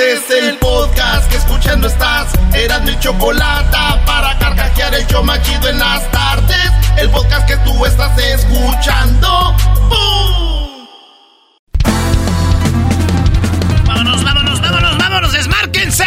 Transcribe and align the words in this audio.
Este 0.00 0.12
es 0.14 0.44
el 0.44 0.56
podcast 0.56 1.30
que 1.30 1.36
escuchando 1.36 1.86
estás. 1.86 2.32
Eran 2.54 2.86
mi 2.86 2.98
chocolate 3.00 3.76
para 4.06 4.38
carcajear 4.38 4.94
el 4.94 5.06
yo 5.08 5.22
machido 5.22 5.68
en 5.68 5.78
las 5.78 6.10
tardes. 6.10 6.72
El 6.96 7.10
podcast 7.10 7.46
que 7.46 7.56
tú 7.58 7.84
estás 7.84 8.16
escuchando. 8.16 9.54
¡Bum! 9.90 10.86
Vámonos, 13.84 14.24
vámonos, 14.24 14.60
vámonos, 14.62 14.96
vámonos, 14.96 15.32
desmárquense. 15.34 16.06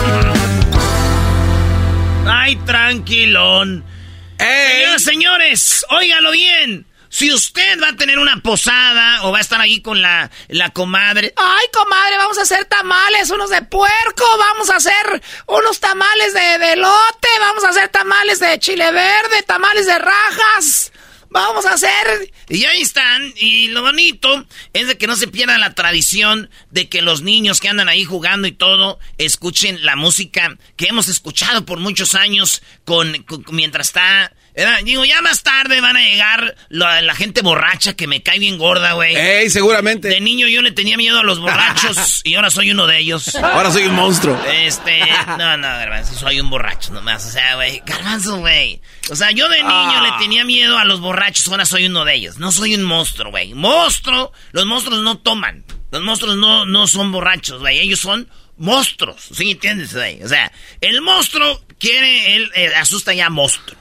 Ay, 2.51 2.57
tranquilón. 2.65 3.85
Señoras, 4.37 5.03
señores, 5.03 5.85
óigalo 5.89 6.31
bien. 6.31 6.85
Si 7.07 7.31
usted 7.31 7.81
va 7.81 7.89
a 7.89 7.95
tener 7.95 8.19
una 8.19 8.41
posada 8.41 9.23
o 9.23 9.31
va 9.31 9.37
a 9.37 9.41
estar 9.41 9.61
ahí 9.61 9.81
con 9.81 10.01
la, 10.01 10.29
la 10.49 10.69
comadre. 10.71 11.33
Ay, 11.37 11.65
comadre, 11.71 12.17
vamos 12.17 12.37
a 12.39 12.41
hacer 12.41 12.65
tamales, 12.65 13.29
unos 13.29 13.51
de 13.51 13.61
puerco, 13.61 14.25
vamos 14.37 14.69
a 14.69 14.75
hacer 14.75 15.21
unos 15.47 15.79
tamales 15.79 16.33
de, 16.33 16.57
de 16.57 16.73
elote, 16.73 17.29
vamos 17.39 17.63
a 17.63 17.69
hacer 17.69 17.87
tamales 17.87 18.41
de 18.41 18.59
chile 18.59 18.91
verde, 18.91 19.43
tamales 19.47 19.85
de 19.85 19.97
rajas. 19.97 20.90
Vamos 21.33 21.65
a 21.65 21.73
hacer. 21.75 22.31
Y 22.49 22.65
ahí 22.65 22.81
están. 22.81 23.33
Y 23.37 23.69
lo 23.69 23.81
bonito 23.81 24.45
es 24.73 24.87
de 24.87 24.97
que 24.97 25.07
no 25.07 25.15
se 25.15 25.27
pierda 25.27 25.57
la 25.57 25.73
tradición 25.73 26.49
de 26.71 26.89
que 26.89 27.01
los 27.01 27.21
niños 27.21 27.61
que 27.61 27.69
andan 27.69 27.87
ahí 27.87 28.03
jugando 28.03 28.47
y 28.47 28.51
todo 28.51 28.99
escuchen 29.17 29.85
la 29.85 29.95
música 29.95 30.57
que 30.75 30.87
hemos 30.87 31.07
escuchado 31.07 31.65
por 31.65 31.79
muchos 31.79 32.15
años 32.15 32.61
con, 32.83 33.23
con- 33.23 33.45
mientras 33.51 33.87
está. 33.87 34.33
Digo, 34.83 35.05
ya 35.05 35.21
más 35.21 35.43
tarde 35.43 35.79
van 35.79 35.95
a 35.95 36.01
llegar 36.01 36.55
la, 36.69 37.01
la 37.01 37.15
gente 37.15 37.41
borracha 37.41 37.93
que 37.93 38.07
me 38.07 38.21
cae 38.21 38.37
bien 38.39 38.57
gorda, 38.57 38.93
güey. 38.93 39.15
Ey, 39.15 39.49
seguramente. 39.49 40.09
De 40.09 40.19
niño 40.19 40.47
yo 40.47 40.61
le 40.61 40.71
tenía 40.71 40.97
miedo 40.97 41.19
a 41.19 41.23
los 41.23 41.39
borrachos 41.39 42.21
y 42.25 42.35
ahora 42.35 42.49
soy 42.49 42.71
uno 42.71 42.85
de 42.87 42.99
ellos. 42.99 43.35
Ahora 43.35 43.71
soy 43.71 43.85
un 43.85 43.95
monstruo. 43.95 44.37
Este, 44.51 44.99
no, 45.37 45.57
no, 45.57 45.67
Garbanzo, 45.67 46.15
soy 46.15 46.39
un 46.39 46.49
borracho 46.49 46.91
nomás. 46.93 47.25
O 47.25 47.29
sea, 47.29 47.55
güey, 47.55 47.81
Garbanzo, 47.85 48.37
güey. 48.39 48.81
O 49.09 49.15
sea, 49.15 49.31
yo 49.31 49.47
de 49.49 49.57
niño 49.57 49.69
Ah. 49.69 50.11
le 50.17 50.23
tenía 50.23 50.43
miedo 50.43 50.77
a 50.77 50.85
los 50.85 50.99
borrachos, 50.99 51.47
ahora 51.47 51.65
soy 51.65 51.85
uno 51.85 52.03
de 52.05 52.15
ellos. 52.15 52.37
No 52.37 52.51
soy 52.51 52.75
un 52.75 52.83
monstruo, 52.83 53.31
güey. 53.31 53.53
Monstruo, 53.53 54.31
los 54.51 54.65
monstruos 54.65 55.01
no 55.01 55.17
toman. 55.17 55.63
Los 55.91 56.01
monstruos 56.01 56.35
no, 56.37 56.65
no 56.65 56.87
son 56.87 57.11
borrachos, 57.11 57.59
güey. 57.61 57.79
Ellos 57.79 57.99
son 57.99 58.29
monstruos. 58.57 59.29
¿Sí 59.33 59.51
entiendes, 59.51 59.93
güey? 59.93 60.21
O 60.23 60.27
sea, 60.27 60.51
el 60.81 61.01
monstruo 61.01 61.61
quiere, 61.79 62.35
él 62.35 62.51
eh, 62.55 62.71
asusta 62.75 63.13
ya 63.13 63.27
a 63.27 63.29
monstruo. 63.29 63.77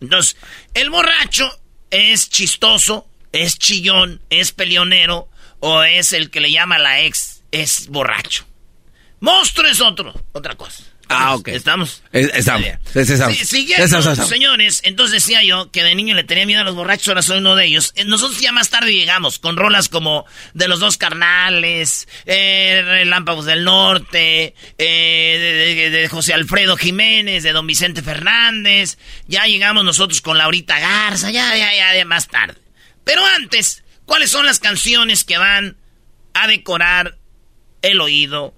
Entonces, 0.00 0.36
el 0.74 0.90
borracho 0.90 1.50
es 1.90 2.28
chistoso, 2.28 3.08
es 3.32 3.58
chillón, 3.58 4.20
es 4.30 4.52
peleonero, 4.52 5.28
o 5.60 5.82
es 5.82 6.12
el 6.12 6.30
que 6.30 6.40
le 6.40 6.50
llama 6.50 6.78
la 6.78 7.02
ex, 7.02 7.42
es 7.50 7.88
borracho. 7.88 8.44
Monstruo 9.20 9.68
es 9.68 9.80
otro, 9.80 10.14
otra 10.32 10.56
cosa. 10.56 10.84
Ah, 11.12 11.34
ok. 11.34 11.48
¿Estamos? 11.48 12.02
Es- 12.12 12.30
estamos. 12.34 12.66
Es- 12.94 13.10
estamos. 13.10 13.36
Sí, 13.36 13.44
siguiendo, 13.44 13.84
Estamos, 13.84 14.06
estamos. 14.06 14.28
señores, 14.30 14.80
entonces 14.84 15.12
decía 15.22 15.42
yo 15.42 15.70
que 15.70 15.82
de 15.82 15.94
niño 15.94 16.14
le 16.14 16.24
tenía 16.24 16.46
miedo 16.46 16.60
a 16.60 16.64
los 16.64 16.74
borrachos, 16.76 17.08
ahora 17.08 17.22
soy 17.22 17.38
uno 17.38 17.56
de 17.56 17.66
ellos. 17.66 17.92
Eh, 17.96 18.04
Nosotros 18.04 18.40
ya 18.40 18.52
más 18.52 18.70
tarde 18.70 18.94
llegamos 18.94 19.38
con 19.40 19.56
rolas 19.56 19.88
como 19.88 20.24
de 20.54 20.68
los 20.68 20.78
dos 20.80 20.96
carnales, 20.96 22.06
eh, 22.26 22.82
Relámpagos 22.84 23.44
del 23.44 23.64
Norte, 23.64 24.54
eh, 24.78 25.38
de, 25.66 25.74
de- 25.74 25.90
de 25.90 26.08
José 26.08 26.32
Alfredo 26.32 26.76
Jiménez, 26.76 27.42
de 27.42 27.52
Don 27.52 27.66
Vicente 27.66 28.02
Fernández. 28.02 28.96
Ya 29.26 29.46
llegamos 29.46 29.84
nosotros 29.84 30.20
con 30.20 30.38
Laurita 30.38 30.78
Garza, 30.78 31.30
ya, 31.30 31.56
ya, 31.56 31.74
ya, 31.74 31.92
de 31.92 32.04
más 32.04 32.28
tarde. 32.28 32.58
Pero 33.04 33.24
antes, 33.26 33.82
¿cuáles 34.04 34.30
son 34.30 34.46
las 34.46 34.60
canciones 34.60 35.24
que 35.24 35.38
van 35.38 35.76
a 36.34 36.46
decorar 36.46 37.18
el 37.82 38.00
oído 38.00 38.54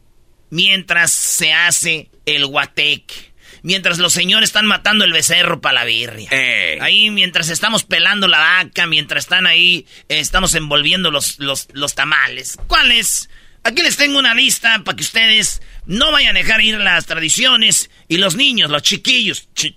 mientras 0.50 1.10
se 1.12 1.52
hace 1.54 2.10
el 2.26 2.46
guatec? 2.46 3.32
Mientras 3.64 3.98
los 3.98 4.12
señores 4.12 4.48
están 4.48 4.66
matando 4.66 5.04
el 5.04 5.12
becerro 5.12 5.60
para 5.60 5.74
la 5.80 5.84
birria. 5.84 6.28
Ey. 6.30 6.78
Ahí 6.80 7.10
mientras 7.10 7.48
estamos 7.48 7.84
pelando 7.84 8.26
la 8.26 8.38
vaca, 8.38 8.86
mientras 8.88 9.24
están 9.24 9.46
ahí, 9.46 9.86
eh, 10.08 10.18
estamos 10.18 10.54
envolviendo 10.54 11.10
los, 11.12 11.38
los, 11.38 11.68
los 11.72 11.94
tamales. 11.94 12.58
¿Cuáles? 12.66 13.30
Aquí 13.62 13.82
les 13.82 13.96
tengo 13.96 14.18
una 14.18 14.34
lista 14.34 14.82
para 14.84 14.96
que 14.96 15.04
ustedes 15.04 15.62
no 15.86 16.10
vayan 16.10 16.34
a 16.36 16.40
dejar 16.40 16.60
ir 16.60 16.78
las 16.78 17.06
tradiciones 17.06 17.88
y 18.08 18.16
los 18.16 18.34
niños, 18.34 18.68
los 18.70 18.82
chiquillos. 18.82 19.48
chi- 19.54 19.76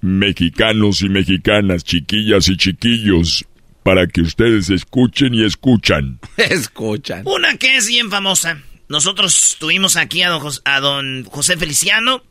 Mexicanos 0.00 1.02
y 1.02 1.08
mexicanas, 1.08 1.82
chiquillas 1.84 2.48
y 2.48 2.56
chiquillos, 2.56 3.44
para 3.82 4.06
que 4.06 4.20
ustedes 4.22 4.70
escuchen 4.70 5.34
y 5.34 5.44
escuchan. 5.44 6.20
Escuchan. 6.38 7.22
Una 7.26 7.56
que 7.58 7.76
es 7.76 7.88
bien 7.88 8.10
famosa. 8.10 8.62
Nosotros 8.88 9.56
tuvimos 9.58 9.96
aquí 9.96 10.22
a 10.22 10.28
don, 10.28 10.40
Jos- 10.40 10.62
a 10.64 10.80
don 10.80 11.24
José 11.24 11.56
Feliciano. 11.56 12.22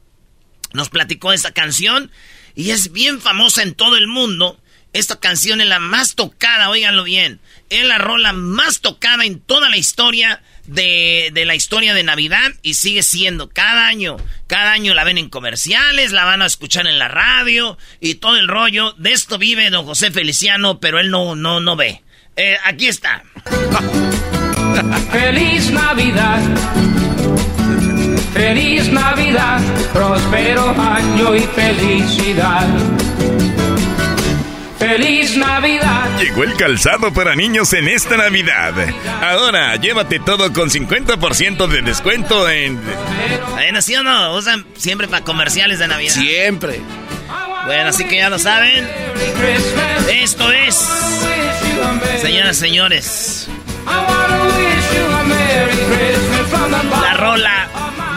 Nos 0.74 0.90
platicó 0.90 1.34
esta 1.34 1.52
canción. 1.52 2.12
Y 2.56 2.72
es 2.72 2.92
bien 2.92 3.20
famosa 3.22 3.64
en 3.64 3.74
todo 3.76 3.98
el 3.98 4.08
mundo. 4.08 4.60
Esta 4.94 5.20
canción 5.20 5.60
es 5.60 5.68
la 5.68 5.80
más 5.80 6.16
tocada, 6.16 6.70
óiganlo 6.70 7.04
bien. 7.04 7.42
Es 7.70 7.84
la 7.86 7.98
rola 7.98 8.32
más 8.32 8.80
tocada 8.80 9.26
en 9.26 9.42
toda 9.42 9.68
la 9.70 9.76
historia 9.76 10.42
de, 10.68 11.32
de 11.34 11.44
la 11.44 11.54
historia 11.56 11.94
de 11.94 12.04
Navidad. 12.04 12.54
Y 12.62 12.76
sigue 12.76 13.04
siendo 13.04 13.50
cada 13.50 13.88
año. 13.88 14.16
Cada 14.48 14.72
año 14.72 14.94
la 14.94 15.04
ven 15.04 15.18
en 15.18 15.30
comerciales, 15.30 16.14
la 16.14 16.24
van 16.24 16.42
a 16.42 16.46
escuchar 16.46 16.88
en 16.88 16.98
la 16.98 17.10
radio. 17.10 17.78
Y 18.00 18.16
todo 18.16 18.38
el 18.38 18.48
rollo. 18.48 18.94
De 18.94 19.12
esto 19.12 19.38
vive 19.38 19.70
don 19.70 19.86
José 19.86 20.12
Feliciano, 20.12 20.80
pero 20.80 21.00
él 21.02 21.12
no, 21.12 21.36
no, 21.36 21.60
no 21.60 21.76
ve. 21.76 22.02
Eh, 22.38 22.56
aquí 22.64 22.88
está. 22.88 23.24
Feliz 25.12 25.72
Navidad. 25.72 26.40
Feliz 28.34 28.92
Navidad, 28.92 29.62
próspero 29.94 30.70
año 30.72 31.36
y 31.36 31.40
felicidad. 31.42 32.68
Feliz 34.78 35.38
Navidad. 35.38 36.20
Llegó 36.20 36.44
el 36.44 36.56
calzado 36.56 37.14
para 37.14 37.36
niños 37.36 37.72
en 37.74 37.88
esta 37.88 38.18
Navidad. 38.18 38.74
Ahora, 39.22 39.76
llévate 39.78 40.20
todo 40.20 40.52
con 40.52 40.70
50% 40.70 41.68
de 41.68 41.82
descuento 41.82 42.50
en... 42.50 42.80
Bueno, 43.54 43.82
¿sí 43.82 43.96
o 43.96 44.04
no? 44.04 44.36
Usan 44.36 44.66
siempre 44.76 45.08
para 45.08 45.24
comerciales 45.24 45.80
de 45.80 45.88
Navidad. 45.88 46.14
Siempre. 46.14 46.82
Bueno, 47.66 47.90
así 47.90 48.06
que 48.06 48.18
ya 48.18 48.30
lo 48.30 48.38
saben. 48.38 48.88
Esto 50.12 50.52
es, 50.52 50.76
señoras 52.22 52.58
y 52.58 52.60
señores, 52.60 53.50
la 57.02 57.14
rola 57.18 57.70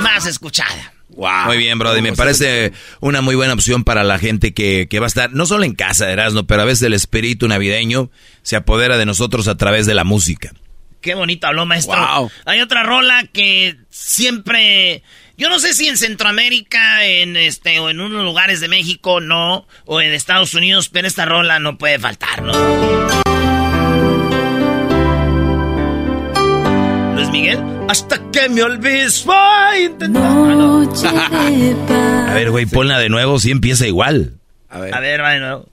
más 0.03 0.27
escuchada. 0.27 0.93
Wow. 1.09 1.47
Muy 1.47 1.57
bien, 1.57 1.79
Brody. 1.79 2.01
Me 2.01 2.13
parece 2.13 2.73
una 3.01 3.21
muy 3.21 3.35
buena 3.35 3.53
opción 3.53 3.83
para 3.83 4.05
la 4.05 4.19
gente 4.19 4.55
que, 4.55 4.87
que 4.89 5.01
va 5.01 5.07
a 5.07 5.09
estar, 5.09 5.33
no 5.33 5.47
solo 5.47 5.65
en 5.65 5.75
casa, 5.75 6.11
Erasmo, 6.11 6.45
pero 6.47 6.63
a 6.63 6.65
veces 6.65 6.83
el 6.83 6.95
espíritu 6.95 7.49
navideño 7.49 8.11
se 8.43 8.55
apodera 8.55 8.99
de 8.99 9.07
nosotros 9.07 9.49
a 9.49 9.57
través 9.57 9.87
de 9.87 9.95
la 9.95 10.05
música. 10.05 10.53
Qué 11.01 11.15
bonito 11.15 11.47
habló, 11.47 11.67
maestro. 11.67 11.97
Wow. 11.97 12.31
Hay 12.45 12.61
otra 12.61 12.83
rola 12.83 13.25
que 13.33 13.77
siempre. 13.89 15.03
Yo 15.37 15.49
no 15.49 15.61
sé 15.61 15.75
si 15.75 15.87
en 15.87 15.97
Centroamérica, 15.97 17.05
en 17.05 17.37
este, 17.37 17.79
o 17.79 17.91
en 17.91 18.01
unos 18.01 18.25
lugares 18.25 18.61
de 18.61 18.69
México, 18.69 19.21
no, 19.21 19.67
o 19.85 20.01
en 20.01 20.13
Estados 20.13 20.55
Unidos, 20.55 20.89
pero 20.89 21.07
esta 21.07 21.25
rola 21.25 21.61
no 21.61 21.79
puede 21.79 21.99
faltar, 21.99 22.43
¿no? 22.43 23.28
Luis 27.29 27.33
Miguel, 27.33 27.59
hasta 27.89 28.19
que 28.31 28.49
me 28.49 28.63
olvides, 28.63 29.25
voy 29.25 29.37
a 29.37 29.81
intentar. 29.81 30.23
Ah, 30.23 30.55
no. 30.55 32.29
A 32.31 32.35
ver, 32.35 32.51
güey, 32.51 32.67
ponla 32.67 32.99
de 32.99 33.09
nuevo, 33.09 33.39
si 33.39 33.51
empieza 33.51 33.87
igual. 33.87 34.35
A 34.71 34.79
ver. 34.79 34.95
A 34.95 35.01
ver, 35.01 35.23
va 35.23 35.31
de 35.31 35.41
nuevo. 35.41 35.67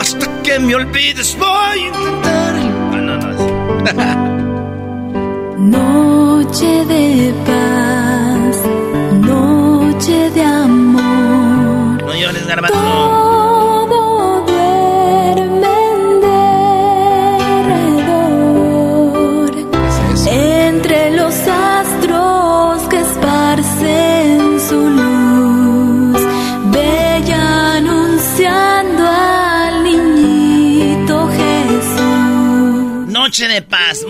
Hasta 0.00 0.42
que 0.42 0.58
me 0.58 0.74
olvides, 0.74 1.36
voy 1.38 1.48
a 1.48 1.76
intentar. 1.76 2.54
Ah, 2.92 2.96
no, 2.96 3.16
no. 3.18 4.40
Noche 5.60 6.84
de 6.86 7.34
paz, 7.46 8.56
noche 9.20 10.30
de 10.30 10.42
amor. 10.42 12.02
No 12.02 12.14
llores, 12.14 12.46
garbanzo. 12.46 13.19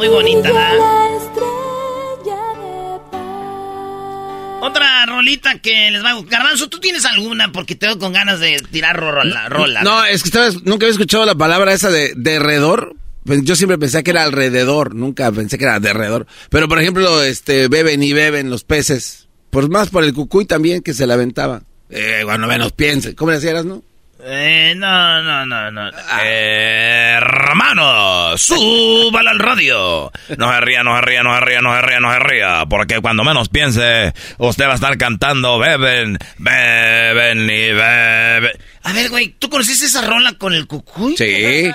Muy 0.00 0.08
bonita, 0.08 0.50
¿verdad? 0.50 0.78
La 0.78 1.16
estrella 1.18 2.42
de 2.58 3.00
paz. 3.10 4.62
Otra 4.62 5.04
rolita 5.04 5.58
que 5.58 5.90
les 5.90 6.02
va 6.02 6.10
a 6.10 6.14
gustar. 6.14 6.38
Garbanzo, 6.40 6.70
¿tú 6.70 6.80
tienes 6.80 7.04
alguna? 7.04 7.52
Porque 7.52 7.74
tengo 7.74 7.98
con 7.98 8.14
ganas 8.14 8.40
de 8.40 8.56
tirar 8.70 8.98
rola. 8.98 9.50
rola. 9.50 9.82
No, 9.82 10.02
es 10.06 10.22
que 10.22 10.30
estaba- 10.30 10.48
nunca 10.64 10.86
había 10.86 10.92
escuchado 10.92 11.26
la 11.26 11.34
palabra 11.34 11.74
esa 11.74 11.90
de 11.90 12.14
derredor. 12.16 12.94
Pues 13.26 13.42
Yo 13.44 13.54
siempre 13.56 13.76
pensé 13.76 14.02
que 14.02 14.12
era 14.12 14.22
alrededor, 14.22 14.94
nunca 14.94 15.30
pensé 15.32 15.58
que 15.58 15.64
era 15.64 15.78
derredor. 15.80 16.26
Pero 16.48 16.66
por 16.66 16.80
ejemplo, 16.80 17.22
este 17.22 17.68
beben 17.68 18.02
y 18.02 18.14
beben 18.14 18.48
los 18.48 18.64
peces. 18.64 19.28
Pues 19.50 19.68
más 19.68 19.90
por 19.90 20.02
el 20.04 20.14
cucuy 20.14 20.46
también 20.46 20.80
que 20.80 20.94
se 20.94 21.06
la 21.06 21.12
aventaba. 21.14 21.62
Eh, 21.90 22.22
cuando 22.24 22.46
menos 22.46 22.72
piense. 22.72 23.14
¿Cómo 23.14 23.32
le 23.32 23.36
hacías, 23.36 23.66
no? 23.66 23.82
Eh, 24.22 24.74
no, 24.76 25.22
no, 25.22 25.46
no, 25.46 25.70
no. 25.70 25.90
Eh, 26.22 27.14
hermano, 27.16 28.36
súbala 28.36 29.30
al 29.30 29.38
radio. 29.38 30.12
No 30.36 30.52
se 30.52 30.60
ría, 30.60 30.82
no 30.82 30.96
se 30.96 31.02
ría, 31.02 31.22
no 31.22 31.34
se 31.34 31.40
ría, 31.40 31.60
no 31.60 31.74
se 31.74 31.82
ría, 31.82 32.00
no 32.00 32.12
se 32.12 32.18
ría. 32.18 32.66
Porque 32.68 33.00
cuando 33.00 33.24
menos 33.24 33.48
piense, 33.48 34.12
usted 34.38 34.66
va 34.66 34.72
a 34.72 34.74
estar 34.74 34.98
cantando 34.98 35.58
beben, 35.58 36.18
beben 36.38 37.44
y 37.44 37.72
beben. 37.72 38.52
A 38.82 38.92
ver, 38.92 39.08
güey, 39.10 39.34
¿tú 39.38 39.48
conociste 39.48 39.86
esa 39.86 40.06
rola 40.06 40.34
con 40.34 40.52
el 40.52 40.66
cucuy? 40.66 41.16
Sí, 41.16 41.70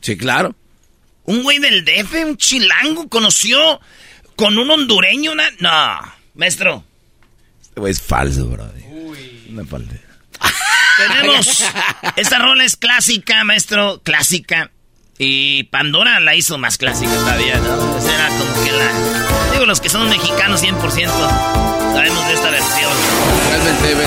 sí, 0.00 0.16
claro. 0.16 0.54
Un 1.24 1.42
güey 1.42 1.58
del 1.58 1.84
DF, 1.84 2.12
un 2.24 2.36
chilango, 2.36 3.08
conoció 3.08 3.80
con 4.36 4.58
un 4.58 4.70
hondureño 4.70 5.32
una... 5.32 5.44
No, 5.60 6.12
maestro. 6.34 6.84
Este 7.62 7.80
güey 7.80 7.92
es 7.92 8.00
falso, 8.02 8.46
bro. 8.46 8.68
Una 9.48 9.64
falta. 9.64 9.94
Tenemos... 10.96 11.64
Esta 12.16 12.38
rola 12.38 12.64
es 12.64 12.76
clásica, 12.76 13.44
maestro, 13.44 14.00
clásica. 14.02 14.70
Y 15.18 15.64
Pandora 15.64 16.18
la 16.20 16.34
hizo 16.34 16.58
más 16.58 16.76
clásica 16.76 17.12
todavía, 17.12 17.56
¿no? 17.58 17.98
Esa 17.98 18.14
era 18.14 18.28
como 18.28 18.64
que 18.64 18.72
la... 18.72 19.52
Digo, 19.52 19.66
los 19.66 19.80
que 19.80 19.88
son 19.88 20.08
mexicanos 20.08 20.62
100% 20.62 21.54
sabemos 21.94 22.26
de 22.26 22.34
esta 22.34 22.50
versión. 22.50 22.92
Realmente, 23.48 23.94
ve, 23.94 24.06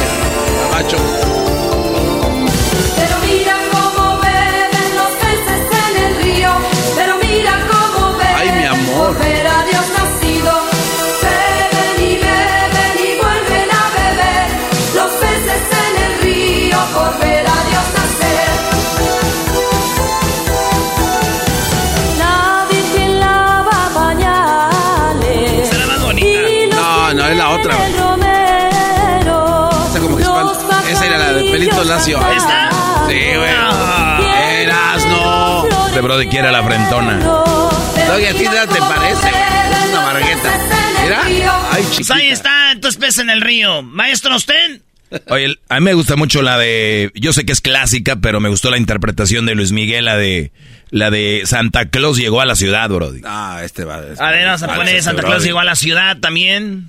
macho. 0.72 1.37
Cantan. 32.05 32.38
¿Esta? 32.38 32.69
Sí, 33.07 33.19
güey. 33.35 33.49
Ah. 33.57 34.53
Eras, 34.61 35.05
no. 35.05 35.88
Este 35.88 36.01
brody 36.01 36.27
quiere 36.27 36.51
la 36.51 36.63
frentona. 36.63 37.19
Oye, 38.15 38.29
a 38.29 38.33
ti 38.33 38.39
te 38.39 38.79
parece, 38.79 39.29
güey. 39.29 39.83
Es 39.83 39.89
una 39.89 40.01
margueta. 40.01 40.59
Mira. 41.03 41.21
Ay, 41.71 41.83
Pues 41.83 41.91
chiquita. 41.91 42.15
ahí 42.15 42.27
está, 42.29 42.71
entonces 42.71 42.99
pez 42.99 43.17
en 43.19 43.29
el 43.29 43.41
río. 43.41 43.81
Maestro, 43.83 44.35
¿usted? 44.35 44.81
Oye, 45.29 45.55
a 45.69 45.75
mí 45.75 45.81
me 45.85 45.94
gusta 45.94 46.15
mucho 46.17 46.41
la 46.41 46.57
de, 46.57 47.11
yo 47.15 47.31
sé 47.31 47.45
que 47.45 47.53
es 47.53 47.61
clásica, 47.61 48.17
pero 48.17 48.41
me 48.41 48.49
gustó 48.49 48.69
la 48.71 48.77
interpretación 48.77 49.45
de 49.45 49.55
Luis 49.55 49.71
Miguel, 49.71 50.03
la 50.03 50.17
de, 50.17 50.51
la 50.89 51.09
de 51.09 51.44
Santa 51.45 51.85
Claus 51.89 52.17
llegó 52.17 52.41
a 52.41 52.45
la 52.45 52.55
ciudad, 52.57 52.89
brody. 52.89 53.21
Ah, 53.23 53.61
este 53.63 53.85
va. 53.85 53.99
este 54.11 54.21
A 54.21 54.31
ver, 54.31 54.41
va. 54.45 54.51
vamos 54.51 54.63
a 54.63 54.73
poner 54.75 55.01
Santa. 55.01 55.23
Claus 55.23 55.44
llegó 55.44 55.59
a 55.59 55.63
la 55.63 55.75
ciudad 55.75 56.17
también. 56.17 56.88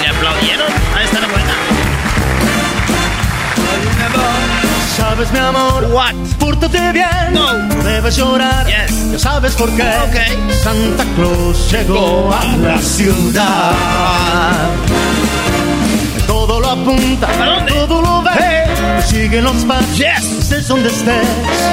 ¿Le 0.00 0.06
aplaudieron? 0.08 0.66
Ahí 0.96 1.04
está 1.04 1.20
la 1.20 1.26
buena. 1.26 1.52
Sabes, 4.96 5.30
mi 5.32 5.38
amor, 5.38 5.84
What? 5.92 6.14
pórtate 6.38 6.92
bien. 6.92 7.32
No. 7.32 7.52
debes 7.84 8.16
llorar. 8.16 8.66
Yes. 8.66 9.12
Ya 9.12 9.18
sabes 9.18 9.54
por 9.54 9.70
qué. 9.76 9.82
Ok. 9.82 10.52
Santa 10.62 11.04
Claus 11.16 11.70
llegó 11.70 12.30
a 12.32 12.44
la 12.56 12.78
ciudad. 12.78 13.72
Todo 16.26 16.60
lo 16.60 16.70
apunta, 16.70 17.28
todo 17.68 18.00
lo 18.02 18.22
ve. 18.22 19.02
Sigue 19.06 19.42
los 19.42 19.64
pasos. 19.64 19.96
Yes. 19.98 20.24
Estés 20.40 20.68
donde 20.68 20.88
estés. 20.88 21.26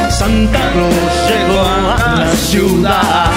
Santa 0.10 0.60
Claus 0.74 1.30
llegó 1.30 1.62
a 1.62 2.15
la 2.20 2.32
ciudad. 2.36 3.32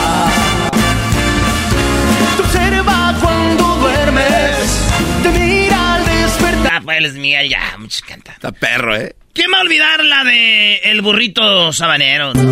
Luis 6.85 7.15
Miguel, 7.15 7.49
ya, 7.49 7.77
muchos 7.79 8.03
cantan. 8.03 8.35
Está 8.35 8.53
perro, 8.53 8.97
¿eh? 8.97 9.15
¿Quién 9.35 9.51
va 9.53 9.59
a 9.59 9.63
olvidar 9.63 10.05
la 10.05 10.25
de 10.25 10.77
El 10.85 11.01
burrito 11.03 11.73
sabanero? 11.73 12.35
no? 12.35 12.51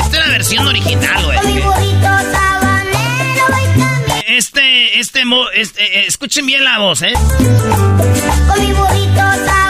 Esta 0.00 0.18
es 0.18 0.26
la 0.26 0.28
versión 0.32 0.66
original, 0.66 1.24
güey. 1.24 1.38
Este, 4.26 4.98
este, 4.98 5.24
mo- 5.24 5.50
este, 5.50 5.82
eh, 6.00 6.04
escuchen 6.06 6.46
bien 6.46 6.64
la 6.64 6.78
voz, 6.78 7.02
¿eh? 7.02 7.12
Con 7.12 8.60
mi 8.66 8.72
burrito 8.72 9.14
sabanero 9.16 9.69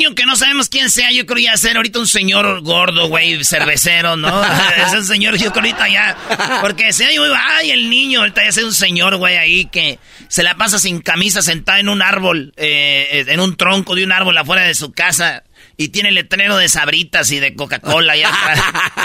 niño 0.00 0.14
que 0.14 0.24
no 0.24 0.34
sabemos 0.34 0.68
quién 0.68 0.90
sea. 0.90 1.10
Yo 1.12 1.26
creo 1.26 1.38
ya 1.38 1.56
ser 1.56 1.76
ahorita 1.76 1.98
un 1.98 2.06
señor 2.06 2.62
gordo, 2.62 3.08
güey, 3.08 3.44
cervecero, 3.44 4.16
¿no? 4.16 4.42
es 4.86 4.92
un 4.92 5.04
señor, 5.04 5.36
yo 5.36 5.52
creo 5.52 5.64
ahorita 5.64 5.88
ya. 5.88 6.16
Porque 6.62 6.92
se 6.92 7.06
oye, 7.06 7.18
ay, 7.36 7.70
el 7.70 7.90
niño, 7.90 8.20
ahorita 8.20 8.42
ya 8.42 8.48
es 8.48 8.58
un 8.58 8.72
señor, 8.72 9.16
güey, 9.16 9.36
ahí 9.36 9.66
que 9.66 9.98
se 10.28 10.42
la 10.42 10.56
pasa 10.56 10.78
sin 10.78 11.00
camisa, 11.00 11.42
sentada 11.42 11.80
en 11.80 11.90
un 11.90 12.00
árbol, 12.00 12.54
eh, 12.56 13.24
en 13.28 13.40
un 13.40 13.56
tronco 13.56 13.94
de 13.94 14.04
un 14.04 14.12
árbol 14.12 14.38
afuera 14.38 14.62
de 14.62 14.74
su 14.74 14.92
casa. 14.92 15.44
Y 15.76 15.88
tiene 15.88 16.10
letrero 16.12 16.56
de 16.56 16.68
sabritas 16.68 17.30
y 17.30 17.38
de 17.38 17.54
Coca-Cola 17.54 18.12
atrás. 18.12 18.60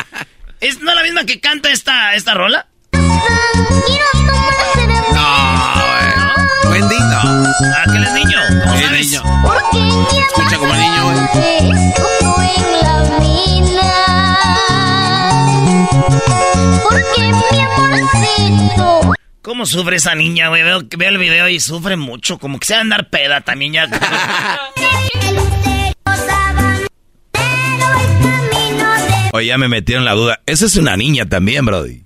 ¿Es 0.61 0.81
no 0.81 0.93
la 0.93 1.03
misma 1.03 1.25
que 1.25 1.39
canta 1.39 1.71
esta, 1.71 2.15
esta 2.15 2.33
rola? 2.33 2.67
No, 5.13 5.73
güey. 6.63 6.79
Bendito. 6.79 7.05
Escucha 10.27 10.57
como 10.57 10.73
niño, 10.75 11.03
güey. 11.03 11.17
amor 12.21 12.43
en 12.55 12.81
la 12.81 12.93
mina. 13.19 13.93
Porque 16.83 17.21
mi 17.21 17.59
amorcito. 17.61 19.13
¿Cómo 19.41 19.65
sufre 19.65 19.95
esa 19.97 20.13
niña, 20.15 20.49
güey? 20.49 20.61
Veo, 20.63 20.81
veo 20.97 21.09
el 21.09 21.17
video 21.17 21.49
y 21.49 21.59
sufre 21.59 21.95
mucho. 21.95 22.37
Como 22.37 22.59
que 22.59 22.67
se 22.67 22.73
va 22.73 22.79
a 22.79 22.81
andar 22.81 23.09
peda 23.09 23.41
también 23.41 23.73
ya. 23.73 23.87
Oye, 29.33 29.47
ya 29.47 29.57
me 29.57 29.67
metieron 29.67 30.05
la 30.05 30.13
duda. 30.13 30.39
Esa 30.45 30.67
es 30.67 30.77
una 30.77 30.95
niña 30.95 31.25
también, 31.25 31.65
Brody. 31.65 32.04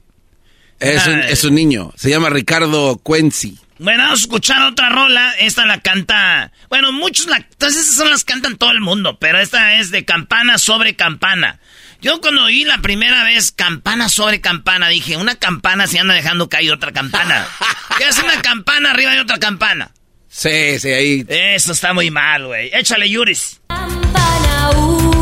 Es 0.79 1.07
un, 1.07 1.19
es 1.19 1.43
un 1.43 1.55
niño. 1.55 1.91
Se 1.95 2.09
llama 2.09 2.29
Ricardo 2.29 2.98
Cuenci. 2.98 3.57
Bueno, 3.79 4.03
vamos 4.03 4.19
a 4.19 4.24
escuchar 4.24 4.62
otra 4.63 4.89
rola. 4.89 5.33
Esta 5.39 5.65
la 5.65 5.79
canta. 5.79 6.51
Bueno, 6.69 6.91
muchos 6.91 7.27
la. 7.27 7.38
Entonces, 7.38 7.83
esas 7.83 7.95
son 7.95 8.09
las 8.09 8.24
cantan 8.24 8.57
todo 8.57 8.71
el 8.71 8.81
mundo. 8.81 9.17
Pero 9.19 9.39
esta 9.39 9.75
es 9.75 9.89
de 9.91 10.05
campana 10.05 10.57
sobre 10.57 10.95
campana. 10.95 11.59
Yo 12.01 12.21
cuando 12.21 12.45
oí 12.45 12.63
la 12.63 12.77
primera 12.79 13.24
vez 13.24 13.51
campana 13.51 14.07
sobre 14.07 14.39
campana, 14.41 14.88
dije, 14.88 15.17
una 15.17 15.36
campana 15.36 15.88
se 15.88 16.00
anda 16.00 16.13
dejando 16.13 16.48
caer 16.50 16.71
otra 16.71 16.91
campana. 16.91 17.45
¿Qué 17.98 18.05
hace 18.05 18.24
una 18.24 18.41
campana 18.41 18.91
arriba 18.91 19.12
de 19.12 19.21
otra 19.21 19.38
campana? 19.38 19.91
Sí, 20.29 20.79
sí, 20.79 20.89
ahí. 20.89 21.25
Eso 21.27 21.71
está 21.71 21.93
muy 21.93 22.12
mal, 22.12 22.48
güey. 22.48 22.69
Échale, 22.74 23.09
Yuris. 23.09 23.59
Campana 23.67 24.69
una, 24.71 25.18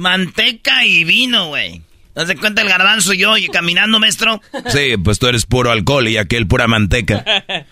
Manteca 0.00 0.86
y 0.86 1.04
vino, 1.04 1.48
güey. 1.48 1.82
¿No 2.16 2.24
se 2.24 2.34
cuenta 2.34 2.62
el 2.62 2.68
garbanzo 2.68 3.12
y 3.12 3.18
yo 3.18 3.36
y 3.36 3.48
caminando, 3.48 4.00
maestro? 4.00 4.40
Sí, 4.68 4.96
pues 4.96 5.18
tú 5.18 5.26
eres 5.26 5.44
puro 5.44 5.70
alcohol 5.70 6.08
y 6.08 6.16
aquel 6.16 6.46
pura 6.46 6.66
manteca. 6.66 7.22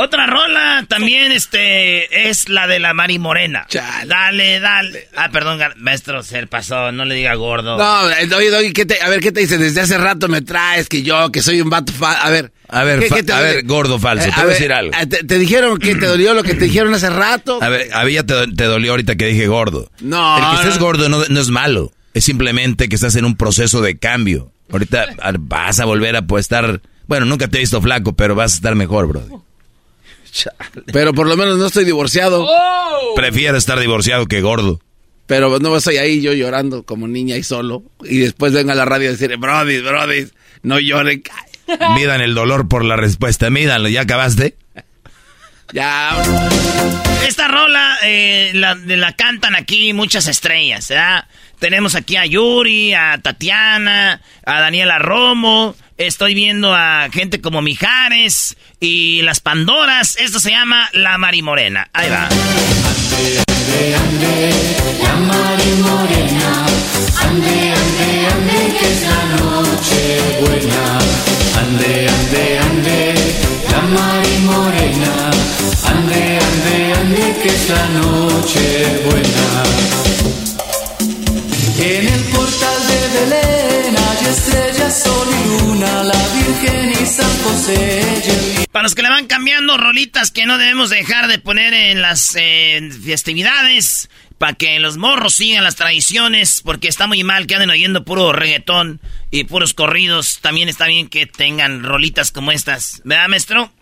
Otra 0.00 0.26
rola 0.26 0.84
también, 0.88 1.32
este, 1.32 2.28
es 2.28 2.48
la 2.48 2.68
de 2.68 2.78
la 2.78 2.94
Mari 2.94 3.18
Morena. 3.18 3.66
Dale, 4.06 4.60
dale. 4.60 5.08
Ah, 5.16 5.28
perdón, 5.32 5.58
maestro, 5.78 6.22
se 6.22 6.46
pasó, 6.46 6.92
no 6.92 7.04
le 7.04 7.16
diga 7.16 7.34
gordo. 7.34 7.76
No, 7.76 8.08
eh, 8.10 8.28
oye, 8.32 8.50
Doggy, 8.50 8.72
¿qué 8.72 8.86
te- 8.86 9.02
a 9.02 9.08
ver, 9.08 9.18
¿qué 9.20 9.32
te 9.32 9.40
dice? 9.40 9.58
Desde 9.58 9.80
hace 9.80 9.98
rato 9.98 10.28
me 10.28 10.40
traes 10.40 10.88
que 10.88 11.02
yo, 11.02 11.32
que 11.32 11.42
soy 11.42 11.60
un 11.60 11.68
vato 11.68 11.92
fa- 11.92 12.22
A 12.24 12.30
ver. 12.30 12.52
A 12.68 12.84
ver, 12.84 13.00
¿qué- 13.00 13.08
fa- 13.08 13.16
qué 13.16 13.22
te 13.24 13.32
a 13.32 13.40
ver, 13.40 13.64
gordo 13.64 13.98
falso, 13.98 14.28
Eh, 14.28 14.32
te 14.32 14.40
voy 14.40 14.50
a 14.50 14.52
decir 14.52 14.72
algo. 14.72 14.92
eh, 14.94 15.06
Te, 15.06 15.24
te 15.24 15.36
dijeron 15.38 15.78
que 15.78 15.96
te 15.96 16.06
dolió 16.06 16.32
lo 16.32 16.44
que 16.44 16.54
te 16.54 16.66
dijeron 16.66 16.94
hace 16.94 17.10
rato? 17.10 17.58
A 17.60 17.68
ver, 17.68 17.88
a 17.92 18.04
mí 18.04 18.12
ya 18.12 18.22
te, 18.22 18.34
te 18.52 18.64
dolió 18.64 18.92
ahorita 18.92 19.16
que 19.16 19.26
dije 19.26 19.48
gordo. 19.48 19.90
No, 20.00 20.38
El 20.38 20.44
que 20.50 20.62
estés 20.62 20.78
no. 20.78 20.86
gordo 20.86 21.08
no, 21.08 21.24
no 21.28 21.40
es 21.40 21.48
malo. 21.48 21.90
Es 22.14 22.24
simplemente 22.24 22.88
que 22.88 22.94
estás 22.94 23.16
en 23.16 23.24
un 23.24 23.36
proceso 23.36 23.80
de 23.80 23.98
cambio. 23.98 24.52
Ahorita 24.70 25.06
ah, 25.22 25.32
vas 25.38 25.80
a 25.80 25.86
volver 25.86 26.14
a 26.14 26.22
pues, 26.22 26.44
estar... 26.44 26.80
Bueno, 27.08 27.26
nunca 27.26 27.48
te 27.48 27.56
he 27.56 27.60
visto 27.60 27.80
flaco, 27.82 28.14
pero 28.14 28.34
vas 28.36 28.52
a 28.52 28.56
estar 28.56 28.74
mejor, 28.76 29.08
Pero 30.92 31.14
por 31.14 31.26
lo 31.26 31.36
menos 31.36 31.58
no 31.58 31.66
estoy 31.66 31.84
divorciado. 31.84 32.46
Prefiero 33.16 33.56
estar 33.56 33.78
divorciado 33.78 34.26
que 34.26 34.40
gordo. 34.40 34.80
Pero 35.26 35.58
no 35.58 35.76
estoy 35.76 35.98
ahí 35.98 36.22
yo 36.22 36.32
llorando 36.32 36.84
como 36.84 37.06
niña 37.06 37.36
y 37.36 37.42
solo. 37.42 37.82
Y 38.02 38.18
después 38.18 38.52
venga 38.52 38.72
a 38.72 38.76
la 38.76 38.86
radio 38.86 39.08
a 39.08 39.12
decir, 39.12 39.36
Brody, 39.36 39.80
Brody, 39.80 40.26
no 40.62 40.78
lloren. 40.78 41.22
Midan 41.94 42.22
el 42.22 42.34
dolor 42.34 42.66
por 42.66 42.84
la 42.84 42.96
respuesta. 42.96 43.50
Mídanlo. 43.50 43.88
¿Ya 43.88 44.02
acabaste? 44.02 44.56
Ya. 45.74 46.16
Esta 47.26 47.46
rola 47.46 47.98
eh, 48.02 48.52
la, 48.54 48.74
de 48.74 48.96
la 48.96 49.12
cantan 49.12 49.54
aquí 49.54 49.92
muchas 49.92 50.26
estrellas, 50.26 50.88
¿verdad? 50.88 51.26
Tenemos 51.58 51.94
aquí 51.94 52.16
a 52.16 52.24
Yuri, 52.24 52.94
a 52.94 53.18
Tatiana, 53.20 54.22
a 54.46 54.60
Daniela 54.60 54.98
Romo. 54.98 55.76
Estoy 55.98 56.32
viendo 56.32 56.72
a 56.72 57.08
gente 57.12 57.40
como 57.40 57.60
Mijares 57.60 58.56
y 58.78 59.20
las 59.22 59.40
Pandoras. 59.40 60.16
Esto 60.20 60.38
se 60.38 60.50
llama 60.50 60.88
La 60.92 61.18
Mari 61.18 61.42
Morena. 61.42 61.90
Ahí 61.92 62.08
va. 62.08 62.28
La 65.02 65.16
Mari 65.16 65.72
Morena, 65.82 66.66
ande, 67.20 67.74
ande, 67.74 68.26
ande, 68.32 68.78
que 68.78 68.86
es 68.92 69.02
la 69.02 69.22
noche 69.42 70.00
buena. 70.40 70.98
Ande, 71.58 72.06
ande, 72.08 72.58
ande, 72.58 73.14
la 73.68 73.82
Mari 73.82 74.38
Morena, 74.44 75.30
ande, 75.84 76.38
ande, 76.38 76.94
ande, 76.94 77.40
que 77.42 77.48
es 77.48 77.68
la 77.70 77.88
noche 77.88 79.02
buena. 79.04 79.64
En 81.80 82.06
el 82.06 82.20
portal 82.32 82.86
de 82.86 82.98
Belén 83.18 83.57
estrellas, 84.28 85.02
sol 85.02 85.28
y 85.28 85.62
luna, 85.62 86.02
la 86.04 86.28
Virgen 86.34 86.90
y 86.90 87.06
San 87.06 87.26
Para 88.70 88.82
los 88.82 88.94
que 88.94 89.02
le 89.02 89.08
van 89.08 89.26
cambiando 89.26 89.76
rolitas 89.76 90.30
que 90.30 90.46
no 90.46 90.58
debemos 90.58 90.90
dejar 90.90 91.28
de 91.28 91.38
poner 91.38 91.72
en 91.72 92.02
las 92.02 92.36
eh, 92.36 92.90
festividades, 93.04 94.10
para 94.36 94.52
que 94.52 94.78
los 94.78 94.96
morros 94.96 95.34
sigan 95.34 95.64
las 95.64 95.76
tradiciones, 95.76 96.62
porque 96.64 96.88
está 96.88 97.06
muy 97.06 97.24
mal 97.24 97.46
que 97.46 97.54
anden 97.54 97.70
oyendo 97.70 98.04
puro 98.04 98.32
reggaetón 98.32 99.00
y 99.30 99.44
puros 99.44 99.74
corridos. 99.74 100.38
También 100.40 100.68
está 100.68 100.86
bien 100.86 101.08
que 101.08 101.26
tengan 101.26 101.82
rolitas 101.82 102.30
como 102.30 102.52
estas. 102.52 103.00
¿Verdad, 103.04 103.28
maestro? 103.28 103.72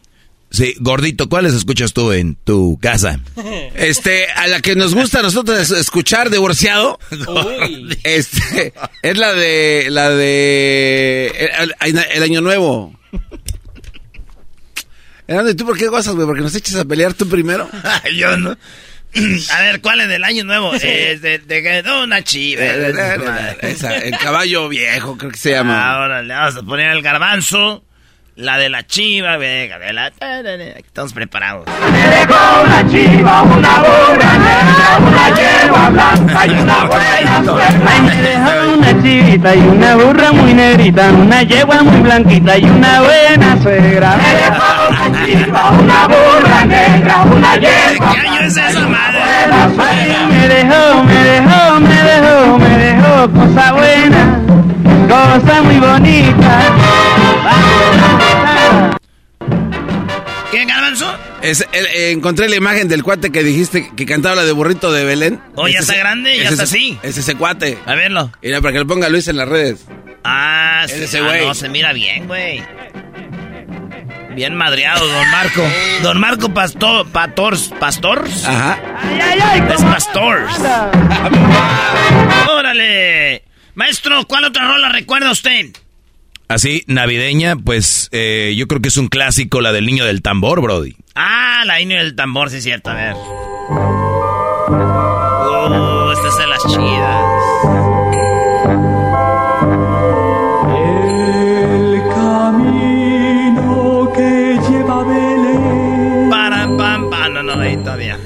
Sí, 0.51 0.75
gordito, 0.79 1.29
¿cuáles 1.29 1.55
escuchas 1.55 1.93
tú 1.93 2.13
en 2.13 2.37
tu 2.37 2.79
casa? 2.81 3.21
Este, 3.75 4.27
a 4.31 4.47
la 4.47 4.61
que 4.61 4.75
nos 4.75 4.95
gusta 4.95 5.21
a 5.21 5.23
nosotros 5.23 5.59
es- 5.59 5.71
escuchar 5.71 6.31
divorciado, 6.31 6.99
este, 8.05 8.73
es 9.03 9.19
la 9.19 9.35
de, 9.35 9.89
la 9.91 10.11
de, 10.11 11.51
el, 12.15 12.23
año 12.23 12.41
nuevo. 12.41 12.99
¿y 15.29 15.55
tú 15.55 15.67
por 15.67 15.77
qué 15.77 15.89
gozas, 15.89 16.15
güey? 16.15 16.27
¿Porque 16.27 16.43
nos 16.43 16.55
echas 16.55 16.77
a 16.77 16.85
pelear 16.85 17.13
tú 17.15 17.29
primero? 17.29 17.69
Yo 18.15 18.37
no. 18.37 18.57
A 19.51 19.61
ver, 19.63 19.81
¿cuál 19.81 20.01
es 20.03 20.09
del 20.09 20.25
año 20.25 20.45
nuevo? 20.45 20.75
Es 20.75 21.23
de, 21.23 21.39
de, 21.39 21.83
de 21.83 22.03
una 22.03 22.23
chiva. 22.23 22.63
Esa, 22.63 23.97
el 23.97 24.17
caballo 24.19 24.69
viejo, 24.69 25.17
creo 25.17 25.31
que 25.31 25.39
se 25.39 25.53
llama. 25.53 25.95
Ahora 25.95 26.23
le 26.23 26.35
vamos 26.35 26.57
a 26.57 26.63
poner 26.63 26.91
el 26.93 27.03
garbanzo, 27.03 27.85
la 28.37 28.59
de 28.59 28.69
la 28.69 28.83
chiva, 28.87 29.39
venga, 29.39 29.79
de 29.79 29.93
la... 29.95 30.09
Estamos 30.77 31.15
preparados. 31.15 31.65
una 32.65 32.89
chiva, 32.89 33.43
una 33.43 33.79
burra 33.79 34.33
negra, 34.37 34.99
una 35.01 35.29
yegua 35.35 35.89
blanca 35.89 36.47
y 36.47 36.51
una 36.51 36.85
buena 36.85 37.45
suegra. 37.45 37.69
Ay, 37.87 38.01
me 38.03 38.17
dejó 38.17 38.75
una 38.77 39.03
chivita 39.03 39.57
y 39.57 39.61
una 39.61 39.97
burra 39.97 40.33
muy 40.33 40.53
negrita, 40.53 41.11
una 41.13 41.43
yegua 41.43 41.83
muy 41.83 42.01
blanquita 42.03 42.59
y 42.59 42.65
una 42.65 43.01
buena 43.01 43.63
suegra. 43.63 44.17
Me 44.17 44.35
dejó 44.35 44.89
una 44.91 45.27
chiva, 45.27 45.71
una 45.71 46.07
burra 46.07 46.65
negra, 46.67 47.23
una 47.23 47.57
yegua 47.57 48.13
¿Qué 48.13 48.21
año 48.21 48.41
es 48.41 48.57
esa 48.57 48.87
madre? 48.87 49.21
Ay, 49.79 50.27
me 50.31 50.49
dejó, 50.49 51.05
me 51.05 51.25
dejó, 51.25 51.81
me 51.81 52.03
dejó, 52.03 52.59
me 52.59 52.79
dejó 52.79 53.31
cosa 53.31 53.73
buena, 53.73 54.41
cosa 55.09 55.63
muy 55.63 55.79
bonita. 55.79 56.61
¿Qué, 60.57 60.65
garbanzo? 60.65 61.15
Es, 61.43 61.67
el- 61.73 61.87
eh, 61.87 62.13
encontré 62.13 62.49
la 62.49 62.57
imagen 62.57 62.89
del 62.89 63.03
cuate 63.03 63.31
que 63.31 63.43
dijiste 63.43 63.91
que 63.95 64.07
cantaba 64.07 64.37
la 64.37 64.45
de 64.45 64.53
burrito 64.53 64.91
de 64.91 65.05
Belén. 65.05 65.39
Oh, 65.55 65.69
ya 65.69 65.75
Ese 65.75 65.81
está 65.81 65.93
es- 65.95 65.99
grande, 66.01 66.37
ya 66.37 66.43
ese 66.45 66.53
está 66.53 66.63
es- 66.65 66.71
así. 66.71 66.99
Es 67.03 67.19
ese 67.19 67.35
cuate. 67.35 67.79
A 67.85 67.95
verlo. 67.95 68.33
Mira, 68.43 68.61
para 68.63 68.73
que 68.73 68.79
lo 68.79 68.87
ponga 68.87 69.09
Luis 69.11 69.29
en 69.29 69.37
las 69.37 69.49
redes. 69.49 69.85
Ah, 70.25 70.83
Es 70.87 70.93
sí, 70.93 71.03
ese 71.05 71.19
ah, 71.19 71.37
no, 71.45 71.55
se 71.55 71.69
mira 71.69 71.93
bien, 71.93 72.27
güey. 72.27 72.63
Bien 74.35 74.55
madreado, 74.55 75.07
don 75.07 75.31
Marco. 75.31 75.63
Don 76.03 76.19
Marco 76.21 76.53
Pastor, 76.55 77.07
Pators, 77.11 77.71
Pastors. 77.79 78.45
Ajá. 78.47 78.79
Es 79.75 79.83
Pastors. 79.83 80.53
Órale. 82.51 83.43
Maestro, 83.75 84.25
¿cuál 84.27 84.45
otra 84.45 84.67
rola 84.69 84.89
recuerda 84.89 85.31
usted? 85.31 85.67
así 86.49 86.83
navideña, 86.87 87.57
pues 87.57 88.09
eh, 88.13 88.55
yo 88.57 88.67
creo 88.67 88.81
que 88.81 88.89
es 88.89 88.97
un 88.97 89.09
clásico 89.09 89.61
la 89.61 89.73
del 89.73 89.87
niño 89.87 90.05
del 90.05 90.23
tambor, 90.23 90.61
Brody. 90.61 90.97
Ah, 91.15 91.63
la 91.67 91.79
niño 91.79 91.97
del 91.97 92.15
tambor, 92.15 92.51
sí 92.51 92.59
es 92.59 92.65
cierto, 92.65 92.91
a 92.91 92.95
ver. 92.95 93.15
Uh, 94.69 96.13
esta 96.13 96.29
es 96.29 96.37
de 96.39 96.47
las 96.47 96.63
chidas. 96.67 97.25
El 100.77 102.03
camino 102.15 104.13
que 104.15 104.59
lleva 104.69 105.05
Belén. 105.05 106.31
Para, 106.31 106.67
pam, 106.77 107.11
pam, 107.11 107.33
no, 107.35 107.43
no, 107.43 107.61
ahí 107.61 107.77
todavía. 107.79 108.19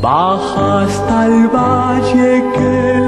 Baja 0.00 0.82
hasta 0.82 1.26
el 1.26 1.48
valle 1.48 2.44
que 2.54 3.05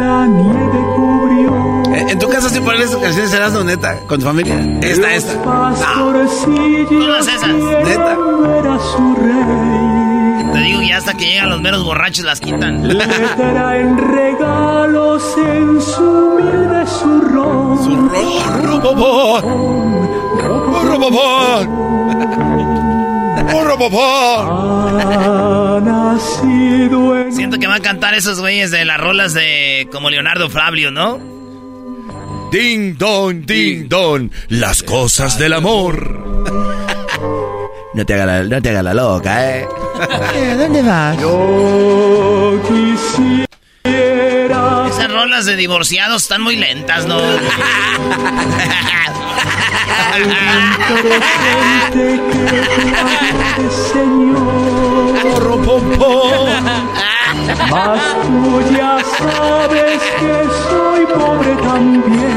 ¿En 2.68 2.74
ponen 2.74 2.86
esas 2.86 3.00
canciones, 3.00 3.32
Erasmo, 3.32 3.64
neta? 3.64 4.00
¿Con 4.00 4.20
tu 4.20 4.26
familia? 4.26 4.54
Esta, 4.82 5.14
esta. 5.14 5.34
No. 5.36 5.72
Todas 5.72 7.26
esas. 7.26 7.48
Neta. 7.48 8.14
su. 8.78 9.16
Te 10.52 10.58
digo 10.58 10.80
que 10.80 10.92
hasta 10.92 11.14
que 11.14 11.24
llegan 11.24 11.48
los 11.48 11.62
meros 11.62 11.82
borrachos 11.82 12.26
las 12.26 12.40
quitan. 12.40 12.86
Le 12.86 12.94
traen 13.36 13.96
regalos 13.96 15.22
en 15.38 15.80
su 15.80 16.02
humilde 16.02 16.86
zurrón. 16.86 17.78
¡Zurrón, 17.78 18.82
papá! 18.82 19.40
¡Burro, 20.68 21.00
papá! 21.00 21.64
¡Burro, 23.50 23.78
papá! 23.78 24.42
Ha 25.00 25.80
nacido 25.80 27.18
en 27.18 27.32
Siento 27.32 27.58
que 27.58 27.66
van 27.66 27.76
a 27.76 27.80
cantar 27.80 28.12
esos 28.12 28.42
güeyes 28.42 28.70
de 28.70 28.84
las 28.84 29.00
rolas 29.00 29.32
de 29.32 29.88
como 29.90 30.10
Leonardo 30.10 30.50
Flavio, 30.50 30.90
¿no? 30.90 31.37
Ding 32.50 32.96
don, 32.96 33.44
ding 33.44 33.88
don, 33.88 34.30
las 34.48 34.82
cosas 34.82 35.38
del 35.38 35.52
amor. 35.52 36.24
No 37.92 38.06
te 38.06 38.14
hagas 38.14 38.26
la, 38.26 38.42
no 38.44 38.62
te 38.62 38.70
hagas 38.70 38.84
la 38.84 38.94
loca, 38.94 39.58
¿eh? 39.58 39.68
¿Dónde 40.56 40.80
vas? 40.82 41.20
Yo 41.20 42.58
quisiera 42.68 43.46
Esas 44.88 45.12
rolas 45.12 45.44
de 45.44 45.56
divorciados 45.56 46.22
están 46.22 46.40
muy 46.40 46.56
lentas, 46.56 47.04
¿no? 47.06 47.18
Mas 57.70 58.00
tú 58.22 58.62
ya 58.76 58.98
sabes 59.18 60.02
que 60.20 60.32
soy 60.68 61.06
pobre 61.06 61.54
también. 61.62 62.28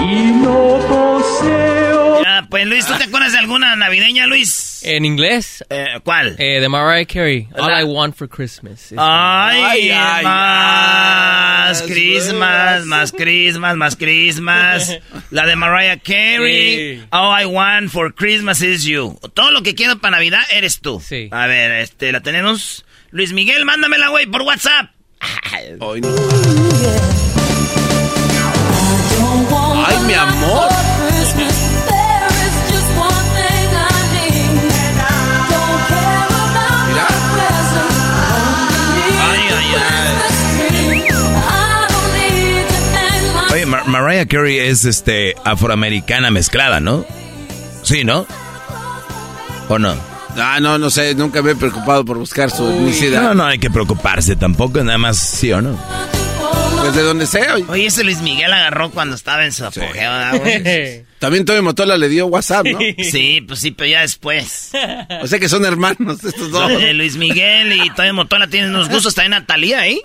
Y 0.00 0.32
no 0.42 0.78
poseo 0.88 2.22
Ya, 2.22 2.46
pues 2.48 2.66
Luis, 2.66 2.86
¿tú 2.86 2.94
te 2.94 3.04
acuerdas 3.04 3.32
de 3.32 3.38
alguna 3.38 3.76
navideña, 3.76 4.26
Luis? 4.26 4.65
En 4.86 5.04
inglés, 5.04 5.64
Eh, 5.68 5.86
¿Cuál? 6.04 6.36
eh, 6.38 6.60
de 6.60 6.68
Mariah 6.68 7.04
Carey, 7.06 7.48
All 7.58 7.66
La- 7.70 7.80
I 7.80 7.84
Want 7.84 8.14
for 8.16 8.28
Christmas. 8.28 8.92
Ay, 8.96 9.60
Ay, 9.62 9.90
ay, 9.90 10.24
más 10.24 11.82
Christmas, 11.82 12.84
más 12.86 13.12
Christmas, 13.12 13.76
más 13.76 13.96
Christmas. 13.96 14.98
La 15.30 15.44
de 15.46 15.56
Mariah 15.56 15.98
Carey. 15.98 16.98
Sí. 17.00 17.04
All 17.10 17.42
I 17.42 17.44
want 17.46 17.90
for 17.90 18.14
Christmas 18.14 18.62
is 18.62 18.84
you. 18.84 19.18
Todo 19.34 19.50
lo 19.50 19.62
que 19.62 19.74
quiero 19.74 19.98
para 19.98 20.16
Navidad 20.16 20.42
eres 20.50 20.80
tú. 20.80 21.00
Sí. 21.04 21.28
A 21.32 21.46
ver, 21.46 21.72
este, 21.72 22.12
la 22.12 22.20
tenemos. 22.20 22.84
Luis 23.10 23.32
Miguel, 23.32 23.64
mándamela, 23.64 24.08
güey, 24.08 24.26
por 24.26 24.42
WhatsApp. 24.42 24.90
Ay, 25.20 25.76
no. 25.78 25.92
Ay, 29.86 29.96
mi 30.06 30.14
amor. 30.14 30.68
Oye, 43.56 43.64
Mar- 43.64 43.86
Mariah 43.86 44.26
Carey 44.26 44.58
es 44.58 44.84
este 44.84 45.34
afroamericana 45.42 46.30
mezclada, 46.30 46.78
¿no? 46.78 47.06
Sí, 47.82 48.04
¿no? 48.04 48.26
¿O 49.70 49.78
no? 49.78 49.94
Ah, 50.36 50.58
no, 50.60 50.76
no 50.76 50.90
sé, 50.90 51.14
nunca 51.14 51.40
me 51.40 51.52
he 51.52 51.56
preocupado 51.56 52.04
por 52.04 52.18
buscar 52.18 52.50
su 52.50 52.68
etnicidad. 52.68 53.22
No, 53.22 53.32
no 53.34 53.46
hay 53.46 53.58
que 53.58 53.70
preocuparse 53.70 54.36
tampoco, 54.36 54.84
nada 54.84 54.98
más 54.98 55.16
sí 55.18 55.52
o 55.52 55.62
no. 55.62 55.74
Pues 56.80 56.94
de 56.94 57.02
donde 57.02 57.26
sea. 57.26 57.54
oye. 57.54 57.64
Oye, 57.68 57.86
ese 57.86 58.04
Luis 58.04 58.20
Miguel 58.20 58.52
agarró 58.52 58.90
cuando 58.90 59.16
estaba 59.16 59.46
en 59.46 59.52
su 59.52 59.64
apogeo, 59.64 59.88
¿verdad, 59.94 60.38
güey? 60.38 61.04
También 61.18 61.46
Tommy 61.46 61.62
Motola 61.62 61.96
le 61.96 62.10
dio 62.10 62.26
WhatsApp, 62.26 62.66
¿no? 62.66 62.78
Sí, 63.10 63.40
pues 63.48 63.60
sí, 63.60 63.70
pero 63.70 63.88
ya 63.88 64.02
después. 64.02 64.70
O 65.22 65.26
sea 65.26 65.38
que 65.38 65.48
son 65.48 65.64
hermanos 65.64 66.22
estos 66.22 66.50
dos. 66.50 66.70
Luis 66.92 67.16
Miguel 67.16 67.72
y 67.72 67.88
Toño 67.94 68.12
Motola 68.12 68.48
tienen 68.48 68.68
unos 68.74 68.90
gustos 68.90 69.14
también 69.14 69.32
a 69.32 69.46
Talía, 69.46 69.88
¿eh? 69.88 69.98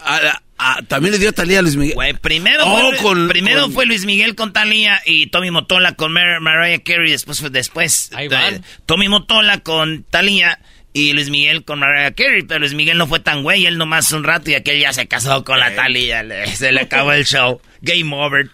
Ah, 0.61 0.79
también 0.87 1.11
le 1.13 1.19
dio 1.19 1.33
Talía 1.33 1.59
a 1.59 1.61
Luis 1.61 1.75
Miguel. 1.75 1.95
Güey, 1.95 2.13
primero, 2.13 2.63
Oh, 2.65 2.89
fue, 2.91 2.97
con- 2.97 3.27
primero 3.27 3.63
con- 3.63 3.73
fue 3.73 3.85
Luis 3.85 4.05
Miguel 4.05 4.35
con 4.35 4.53
Talía 4.53 5.01
y 5.05 5.27
Tommy 5.27 5.51
Motola 5.51 5.95
con 5.95 6.13
Mar- 6.13 6.39
Mariah 6.41 6.79
Carey. 6.83 7.11
Después 7.11 7.39
fue 7.39 7.49
después. 7.49 8.09
Ahí 8.13 8.27
eh, 8.27 8.29
van. 8.29 8.63
Tommy 8.85 9.09
Motola 9.09 9.59
con 9.59 10.03
Talía 10.03 10.59
y 10.93 11.13
Luis 11.13 11.29
Miguel 11.29 11.63
con 11.65 11.79
Mariah 11.79 12.11
Carey. 12.13 12.43
Pero 12.43 12.59
Luis 12.61 12.73
Miguel 12.73 12.97
no 12.97 13.07
fue 13.07 13.19
tan 13.19 13.43
güey, 13.43 13.65
él 13.65 13.77
nomás 13.77 14.11
un 14.11 14.23
rato 14.23 14.49
y 14.51 14.55
aquel 14.55 14.79
ya 14.79 14.93
se 14.93 15.07
casó 15.07 15.43
con 15.43 15.59
la 15.59 15.73
Talía. 15.75 16.23
le- 16.23 16.47
se 16.55 16.71
le 16.71 16.81
acabó 16.81 17.11
el 17.13 17.25
show. 17.25 17.59
Game 17.81 18.15
over. 18.15 18.49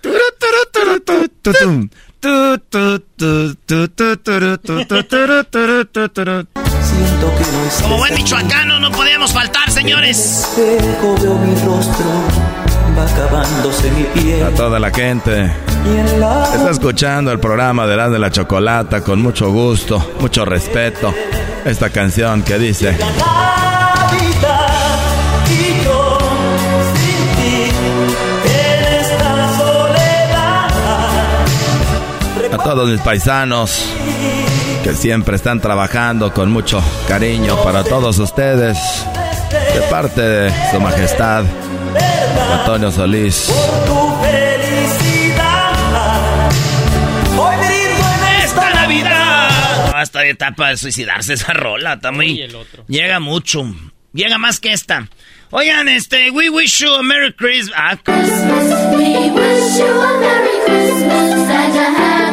Siento 6.98 7.32
que 7.38 7.52
no 7.52 7.66
es 7.66 7.82
Como 7.82 7.98
buen 7.98 8.16
michoacano 8.16 8.80
no 8.80 8.92
podíamos 8.92 9.32
faltar, 9.32 9.70
señores. 9.70 10.48
espejo, 10.58 11.16
veo 11.22 11.36
mi 11.36 11.54
rostro, 11.54 12.06
va 12.98 13.04
acabándose 13.04 13.92
mi 13.92 14.04
piel. 14.04 14.44
A 14.44 14.50
toda 14.52 14.80
la 14.80 14.90
gente. 14.90 15.52
Está 16.54 16.72
escuchando 16.72 17.32
el 17.32 17.40
programa 17.40 17.86
de 17.86 17.96
la 17.96 18.10
de 18.10 18.18
la 18.18 18.32
Chocolata 18.32 19.02
con 19.02 19.22
mucho 19.22 19.52
gusto, 19.52 20.14
mucho 20.20 20.44
respeto. 20.44 21.14
Esta 21.66 21.90
canción 21.92 22.42
que 22.42 22.58
dice... 22.58 22.98
A 32.52 32.58
todos 32.64 32.90
mis 32.90 33.02
paisanos 33.02 33.86
que 34.88 34.94
siempre 34.96 35.36
están 35.36 35.60
trabajando 35.60 36.32
con 36.32 36.50
mucho 36.50 36.82
cariño 37.10 37.62
para 37.62 37.84
todos 37.84 38.20
ustedes. 38.20 38.78
De 39.74 39.82
parte 39.90 40.22
de 40.22 40.54
Su 40.72 40.80
Majestad 40.80 41.44
Antonio 42.54 42.90
Solís. 42.90 43.48
Tu 43.86 44.16
felicidad. 44.24 45.74
Hoy 47.38 47.56
brindo 47.58 48.08
en 48.14 48.44
esta 48.46 48.74
Navidad. 48.74 49.50
No, 49.92 50.02
esta 50.02 50.26
etapa 50.26 50.70
de 50.70 50.78
suicidarse 50.78 51.34
esa 51.34 51.52
rola. 51.52 51.96
Está 51.96 52.14
muy. 52.14 52.48
Llega 52.88 53.20
mucho. 53.20 53.66
Llega 54.14 54.38
más 54.38 54.62
que 54.62 54.72
esta. 54.72 55.10
Oigan, 55.50 55.90
este, 55.90 56.32
we 56.32 56.50
wish 56.50 56.80
you 56.80 56.94
a 56.94 57.04
Merry 57.04 57.34
Christmas. 57.34 57.78
Ah, 57.78 57.98
We 58.08 59.32
wish 59.32 59.80
you 59.80 60.02
a 60.02 60.20
Merry 60.22 60.60
Christmas 60.66 61.50
and 61.50 61.76
a 61.76 62.27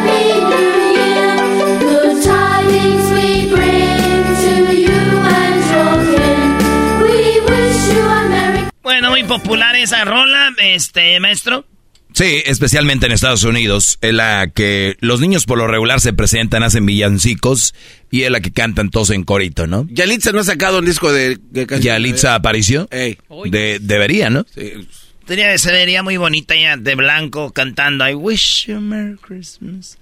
bueno, 8.84 9.10
muy 9.10 9.24
popular 9.24 9.74
esa 9.74 10.04
rola, 10.04 10.54
este, 10.58 11.18
maestro. 11.18 11.66
Sí, 12.12 12.42
especialmente 12.46 13.06
en 13.06 13.12
Estados 13.12 13.42
Unidos, 13.42 13.98
en 14.00 14.18
la 14.18 14.48
que 14.54 14.96
los 15.00 15.20
niños 15.20 15.46
por 15.46 15.58
lo 15.58 15.66
regular 15.66 16.00
se 16.00 16.12
presentan, 16.12 16.62
hacen 16.62 16.86
villancicos 16.86 17.74
y 18.12 18.22
es 18.22 18.30
la 18.30 18.38
que 18.40 18.52
cantan 18.52 18.90
todos 18.90 19.10
en 19.10 19.24
corito, 19.24 19.66
¿no? 19.66 19.88
Yalitza 19.90 20.30
no 20.30 20.38
ha 20.38 20.44
sacado 20.44 20.78
un 20.78 20.84
disco 20.84 21.12
de, 21.12 21.38
de. 21.50 21.66
Yalitza 21.80 22.36
apareció. 22.36 22.86
Ey. 22.92 23.18
De, 23.46 23.80
debería, 23.80 24.30
¿no? 24.30 24.46
Sí. 24.54 24.86
Tenía, 25.26 25.58
se 25.58 25.72
vería 25.72 26.04
muy 26.04 26.16
bonita 26.16 26.54
ella 26.54 26.76
de 26.76 26.94
blanco 26.94 27.52
cantando 27.52 28.08
I 28.08 28.14
wish 28.14 28.66
you 28.66 28.76
a 28.76 28.80
Merry 28.80 29.16
Christmas. 29.16 29.98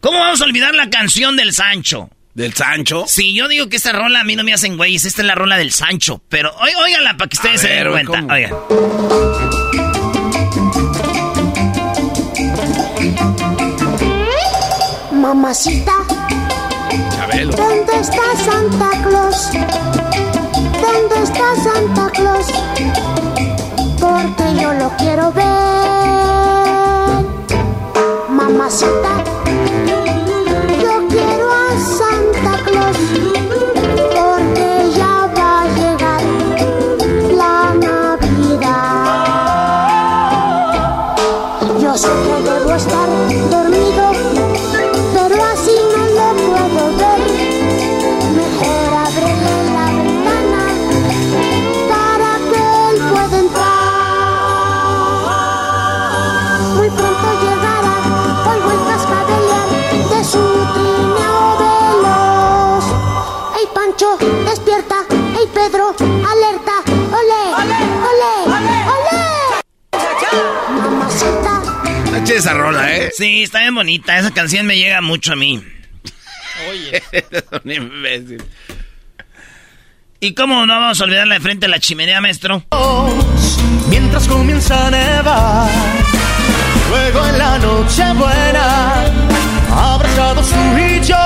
¿Cómo 0.00 0.18
vamos 0.18 0.40
a 0.40 0.44
olvidar 0.44 0.74
la 0.74 0.90
canción 0.90 1.36
del 1.36 1.52
Sancho? 1.52 2.10
¿Del 2.34 2.52
Sancho? 2.52 3.04
Sí, 3.06 3.32
yo 3.34 3.46
digo 3.46 3.68
que 3.68 3.76
esta 3.76 3.92
rola 3.92 4.20
a 4.20 4.24
mí 4.24 4.34
no 4.34 4.42
me 4.42 4.52
hacen 4.52 4.76
güeyes. 4.76 5.04
Esta 5.04 5.22
es 5.22 5.26
la 5.26 5.34
rola 5.36 5.56
del 5.56 5.70
Sancho. 5.72 6.20
Pero 6.28 6.52
óiganla 6.56 7.16
para 7.16 7.28
que 7.28 7.36
ustedes 7.36 7.60
se 7.60 7.68
den 7.68 7.90
cuenta. 7.90 8.20
¿cómo? 8.20 8.32
Oigan. 8.32 8.52
Mamacita, 15.12 15.92
Chabelo. 17.16 17.52
¿dónde 17.56 17.92
está 18.00 18.36
Santa 18.44 18.90
Claus? 19.02 19.50
¿Dónde 20.82 21.22
está 21.22 21.54
Santa 21.62 22.10
Claus? 22.12 22.46
Porque 24.00 24.60
yo 24.60 24.72
lo 24.74 24.90
quiero 24.98 25.32
ver. 25.32 25.44
Mamacita, 28.28 29.24
escuché 72.14 72.36
esa 72.36 72.54
rola, 72.54 72.94
¿eh? 72.96 73.10
Sí, 73.16 73.42
está 73.42 73.60
bien 73.60 73.74
bonita. 73.74 74.18
Esa 74.18 74.30
canción 74.30 74.66
me 74.66 74.76
llega 74.76 75.00
mucho 75.00 75.32
a 75.32 75.36
mí. 75.36 75.62
Oye. 76.70 77.02
un 77.64 77.72
imbécil. 77.72 78.42
¿Y 80.20 80.34
cómo 80.34 80.64
no 80.64 80.80
vamos 80.80 81.00
a 81.00 81.04
olvidarla 81.04 81.34
de 81.34 81.40
frente 81.40 81.66
a 81.66 81.68
la 81.68 81.78
chimenea, 81.78 82.20
maestro? 82.20 82.64
Mientras 83.88 84.26
comienza 84.26 84.86
a 84.86 84.90
nevar, 84.90 85.70
luego 86.88 87.26
en 87.26 87.38
la 87.38 87.58
noche 87.58 88.02
buena, 88.14 89.04
abrazados 89.70 90.48
tú 90.48 90.78
y 90.78 91.00
yo. 91.04 91.16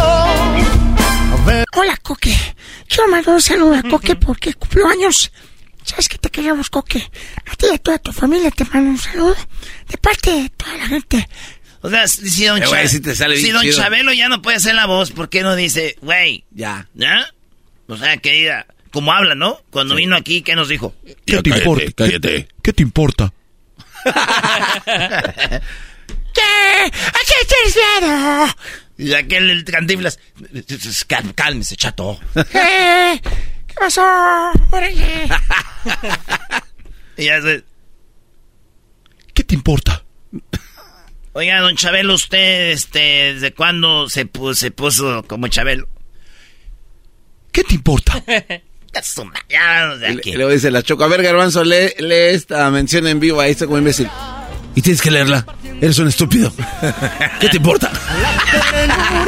Hola, 1.76 1.96
Coque. 2.02 2.34
Quiero 2.88 3.08
mandar 3.08 3.34
un 3.34 3.40
saludo 3.40 3.74
a 3.74 3.82
Coque 3.82 4.16
porque 4.16 4.54
cumplió 4.54 4.88
años. 4.88 5.30
Sabes 5.88 6.08
que 6.08 6.18
te 6.18 6.28
queremos, 6.30 6.68
Coque. 6.70 6.98
A 7.46 7.56
ti 7.56 7.66
y 7.70 7.74
a 7.74 7.78
toda 7.78 7.98
tu 7.98 8.12
familia 8.12 8.50
te 8.50 8.64
mando 8.66 8.90
un 8.90 8.98
saludo 8.98 9.34
de 9.88 9.96
parte 9.98 10.30
de 10.30 10.48
toda 10.50 10.76
la 10.76 10.86
gente. 10.86 11.28
O 11.80 11.88
sea, 11.88 12.06
si 12.08 12.44
don, 12.44 12.62
Eh, 12.62 12.66
güey, 12.66 12.82
Cha- 12.82 12.88
sí 12.88 13.00
te 13.00 13.14
sale 13.14 13.36
si 13.38 13.50
don. 13.50 13.64
Chabelo 13.70 14.12
ya 14.12 14.28
no 14.28 14.42
puede 14.42 14.58
hacer 14.58 14.74
la 14.74 14.86
voz, 14.86 15.10
¿por 15.12 15.28
qué 15.30 15.42
no 15.42 15.56
dice, 15.56 15.96
güey? 16.02 16.44
Ya. 16.50 16.88
¿Ya? 16.94 17.32
O 17.86 17.96
sea, 17.96 18.16
que 18.18 18.32
diga, 18.32 18.66
como 18.90 19.12
habla, 19.12 19.34
¿no? 19.34 19.62
Cuando 19.70 19.94
vino 19.94 20.14
aquí, 20.16 20.42
¿qué 20.42 20.54
nos 20.56 20.68
dijo? 20.68 20.94
¿Qué 21.24 21.40
te 21.42 21.50
importa? 21.50 21.84
Cállate. 21.96 22.48
¿Qué 22.62 22.72
te 22.74 22.82
importa? 22.82 23.32
¿Qué? 26.34 26.42
¿A 26.42 27.20
qué 27.26 28.00
miedo? 28.00 28.54
Y 28.98 29.12
aquel 29.14 29.50
el 29.50 29.64
cantinflas, 29.64 30.18
"Cal- 31.06 31.34
cálmese, 31.34 31.76
chato. 31.76 32.18
¿Qué? 33.78 33.84
¿Qué 33.84 33.84
pasó? 33.84 34.02
Órale. 34.70 35.28
Y 37.16 37.24
ya 37.24 37.40
se- 37.42 37.64
¿Qué 39.34 39.44
te 39.44 39.54
importa? 39.54 40.04
Oiga, 41.32 41.60
don 41.60 41.76
Chabelo, 41.76 42.14
¿usted, 42.14 42.70
este, 42.72 43.34
desde 43.34 43.54
cuándo 43.54 44.08
se 44.08 44.26
puso, 44.26 44.54
se 44.54 44.70
puso 44.70 45.22
como 45.28 45.46
Chabelo? 45.48 45.88
¿Qué 47.52 47.62
te 47.64 47.74
importa? 47.74 48.22
Ya, 49.48 49.94
de 49.96 50.06
aquí. 50.08 50.32
Le, 50.32 50.46
le 50.46 50.52
dice 50.54 50.70
la 50.70 50.82
Choco. 50.82 51.04
A 51.04 51.08
ver, 51.08 51.22
Garbanzo, 51.22 51.62
lee, 51.62 51.92
lee 51.98 52.14
esta 52.34 52.68
mención 52.70 53.06
en 53.06 53.20
vivo. 53.20 53.40
Ahí 53.40 53.52
está 53.52 53.66
como 53.66 53.78
imbécil. 53.78 54.08
Y 54.78 54.80
tienes 54.80 55.02
que 55.02 55.10
leerla. 55.10 55.44
Eres 55.80 55.98
un 55.98 56.06
estúpido. 56.06 56.52
¿Qué 57.40 57.48
te 57.48 57.56
importa? 57.56 57.90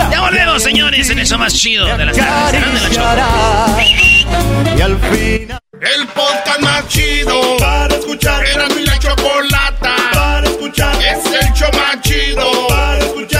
Ya 0.09 0.21
volvemos, 0.21 0.63
señores, 0.63 1.11
en 1.11 1.19
eso 1.19 1.37
más 1.39 1.53
chido 1.53 1.87
de 1.87 2.07
las 2.07 2.17
tardes. 2.17 2.63
Y 4.77 4.81
al 4.81 4.97
final. 4.97 5.59
El 5.81 6.07
podcast 6.07 6.61
más 6.61 6.87
chido 6.87 7.57
para 7.59 7.93
escuchar. 7.97 8.47
Era 8.47 8.69
mi 8.69 8.85
la 8.85 8.97
chocolata 9.01 9.97
para 10.15 10.49
escuchar. 10.49 10.95
Es 11.03 11.27
el 11.27 11.53
show 11.53 11.71
más 11.73 12.01
chido 12.01 12.69
para 12.69 12.99
escuchar. 13.01 13.40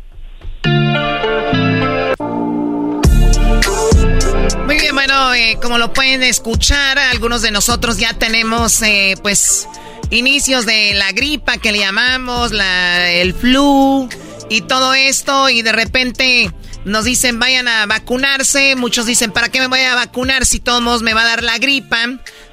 bueno, 5.07 5.33
eh, 5.33 5.57
como 5.59 5.79
lo 5.79 5.93
pueden 5.93 6.21
escuchar, 6.21 6.99
algunos 6.99 7.41
de 7.41 7.49
nosotros 7.49 7.97
ya 7.97 8.13
tenemos, 8.13 8.83
eh, 8.83 9.15
pues, 9.23 9.67
inicios 10.11 10.67
de 10.67 10.93
la 10.93 11.11
gripa 11.11 11.57
que 11.57 11.71
le 11.71 11.79
llamamos, 11.79 12.51
la, 12.51 13.09
el 13.09 13.33
flu 13.33 14.07
y 14.47 14.61
todo 14.61 14.93
esto, 14.93 15.49
y 15.49 15.63
de 15.63 15.71
repente 15.71 16.51
nos 16.85 17.05
dicen 17.05 17.39
vayan 17.39 17.67
a 17.67 17.87
vacunarse, 17.87 18.75
muchos 18.75 19.07
dicen, 19.07 19.31
¿para 19.31 19.49
qué 19.49 19.59
me 19.59 19.65
voy 19.65 19.79
a 19.79 19.95
vacunar 19.95 20.45
si 20.45 20.59
todos 20.59 20.83
modos 20.83 21.01
me 21.01 21.15
va 21.15 21.21
a 21.23 21.29
dar 21.29 21.41
la 21.41 21.57
gripa? 21.57 21.97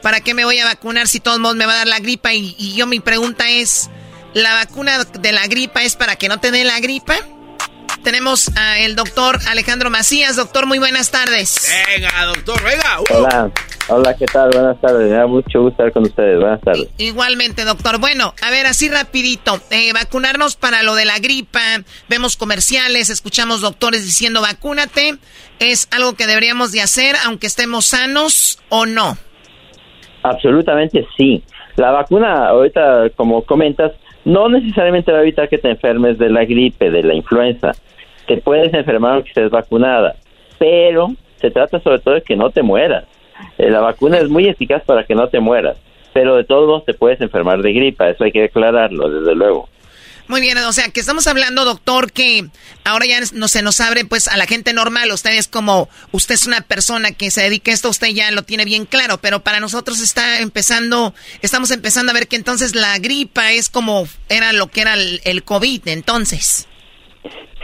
¿Para 0.00 0.22
qué 0.22 0.32
me 0.32 0.46
voy 0.46 0.58
a 0.58 0.64
vacunar 0.64 1.06
si 1.06 1.20
todos 1.20 1.40
modos 1.40 1.56
me 1.56 1.66
va 1.66 1.74
a 1.74 1.78
dar 1.78 1.88
la 1.88 1.98
gripa? 1.98 2.32
Y, 2.32 2.56
y 2.58 2.72
yo 2.72 2.86
mi 2.86 3.00
pregunta 3.00 3.50
es, 3.50 3.90
¿la 4.32 4.54
vacuna 4.54 5.04
de 5.04 5.32
la 5.32 5.46
gripa 5.48 5.82
es 5.82 5.96
para 5.96 6.16
que 6.16 6.30
no 6.30 6.40
te 6.40 6.50
dé 6.50 6.64
la 6.64 6.80
gripa? 6.80 7.18
Tenemos 8.02 8.50
al 8.56 8.96
doctor 8.96 9.38
Alejandro 9.48 9.90
Macías. 9.90 10.36
Doctor, 10.36 10.66
muy 10.66 10.78
buenas 10.78 11.10
tardes. 11.10 11.68
Venga, 11.88 12.24
doctor, 12.26 12.62
venga. 12.62 13.00
Hola, 13.10 13.50
hola, 13.88 14.16
¿qué 14.16 14.26
tal? 14.26 14.50
Buenas 14.50 14.80
tardes, 14.80 15.10
me 15.10 15.16
da 15.16 15.26
mucho 15.26 15.62
gusto 15.62 15.70
estar 15.70 15.92
con 15.92 16.04
ustedes, 16.04 16.40
buenas 16.40 16.60
tardes. 16.60 16.88
Igualmente, 16.98 17.64
doctor. 17.64 17.98
Bueno, 17.98 18.34
a 18.40 18.50
ver, 18.50 18.66
así 18.66 18.88
rapidito. 18.88 19.60
Eh, 19.70 19.92
vacunarnos 19.92 20.56
para 20.56 20.82
lo 20.82 20.94
de 20.94 21.04
la 21.04 21.18
gripa. 21.18 21.60
Vemos 22.08 22.36
comerciales, 22.36 23.10
escuchamos 23.10 23.60
doctores 23.60 24.04
diciendo 24.04 24.40
vacúnate. 24.40 25.16
¿Es 25.58 25.88
algo 25.90 26.14
que 26.14 26.26
deberíamos 26.26 26.72
de 26.72 26.80
hacer 26.82 27.16
aunque 27.24 27.48
estemos 27.48 27.86
sanos 27.86 28.60
o 28.68 28.86
no? 28.86 29.18
Absolutamente 30.22 31.06
sí. 31.16 31.42
La 31.78 31.92
vacuna, 31.92 32.48
ahorita, 32.48 33.10
como 33.14 33.42
comentas, 33.42 33.92
no 34.24 34.48
necesariamente 34.48 35.12
va 35.12 35.18
a 35.18 35.22
evitar 35.22 35.48
que 35.48 35.58
te 35.58 35.70
enfermes 35.70 36.18
de 36.18 36.28
la 36.28 36.44
gripe, 36.44 36.90
de 36.90 37.04
la 37.04 37.14
influenza. 37.14 37.70
Te 38.26 38.38
puedes 38.38 38.74
enfermar 38.74 39.14
aunque 39.14 39.28
estés 39.28 39.48
vacunada, 39.48 40.16
pero 40.58 41.12
se 41.36 41.52
trata 41.52 41.78
sobre 41.78 42.00
todo 42.00 42.14
de 42.14 42.22
que 42.22 42.34
no 42.34 42.50
te 42.50 42.64
mueras. 42.64 43.04
Eh, 43.58 43.70
la 43.70 43.78
vacuna 43.78 44.18
es 44.18 44.28
muy 44.28 44.48
eficaz 44.48 44.82
para 44.84 45.04
que 45.04 45.14
no 45.14 45.28
te 45.28 45.38
mueras, 45.38 45.76
pero 46.12 46.34
de 46.34 46.42
todos 46.42 46.66
modos 46.66 46.84
te 46.84 46.94
puedes 46.94 47.20
enfermar 47.20 47.62
de 47.62 47.72
gripa, 47.72 48.08
eso 48.08 48.24
hay 48.24 48.32
que 48.32 48.42
aclararlo, 48.42 49.08
desde 49.08 49.36
luego. 49.36 49.68
Muy 50.28 50.42
bien, 50.42 50.58
o 50.58 50.72
sea, 50.72 50.90
que 50.92 51.00
estamos 51.00 51.26
hablando, 51.26 51.64
doctor, 51.64 52.12
que 52.12 52.44
ahora 52.84 53.06
ya 53.06 53.18
no 53.32 53.48
se 53.48 53.62
nos 53.62 53.80
abre 53.80 54.04
pues 54.04 54.28
a 54.28 54.36
la 54.36 54.44
gente 54.44 54.74
normal. 54.74 55.10
Usted 55.10 55.32
es 55.38 55.48
como, 55.48 55.88
usted 56.12 56.34
es 56.34 56.46
una 56.46 56.60
persona 56.60 57.12
que 57.12 57.30
se 57.30 57.42
dedica 57.42 57.70
a 57.70 57.74
esto, 57.74 57.88
usted 57.88 58.08
ya 58.08 58.30
lo 58.30 58.42
tiene 58.42 58.66
bien 58.66 58.84
claro, 58.84 59.16
pero 59.22 59.40
para 59.40 59.58
nosotros 59.58 60.02
está 60.02 60.40
empezando, 60.40 61.14
estamos 61.40 61.70
empezando 61.70 62.12
a 62.12 62.14
ver 62.14 62.28
que 62.28 62.36
entonces 62.36 62.74
la 62.74 62.98
gripa 62.98 63.52
es 63.52 63.70
como 63.70 64.04
era 64.28 64.52
lo 64.52 64.66
que 64.66 64.82
era 64.82 64.94
el, 64.94 65.20
el 65.24 65.44
COVID, 65.44 65.88
entonces. 65.88 66.68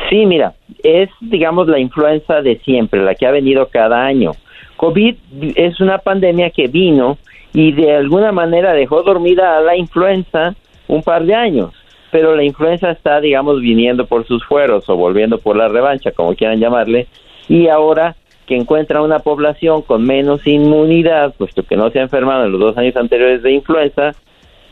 Sí, 0.08 0.24
mira, 0.24 0.54
es, 0.82 1.10
digamos, 1.20 1.68
la 1.68 1.78
influenza 1.78 2.40
de 2.40 2.58
siempre, 2.64 3.04
la 3.04 3.14
que 3.14 3.26
ha 3.26 3.30
venido 3.30 3.68
cada 3.68 4.04
año. 4.04 4.32
COVID 4.76 5.16
es 5.54 5.80
una 5.80 5.98
pandemia 5.98 6.50
que 6.50 6.68
vino 6.68 7.18
y 7.52 7.72
de 7.72 7.94
alguna 7.94 8.32
manera 8.32 8.72
dejó 8.72 9.02
dormida 9.02 9.58
a 9.58 9.60
la 9.60 9.76
influenza 9.76 10.54
un 10.88 11.02
par 11.02 11.24
de 11.24 11.34
años, 11.34 11.72
pero 12.14 12.36
la 12.36 12.44
influenza 12.44 12.92
está, 12.92 13.20
digamos, 13.20 13.60
viniendo 13.60 14.06
por 14.06 14.24
sus 14.24 14.44
fueros 14.44 14.88
o 14.88 14.94
volviendo 14.94 15.38
por 15.38 15.56
la 15.56 15.66
revancha, 15.66 16.12
como 16.12 16.36
quieran 16.36 16.60
llamarle, 16.60 17.08
y 17.48 17.66
ahora 17.66 18.14
que 18.46 18.54
encuentra 18.54 19.02
una 19.02 19.18
población 19.18 19.82
con 19.82 20.06
menos 20.06 20.46
inmunidad, 20.46 21.34
puesto 21.36 21.64
que 21.64 21.74
no 21.74 21.90
se 21.90 21.98
ha 21.98 22.02
enfermado 22.02 22.44
en 22.44 22.52
los 22.52 22.60
dos 22.60 22.78
años 22.78 22.94
anteriores 22.94 23.42
de 23.42 23.54
influenza, 23.54 24.12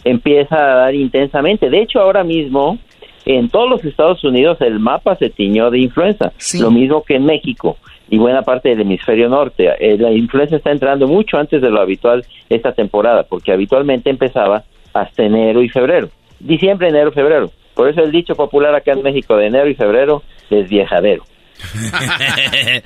empieza 0.05 0.55
a 0.55 0.77
dar 0.77 0.95
intensamente. 0.95 1.69
De 1.69 1.83
hecho, 1.83 1.99
ahora 1.99 2.23
mismo, 2.23 2.79
en 3.25 3.49
todos 3.49 3.69
los 3.69 3.85
Estados 3.85 4.23
Unidos 4.23 4.59
el 4.61 4.79
mapa 4.79 5.17
se 5.17 5.29
tiñó 5.29 5.69
de 5.73 5.81
influenza, 5.81 6.33
lo 6.61 6.71
mismo 6.71 7.03
que 7.03 7.17
en 7.17 7.25
México 7.25 7.77
y 8.09 8.19
buena 8.19 8.43
parte 8.43 8.69
del 8.69 8.83
hemisferio 8.83 9.29
norte. 9.29 9.69
Eh, 9.81 9.99
la 9.99 10.13
influenza 10.13 10.55
está 10.55 10.71
entrando 10.71 11.09
mucho 11.09 11.39
antes 11.39 11.61
de 11.61 11.71
lo 11.71 11.81
habitual 11.81 12.25
esta 12.49 12.73
temporada, 12.73 13.25
porque 13.25 13.51
habitualmente 13.51 14.11
empezaba 14.11 14.63
hasta 14.95 15.25
enero 15.25 15.61
y 15.61 15.69
febrero. 15.69 16.09
Diciembre, 16.43 16.89
enero, 16.89 17.13
febrero. 17.13 17.53
Por 17.75 17.89
eso 17.89 18.03
el 18.03 18.11
dicho 18.11 18.35
popular 18.35 18.75
acá 18.75 18.93
en 18.93 19.03
México 19.03 19.37
de 19.37 19.47
enero 19.47 19.69
y 19.69 19.75
febrero 19.75 20.23
es 20.51 20.69
viejadero. 20.69 21.25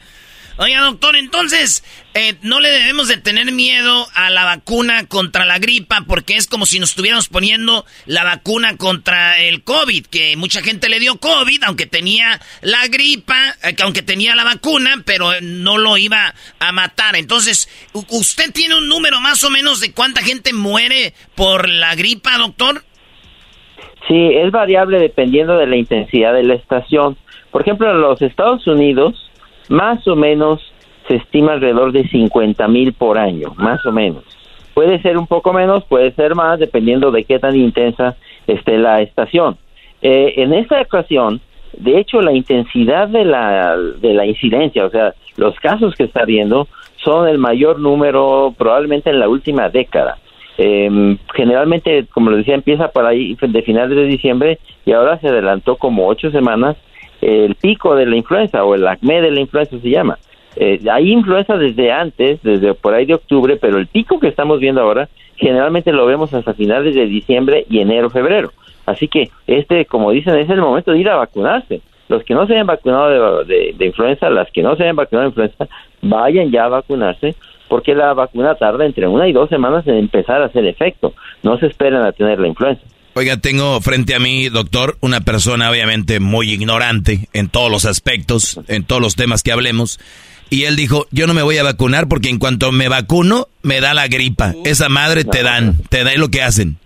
Oiga, 0.58 0.80
doctor, 0.80 1.16
entonces, 1.16 1.84
eh, 2.14 2.34
no 2.40 2.60
le 2.60 2.70
debemos 2.70 3.08
de 3.08 3.18
tener 3.18 3.52
miedo 3.52 4.08
a 4.14 4.30
la 4.30 4.46
vacuna 4.46 5.06
contra 5.06 5.44
la 5.44 5.58
gripa, 5.58 6.04
porque 6.08 6.36
es 6.36 6.46
como 6.46 6.64
si 6.64 6.78
nos 6.78 6.90
estuviéramos 6.90 7.28
poniendo 7.28 7.84
la 8.06 8.24
vacuna 8.24 8.78
contra 8.78 9.38
el 9.38 9.62
COVID, 9.64 10.06
que 10.06 10.34
mucha 10.36 10.62
gente 10.62 10.88
le 10.88 10.98
dio 10.98 11.18
COVID, 11.18 11.64
aunque 11.64 11.84
tenía 11.84 12.40
la 12.62 12.86
gripa, 12.88 13.54
eh, 13.62 13.74
que 13.74 13.82
aunque 13.82 14.00
tenía 14.00 14.34
la 14.34 14.44
vacuna, 14.44 15.02
pero 15.04 15.30
no 15.42 15.76
lo 15.76 15.98
iba 15.98 16.34
a 16.58 16.72
matar. 16.72 17.16
Entonces, 17.16 17.68
¿usted 17.92 18.50
tiene 18.52 18.76
un 18.76 18.88
número 18.88 19.20
más 19.20 19.44
o 19.44 19.50
menos 19.50 19.80
de 19.80 19.92
cuánta 19.92 20.22
gente 20.22 20.54
muere 20.54 21.12
por 21.34 21.68
la 21.68 21.94
gripa, 21.94 22.38
doctor? 22.38 22.82
Sí, 24.08 24.30
es 24.34 24.50
variable 24.52 24.98
dependiendo 24.98 25.56
de 25.56 25.66
la 25.66 25.76
intensidad 25.76 26.32
de 26.32 26.44
la 26.44 26.54
estación. 26.54 27.16
Por 27.50 27.62
ejemplo, 27.62 27.90
en 27.90 28.00
los 28.00 28.22
Estados 28.22 28.66
Unidos, 28.66 29.30
más 29.68 30.06
o 30.06 30.14
menos 30.14 30.60
se 31.08 31.16
estima 31.16 31.52
alrededor 31.52 31.92
de 31.92 32.06
50 32.08 32.68
mil 32.68 32.92
por 32.92 33.18
año, 33.18 33.52
más 33.56 33.84
o 33.86 33.92
menos. 33.92 34.24
Puede 34.74 35.00
ser 35.00 35.16
un 35.16 35.26
poco 35.26 35.52
menos, 35.52 35.84
puede 35.84 36.12
ser 36.12 36.34
más, 36.34 36.58
dependiendo 36.58 37.10
de 37.10 37.24
qué 37.24 37.38
tan 37.38 37.56
intensa 37.56 38.16
esté 38.46 38.78
la 38.78 39.00
estación. 39.00 39.56
Eh, 40.02 40.34
en 40.36 40.52
esta 40.52 40.80
ocasión, 40.80 41.40
de 41.76 41.98
hecho, 41.98 42.20
la 42.20 42.32
intensidad 42.32 43.08
de 43.08 43.24
la, 43.24 43.76
de 43.76 44.14
la 44.14 44.26
incidencia, 44.26 44.84
o 44.84 44.90
sea, 44.90 45.14
los 45.36 45.58
casos 45.60 45.94
que 45.94 46.04
está 46.04 46.24
viendo, 46.24 46.68
son 46.96 47.28
el 47.28 47.38
mayor 47.38 47.78
número 47.78 48.54
probablemente 48.56 49.10
en 49.10 49.20
la 49.20 49.28
última 49.28 49.68
década. 49.68 50.18
Eh, 50.58 51.16
generalmente, 51.34 52.06
como 52.12 52.30
les 52.30 52.38
decía, 52.38 52.54
empieza 52.54 52.88
por 52.88 53.04
ahí 53.06 53.36
de 53.40 53.62
finales 53.62 53.96
de 53.96 54.04
diciembre 54.06 54.58
y 54.84 54.92
ahora 54.92 55.18
se 55.18 55.28
adelantó 55.28 55.76
como 55.76 56.06
ocho 56.08 56.30
semanas 56.30 56.76
el 57.20 57.54
pico 57.56 57.94
de 57.94 58.06
la 58.06 58.16
influenza 58.16 58.64
o 58.64 58.74
el 58.74 58.86
acme 58.86 59.20
de 59.20 59.30
la 59.30 59.40
influenza 59.40 59.78
se 59.78 59.90
llama. 59.90 60.18
Eh, 60.56 60.80
hay 60.90 61.12
influenza 61.12 61.56
desde 61.58 61.92
antes, 61.92 62.42
desde 62.42 62.72
por 62.74 62.94
ahí 62.94 63.04
de 63.04 63.14
octubre, 63.14 63.56
pero 63.56 63.76
el 63.78 63.86
pico 63.86 64.18
que 64.18 64.28
estamos 64.28 64.58
viendo 64.60 64.80
ahora 64.80 65.08
generalmente 65.36 65.92
lo 65.92 66.06
vemos 66.06 66.32
hasta 66.32 66.54
finales 66.54 66.94
de 66.94 67.06
diciembre 67.06 67.66
y 67.68 67.80
enero, 67.80 68.08
febrero. 68.10 68.52
Así 68.86 69.08
que 69.08 69.28
este, 69.46 69.84
como 69.84 70.10
dicen, 70.12 70.36
es 70.38 70.48
el 70.48 70.60
momento 70.60 70.92
de 70.92 70.98
ir 70.98 71.08
a 71.10 71.16
vacunarse. 71.16 71.80
Los 72.08 72.22
que 72.22 72.34
no 72.34 72.46
se 72.46 72.54
hayan 72.54 72.66
vacunado 72.68 73.44
de- 73.44 73.74
de 73.76 73.86
influenza, 73.86 74.30
las 74.30 74.50
que 74.52 74.62
no 74.62 74.76
se 74.76 74.84
hayan 74.84 74.96
vacunado 74.96 75.24
de 75.24 75.28
influenza, 75.30 75.66
vayan 76.02 76.50
ya 76.50 76.64
a 76.66 76.68
vacunarse 76.68 77.34
porque 77.68 77.94
la 77.94 78.14
vacuna 78.14 78.54
tarda 78.54 78.86
entre 78.86 79.06
una 79.08 79.28
y 79.28 79.32
dos 79.32 79.48
semanas 79.48 79.86
en 79.86 79.96
empezar 79.96 80.42
a 80.42 80.46
hacer 80.46 80.64
efecto. 80.66 81.14
No 81.42 81.58
se 81.58 81.66
esperan 81.66 82.04
a 82.04 82.12
tener 82.12 82.38
la 82.38 82.48
influenza. 82.48 82.82
Oiga, 83.14 83.38
tengo 83.38 83.80
frente 83.80 84.14
a 84.14 84.18
mí, 84.18 84.50
doctor, 84.50 84.98
una 85.00 85.20
persona 85.20 85.70
obviamente 85.70 86.20
muy 86.20 86.52
ignorante 86.52 87.28
en 87.32 87.48
todos 87.48 87.70
los 87.70 87.86
aspectos, 87.86 88.60
en 88.68 88.84
todos 88.84 89.00
los 89.00 89.16
temas 89.16 89.42
que 89.42 89.52
hablemos. 89.52 89.98
Y 90.50 90.64
él 90.64 90.76
dijo, 90.76 91.06
yo 91.10 91.26
no 91.26 91.34
me 91.34 91.42
voy 91.42 91.56
a 91.56 91.62
vacunar 91.62 92.08
porque 92.08 92.28
en 92.28 92.38
cuanto 92.38 92.72
me 92.72 92.88
vacuno, 92.88 93.46
me 93.62 93.80
da 93.80 93.94
la 93.94 94.06
gripa. 94.06 94.52
Esa 94.64 94.88
madre 94.88 95.24
te 95.24 95.42
dan, 95.42 95.76
te 95.88 96.04
da 96.04 96.14
lo 96.16 96.28
que 96.28 96.42
hacen. 96.42 96.76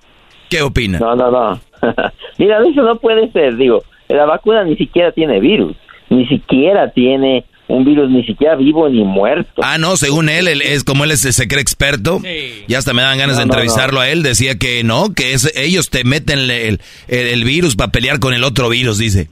¿Qué 0.48 0.62
opina? 0.62 0.98
No, 0.98 1.14
no, 1.16 1.30
no. 1.30 1.60
Mira, 2.38 2.58
eso 2.66 2.82
no 2.82 2.96
puede 3.00 3.30
ser. 3.32 3.56
Digo, 3.56 3.82
la 4.08 4.24
vacuna 4.24 4.64
ni 4.64 4.76
siquiera 4.76 5.12
tiene 5.12 5.40
virus. 5.40 5.76
Ni 6.08 6.26
siquiera 6.26 6.90
tiene 6.90 7.44
un 7.70 7.84
virus, 7.84 8.10
ni 8.10 8.24
siquiera 8.24 8.56
vivo 8.56 8.88
ni 8.88 9.04
muerto. 9.04 9.62
Ah, 9.64 9.78
no, 9.78 9.96
según 9.96 10.28
él, 10.28 10.48
él 10.48 10.60
es 10.62 10.84
como 10.84 11.04
él 11.04 11.10
es, 11.12 11.20
se 11.20 11.48
cree 11.48 11.60
experto. 11.62 12.20
Y 12.66 12.74
hasta 12.74 12.92
me 12.92 13.02
dan 13.02 13.16
ganas 13.18 13.36
No, 13.36 13.40
de 13.42 13.46
no, 13.46 13.52
entrevistarlo 13.52 14.00
a 14.00 14.08
él. 14.08 14.22
Decía 14.22 14.56
que 14.58 14.82
no, 14.84 15.14
que 15.14 15.32
es, 15.32 15.52
ellos 15.56 15.88
te 15.90 16.04
meten 16.04 16.38
el, 16.40 16.50
el- 16.50 16.80
el 17.08 17.44
virus 17.44 17.76
para 17.76 17.90
pelear 17.92 18.18
con 18.20 18.34
el 18.34 18.44
otro 18.44 18.68
virus, 18.68 18.98
dice. 18.98 19.28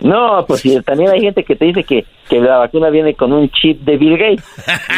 No, 0.00 0.44
pues 0.46 0.60
sí, 0.60 0.78
también 0.84 1.10
hay 1.10 1.20
gente 1.20 1.42
que 1.44 1.56
te 1.56 1.64
dice 1.66 1.82
que, 1.84 2.04
que 2.28 2.38
la 2.40 2.58
vacuna 2.58 2.90
viene 2.90 3.14
con 3.14 3.32
un 3.32 3.50
chip 3.50 3.80
de 3.80 3.96
Bill 3.96 4.18
Gates. 4.18 4.44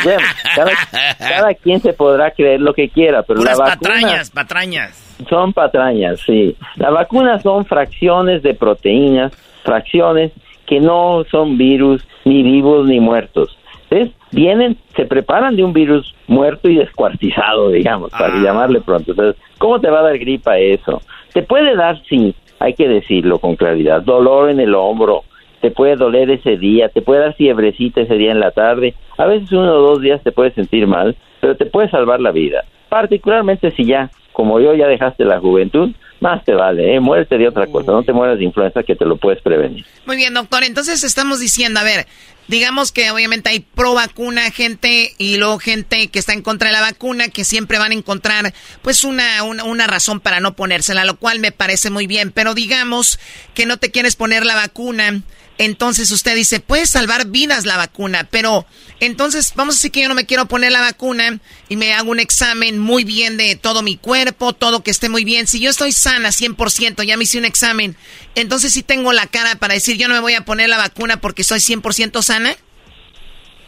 Bueno, 0.04 0.20
cada, 0.56 0.72
cada 1.18 1.54
quien 1.54 1.80
se 1.80 1.92
podrá 1.92 2.32
creer 2.32 2.60
lo 2.60 2.74
que 2.74 2.88
quiera, 2.88 3.22
pero 3.22 3.38
Puras 3.40 3.58
la 3.58 3.64
vacuna 3.64 3.90
patrañas, 3.92 4.30
patrañas. 4.30 5.16
son 5.30 5.52
patrañas, 5.52 6.20
sí. 6.26 6.56
La 6.76 6.90
vacuna 6.90 7.40
son 7.40 7.64
fracciones 7.66 8.42
de 8.42 8.54
proteínas, 8.54 9.32
fracciones 9.64 10.32
que 10.68 10.80
no 10.80 11.24
son 11.30 11.56
virus 11.56 12.06
ni 12.24 12.42
vivos 12.42 12.86
ni 12.86 13.00
muertos. 13.00 13.58
Entonces, 13.90 14.14
vienen, 14.30 14.76
se 14.94 15.06
preparan 15.06 15.56
de 15.56 15.64
un 15.64 15.72
virus 15.72 16.14
muerto 16.26 16.68
y 16.68 16.76
descuartizado, 16.76 17.70
digamos, 17.70 18.10
para 18.10 18.36
llamarle 18.36 18.82
pronto. 18.82 19.12
Entonces, 19.12 19.42
¿cómo 19.56 19.80
te 19.80 19.88
va 19.88 20.00
a 20.00 20.02
dar 20.02 20.18
gripa 20.18 20.58
eso? 20.58 21.00
Te 21.32 21.42
puede 21.42 21.74
dar, 21.74 22.02
sí, 22.06 22.34
hay 22.58 22.74
que 22.74 22.86
decirlo 22.86 23.38
con 23.38 23.56
claridad, 23.56 24.02
dolor 24.02 24.50
en 24.50 24.60
el 24.60 24.74
hombro, 24.74 25.22
te 25.62 25.70
puede 25.70 25.96
doler 25.96 26.30
ese 26.30 26.58
día, 26.58 26.90
te 26.90 27.00
puede 27.00 27.20
dar 27.20 27.34
fiebrecita 27.34 28.02
ese 28.02 28.14
día 28.14 28.32
en 28.32 28.40
la 28.40 28.50
tarde, 28.50 28.94
a 29.16 29.26
veces 29.26 29.50
uno 29.52 29.72
o 29.72 29.80
dos 29.80 30.00
días 30.02 30.22
te 30.22 30.32
puedes 30.32 30.54
sentir 30.54 30.86
mal, 30.86 31.16
pero 31.40 31.56
te 31.56 31.66
puede 31.66 31.88
salvar 31.88 32.20
la 32.20 32.30
vida, 32.30 32.64
particularmente 32.88 33.70
si 33.72 33.84
ya, 33.84 34.10
como 34.32 34.60
yo, 34.60 34.74
ya 34.74 34.86
dejaste 34.86 35.24
la 35.24 35.40
juventud, 35.40 35.90
más 36.20 36.44
te 36.44 36.52
vale, 36.52 36.94
¿eh? 36.94 37.00
muérete 37.00 37.38
de 37.38 37.48
otra 37.48 37.66
cosa, 37.66 37.92
no 37.92 38.02
te 38.02 38.12
mueras 38.12 38.38
de 38.38 38.44
influenza 38.44 38.82
que 38.82 38.96
te 38.96 39.04
lo 39.04 39.16
puedes 39.16 39.40
prevenir. 39.42 39.84
Muy 40.06 40.16
bien, 40.16 40.34
doctor. 40.34 40.64
Entonces 40.64 41.04
estamos 41.04 41.40
diciendo, 41.40 41.80
a 41.80 41.84
ver, 41.84 42.06
digamos 42.48 42.92
que 42.92 43.10
obviamente 43.10 43.50
hay 43.50 43.60
pro 43.60 43.94
vacuna 43.94 44.50
gente 44.50 45.14
y 45.18 45.36
luego 45.36 45.58
gente 45.58 46.08
que 46.08 46.18
está 46.18 46.32
en 46.32 46.42
contra 46.42 46.68
de 46.68 46.72
la 46.72 46.80
vacuna 46.80 47.28
que 47.28 47.44
siempre 47.44 47.78
van 47.78 47.92
a 47.92 47.94
encontrar 47.94 48.52
pues 48.82 49.04
una, 49.04 49.42
una, 49.44 49.64
una 49.64 49.86
razón 49.86 50.20
para 50.20 50.40
no 50.40 50.56
ponérsela, 50.56 51.04
lo 51.04 51.16
cual 51.16 51.38
me 51.38 51.52
parece 51.52 51.90
muy 51.90 52.06
bien. 52.06 52.32
Pero 52.32 52.54
digamos 52.54 53.20
que 53.54 53.66
no 53.66 53.76
te 53.76 53.90
quieres 53.90 54.16
poner 54.16 54.44
la 54.44 54.54
vacuna. 54.54 55.22
Entonces 55.58 56.12
usted 56.12 56.36
dice, 56.36 56.60
puede 56.60 56.86
salvar 56.86 57.26
vidas 57.26 57.66
la 57.66 57.76
vacuna, 57.76 58.28
pero 58.30 58.64
entonces 59.00 59.52
vamos 59.56 59.74
a 59.74 59.78
decir 59.78 59.90
que 59.90 60.02
yo 60.02 60.08
no 60.08 60.14
me 60.14 60.24
quiero 60.24 60.46
poner 60.46 60.70
la 60.70 60.80
vacuna 60.80 61.40
y 61.68 61.76
me 61.76 61.92
hago 61.92 62.12
un 62.12 62.20
examen 62.20 62.78
muy 62.78 63.02
bien 63.02 63.36
de 63.36 63.56
todo 63.56 63.82
mi 63.82 63.96
cuerpo, 63.96 64.52
todo 64.52 64.84
que 64.84 64.92
esté 64.92 65.08
muy 65.08 65.24
bien. 65.24 65.48
Si 65.48 65.60
yo 65.60 65.68
estoy 65.70 65.90
sana 65.90 66.28
100%, 66.28 67.02
ya 67.04 67.16
me 67.16 67.24
hice 67.24 67.38
un 67.38 67.44
examen, 67.44 67.96
entonces 68.36 68.72
sí 68.72 68.84
tengo 68.84 69.12
la 69.12 69.26
cara 69.26 69.56
para 69.58 69.74
decir 69.74 69.98
yo 69.98 70.06
no 70.06 70.14
me 70.14 70.20
voy 70.20 70.34
a 70.34 70.44
poner 70.44 70.68
la 70.68 70.78
vacuna 70.78 71.16
porque 71.20 71.42
soy 71.42 71.58
100% 71.58 72.22
sana. 72.22 72.50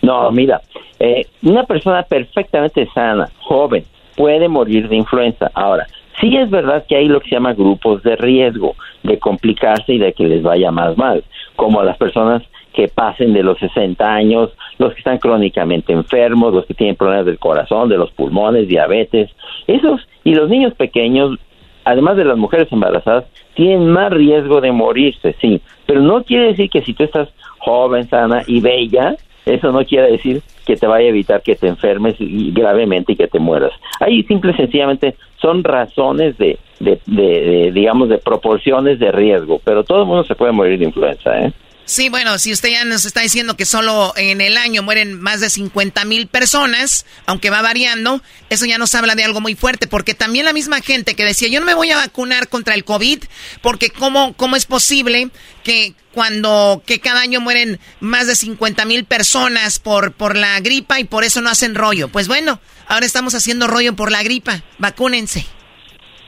No, 0.02 0.30
mira, 0.30 0.62
eh, 1.00 1.26
una 1.42 1.64
persona 1.64 2.04
perfectamente 2.04 2.88
sana, 2.94 3.28
joven, 3.40 3.84
puede 4.16 4.48
morir 4.48 4.88
de 4.88 4.96
influenza. 4.96 5.50
Ahora, 5.54 5.86
sí 6.20 6.36
es 6.36 6.50
verdad 6.50 6.84
que 6.88 6.96
hay 6.96 7.08
lo 7.08 7.20
que 7.20 7.30
se 7.30 7.36
llama 7.36 7.54
grupos 7.54 8.02
de 8.02 8.16
riesgo 8.16 8.76
de 9.02 9.18
complicarse 9.18 9.94
y 9.94 9.98
de 9.98 10.12
que 10.12 10.24
les 10.24 10.42
vaya 10.42 10.70
más 10.70 10.96
mal, 10.96 11.24
como 11.56 11.82
las 11.82 11.96
personas 11.96 12.42
que 12.72 12.88
pasen 12.88 13.32
de 13.32 13.42
los 13.42 13.58
60 13.58 14.04
años, 14.04 14.50
los 14.78 14.92
que 14.92 14.98
están 15.00 15.18
crónicamente 15.18 15.92
enfermos, 15.92 16.54
los 16.54 16.66
que 16.66 16.74
tienen 16.74 16.96
problemas 16.96 17.26
del 17.26 17.38
corazón, 17.38 17.88
de 17.88 17.98
los 17.98 18.10
pulmones, 18.12 18.68
diabetes, 18.68 19.30
esos 19.66 20.00
y 20.24 20.34
los 20.34 20.48
niños 20.48 20.74
pequeños, 20.74 21.38
además 21.84 22.16
de 22.16 22.24
las 22.24 22.38
mujeres 22.38 22.68
embarazadas, 22.70 23.24
tienen 23.54 23.88
más 23.88 24.12
riesgo 24.12 24.60
de 24.60 24.72
morirse, 24.72 25.34
sí, 25.40 25.60
pero 25.86 26.00
no 26.00 26.22
quiere 26.22 26.48
decir 26.48 26.70
que 26.70 26.82
si 26.82 26.94
tú 26.94 27.04
estás 27.04 27.28
joven, 27.58 28.08
sana 28.08 28.42
y 28.46 28.60
bella, 28.60 29.16
eso 29.46 29.72
no 29.72 29.84
quiere 29.84 30.12
decir 30.12 30.42
que 30.66 30.76
te 30.76 30.86
vaya 30.86 31.06
a 31.06 31.10
evitar 31.10 31.42
que 31.42 31.56
te 31.56 31.66
enfermes 31.68 32.16
gravemente 32.18 33.12
y 33.12 33.16
que 33.16 33.26
te 33.28 33.38
mueras. 33.38 33.72
Ahí 34.00 34.22
simple 34.24 34.52
y 34.52 34.54
sencillamente 34.56 35.14
son 35.40 35.64
razones 35.64 36.36
de, 36.38 36.58
de, 36.78 36.98
de- 37.06 37.22
de, 37.40 37.72
digamos, 37.72 38.08
de 38.08 38.18
proporciones 38.18 38.98
de 38.98 39.10
riesgo, 39.12 39.60
pero 39.64 39.82
todo 39.84 40.02
el 40.02 40.06
mundo 40.06 40.24
se 40.24 40.34
puede 40.34 40.52
morir 40.52 40.78
de 40.78 40.84
influenza, 40.86 41.40
¿eh? 41.44 41.52
Sí, 41.84 42.08
bueno, 42.08 42.38
si 42.38 42.52
usted 42.52 42.68
ya 42.68 42.84
nos 42.84 43.04
está 43.04 43.20
diciendo 43.20 43.56
que 43.56 43.64
solo 43.64 44.12
en 44.16 44.40
el 44.40 44.56
año 44.56 44.82
mueren 44.82 45.20
más 45.20 45.40
de 45.40 45.50
50 45.50 46.04
mil 46.04 46.28
personas, 46.28 47.04
aunque 47.26 47.50
va 47.50 47.62
variando, 47.62 48.22
eso 48.48 48.64
ya 48.64 48.78
nos 48.78 48.94
habla 48.94 49.16
de 49.16 49.24
algo 49.24 49.40
muy 49.40 49.56
fuerte, 49.56 49.88
porque 49.88 50.14
también 50.14 50.44
la 50.44 50.52
misma 50.52 50.80
gente 50.82 51.16
que 51.16 51.24
decía, 51.24 51.48
yo 51.48 51.58
no 51.58 51.66
me 51.66 51.74
voy 51.74 51.90
a 51.90 51.96
vacunar 51.96 52.48
contra 52.48 52.74
el 52.74 52.84
COVID, 52.84 53.24
porque 53.60 53.90
cómo, 53.90 54.34
cómo 54.34 54.54
es 54.54 54.66
posible 54.66 55.30
que 55.64 55.94
cuando, 56.12 56.82
que 56.86 57.00
cada 57.00 57.22
año 57.22 57.40
mueren 57.40 57.80
más 57.98 58.26
de 58.28 58.36
50 58.36 58.84
mil 58.84 59.04
personas 59.04 59.78
por, 59.78 60.12
por 60.12 60.36
la 60.36 60.60
gripa 60.60 61.00
y 61.00 61.04
por 61.04 61.24
eso 61.24 61.40
no 61.40 61.50
hacen 61.50 61.74
rollo. 61.74 62.08
Pues 62.08 62.28
bueno, 62.28 62.60
ahora 62.86 63.06
estamos 63.06 63.34
haciendo 63.34 63.66
rollo 63.66 63.96
por 63.96 64.12
la 64.12 64.22
gripa, 64.22 64.62
vacúnense. 64.78 65.44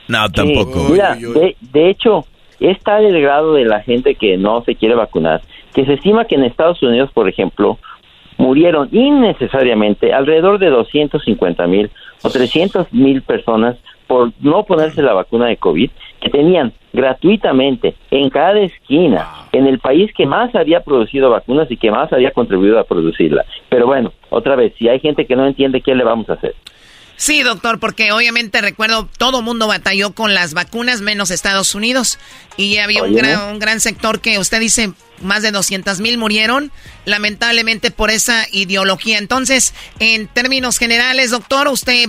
No, 0.08 0.28
tampoco. 0.30 0.88
Mira, 0.88 1.14
de, 1.14 1.56
de 1.60 1.90
hecho, 1.90 2.26
es 2.70 2.78
tal 2.80 3.04
el 3.04 3.20
grado 3.20 3.54
de 3.54 3.64
la 3.64 3.80
gente 3.80 4.14
que 4.14 4.36
no 4.36 4.62
se 4.64 4.74
quiere 4.74 4.94
vacunar 4.94 5.42
que 5.74 5.84
se 5.84 5.94
estima 5.94 6.26
que 6.26 6.34
en 6.34 6.44
Estados 6.44 6.82
Unidos, 6.82 7.10
por 7.12 7.28
ejemplo, 7.28 7.78
murieron 8.38 8.88
innecesariamente 8.92 10.12
alrededor 10.12 10.58
de 10.58 10.70
250 10.70 11.66
mil 11.66 11.90
o 12.22 12.30
300 12.30 12.92
mil 12.92 13.22
personas 13.22 13.76
por 14.06 14.32
no 14.40 14.64
ponerse 14.64 15.02
la 15.02 15.14
vacuna 15.14 15.46
de 15.46 15.56
COVID 15.56 15.90
que 16.20 16.30
tenían 16.30 16.72
gratuitamente 16.92 17.94
en 18.10 18.28
cada 18.30 18.60
esquina 18.60 19.26
en 19.52 19.66
el 19.66 19.78
país 19.78 20.12
que 20.14 20.26
más 20.26 20.54
había 20.54 20.80
producido 20.80 21.30
vacunas 21.30 21.70
y 21.70 21.76
que 21.76 21.90
más 21.90 22.12
había 22.12 22.32
contribuido 22.32 22.78
a 22.78 22.84
producirla. 22.84 23.44
Pero 23.68 23.86
bueno, 23.86 24.12
otra 24.28 24.56
vez, 24.56 24.74
si 24.78 24.88
hay 24.88 25.00
gente 25.00 25.26
que 25.26 25.36
no 25.36 25.46
entiende, 25.46 25.80
¿qué 25.80 25.94
le 25.94 26.04
vamos 26.04 26.28
a 26.28 26.34
hacer? 26.34 26.54
Sí, 27.22 27.44
doctor, 27.44 27.78
porque 27.78 28.10
obviamente 28.10 28.60
recuerdo, 28.60 29.08
todo 29.16 29.42
mundo 29.42 29.68
batalló 29.68 30.12
con 30.12 30.34
las 30.34 30.54
vacunas, 30.54 31.02
menos 31.02 31.30
Estados 31.30 31.76
Unidos. 31.76 32.18
Y 32.56 32.78
había 32.78 33.04
un 33.04 33.14
gran, 33.14 33.52
un 33.52 33.58
gran 33.60 33.78
sector 33.78 34.20
que 34.20 34.40
usted 34.40 34.58
dice, 34.58 34.92
más 35.20 35.42
de 35.42 35.52
200 35.52 36.00
mil 36.00 36.18
murieron, 36.18 36.72
lamentablemente 37.04 37.92
por 37.92 38.10
esa 38.10 38.48
ideología. 38.50 39.18
Entonces, 39.18 39.72
en 40.00 40.26
términos 40.26 40.78
generales, 40.78 41.30
doctor, 41.30 41.68
usted 41.68 42.08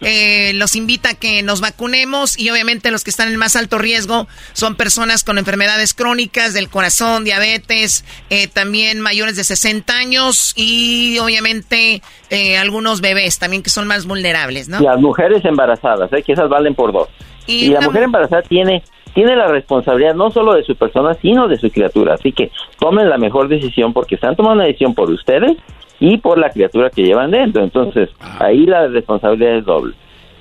eh, 0.00 0.52
los 0.54 0.76
invita 0.76 1.10
a 1.10 1.14
que 1.14 1.42
nos 1.42 1.60
vacunemos 1.60 2.38
y 2.38 2.50
obviamente 2.50 2.90
los 2.90 3.04
que 3.04 3.10
están 3.10 3.28
en 3.28 3.36
más 3.36 3.56
alto 3.56 3.78
riesgo 3.78 4.26
son 4.52 4.74
personas 4.76 5.24
con 5.24 5.38
enfermedades 5.38 5.94
crónicas 5.94 6.54
del 6.54 6.68
corazón, 6.68 7.24
diabetes, 7.24 8.04
eh, 8.30 8.48
también 8.48 9.00
mayores 9.00 9.36
de 9.36 9.44
60 9.44 9.92
años 9.92 10.54
y 10.56 11.18
obviamente 11.18 12.02
eh, 12.30 12.56
algunos 12.56 13.00
bebés 13.00 13.38
también 13.38 13.62
que 13.62 13.70
son 13.70 13.86
más 13.86 14.06
vulnerables, 14.06 14.68
¿no? 14.68 14.80
Las 14.80 15.00
mujeres 15.00 15.44
embarazadas, 15.44 16.12
¿eh? 16.12 16.22
que 16.22 16.32
esas 16.32 16.48
valen 16.48 16.74
por 16.74 16.92
dos. 16.92 17.08
Y 17.46 17.66
Y, 17.66 17.68
la 17.70 17.80
mujer 17.80 18.04
embarazada 18.04 18.42
tiene 18.42 18.82
tiene 19.14 19.34
la 19.34 19.48
responsabilidad 19.48 20.14
no 20.14 20.30
solo 20.30 20.54
de 20.54 20.62
su 20.62 20.76
persona, 20.76 21.14
sino 21.14 21.48
de 21.48 21.58
su 21.58 21.70
criatura. 21.70 22.14
Así 22.14 22.32
que 22.32 22.50
tomen 22.78 23.08
la 23.08 23.18
mejor 23.18 23.48
decisión 23.48 23.92
porque 23.92 24.14
están 24.14 24.36
tomando 24.36 24.60
una 24.60 24.66
decisión 24.66 24.94
por 24.94 25.10
ustedes 25.10 25.56
y 26.00 26.16
por 26.18 26.38
la 26.38 26.50
criatura 26.50 26.90
que 26.90 27.02
llevan 27.02 27.30
dentro. 27.30 27.62
Entonces, 27.62 28.08
ahí 28.18 28.66
la 28.66 28.88
responsabilidad 28.88 29.58
es 29.58 29.64
doble. 29.64 29.94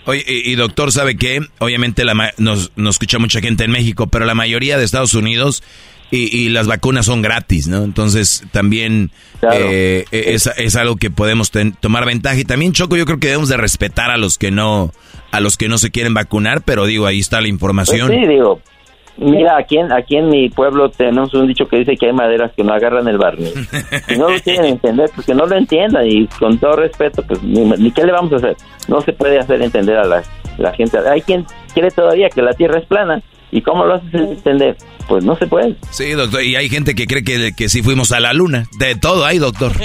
Oye, 0.05 0.23
y, 0.27 0.51
y 0.51 0.55
doctor, 0.55 0.91
¿sabe 0.91 1.17
qué? 1.17 1.41
Obviamente 1.59 2.03
la 2.05 2.13
ma- 2.15 2.31
nos, 2.37 2.71
nos 2.75 2.95
escucha 2.95 3.19
mucha 3.19 3.41
gente 3.41 3.65
en 3.65 3.71
México, 3.71 4.07
pero 4.07 4.25
la 4.25 4.33
mayoría 4.33 4.77
de 4.77 4.85
Estados 4.85 5.13
Unidos 5.13 5.61
y, 6.09 6.35
y 6.35 6.49
las 6.49 6.65
vacunas 6.65 7.05
son 7.05 7.21
gratis, 7.21 7.67
¿no? 7.67 7.83
Entonces 7.83 8.43
también 8.51 9.11
eh, 9.51 10.05
es, 10.11 10.47
es 10.57 10.75
algo 10.77 10.95
que 10.95 11.11
podemos 11.11 11.51
tomar 11.81 12.05
ventaja. 12.05 12.39
Y 12.39 12.45
también, 12.45 12.71
Choco, 12.71 12.95
yo 12.97 13.05
creo 13.05 13.19
que 13.19 13.27
debemos 13.27 13.49
de 13.49 13.57
respetar 13.57 14.09
a 14.09 14.17
los 14.17 14.37
que 14.39 14.49
no 14.49 14.91
a 15.31 15.39
los 15.41 15.57
que 15.57 15.67
no 15.67 15.77
se 15.77 15.91
quieren 15.91 16.15
vacunar, 16.15 16.63
pero 16.63 16.87
digo, 16.87 17.05
ahí 17.05 17.19
está 17.19 17.35
la 17.37 17.41
Pues 17.41 17.51
información. 17.51 18.09
sí, 18.09 18.25
digo, 18.27 18.61
mira, 19.19 19.57
aquí 19.57 19.77
en, 19.77 19.91
aquí 19.91 20.17
en 20.17 20.29
mi 20.29 20.49
pueblo 20.49 20.89
tenemos 20.89 21.33
un 21.33 21.47
dicho 21.47 21.65
que 21.65 21.77
dice 21.77 21.95
que 21.95 22.07
hay 22.07 22.13
maderas 22.13 22.51
que 22.55 22.63
no 22.63 22.73
agarran 22.73 23.07
el 23.07 23.17
barniz. 23.17 23.53
Si 24.07 24.17
no 24.17 24.29
lo 24.29 24.39
quieren 24.43 24.65
entender, 24.65 25.09
pues 25.13 25.27
que 25.27 25.33
no 25.33 25.45
lo 25.45 25.55
entiendan 25.55 26.07
y 26.07 26.27
con 26.27 26.57
todo 26.57 26.73
respeto, 26.73 27.23
pues 27.27 27.41
ni, 27.43 27.65
ni 27.65 27.91
qué 27.91 28.03
le 28.03 28.11
vamos 28.11 28.33
a 28.33 28.37
hacer. 28.37 28.55
No 28.87 29.01
se 29.01 29.13
puede 29.13 29.39
hacer 29.39 29.61
entender 29.61 29.97
a 29.97 30.05
la, 30.05 30.23
la 30.57 30.73
gente. 30.73 30.97
Hay 30.99 31.21
quien 31.21 31.45
cree 31.73 31.91
todavía 31.91 32.29
que 32.29 32.41
la 32.41 32.53
Tierra 32.53 32.79
es 32.79 32.85
plana 32.85 33.21
y 33.51 33.61
¿cómo 33.61 33.85
lo 33.85 33.95
haces 33.95 34.13
entender? 34.13 34.77
Pues 35.07 35.23
no 35.23 35.35
se 35.35 35.47
puede. 35.47 35.75
Sí, 35.89 36.11
doctor, 36.11 36.43
y 36.43 36.55
hay 36.55 36.69
gente 36.69 36.95
que 36.95 37.07
cree 37.07 37.23
que, 37.23 37.53
que 37.55 37.69
sí 37.69 37.81
fuimos 37.81 38.11
a 38.11 38.19
la 38.19 38.33
luna. 38.33 38.65
De 38.77 38.95
todo 38.95 39.25
hay, 39.25 39.39
doctor. 39.39 39.71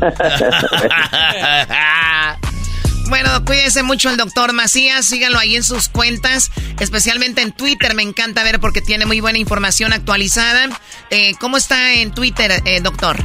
Bueno, 3.08 3.28
cuídese 3.46 3.82
mucho 3.82 4.10
el 4.10 4.16
doctor 4.16 4.52
Macías, 4.52 5.04
síganlo 5.06 5.38
ahí 5.38 5.54
en 5.56 5.62
sus 5.62 5.88
cuentas, 5.88 6.50
especialmente 6.80 7.40
en 7.42 7.52
Twitter, 7.52 7.94
me 7.94 8.02
encanta 8.02 8.42
ver 8.42 8.58
porque 8.60 8.80
tiene 8.80 9.06
muy 9.06 9.20
buena 9.20 9.38
información 9.38 9.92
actualizada. 9.92 10.66
Eh, 11.10 11.32
¿Cómo 11.40 11.56
está 11.56 11.94
en 11.94 12.12
Twitter, 12.12 12.50
eh, 12.64 12.80
doctor? 12.80 13.16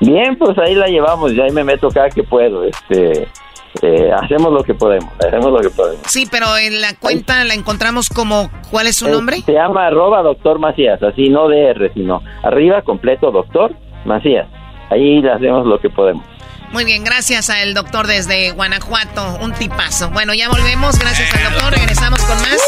Bien, 0.00 0.36
pues 0.36 0.56
ahí 0.58 0.74
la 0.74 0.86
llevamos, 0.86 1.34
ya 1.34 1.44
ahí 1.44 1.50
me 1.50 1.64
meto 1.64 1.88
cada 1.88 2.10
que 2.10 2.22
puedo. 2.22 2.64
Este, 2.64 3.26
eh, 3.82 4.10
hacemos 4.22 4.52
lo 4.52 4.62
que 4.62 4.74
podemos, 4.74 5.12
hacemos 5.26 5.52
lo 5.52 5.60
que 5.60 5.70
podemos. 5.70 6.02
Sí, 6.06 6.26
pero 6.30 6.56
en 6.56 6.80
la 6.80 6.94
cuenta 6.94 7.42
la 7.44 7.54
encontramos 7.54 8.08
como, 8.10 8.50
¿cuál 8.70 8.86
es 8.86 8.96
su 8.96 9.06
Eh, 9.06 9.10
nombre? 9.10 9.40
Se 9.44 9.52
llama 9.54 9.86
arroba 9.86 10.22
doctor 10.22 10.58
Macías, 10.58 11.02
así 11.02 11.30
no 11.30 11.48
DR, 11.48 11.90
sino 11.94 12.22
arriba 12.42 12.82
completo 12.82 13.30
doctor 13.32 13.74
Macías. 14.04 14.46
Ahí 14.90 15.20
le 15.20 15.32
hacemos 15.32 15.66
lo 15.66 15.80
que 15.80 15.90
podemos. 15.90 16.24
Muy 16.72 16.84
bien, 16.84 17.04
gracias 17.04 17.48
al 17.48 17.74
doctor 17.74 18.06
desde 18.06 18.50
Guanajuato, 18.50 19.38
un 19.40 19.52
tipazo. 19.54 20.10
Bueno, 20.10 20.34
ya 20.34 20.48
volvemos, 20.48 20.98
gracias 20.98 21.32
al 21.34 21.52
doctor, 21.52 21.72
regresamos 21.72 22.20
con 22.20 22.40
más. 22.40 22.58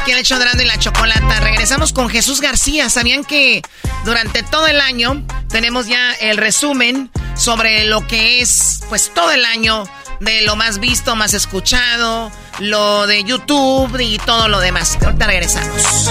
Aquí 0.00 0.12
el 0.12 0.18
hecho 0.18 0.36
y 0.36 0.64
la 0.64 0.78
chocolata. 0.78 1.40
Regresamos 1.40 1.92
con 1.92 2.08
Jesús 2.08 2.40
García. 2.40 2.88
¿Sabían 2.88 3.24
que 3.24 3.62
durante 4.04 4.42
todo 4.42 4.66
el 4.66 4.80
año 4.80 5.24
tenemos 5.48 5.86
ya 5.86 6.12
el 6.20 6.36
resumen 6.36 7.10
sobre 7.34 7.84
lo 7.84 8.06
que 8.06 8.40
es, 8.40 8.80
pues 8.88 9.12
todo 9.14 9.30
el 9.32 9.44
año 9.44 9.84
de 10.20 10.42
lo 10.42 10.56
más 10.56 10.78
visto, 10.78 11.16
más 11.16 11.34
escuchado, 11.34 12.30
lo 12.58 13.06
de 13.06 13.24
YouTube 13.24 13.98
y 14.00 14.18
todo 14.18 14.48
lo 14.48 14.60
demás? 14.60 14.96
Ahorita 15.04 15.26
regresamos. 15.26 16.10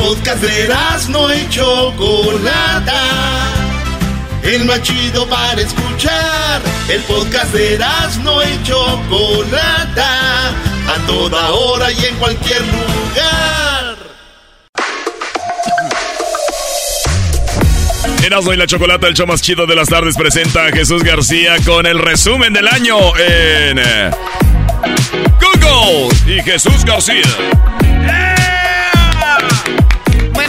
Podcast 0.00 0.42
de 0.42 0.68
no 1.10 1.34
y 1.34 1.48
Chocolata. 1.48 3.02
El 4.42 4.64
más 4.64 4.82
chido 4.82 5.28
para 5.28 5.60
escuchar. 5.60 6.62
El 6.88 7.00
podcast 7.02 7.52
de 7.52 7.78
no 8.24 8.42
y 8.42 8.62
Chocolata. 8.62 10.48
A 10.48 11.06
toda 11.06 11.50
hora 11.50 11.92
y 11.92 12.04
en 12.04 12.16
cualquier 12.16 12.60
lugar. 12.62 13.96
Erasmo 18.24 18.52
y 18.52 18.56
la 18.56 18.66
Chocolata, 18.66 19.06
el 19.06 19.14
show 19.14 19.26
más 19.26 19.42
chido 19.42 19.66
de 19.66 19.74
las 19.74 19.88
tardes, 19.88 20.16
presenta 20.16 20.66
a 20.66 20.72
Jesús 20.72 21.02
García 21.02 21.56
con 21.64 21.86
el 21.86 21.98
resumen 21.98 22.52
del 22.52 22.68
año 22.68 22.96
en 23.16 23.78
eh, 23.78 24.10
Google 25.40 26.08
y 26.26 26.42
Jesús 26.42 26.84
García. 26.84 28.39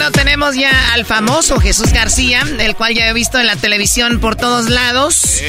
Bueno, 0.01 0.13
tenemos 0.13 0.55
ya 0.55 0.93
al 0.93 1.05
famoso 1.05 1.59
Jesús 1.59 1.93
García, 1.93 2.41
el 2.59 2.75
cual 2.75 2.95
ya 2.95 3.07
he 3.07 3.13
visto 3.13 3.39
en 3.39 3.45
la 3.45 3.55
televisión 3.55 4.19
por 4.19 4.35
todos 4.35 4.67
lados. 4.67 5.39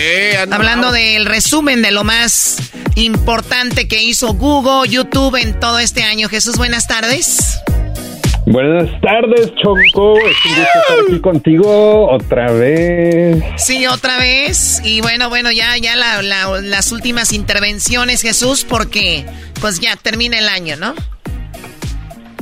hablando 0.51 0.93
del 0.93 1.25
resumen 1.25 1.81
de 1.81 1.91
lo 1.91 2.05
más 2.05 2.59
importante 2.97 3.89
que 3.89 4.03
hizo 4.03 4.35
Google, 4.35 4.91
YouTube 4.91 5.37
en 5.41 5.59
todo 5.59 5.79
este 5.79 6.03
año. 6.03 6.29
Jesús, 6.29 6.59
buenas 6.59 6.87
tardes. 6.87 7.61
Buenas 8.45 8.91
tardes, 9.01 9.55
Choco. 9.55 10.19
Es 10.19 10.37
un 10.45 10.55
gusto 10.57 10.79
estar 10.81 10.97
aquí 11.09 11.21
contigo 11.23 12.11
otra 12.11 12.53
vez. 12.53 13.43
Sí, 13.57 13.87
otra 13.87 14.19
vez. 14.19 14.83
Y 14.85 15.01
bueno, 15.01 15.31
bueno, 15.31 15.51
ya, 15.51 15.79
ya 15.79 15.97
la- 15.97 16.21
la- 16.21 16.61
las 16.61 16.93
últimas 16.93 17.33
intervenciones, 17.33 18.21
Jesús, 18.21 18.67
porque 18.69 19.25
pues 19.63 19.81
ya 19.81 19.97
termina 19.97 20.39
el 20.39 20.51
año, 20.51 20.77
¿no? 20.77 20.95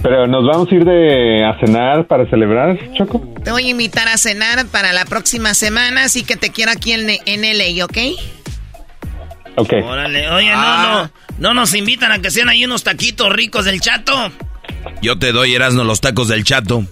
Pero 0.02 0.26
nos 0.26 0.46
vamos 0.46 0.68
a 0.70 0.74
ir 0.74 0.84
de 0.84 1.44
a 1.44 1.58
cenar 1.60 2.06
para 2.06 2.28
celebrar, 2.30 2.78
Choco. 2.94 3.20
Te 3.44 3.50
voy 3.50 3.66
a 3.66 3.68
invitar 3.70 4.08
a 4.08 4.16
cenar 4.16 4.66
para 4.66 4.92
la 4.92 5.04
próxima 5.04 5.52
semana, 5.54 6.04
así 6.04 6.24
que 6.24 6.36
te 6.36 6.50
quiero 6.50 6.72
aquí 6.72 6.92
en, 6.92 7.08
en 7.26 7.42
LA, 7.42 7.84
¿ok? 7.84 7.98
Ok. 9.56 9.72
Órale, 9.84 10.30
oye, 10.30 10.50
no, 10.52 11.02
no, 11.02 11.10
no 11.38 11.54
nos 11.54 11.74
invitan 11.74 12.12
a 12.12 12.20
que 12.20 12.30
sean 12.30 12.48
ahí 12.48 12.64
unos 12.64 12.82
taquitos 12.82 13.30
ricos 13.30 13.66
del 13.66 13.80
chato. 13.80 14.32
Yo 15.02 15.18
te 15.18 15.32
doy, 15.32 15.54
Erasno, 15.54 15.84
los 15.84 16.00
tacos 16.00 16.28
del 16.28 16.44
chato. 16.44 16.82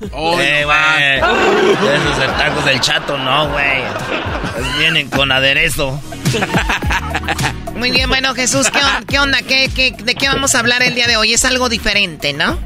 eh, 0.41 0.65
güey. 0.65 1.15
Esos 1.17 2.37
tacos 2.37 2.65
del 2.67 2.81
chato, 2.81 3.17
no, 3.17 3.49
güey. 3.51 3.83
Pues 4.55 4.79
vienen 4.79 5.09
con 5.09 5.33
aderezo. 5.33 5.99
Muy 7.77 7.91
bien, 7.91 8.09
bueno, 8.09 8.35
Jesús, 8.35 8.69
¿qué, 8.71 8.79
on- 8.81 9.05
qué 9.07 9.19
onda? 9.19 9.39
¿Qué, 9.43 9.71
qué, 9.75 9.93
de 10.03 10.15
qué 10.15 10.29
vamos 10.29 10.55
a 10.55 10.59
hablar 10.59 10.83
el 10.83 10.95
día 10.95 11.07
de 11.07 11.17
hoy? 11.17 11.33
Es 11.33 11.45
algo 11.45 11.69
diferente, 11.69 12.33
¿no? 12.33 12.59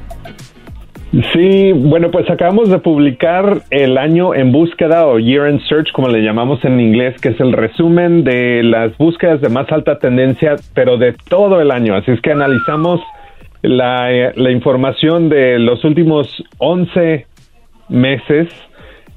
Sí, 1.35 1.73
bueno, 1.73 2.11
pues 2.11 2.31
acabamos 2.31 2.71
de 2.71 2.79
publicar 2.79 3.65
el 3.69 3.99
año 3.99 4.35
en 4.35 4.51
búsqueda 4.51 5.07
o 5.07 5.19
Year 5.19 5.51
in 5.51 5.61
Search, 5.69 5.93
como 5.93 6.09
le 6.09 6.23
llamamos 6.23 6.65
en 6.65 6.81
inglés, 6.81 7.21
que 7.21 7.29
es 7.31 7.41
el 7.41 7.53
resumen 7.53 8.25
de 8.25 8.63
las 8.63 8.97
búsquedas 8.97 9.43
de 9.43 9.51
más 9.51 9.71
alta 9.71 9.99
tendencia, 9.99 10.57
pero 10.73 10.97
de 10.97 11.15
todo 11.29 11.61
el 11.61 11.71
año. 11.71 11.95
Así 11.95 12.13
es 12.13 12.21
que 12.23 12.33
analizamos 12.33 13.01
la, 13.61 14.33
la 14.35 14.51
información 14.51 15.29
de 15.29 15.59
los 15.59 15.85
últimos 15.85 16.43
11 16.57 17.27
meses 17.91 18.49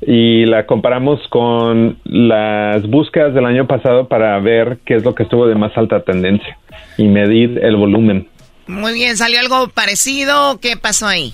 y 0.01 0.45
la 0.47 0.65
comparamos 0.65 1.25
con 1.29 1.97
las 2.03 2.85
búsquedas 2.87 3.33
del 3.33 3.45
año 3.45 3.67
pasado 3.67 4.09
para 4.09 4.37
ver 4.39 4.79
qué 4.85 4.95
es 4.95 5.05
lo 5.05 5.15
que 5.15 5.23
estuvo 5.23 5.47
de 5.47 5.55
más 5.55 5.71
alta 5.77 6.01
tendencia 6.01 6.57
y 6.97 7.07
medir 7.07 7.57
el 7.63 7.77
volumen. 7.77 8.27
Muy 8.67 8.93
bien, 8.95 9.15
¿salió 9.15 9.39
algo 9.39 9.69
parecido? 9.69 10.59
¿Qué 10.59 10.75
pasó 10.75 11.07
ahí? 11.07 11.33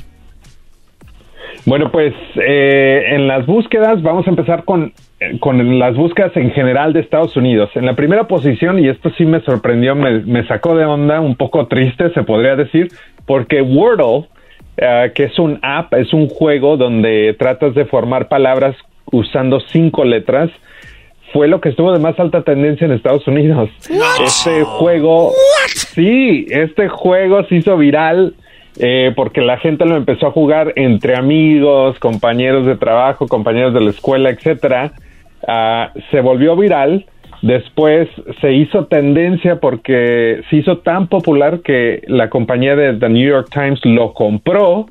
Bueno, 1.65 1.91
pues 1.91 2.13
eh, 2.35 3.03
en 3.11 3.27
las 3.27 3.45
búsquedas 3.45 4.01
vamos 4.01 4.25
a 4.25 4.31
empezar 4.31 4.63
con, 4.63 4.93
con 5.39 5.79
las 5.79 5.95
búsquedas 5.95 6.35
en 6.35 6.51
general 6.51 6.93
de 6.93 7.01
Estados 7.01 7.35
Unidos. 7.37 7.69
En 7.75 7.85
la 7.85 7.95
primera 7.95 8.27
posición, 8.27 8.79
y 8.79 8.87
esto 8.87 9.11
sí 9.17 9.25
me 9.25 9.41
sorprendió, 9.41 9.95
me, 9.95 10.21
me 10.21 10.45
sacó 10.47 10.75
de 10.75 10.85
onda, 10.85 11.19
un 11.19 11.35
poco 11.35 11.67
triste 11.67 12.11
se 12.13 12.23
podría 12.23 12.55
decir, 12.55 12.87
porque 13.27 13.61
Wordle, 13.61 14.27
eh, 14.77 15.11
que 15.13 15.25
es 15.25 15.37
un 15.37 15.59
app, 15.61 15.93
es 15.93 16.13
un 16.13 16.27
juego 16.29 16.77
donde 16.77 17.35
tratas 17.37 17.75
de 17.75 17.85
formar 17.85 18.27
palabras 18.27 18.75
usando 19.11 19.59
cinco 19.59 20.03
letras, 20.03 20.49
fue 21.31 21.47
lo 21.47 21.61
que 21.61 21.69
estuvo 21.69 21.93
de 21.93 21.99
más 21.99 22.19
alta 22.19 22.41
tendencia 22.41 22.85
en 22.85 22.91
Estados 22.91 23.25
Unidos. 23.27 23.69
Este 24.23 24.63
juego, 24.63 25.31
sí, 25.67 26.45
este 26.49 26.89
juego 26.89 27.43
se 27.45 27.55
hizo 27.55 27.77
viral 27.77 28.33
eh, 28.77 29.11
porque 29.15 29.41
la 29.41 29.57
gente 29.57 29.85
lo 29.85 29.95
empezó 29.95 30.27
a 30.27 30.31
jugar 30.31 30.73
entre 30.75 31.15
amigos, 31.15 31.99
compañeros 31.99 32.65
de 32.65 32.77
trabajo, 32.77 33.27
compañeros 33.27 33.73
de 33.73 33.81
la 33.81 33.89
escuela, 33.89 34.29
etcétera. 34.29 34.93
Ah, 35.47 35.91
se 36.09 36.21
volvió 36.21 36.55
viral. 36.55 37.05
Después 37.41 38.07
se 38.39 38.53
hizo 38.53 38.85
tendencia 38.85 39.59
porque 39.59 40.41
se 40.49 40.57
hizo 40.57 40.77
tan 40.77 41.07
popular 41.07 41.61
que 41.61 42.03
la 42.07 42.29
compañía 42.29 42.75
de 42.75 42.93
The 42.93 43.09
New 43.09 43.27
York 43.27 43.49
Times 43.51 43.79
lo 43.83 44.13
compró. 44.13 44.85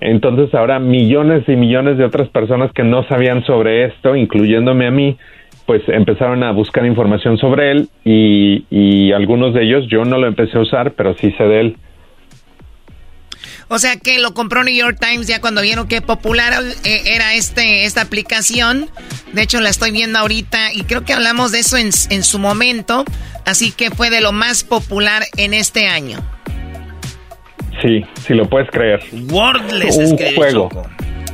Entonces 0.00 0.52
ahora 0.54 0.80
millones 0.80 1.48
y 1.48 1.54
millones 1.54 1.96
de 1.96 2.04
otras 2.04 2.28
personas 2.28 2.72
que 2.72 2.82
no 2.82 3.04
sabían 3.04 3.44
sobre 3.44 3.84
esto, 3.84 4.16
incluyéndome 4.16 4.86
a 4.86 4.90
mí, 4.90 5.16
pues 5.66 5.82
empezaron 5.88 6.42
a 6.42 6.50
buscar 6.50 6.84
información 6.84 7.38
sobre 7.38 7.70
él 7.70 7.88
y, 8.04 8.64
y 8.70 9.12
algunos 9.12 9.54
de 9.54 9.62
ellos 9.62 9.86
yo 9.86 10.04
no 10.04 10.18
lo 10.18 10.26
empecé 10.26 10.58
a 10.58 10.62
usar, 10.62 10.92
pero 10.92 11.14
sí 11.14 11.30
sé 11.32 11.44
de 11.44 11.60
él. 11.60 11.76
O 13.68 13.78
sea 13.78 13.96
que 13.96 14.18
lo 14.18 14.34
compró 14.34 14.62
New 14.64 14.74
York 14.74 14.98
Times 15.00 15.26
ya 15.26 15.40
cuando 15.40 15.62
vieron 15.62 15.88
que 15.88 16.02
popular 16.02 16.52
eh, 16.84 17.02
era 17.06 17.34
este 17.34 17.84
esta 17.84 18.02
aplicación. 18.02 18.90
De 19.32 19.42
hecho, 19.42 19.60
la 19.60 19.70
estoy 19.70 19.90
viendo 19.90 20.18
ahorita 20.18 20.72
y 20.72 20.82
creo 20.84 21.04
que 21.04 21.12
hablamos 21.12 21.52
de 21.52 21.60
eso 21.60 21.76
en, 21.76 21.90
en 22.10 22.22
su 22.22 22.38
momento. 22.38 23.04
Así 23.44 23.72
que 23.72 23.90
fue 23.90 24.10
de 24.10 24.20
lo 24.20 24.32
más 24.32 24.64
popular 24.64 25.22
en 25.36 25.54
este 25.54 25.86
año. 25.86 26.18
Sí, 27.82 28.04
si 28.26 28.34
lo 28.34 28.48
puedes 28.48 28.70
creer. 28.70 29.02
Wordless 29.30 29.96
Un 29.96 30.16
juego. 30.34 30.68
Choco. 30.70 30.86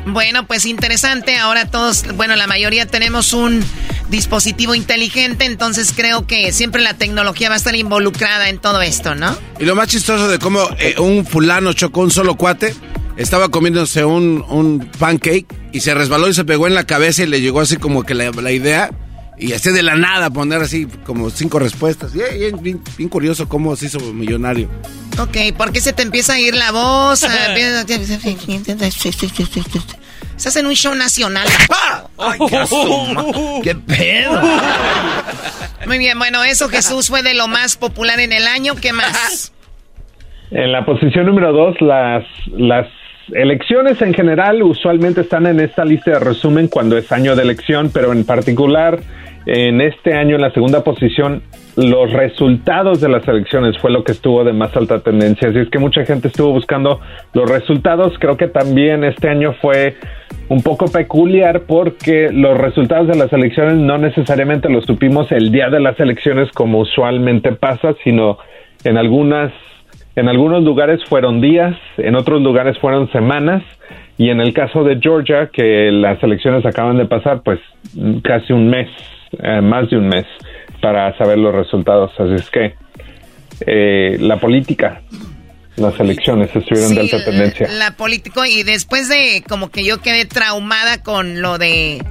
Bueno, 0.06 0.46
pues 0.46 0.64
interesante. 0.64 1.36
Ahora 1.36 1.66
todos, 1.66 2.04
bueno, 2.14 2.36
la 2.36 2.46
mayoría 2.46 2.86
tenemos 2.86 3.32
un 3.32 3.62
dispositivo 4.08 4.74
inteligente, 4.74 5.44
entonces 5.44 5.92
creo 5.94 6.26
que 6.26 6.52
siempre 6.52 6.82
la 6.82 6.94
tecnología 6.94 7.48
va 7.48 7.54
a 7.54 7.58
estar 7.58 7.76
involucrada 7.76 8.48
en 8.48 8.58
todo 8.58 8.82
esto, 8.82 9.14
¿no? 9.14 9.36
Y 9.58 9.64
lo 9.64 9.76
más 9.76 9.88
chistoso 9.88 10.28
de 10.28 10.38
cómo 10.38 10.68
eh, 10.78 10.96
un 10.98 11.24
fulano 11.24 11.72
chocó 11.72 12.00
un 12.00 12.10
solo 12.10 12.34
cuate, 12.34 12.74
estaba 13.16 13.48
comiéndose 13.50 14.04
un, 14.04 14.44
un 14.48 14.80
pancake 14.98 15.46
y 15.72 15.80
se 15.80 15.94
resbaló 15.94 16.28
y 16.28 16.34
se 16.34 16.44
pegó 16.44 16.66
en 16.66 16.74
la 16.74 16.84
cabeza 16.84 17.22
y 17.22 17.26
le 17.26 17.40
llegó 17.40 17.60
así 17.60 17.76
como 17.76 18.02
que 18.02 18.14
la, 18.14 18.30
la 18.30 18.50
idea 18.50 18.90
y 19.40 19.52
así 19.54 19.70
de 19.70 19.82
la 19.82 19.96
nada 19.96 20.30
poner 20.30 20.60
así 20.60 20.86
como 21.04 21.30
cinco 21.30 21.58
respuestas. 21.58 22.14
Y, 22.14 22.20
eh, 22.20 22.52
bien, 22.60 22.80
bien 22.96 23.08
curioso 23.08 23.48
cómo 23.48 23.74
se 23.74 23.86
hizo 23.86 23.98
millonario. 24.12 24.68
Ok, 25.18 25.36
¿por 25.56 25.72
qué 25.72 25.80
se 25.80 25.92
te 25.92 26.02
empieza 26.02 26.34
a 26.34 26.40
ir 26.40 26.54
la 26.54 26.70
voz? 26.72 27.24
Ah, 27.24 27.54
Estás 30.36 30.56
en 30.56 30.66
un 30.66 30.74
show 30.74 30.94
nacional. 30.94 31.46
Ay, 32.18 32.38
qué 32.48 32.56
asuma. 32.56 33.24
¿Qué 33.62 33.74
pedo? 33.74 34.40
Muy 35.86 35.98
bien, 35.98 36.18
bueno, 36.18 36.44
eso 36.44 36.68
Jesús 36.68 37.08
fue 37.08 37.22
de 37.22 37.34
lo 37.34 37.48
más 37.48 37.76
popular 37.76 38.20
en 38.20 38.32
el 38.32 38.46
año. 38.46 38.74
¿Qué 38.76 38.92
más? 38.92 39.52
En 40.50 40.72
la 40.72 40.84
posición 40.84 41.26
número 41.26 41.52
dos, 41.52 41.76
las, 41.80 42.24
las 42.52 42.86
elecciones 43.32 44.00
en 44.02 44.14
general 44.14 44.62
usualmente 44.62 45.22
están 45.22 45.46
en 45.46 45.60
esta 45.60 45.84
lista 45.84 46.12
de 46.12 46.18
resumen 46.18 46.68
cuando 46.68 46.96
es 46.98 47.10
año 47.12 47.36
de 47.36 47.42
elección, 47.42 47.90
pero 47.92 48.12
en 48.12 48.24
particular 48.24 49.00
en 49.46 49.80
este 49.80 50.14
año, 50.14 50.36
en 50.36 50.42
la 50.42 50.52
segunda 50.52 50.84
posición, 50.84 51.42
los 51.76 52.12
resultados 52.12 53.00
de 53.00 53.08
las 53.08 53.26
elecciones 53.26 53.78
fue 53.78 53.90
lo 53.90 54.04
que 54.04 54.12
estuvo 54.12 54.44
de 54.44 54.52
más 54.52 54.76
alta 54.76 55.00
tendencia. 55.00 55.48
Así 55.48 55.58
es 55.58 55.70
que 55.70 55.78
mucha 55.78 56.04
gente 56.04 56.28
estuvo 56.28 56.52
buscando 56.52 57.00
los 57.32 57.48
resultados. 57.48 58.12
Creo 58.18 58.36
que 58.36 58.48
también 58.48 59.04
este 59.04 59.28
año 59.28 59.54
fue 59.60 59.96
un 60.48 60.62
poco 60.62 60.86
peculiar 60.86 61.62
porque 61.62 62.30
los 62.32 62.58
resultados 62.58 63.08
de 63.08 63.16
las 63.16 63.32
elecciones 63.32 63.76
no 63.76 63.98
necesariamente 63.98 64.68
los 64.68 64.84
supimos 64.84 65.30
el 65.32 65.52
día 65.52 65.70
de 65.70 65.80
las 65.80 65.98
elecciones 66.00 66.50
como 66.52 66.80
usualmente 66.80 67.52
pasa, 67.52 67.94
sino 68.04 68.38
en 68.84 68.96
algunas 68.96 69.52
en 70.16 70.28
algunos 70.28 70.64
lugares 70.64 71.02
fueron 71.04 71.40
días, 71.40 71.76
en 71.96 72.16
otros 72.16 72.42
lugares 72.42 72.76
fueron 72.78 73.10
semanas 73.12 73.62
y 74.18 74.28
en 74.28 74.40
el 74.40 74.52
caso 74.52 74.84
de 74.84 74.98
Georgia, 75.00 75.48
que 75.50 75.90
las 75.90 76.22
elecciones 76.22 76.66
acaban 76.66 76.98
de 76.98 77.06
pasar, 77.06 77.42
pues 77.42 77.58
casi 78.22 78.52
un 78.52 78.68
mes, 78.68 78.88
eh, 79.32 79.60
más 79.60 79.88
de 79.90 79.96
un 79.96 80.08
mes 80.08 80.26
para 80.80 81.16
saber 81.18 81.38
los 81.38 81.54
resultados. 81.54 82.12
Así 82.18 82.34
es 82.34 82.50
que 82.50 82.74
eh, 83.66 84.16
la 84.20 84.38
política, 84.38 85.02
las 85.76 85.98
elecciones 86.00 86.54
estuvieron 86.54 86.94
de 86.94 87.00
alta 87.00 87.24
tendencia. 87.24 87.68
La 87.68 87.96
político 87.96 88.44
y 88.44 88.62
después 88.62 89.08
de 89.08 89.42
como 89.48 89.70
que 89.70 89.84
yo 89.84 90.00
quedé 90.00 90.24
traumada 90.24 91.02
con 91.02 91.42
lo 91.42 91.58
de 91.58 92.02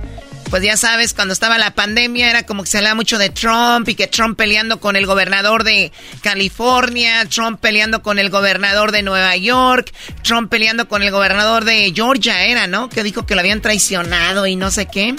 pues 0.49 0.63
ya 0.63 0.77
sabes, 0.77 1.13
cuando 1.13 1.33
estaba 1.33 1.59
la 1.59 1.75
pandemia 1.75 2.29
era 2.29 2.43
como 2.43 2.63
que 2.63 2.69
se 2.69 2.77
hablaba 2.77 2.95
mucho 2.95 3.19
de 3.19 3.29
Trump 3.29 3.87
y 3.87 3.93
que 3.93 4.07
Trump 4.07 4.35
peleando 4.35 4.79
con 4.79 4.95
el 4.95 5.05
gobernador 5.05 5.63
de 5.63 5.91
California, 6.23 7.25
Trump 7.25 7.59
peleando 7.59 8.01
con 8.01 8.17
el 8.17 8.31
gobernador 8.31 8.91
de 8.91 9.03
Nueva 9.03 9.35
York, 9.35 9.93
Trump 10.23 10.49
peleando 10.49 10.87
con 10.87 11.03
el 11.03 11.11
gobernador 11.11 11.65
de 11.65 11.91
Georgia 11.93 12.45
era, 12.45 12.65
¿no? 12.65 12.89
Que 12.89 13.03
dijo 13.03 13.27
que 13.27 13.35
lo 13.35 13.41
habían 13.41 13.61
traicionado 13.61 14.47
y 14.47 14.55
no 14.55 14.71
sé 14.71 14.87
qué. 14.87 15.13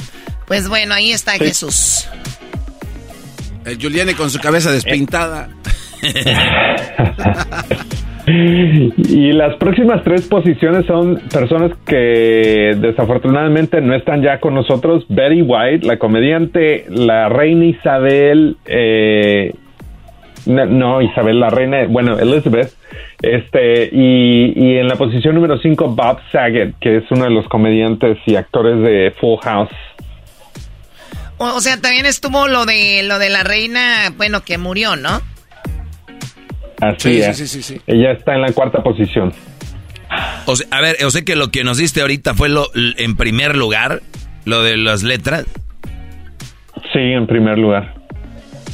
Pues 0.50 0.68
bueno, 0.68 0.94
ahí 0.94 1.12
está 1.12 1.34
Sí. 1.34 1.44
Jesús. 1.44 2.08
El 3.64 3.78
Giuliani 3.78 4.14
con 4.14 4.30
su 4.30 4.40
cabeza 4.40 4.72
despintada. 4.72 5.48
Y 8.26 9.32
las 9.32 9.56
próximas 9.56 10.04
tres 10.04 10.28
posiciones 10.28 10.86
son 10.86 11.20
personas 11.32 11.72
que 11.84 12.76
desafortunadamente 12.78 13.80
no 13.80 13.92
están 13.94 14.22
ya 14.22 14.38
con 14.38 14.54
nosotros. 14.54 15.04
Betty 15.08 15.42
White, 15.42 15.84
la 15.84 15.98
comediante, 15.98 16.84
la 16.90 17.28
reina 17.28 17.64
Isabel, 17.64 18.56
eh, 18.66 19.52
no, 20.46 20.64
no, 20.66 21.02
Isabel, 21.02 21.40
la 21.40 21.50
reina, 21.50 21.86
bueno, 21.88 22.18
Elizabeth, 22.18 22.72
este, 23.20 23.88
y, 23.90 24.52
y 24.54 24.76
en 24.78 24.86
la 24.86 24.94
posición 24.94 25.34
número 25.34 25.58
cinco, 25.58 25.88
Bob 25.88 26.20
Saget, 26.30 26.74
que 26.80 26.98
es 26.98 27.04
uno 27.10 27.24
de 27.24 27.30
los 27.30 27.48
comediantes 27.48 28.18
y 28.26 28.36
actores 28.36 28.80
de 28.80 29.12
Full 29.20 29.38
House. 29.42 29.70
O, 31.42 31.54
o 31.56 31.60
sea, 31.62 31.80
también 31.80 32.04
estuvo 32.04 32.48
lo 32.48 32.66
de 32.66 33.02
lo 33.02 33.18
de 33.18 33.30
la 33.30 33.42
reina, 33.42 34.12
bueno, 34.16 34.42
que 34.44 34.58
murió, 34.58 34.94
¿no? 34.96 35.22
Así 36.80 36.96
Sí, 37.14 37.22
es. 37.22 37.36
sí, 37.36 37.46
sí, 37.46 37.62
sí, 37.62 37.74
sí. 37.76 37.80
Ella 37.86 38.12
está 38.12 38.34
en 38.34 38.42
la 38.42 38.52
cuarta 38.52 38.82
posición. 38.82 39.32
O 40.46 40.54
sea, 40.56 40.66
a 40.70 40.80
ver, 40.80 40.96
o 41.04 41.10
sea 41.10 41.22
que 41.22 41.36
lo 41.36 41.50
que 41.50 41.64
nos 41.64 41.78
diste 41.78 42.00
ahorita 42.02 42.34
fue 42.34 42.48
lo 42.48 42.66
en 42.74 43.16
primer 43.16 43.56
lugar, 43.56 44.02
lo 44.44 44.62
de 44.62 44.76
las 44.76 45.02
letras. 45.02 45.46
Sí, 46.92 46.98
en 46.98 47.26
primer 47.26 47.58
lugar. 47.58 47.94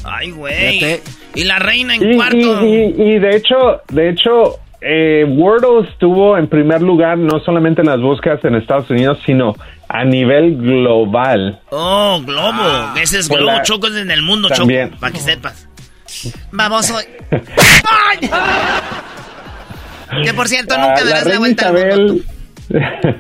Ay, 0.04 0.30
güey. 0.30 1.00
Y 1.34 1.44
la 1.44 1.58
reina 1.58 1.94
en 1.96 2.12
Y, 2.12 2.16
cuarto. 2.16 2.64
y- 2.66 2.94
y- 2.96 3.02
y 3.14 3.18
de 3.18 3.36
hecho, 3.36 3.82
de 3.92 4.08
hecho, 4.10 4.58
eh, 4.80 5.24
Wordle 5.28 5.88
estuvo 5.90 6.38
en 6.38 6.48
primer 6.48 6.80
lugar 6.80 7.18
no 7.18 7.40
solamente 7.40 7.82
en 7.82 7.88
las 7.88 8.00
búsquedas 8.00 8.42
en 8.44 8.54
Estados 8.54 8.88
Unidos, 8.90 9.18
sino 9.26 9.54
a 9.88 10.04
nivel 10.04 10.56
global. 10.56 11.60
Oh, 11.70 12.20
Globo. 12.24 12.94
Ese 13.00 13.18
es 13.20 13.28
Globo, 13.28 13.44
la- 13.44 13.62
Choco, 13.62 13.86
es 13.88 13.96
en 13.96 14.10
el 14.10 14.22
mundo, 14.22 14.48
También. 14.48 14.88
Choco. 14.90 15.00
Para 15.00 15.12
que 15.12 15.20
sepas. 15.20 15.68
Vamos 16.52 16.90
hoy. 16.90 17.04
Que 20.24 20.32
por 20.34 20.46
cierto, 20.48 20.74
Ah, 20.78 20.86
nunca 20.88 21.04
la 21.04 21.10
darás 21.10 21.24
la 21.24 21.30
reina 21.30 21.38
vuelta 21.38 21.68
al 21.68 21.74
mundo. 21.74 22.22
Isabel, 22.68 23.14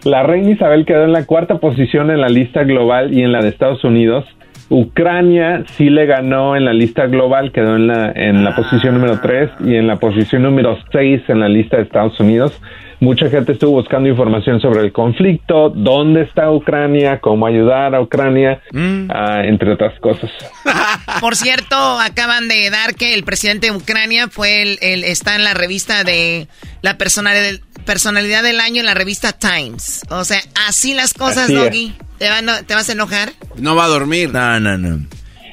la 0.04 0.22
reina 0.22 0.50
Isabel 0.52 0.84
quedó 0.86 1.04
en 1.04 1.12
la 1.12 1.26
cuarta 1.26 1.58
posición 1.58 2.10
en 2.10 2.20
la 2.20 2.28
lista 2.28 2.62
global 2.62 3.12
y 3.12 3.22
en 3.22 3.32
la 3.32 3.40
de 3.42 3.48
Estados 3.48 3.82
Unidos. 3.84 4.24
Ucrania 4.70 5.64
sí 5.76 5.88
le 5.90 6.06
ganó 6.06 6.54
en 6.54 6.64
la 6.64 6.72
lista 6.72 7.06
global, 7.06 7.52
quedó 7.52 7.74
en 7.76 7.86
la, 7.86 8.12
en 8.14 8.44
la 8.44 8.54
posición 8.54 8.94
número 8.94 9.18
3 9.20 9.50
y 9.64 9.76
en 9.76 9.86
la 9.86 9.96
posición 9.96 10.42
número 10.42 10.78
6 10.92 11.22
en 11.28 11.40
la 11.40 11.48
lista 11.48 11.76
de 11.78 11.84
Estados 11.84 12.18
Unidos. 12.20 12.52
Mucha 13.00 13.30
gente 13.30 13.52
estuvo 13.52 13.72
buscando 13.80 14.08
información 14.08 14.60
sobre 14.60 14.80
el 14.80 14.92
conflicto, 14.92 15.70
dónde 15.70 16.22
está 16.22 16.50
Ucrania, 16.50 17.20
cómo 17.20 17.46
ayudar 17.46 17.94
a 17.94 18.00
Ucrania, 18.00 18.60
ah, 19.08 19.42
entre 19.44 19.72
otras 19.72 19.98
cosas. 20.00 20.30
Por 21.20 21.36
cierto, 21.36 21.76
acaban 22.00 22.48
de 22.48 22.68
dar 22.70 22.96
que 22.96 23.14
el 23.14 23.22
presidente 23.22 23.70
de 23.70 23.76
Ucrania 23.76 24.28
fue 24.28 24.62
el, 24.62 24.78
el- 24.82 25.04
está 25.04 25.36
en 25.36 25.44
la 25.44 25.54
revista 25.54 26.02
de 26.02 26.48
la 26.82 26.98
personalidad, 26.98 27.60
personalidad 27.84 28.42
del 28.42 28.58
año 28.58 28.80
en 28.80 28.86
la 28.86 28.94
revista 28.94 29.32
Times. 29.32 30.02
O 30.10 30.24
sea, 30.24 30.40
así 30.66 30.92
las 30.92 31.14
cosas, 31.14 31.44
Así. 31.44 31.54
Doggy. 31.54 31.94
¿Te, 32.18 32.28
van 32.28 32.46
¿Te 32.66 32.74
vas 32.74 32.88
a 32.88 32.92
enojar? 32.92 33.30
No 33.56 33.76
va 33.76 33.84
a 33.84 33.88
dormir. 33.88 34.32
No, 34.32 34.58
no, 34.58 34.76
no. 34.76 35.06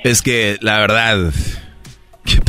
Es 0.03 0.23
que 0.23 0.57
la 0.61 0.79
verdad. 0.79 1.31
qué 2.25 2.41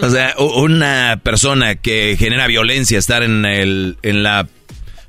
O 0.00 0.10
sea, 0.10 0.34
una 0.38 1.20
persona 1.22 1.74
que 1.76 2.16
genera 2.18 2.46
violencia 2.46 2.98
estar 2.98 3.22
en 3.22 3.44
el 3.44 3.96
en 4.02 4.22
la 4.22 4.46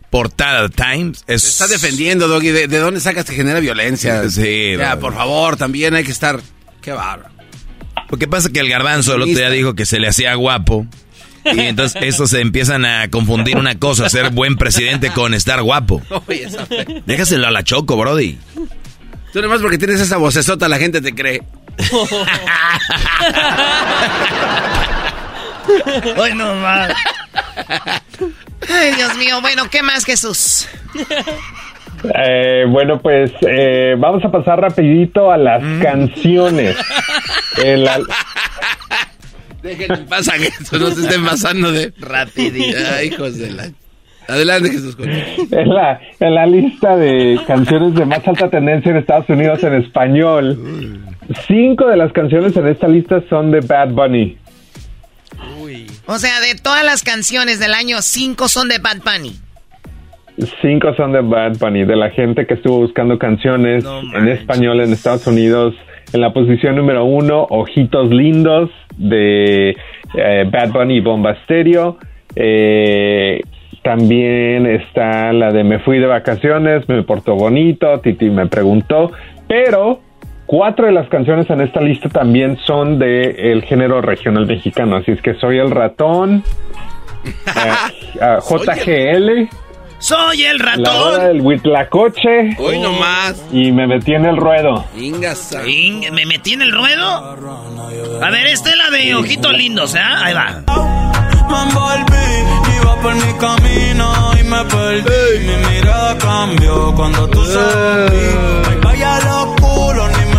portada 0.09 0.63
de 0.63 0.69
Times 0.69 1.23
es. 1.27 1.43
Está 1.43 1.67
defendiendo, 1.67 2.27
Doggy. 2.27 2.49
¿De, 2.49 2.67
de 2.67 2.77
dónde 2.79 2.99
sacas 2.99 3.25
que 3.25 3.33
genera 3.33 3.59
violencia? 3.59 4.29
Sí, 4.29 4.73
Ya, 4.77 4.99
por 4.99 5.15
favor, 5.15 5.57
también 5.57 5.95
hay 5.95 6.03
que 6.03 6.11
estar... 6.11 6.39
Qué 6.81 6.91
bárbaro. 6.91 7.31
Lo 8.09 8.17
que 8.17 8.27
pasa 8.27 8.47
es 8.47 8.53
que 8.53 8.59
el 8.59 8.69
garbanzo 8.69 9.15
el 9.15 9.21
otro 9.21 9.33
día 9.35 9.49
dijo 9.49 9.73
que 9.73 9.85
se 9.85 9.99
le 9.99 10.09
hacía 10.09 10.35
guapo. 10.35 10.85
Y 11.45 11.59
entonces 11.61 12.01
eso 12.03 12.27
se 12.27 12.41
empiezan 12.41 12.85
a 12.85 13.09
confundir 13.09 13.57
una 13.57 13.79
cosa, 13.79 14.09
ser 14.09 14.31
buen 14.31 14.57
presidente 14.57 15.11
con 15.11 15.33
estar 15.33 15.61
guapo. 15.63 16.01
Déjaselo 17.05 17.47
a 17.47 17.51
la 17.51 17.63
choco, 17.63 17.95
Brody. 17.95 18.37
Tú 19.31 19.41
nomás 19.41 19.61
porque 19.61 19.77
tienes 19.77 20.01
esa 20.01 20.17
vocesota 20.17 20.67
la 20.67 20.77
gente 20.77 21.01
te 21.01 21.15
cree. 21.15 21.41
Hoy 26.17 26.33
no 26.35 26.55
más. 26.55 26.91
Ay, 28.69 28.93
Dios 28.95 29.15
mío. 29.17 29.39
Bueno, 29.41 29.63
¿qué 29.69 29.83
más, 29.83 30.05
Jesús? 30.05 30.67
Eh, 32.15 32.65
bueno, 32.67 32.99
pues 32.99 33.31
eh, 33.47 33.95
vamos 33.97 34.23
a 34.25 34.31
pasar 34.31 34.59
rapidito 34.59 35.31
a 35.31 35.37
las 35.37 35.61
canciones. 35.81 36.75
En 37.63 37.83
la- 37.83 37.99
Déjenme 39.61 40.05
a 40.09 40.23
Jesús, 40.23 40.81
no 40.81 40.89
se 40.89 41.01
estén 41.01 41.23
pasando 41.23 41.71
de 41.71 41.93
rapidito. 41.99 42.77
Ay, 42.97 43.09
hijos 43.09 43.37
de 43.37 43.51
la... 43.51 43.69
Adelante, 44.27 44.71
Jesús. 44.71 44.95
en 44.99 45.69
la, 45.69 45.99
en 46.19 46.33
la 46.35 46.45
lista 46.47 46.95
de 46.95 47.39
canciones 47.45 47.93
de 47.95 48.05
más 48.05 48.25
alta 48.27 48.49
tendencia 48.49 48.89
en 48.91 48.97
Estados 48.97 49.29
Unidos 49.29 49.61
en 49.63 49.73
español, 49.75 50.99
cinco 51.47 51.87
de 51.87 51.97
las 51.97 52.11
canciones 52.13 52.55
en 52.55 52.67
esta 52.67 52.87
lista 52.87 53.23
son 53.29 53.51
de 53.51 53.61
Bad 53.61 53.89
Bunny. 53.89 54.37
O 56.07 56.17
sea, 56.17 56.39
de 56.41 56.55
todas 56.55 56.83
las 56.83 57.03
canciones 57.03 57.59
del 57.59 57.73
año, 57.73 58.01
cinco 58.01 58.47
son 58.47 58.67
de 58.67 58.79
Bad 58.79 58.97
Bunny. 59.05 59.35
Cinco 60.61 60.93
son 60.95 61.11
de 61.11 61.21
Bad 61.21 61.57
Bunny, 61.59 61.85
de 61.85 61.95
la 61.95 62.09
gente 62.09 62.45
que 62.45 62.55
estuvo 62.55 62.79
buscando 62.79 63.19
canciones 63.19 63.85
en 64.13 64.27
español 64.27 64.81
en 64.81 64.91
Estados 64.91 65.27
Unidos. 65.27 65.75
En 66.13 66.21
la 66.21 66.33
posición 66.33 66.75
número 66.75 67.05
uno, 67.05 67.47
Ojitos 67.49 68.09
Lindos 68.09 68.69
de 68.97 69.77
eh, 70.15 70.49
Bad 70.51 70.71
Bunny 70.71 70.95
y 70.95 70.99
Bomba 70.99 71.35
Stereo. 71.43 71.97
Eh, 72.35 73.41
también 73.83 74.65
está 74.67 75.31
la 75.33 75.51
de 75.51 75.63
Me 75.63 75.79
fui 75.79 75.99
de 75.99 76.07
vacaciones, 76.07 76.87
me 76.89 77.03
portó 77.03 77.35
bonito, 77.35 77.99
Titi 77.99 78.29
me 78.29 78.47
preguntó. 78.47 79.11
Pero 79.47 80.01
cuatro 80.51 80.85
de 80.85 80.91
las 80.91 81.07
canciones 81.07 81.49
en 81.49 81.61
esta 81.61 81.79
lista 81.79 82.09
también 82.09 82.57
son 82.67 82.99
de 82.99 83.51
el 83.53 83.63
género 83.63 84.01
regional 84.01 84.45
mexicano. 84.45 84.97
Así 84.97 85.11
es 85.11 85.21
que 85.21 85.33
soy 85.35 85.57
el 85.59 85.71
ratón, 85.71 86.43
eh, 87.25 88.37
JGL. 88.41 89.49
Soy 89.99 90.43
el 90.43 90.57
La 90.57 90.65
ratón. 90.65 91.13
hora 91.13 91.27
del 91.29 91.41
Huitlacoche. 91.41 92.55
Hoy 92.57 92.79
nomás. 92.79 93.41
Y 93.53 93.71
me 93.71 93.85
metí 93.87 94.13
en 94.13 94.25
el 94.25 94.35
ruedo. 94.35 94.83
Ingasa. 94.97 95.63
Ing- 95.63 96.11
¿Me 96.11 96.25
metí 96.25 96.53
en 96.53 96.63
el 96.63 96.71
ruedo? 96.73 97.37
A 98.21 98.29
ver, 98.31 98.47
esta 98.47 98.71
es 98.71 98.77
la 98.77 98.89
de 98.89 99.15
ojitos 99.15 99.53
lindos, 99.53 99.95
¿eh? 99.95 99.99
Ahí 100.01 100.33
va. 100.33 100.63
Me 101.51 101.69
envolví, 101.69 102.81
iba 102.81 102.95
por 103.01 103.13
mi 103.13 103.33
camino 103.39 104.11
y 104.39 104.43
me 104.43 104.65
perdí. 104.65 105.47
Mi 105.47 105.75
mirada 105.75 106.17
cambió 106.17 106.93
cuando 106.95 107.27
tú 107.29 107.45
salí. 107.45 108.27
Ay, 108.69 108.77
vaya 108.83 109.19
locura, 109.19 110.07
ni 110.17 110.30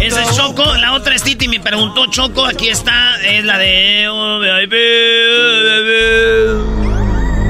Esa 0.00 0.22
es 0.22 0.36
Choco, 0.36 0.64
la 0.76 0.94
otra 0.94 1.14
es 1.14 1.22
Titi, 1.22 1.48
me 1.48 1.60
preguntó 1.60 2.06
Choco, 2.06 2.44
aquí 2.46 2.68
está, 2.68 3.16
es 3.22 3.44
la 3.44 3.58
de... 3.58 4.08
oh, 4.08 4.38
baby, 4.38 4.76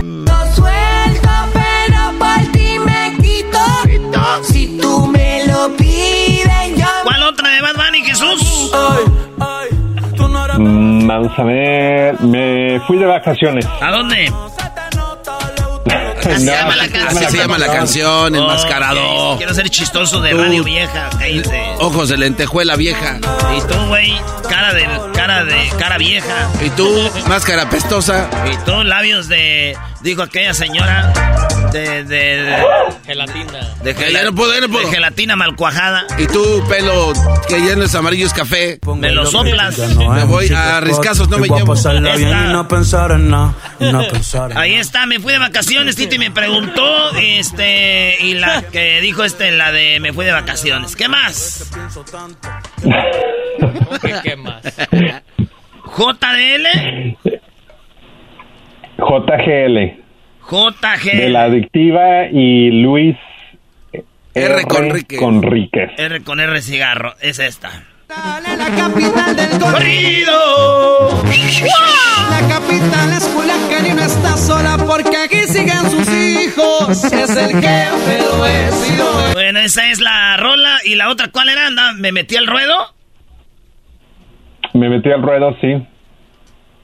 No 0.02 0.54
suelto, 0.54 1.30
pero 1.52 2.18
por 2.18 2.52
ti 2.52 2.78
me 2.78 3.16
quito. 3.22 3.58
Si 4.42 4.78
tú 4.78 5.06
me 5.06 5.46
lo 5.46 5.76
pides, 5.76 6.76
yo. 6.76 6.86
¿Cuál 7.04 7.22
otra 7.22 7.48
de 7.50 7.60
Bad 7.62 7.76
Bunny, 7.76 8.02
Jesús? 8.04 8.72
Mm, 10.58 11.06
vamos 11.06 11.38
a 11.38 11.44
ver. 11.44 12.20
Me 12.20 12.80
fui 12.86 12.98
de 12.98 13.06
vacaciones. 13.06 13.64
¿A 13.80 13.90
dónde? 13.92 14.32
Así 16.34 16.46
llama 16.46 16.76
la 16.76 16.88
canción. 16.88 17.24
Así 17.24 17.30
se 17.30 17.38
llama 17.38 17.58
la 17.58 17.66
canción, 17.66 18.34
enmascarado. 18.34 19.36
Quiero 19.36 19.54
ser 19.54 19.68
chistoso 19.70 20.20
de 20.20 20.32
radio 20.32 20.64
vieja, 20.64 21.10
cállate. 21.18 21.62
Ojos 21.78 22.08
de 22.08 22.16
lentejuela 22.16 22.76
vieja. 22.76 23.18
Y 23.56 23.60
tú, 23.72 23.86
güey, 23.86 24.12
cara 24.48 24.74
de, 24.74 24.88
cara 25.14 25.44
de, 25.44 25.70
cara 25.78 25.98
vieja. 25.98 26.50
Y 26.64 26.70
tú, 26.70 26.88
máscara 27.28 27.68
pestosa. 27.70 28.28
Y 28.52 28.56
tú, 28.64 28.82
labios 28.84 29.28
de, 29.28 29.76
dijo 30.02 30.22
aquella 30.22 30.54
señora, 30.54 31.12
de, 31.72 32.04
de, 32.04 32.42
de, 32.42 32.64
Gelatina. 33.04 33.74
de 33.82 34.22
no 34.24 34.34
puedo, 34.34 34.60
no 34.60 34.68
puedo. 34.68 34.90
gelatina 34.90 35.36
mal 35.36 35.56
cuajada. 35.56 36.04
Y 36.18 36.26
tú, 36.26 36.64
pelo 36.68 37.12
que 37.48 37.64
ya 37.64 37.76
no 37.76 37.84
es 37.84 37.94
amarillo, 37.94 38.26
es 38.26 38.32
café. 38.32 38.78
Me 38.96 39.12
lo 39.12 39.26
soplas. 39.26 39.78
Me 39.96 40.24
voy 40.24 40.48
a 40.54 40.80
riscazos, 40.80 41.28
no 41.28 41.38
me 41.38 41.48
llevo. 41.48 41.74
pasarla 41.74 42.16
bien 42.16 42.28
Esta. 42.28 42.44
y 42.50 42.52
no 42.52 42.68
pensar 42.68 43.12
en 43.12 43.30
nada. 43.30 43.54
y 43.78 43.92
No 43.92 44.06
pensar 44.10 44.52
en 44.52 44.58
Ahí 44.58 44.74
está, 44.74 45.06
me 45.06 45.20
fui 45.20 45.32
de 45.32 45.38
vacaciones, 45.38 45.96
Titi 45.96 46.18
me 46.18 46.30
preguntó, 46.30 47.10
este, 47.16 48.16
y 48.20 48.34
la 48.34 48.62
que 48.62 49.00
dijo 49.00 49.24
este, 49.24 49.50
la 49.52 49.72
de 49.72 50.00
me 50.00 50.12
fui 50.12 50.24
de 50.24 50.32
vacaciones. 50.32 50.96
¿Qué 50.96 51.08
más? 51.08 51.70
¿Qué 54.22 54.36
más? 54.36 54.62
JDL, 55.96 57.16
JGL. 58.98 60.02
JG. 60.50 61.16
De 61.16 61.28
la 61.28 61.44
adictiva 61.44 62.26
y 62.32 62.70
Luis 62.82 63.16
R. 64.34 64.62
Conríquez. 64.64 65.18
Conríquez. 65.18 65.90
R 65.98 66.22
con 66.22 66.40
R 66.40 66.60
cigarro, 66.62 67.14
es 67.20 67.38
esta. 67.38 67.70
la 68.08 68.76
capital 68.76 69.36
del 69.36 69.58
corrido. 69.60 71.12
La 72.30 72.48
capital 72.48 73.12
es 73.12 73.24
Culiacán 73.28 73.86
y 73.86 73.94
no 73.94 74.02
está 74.02 74.36
sola 74.36 74.76
porque 74.86 75.16
aquí 75.16 75.38
siguen 75.46 75.90
sus 75.90 76.08
hijos. 76.12 77.04
Es 77.04 77.36
el 77.36 77.50
jefe, 77.60 78.18
lo 78.18 78.46
es 78.46 78.90
y 78.92 78.96
lo 78.96 79.26
es. 79.28 79.34
Bueno, 79.34 79.58
esa 79.60 79.90
es 79.90 80.00
la 80.00 80.36
rola. 80.38 80.78
¿Y 80.84 80.94
la 80.94 81.10
otra 81.10 81.28
cuál 81.30 81.48
era? 81.48 81.66
Anda, 81.66 81.92
¿Me 81.92 82.10
metí 82.12 82.36
al 82.36 82.46
ruedo? 82.46 82.74
Me 84.74 84.88
metí 84.88 85.10
al 85.10 85.22
ruedo, 85.22 85.56
sí. 85.60 85.74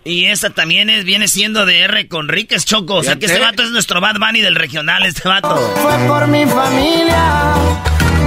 Y 0.05 0.27
esa 0.27 0.51
también 0.51 0.91
es, 0.91 1.05
viene 1.05 1.29
siendo 1.29 1.65
de 1.65 1.81
R 1.81 2.09
con 2.09 2.29
Ríquez 2.29 2.67
Choco. 2.67 2.97
O 2.97 3.03
sea 3.03 3.17
que 3.17 3.27
este 3.27 3.41
vato 3.41 3.63
es 3.63 3.71
nuestro 3.71 4.01
Bad 4.03 4.17
Bunny 4.19 4.43
del 4.43 4.55
regional, 4.55 5.05
este 5.07 5.27
vato. 5.27 5.57
Fue 5.77 5.97
por 6.07 6.27
mi 6.29 6.45
familia. 6.45 7.55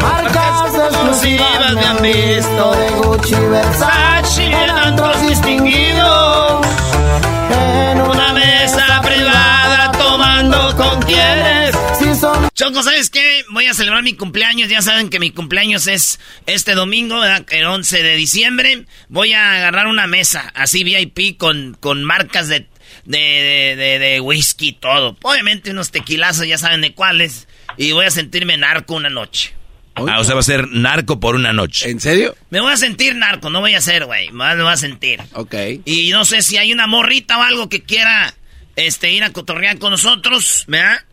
Marcas 0.02 0.74
exclusivas 0.74 1.74
me 1.74 1.86
han 1.86 2.02
visto 2.02 2.72
de 2.76 2.90
Gucci, 2.90 3.36
Versace, 3.36 4.46
en 4.46 5.28
distinguidos. 5.28 6.66
En 7.52 8.02
Una 8.02 8.34
mesa 8.34 9.02
privada 9.04 9.92
tomando 9.92 10.76
con 10.76 11.02
quienes. 11.04 11.57
Choco, 12.58 12.82
¿sabes 12.82 13.12
qué? 13.12 13.46
Voy 13.52 13.68
a 13.68 13.76
celebrar 13.76 14.02
mi 14.02 14.14
cumpleaños. 14.14 14.68
Ya 14.68 14.82
saben 14.82 15.10
que 15.12 15.20
mi 15.20 15.30
cumpleaños 15.30 15.86
es 15.86 16.20
este 16.48 16.74
domingo, 16.74 17.20
¿verdad? 17.20 17.46
el 17.52 17.66
11 17.66 18.02
de 18.02 18.16
diciembre. 18.16 18.86
Voy 19.10 19.34
a 19.34 19.52
agarrar 19.58 19.86
una 19.86 20.08
mesa, 20.08 20.52
así 20.56 20.84
VIP, 20.84 21.38
con, 21.38 21.78
con 21.80 22.04
marcas 22.04 22.48
de, 22.48 22.68
de, 23.06 23.20
de, 23.20 23.76
de- 23.76 24.00
de 24.00 24.20
whisky 24.22 24.70
y 24.70 24.74
todo. 24.74 25.16
Obviamente 25.22 25.70
unos 25.70 25.92
tequilazos, 25.92 26.48
ya 26.48 26.58
saben 26.58 26.82
de 26.82 26.94
cuáles. 26.96 27.48
Y 27.78 27.92
voy 27.92 28.08
a 28.08 28.12
sentirme 28.12 28.58
narco 28.58 28.96
una 28.96 29.12
noche. 29.12 29.54
Ah, 29.94 30.20
o 30.20 30.24
sea, 30.24 30.34
va 30.34 30.40
a 30.40 30.44
ser 30.44 30.68
narco 30.70 31.20
por 31.20 31.36
una 31.36 31.54
noche. 31.54 31.88
¿En 31.92 32.00
serio? 32.00 32.36
Me 32.50 32.60
voy 32.60 32.74
a 32.74 32.78
sentir 32.78 33.16
narco, 33.16 33.52
no 33.52 33.60
voy 33.60 33.76
a 33.76 33.82
ser, 33.82 34.06
güey. 34.06 34.32
Más 34.32 34.58
me 34.58 34.64
voy 34.64 34.74
a 34.74 34.78
sentir. 34.78 35.22
Ok. 35.34 35.54
Y 35.86 36.10
no 36.10 36.26
sé 36.26 36.42
si 36.42 36.58
hay 36.58 36.74
una 36.74 36.88
morrita 36.88 37.38
o 37.38 37.44
algo 37.44 37.70
que 37.70 37.84
quiera 37.84 38.34
este, 38.76 39.12
ir 39.12 39.24
a 39.24 39.32
cotorrear 39.32 39.78
con 39.78 39.92
nosotros, 39.92 40.64
¿verdad? 40.68 41.04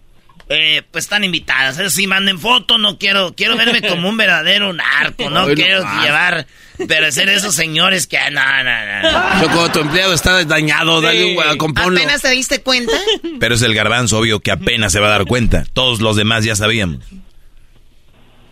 Eh, 0.48 0.82
pues 0.90 1.04
están 1.04 1.24
invitadas. 1.24 1.78
Eso 1.78 1.90
sí, 1.90 2.06
manden 2.06 2.38
foto. 2.38 2.76
No 2.78 2.98
quiero, 2.98 3.34
quiero 3.34 3.56
verme 3.56 3.80
como 3.82 4.08
un 4.08 4.16
verdadero 4.16 4.72
narco. 4.72 5.30
No 5.30 5.46
quiero 5.46 5.82
llevar, 6.02 6.46
pero 6.86 7.10
ser 7.12 7.28
esos 7.30 7.54
señores 7.54 8.06
que, 8.06 8.18
no, 8.30 8.42
no, 8.62 9.02
no. 9.02 9.40
Choco, 9.40 9.72
tu 9.72 9.80
empleado 9.80 10.12
está 10.12 10.44
dañado, 10.44 11.00
dale 11.00 11.36
un 11.36 11.56
componlo. 11.56 11.98
¿Apenas 11.98 12.20
te 12.22 12.28
diste 12.30 12.60
cuenta? 12.62 12.92
Pero 13.40 13.54
es 13.54 13.62
el 13.62 13.74
garbanzo, 13.74 14.18
obvio, 14.18 14.40
que 14.40 14.50
apenas 14.50 14.92
se 14.92 15.00
va 15.00 15.06
a 15.06 15.10
dar 15.10 15.24
cuenta. 15.24 15.64
Todos 15.72 16.00
los 16.00 16.16
demás 16.16 16.44
ya 16.44 16.54
sabíamos. 16.56 17.04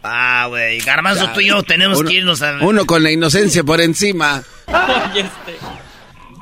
Ah, 0.03 0.47
güey. 0.49 0.81
Garbanzo, 0.81 1.29
tú 1.31 1.41
y 1.41 1.47
yo 1.49 1.63
tenemos 1.63 1.99
Uno- 2.01 2.09
que 2.09 2.17
irnos 2.17 2.43
a... 2.43 2.59
Uno 2.63 2.87
con 2.87 3.03
la 3.03 3.13
inocencia 3.13 3.63
por 3.63 3.81
encima. 3.81 4.43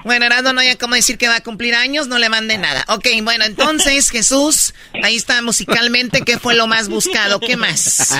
Bueno, 0.05 0.26
Erasmo 0.26 0.53
no 0.53 0.61
hay 0.61 0.76
cómo 0.76 0.94
decir 0.94 1.18
que 1.18 1.28
va 1.28 1.36
a 1.36 1.40
cumplir 1.42 1.74
años, 1.74 2.09
no 2.09 2.18
le 2.18 2.28
mande 2.28 2.59
nada. 2.59 2.84
Ok, 2.88 3.07
bueno, 3.22 3.44
entonces, 3.44 4.11
Jesús, 4.12 4.74
ahí 5.03 5.16
está 5.16 5.42
musicalmente, 5.42 6.22
¿qué 6.22 6.38
fue 6.38 6.55
lo 6.55 6.66
más 6.66 6.88
buscado? 6.88 7.40
¿Qué 7.40 7.57
más? 7.57 8.14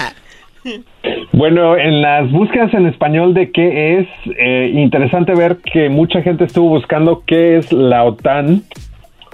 Bueno, 1.33 1.77
en 1.77 2.03
las 2.03 2.31
búsquedas 2.31 2.73
en 2.75 2.87
español 2.87 3.33
de 3.33 3.51
qué 3.51 4.01
es, 4.01 4.09
eh, 4.39 4.71
interesante 4.75 5.35
ver 5.35 5.59
que 5.59 5.89
mucha 5.89 6.23
gente 6.23 6.45
estuvo 6.45 6.69
buscando 6.69 7.23
qué 7.27 7.57
es 7.57 7.73
la 7.73 8.05
OTAN. 8.05 8.63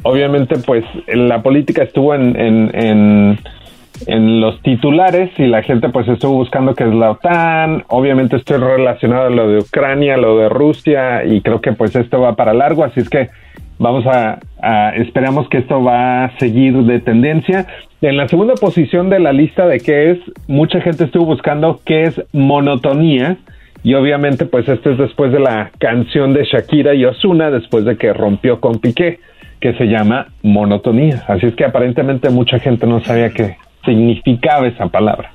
Obviamente, 0.03 0.57
pues 0.59 0.85
la 1.09 1.43
política 1.43 1.83
estuvo 1.83 2.15
en, 2.15 2.39
en, 2.39 2.71
en, 2.75 3.41
en 4.07 4.41
los 4.41 4.61
titulares 4.63 5.31
y 5.39 5.47
la 5.47 5.63
gente 5.63 5.89
pues 5.89 6.07
estuvo 6.09 6.35
buscando 6.35 6.75
qué 6.75 6.85
es 6.85 6.95
la 6.95 7.13
OTAN. 7.13 7.85
Obviamente 7.89 8.37
estoy 8.37 8.59
relacionado 8.59 9.27
a 9.27 9.31
lo 9.31 9.49
de 9.49 9.59
Ucrania, 9.59 10.17
lo 10.17 10.39
de 10.39 10.49
Rusia 10.49 11.25
y 11.25 11.41
creo 11.41 11.61
que 11.61 11.73
pues 11.73 11.95
esto 11.97 12.21
va 12.21 12.35
para 12.37 12.53
largo, 12.55 12.85
así 12.85 13.01
es 13.01 13.09
que 13.09 13.29
vamos 13.79 14.07
a, 14.07 14.39
a- 14.63 14.91
esperamos 14.97 15.49
que 15.49 15.59
esto 15.59 15.83
va 15.83 16.25
a 16.25 16.39
seguir 16.39 16.75
de 16.75 17.01
tendencia. 17.01 17.67
En 18.03 18.17
la 18.17 18.29
segunda 18.29 18.55
posición 18.55 19.09
de 19.11 19.19
la 19.21 19.33
lista 19.33 19.67
de 19.67 19.81
qué 19.81 20.11
es, 20.13 20.19
mucha 20.47 20.81
gente 20.81 21.05
estuvo 21.05 21.25
buscando 21.27 21.81
qué 21.85 22.05
es 22.05 22.23
monotonía. 22.33 23.37
Y 23.83 23.95
obviamente, 23.95 24.47
pues 24.47 24.69
esto 24.69 24.91
es 24.91 24.99
después 24.99 25.31
de 25.31 25.39
la 25.39 25.71
canción 25.79 26.35
de 26.35 26.45
Shakira 26.45 26.93
y 26.95 27.05
Osuna, 27.05 27.51
después 27.53 27.85
de 27.85 27.97
que 27.97 28.13
rompió 28.13 28.61
con 28.61 28.81
Piqué, 28.81 29.21
que 29.61 29.75
se 29.75 29.85
llama 29.87 30.27
monotonía. 30.43 31.23
Así 31.29 31.47
es 31.47 31.55
que 31.55 31.65
aparentemente 31.65 32.29
mucha 32.31 32.59
gente 32.59 32.85
no 32.87 32.99
sabía 33.01 33.31
qué 33.31 33.57
significaba 33.87 34.69
esa 34.69 34.87
palabra. 34.89 35.33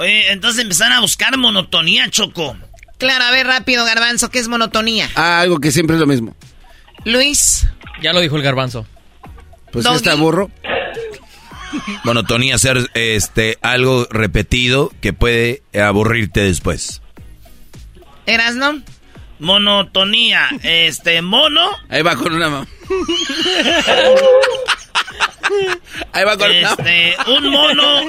Oye, 0.00 0.32
entonces 0.32 0.62
empezaron 0.62 0.94
a 0.94 1.00
buscar 1.00 1.36
monotonía, 1.36 2.10
Choco. 2.10 2.56
Claro, 2.98 3.24
a 3.24 3.30
ver 3.30 3.46
rápido, 3.46 3.84
Garbanzo, 3.84 4.30
¿qué 4.30 4.40
es 4.40 4.48
monotonía? 4.48 5.08
Ah, 5.14 5.40
algo 5.40 5.58
que 5.58 5.70
siempre 5.70 5.94
es 5.94 6.00
lo 6.00 6.06
mismo. 6.06 6.34
Luis. 7.04 7.68
Ya 8.02 8.12
lo 8.12 8.20
dijo 8.20 8.36
el 8.36 8.42
garbanzo. 8.42 8.86
Pues 9.70 9.84
ya 9.84 9.94
está 9.94 10.14
burro. 10.14 10.50
Monotonía, 12.04 12.58
ser 12.58 12.90
este, 12.94 13.58
algo 13.62 14.06
repetido 14.10 14.92
que 15.00 15.12
puede 15.12 15.62
aburrirte 15.74 16.40
después. 16.40 17.02
¿Erasno? 18.26 18.80
Monotonía, 19.40 20.48
este, 20.62 21.20
mono. 21.22 21.68
Ahí 21.88 22.02
va 22.02 22.16
con 22.16 22.32
una 22.32 22.48
mamá. 22.48 22.66
Ahí 26.12 26.24
va 26.24 26.36
con 26.36 26.50
una- 26.50 26.70
Este, 26.70 27.16
un 27.28 27.50
mono 27.50 28.00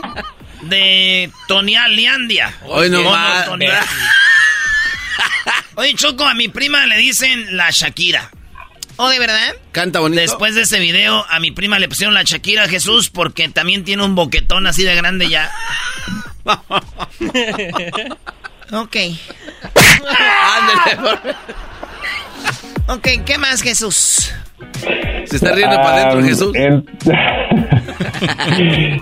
de 0.62 1.32
Tonialiandia. 1.48 2.54
Hoy 2.64 2.90
no 2.90 3.02
más. 3.04 3.48
Oye, 5.76 5.94
Choco, 5.96 6.26
a 6.26 6.34
mi 6.34 6.48
prima 6.48 6.86
le 6.86 6.98
dicen 6.98 7.56
la 7.58 7.70
Shakira. 7.72 8.32
¿Oh, 8.98 9.10
de 9.10 9.20
verdad? 9.20 9.54
Canta 9.74 10.00
bonito. 10.00 10.22
Después 10.22 10.56
de 10.56 10.62
ese 10.62 10.80
video, 10.80 11.26
a 11.30 11.40
mi 11.42 11.52
prima 11.52 11.80
le 11.80 11.90
pusieron 11.90 12.14
la 12.14 12.24
Shakira 12.24 12.70
Jesús 12.70 13.10
porque 13.10 13.50
también 13.50 13.84
tiene 13.84 14.04
un 14.04 14.16
boquetón 14.16 14.68
así 14.68 14.84
de 14.84 14.96
grande 14.96 15.28
ya. 15.30 15.52
Ok. 18.72 18.96
Ándale, 20.56 20.96
por- 20.98 22.96
Ok, 22.96 23.08
¿qué 23.26 23.38
más, 23.38 23.62
Jesús? 23.62 24.32
Se 25.26 25.38
está 25.38 25.54
riendo 25.54 25.76
para 25.78 25.96
adentro, 26.10 26.22
Jesús. 26.24 26.56
en- 26.56 26.86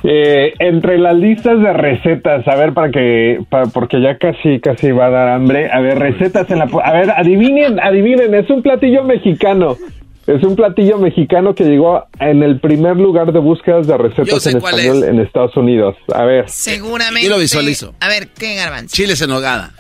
Eh, 0.04 0.54
entre 0.60 0.98
las 0.98 1.16
listas 1.16 1.60
de 1.62 1.74
recetas, 1.74 2.48
a 2.48 2.56
ver, 2.56 2.74
para 2.74 2.92
que, 2.92 3.40
pa- 3.50 3.66
porque 3.66 4.02
ya 4.02 4.18
casi, 4.18 4.60
casi 4.60 4.92
va 4.92 5.08
a 5.08 5.10
dar 5.10 5.30
hambre. 5.30 5.70
A 5.72 5.80
ver, 5.80 5.98
recetas 6.00 6.50
en 6.50 6.60
la, 6.60 6.70
a 6.84 6.94
ver, 6.94 7.12
adivinen, 7.12 7.80
adivinen, 7.80 8.34
es 8.36 8.50
un 8.50 8.62
platillo 8.62 9.04
mexicano. 9.04 9.78
Es 10.26 10.42
un 10.44 10.56
platillo 10.56 10.98
mexicano 11.00 11.54
que 11.54 11.66
llegó 11.66 12.06
en 12.20 12.44
el 12.44 12.60
primer 12.60 12.96
lugar 12.96 13.34
de 13.34 13.40
búsquedas 13.40 13.88
de 13.88 13.98
recetas 13.98 14.46
en 14.48 14.58
español 14.58 15.04
es. 15.04 15.10
en 15.10 15.20
Estados 15.20 15.56
Unidos. 15.58 15.96
A 16.14 16.24
ver, 16.24 16.48
Seguramente. 16.50 17.28
Yo 17.28 17.34
lo 17.36 17.40
visualizo. 17.40 17.94
A 18.00 18.08
ver, 18.08 18.30
¿qué, 18.30 18.56
Garbanzo? 18.56 18.96
Chiles 18.96 19.22
en 19.22 19.32
hogada. 19.32 19.72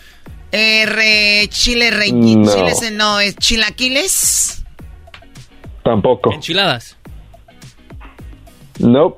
Eh, 0.51 0.85
re- 0.85 1.47
chile 1.49 1.91
rey. 1.91 2.11
No. 2.11 2.53
Chiles, 2.53 2.81
en- 2.83 2.97
no, 2.97 3.19
es 3.21 3.35
chilaquiles. 3.37 4.62
Tampoco. 5.83 6.33
Enchiladas. 6.33 6.97
No, 8.79 9.17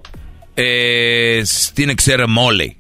Eh, 0.58 1.44
tiene 1.74 1.96
que 1.96 2.02
ser 2.04 2.28
mole. 2.28 2.78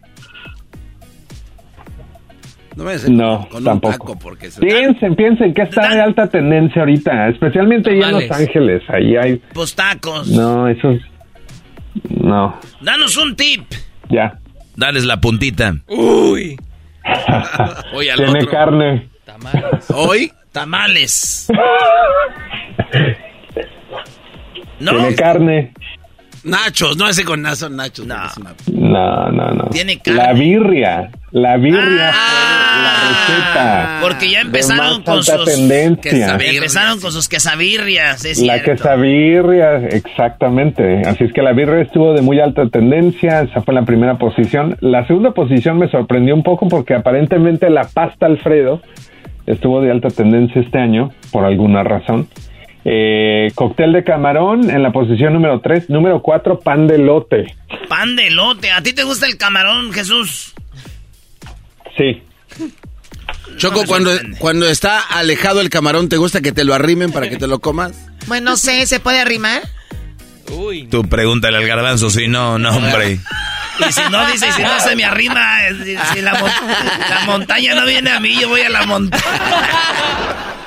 No 2.75 2.83
me 2.83 2.95
no, 3.09 3.47
con 3.49 3.59
un 3.59 3.63
tampoco. 3.63 3.93
taco 3.93 4.19
porque 4.19 4.51
se... 4.51 4.59
Piensen, 4.59 5.15
piensen 5.15 5.53
que 5.53 5.61
está 5.61 5.89
de 5.95 6.01
alta 6.01 6.27
tendencia 6.29 6.81
ahorita, 6.81 7.29
especialmente 7.29 7.91
allá 7.91 8.09
en 8.19 8.27
Los. 8.27 8.31
Ángeles. 8.31 8.83
Ahí 8.89 9.15
hay, 9.15 9.38
Pues 9.53 9.73
tacos. 9.75 10.27
no, 10.27 10.67
eso 10.67 10.91
es- 10.91 11.01
no, 12.09 12.59
Danos 12.81 13.15
un 13.15 13.36
tip. 13.38 13.63
ya. 14.09 14.39
Dales 14.75 15.05
la 15.05 15.21
puntita. 15.21 15.73
Uy. 15.88 16.57
Al 17.05 18.17
Tiene 18.17 18.39
otro. 18.39 18.49
carne. 18.51 19.09
Tamales. 19.23 19.86
Hoy, 19.93 20.31
Tamales. 20.51 21.47
¿No? 24.80 24.91
Tiene 24.91 25.15
carne. 25.15 25.71
nachos. 26.43 26.95
No 26.97 27.07
ese 27.09 27.23
con 27.23 27.41
nazo, 27.41 27.69
nachos. 27.69 28.05
No. 28.05 28.15
porque 28.15 28.28
es 28.28 28.38
una- 28.38 28.89
No, 28.89 29.32
no, 29.32 29.51
no. 29.51 29.63
Tiene 29.71 29.97
carne. 29.99 30.21
La 30.23 30.34
birria. 30.34 31.09
La 31.32 31.57
birria 31.57 32.11
Ah, 32.13 32.71
fue 32.71 32.84
la 32.84 33.36
receta. 33.41 33.97
Porque 34.01 34.30
ya 34.30 34.41
empezaron 34.41 35.01
con 35.03 35.21
sus... 35.23 35.43
tendencia. 35.45 36.38
Empezaron 36.39 37.01
con 37.01 37.11
sus 37.11 37.28
quesabirrias, 37.28 38.23
es 38.23 38.41
La 38.41 38.53
cierto. 38.53 38.71
quesabirria, 38.71 39.78
exactamente. 39.88 41.01
Así 41.05 41.26
es 41.26 41.34
que 41.34 41.41
la 41.41 41.51
birria 41.51 41.82
estuvo 41.82 42.13
de 42.13 42.21
muy 42.21 42.39
alta 42.39 42.67
tendencia. 42.69 43.41
Esa 43.41 43.61
fue 43.63 43.73
la 43.73 43.84
primera 43.84 44.17
posición. 44.17 44.78
La 44.80 45.05
segunda 45.07 45.32
posición 45.32 45.78
me 45.78 45.89
sorprendió 45.89 46.34
un 46.36 46.43
poco 46.43 46.67
porque 46.69 46.93
aparentemente 46.93 47.69
la 47.69 47.84
pasta 47.84 48.28
Alfredo 48.28 48.82
estuvo 49.45 49.82
de 49.82 49.91
alta 49.91 50.09
tendencia 50.09 50.61
este 50.61 50.78
año, 50.80 51.11
por 51.32 51.43
alguna 51.43 51.84
razón. 51.84 52.28
Eh, 52.88 53.51
cóctel 53.55 53.93
de 53.93 54.03
camarón 54.03 54.69
en 54.69 54.83
la 54.83 54.91
posición 54.91 55.33
número 55.33 55.59
3. 55.59 55.89
Número 55.89 56.21
4, 56.21 56.59
pan 56.59 56.86
de 56.86 56.99
lote. 56.99 57.55
Pan 57.89 58.15
de 58.15 58.29
lote. 58.29 58.71
¿A 58.71 58.81
ti 58.83 58.93
te 58.93 59.03
gusta 59.03 59.25
el 59.25 59.38
camarón, 59.38 59.91
Jesús? 59.91 60.53
Sí. 61.97 62.21
Choco, 63.57 63.86
cuando, 63.88 64.11
cuando 64.38 64.69
está 64.69 64.99
alejado 64.99 65.61
el 65.61 65.69
camarón, 65.69 66.09
¿te 66.09 66.17
gusta 66.17 66.41
que 66.41 66.51
te 66.51 66.63
lo 66.63 66.73
arrimen 66.75 67.11
para 67.11 67.27
que 67.29 67.38
te 67.38 67.47
lo 67.47 67.59
comas? 67.59 67.93
Bueno, 68.27 68.51
no 68.51 68.57
sé, 68.57 68.86
¿se 68.86 68.99
puede 68.99 69.19
arrimar? 69.19 69.63
Uy. 70.51 70.88
Tú 70.88 71.03
pregúntale 71.09 71.57
al 71.57 71.65
garbanzo, 71.65 72.09
si 72.11 72.27
no, 72.27 72.59
no, 72.59 72.69
hombre. 72.69 73.19
Y 73.79 73.91
si 73.91 74.01
no, 74.11 74.25
dice, 74.27 74.47
y 74.47 74.51
si 74.51 74.61
no 74.61 74.79
se 74.79 74.95
me 74.95 75.03
arrima, 75.05 75.67
eh, 75.67 75.73
si, 75.83 76.13
si 76.15 76.21
la, 76.21 76.33
mon- 76.36 76.49
la 77.09 77.21
montaña 77.25 77.73
no 77.75 77.86
viene 77.86 78.11
a 78.11 78.19
mí, 78.19 78.38
yo 78.39 78.47
voy 78.49 78.61
a 78.61 78.69
la 78.69 78.86
montaña. 78.86 79.23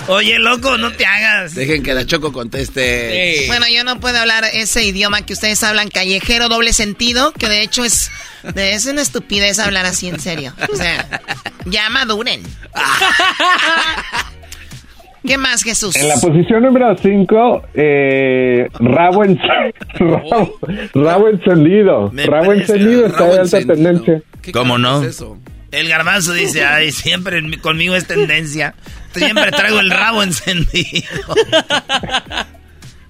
Oye, 0.09 0.38
loco, 0.38 0.76
no 0.78 0.90
te 0.92 1.04
hagas. 1.04 1.54
Dejen 1.54 1.82
que 1.82 1.92
la 1.94 2.04
Choco 2.06 2.32
conteste. 2.32 3.36
Sí. 3.40 3.46
Bueno, 3.46 3.66
yo 3.72 3.84
no 3.84 4.00
puedo 4.00 4.18
hablar 4.18 4.44
ese 4.52 4.82
idioma 4.84 5.22
que 5.22 5.34
ustedes 5.34 5.62
hablan, 5.62 5.88
callejero, 5.88 6.48
doble 6.48 6.72
sentido, 6.72 7.32
que 7.32 7.48
de 7.48 7.62
hecho 7.62 7.84
es, 7.84 8.11
de- 8.54 8.72
es 8.72 8.86
una 8.86 9.02
estupidez 9.02 9.59
hablar 9.59 9.84
así 9.86 10.09
en 10.09 10.18
serio. 10.18 10.54
O 10.72 10.76
sea, 10.76 11.20
ya 11.66 11.90
maduren. 11.90 12.42
¿Qué 15.26 15.36
más, 15.36 15.62
Jesús? 15.62 15.94
En 15.96 16.09
la 16.09 16.14
posición 16.16 16.62
número 16.62 16.96
5, 16.96 17.62
eh, 17.74 18.68
rabo, 18.78 19.24
en- 19.24 19.38
rabo, 19.98 20.59
rabo 20.94 21.28
encendido. 21.28 22.11
Me 22.12 22.24
Rabo 22.24 22.52
encendido 22.54 23.04
está 23.06 23.18
rabo 23.18 23.34
de 23.34 23.40
alta 23.40 23.59
encendido. 23.59 23.74
tendencia. 23.92 24.22
¿Qué 24.40 24.52
¿Cómo 24.52 24.78
no? 24.78 25.02
es 25.02 25.09
eso? 25.16 25.36
El 25.70 25.88
garbanzo 25.88 26.32
dice, 26.32 26.64
ay, 26.64 26.92
siempre 26.92 27.42
conmigo 27.60 27.94
es 27.94 28.06
tendencia. 28.06 28.74
Siempre 29.14 29.50
traigo 29.50 29.80
el 29.80 29.90
rabo 29.90 30.22
encendido. 30.22 31.34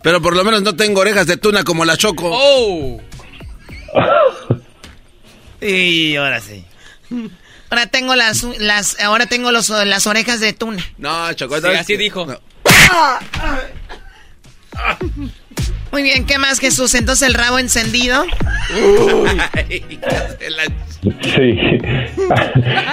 Pero 0.02 0.22
por 0.22 0.34
lo 0.34 0.44
menos 0.44 0.62
no 0.62 0.74
tengo 0.74 1.00
orejas 1.00 1.26
de 1.26 1.36
tuna 1.36 1.64
como 1.64 1.84
la 1.84 1.96
Choco. 1.96 2.30
Oh. 2.32 3.00
Y 5.61 6.16
ahora 6.16 6.40
sí. 6.40 6.64
Ahora 7.70 7.86
tengo 7.86 8.16
las, 8.16 8.42
las 8.59 8.98
ahora 9.00 9.26
tengo 9.26 9.52
los, 9.52 9.68
las 9.68 10.06
orejas 10.06 10.40
de 10.40 10.52
tuna. 10.52 10.84
No, 10.98 11.32
Choco. 11.34 11.61
Sí, 11.61 11.66
así 11.68 11.96
dijo. 11.96 12.26
Muy 15.90 16.02
bien, 16.02 16.26
¿qué 16.26 16.38
más, 16.38 16.59
Jesús? 16.59 16.94
Entonces 16.94 17.26
el 17.28 17.34
rabo 17.34 17.59
encendido. 17.59 18.24
Sí. 21.20 21.59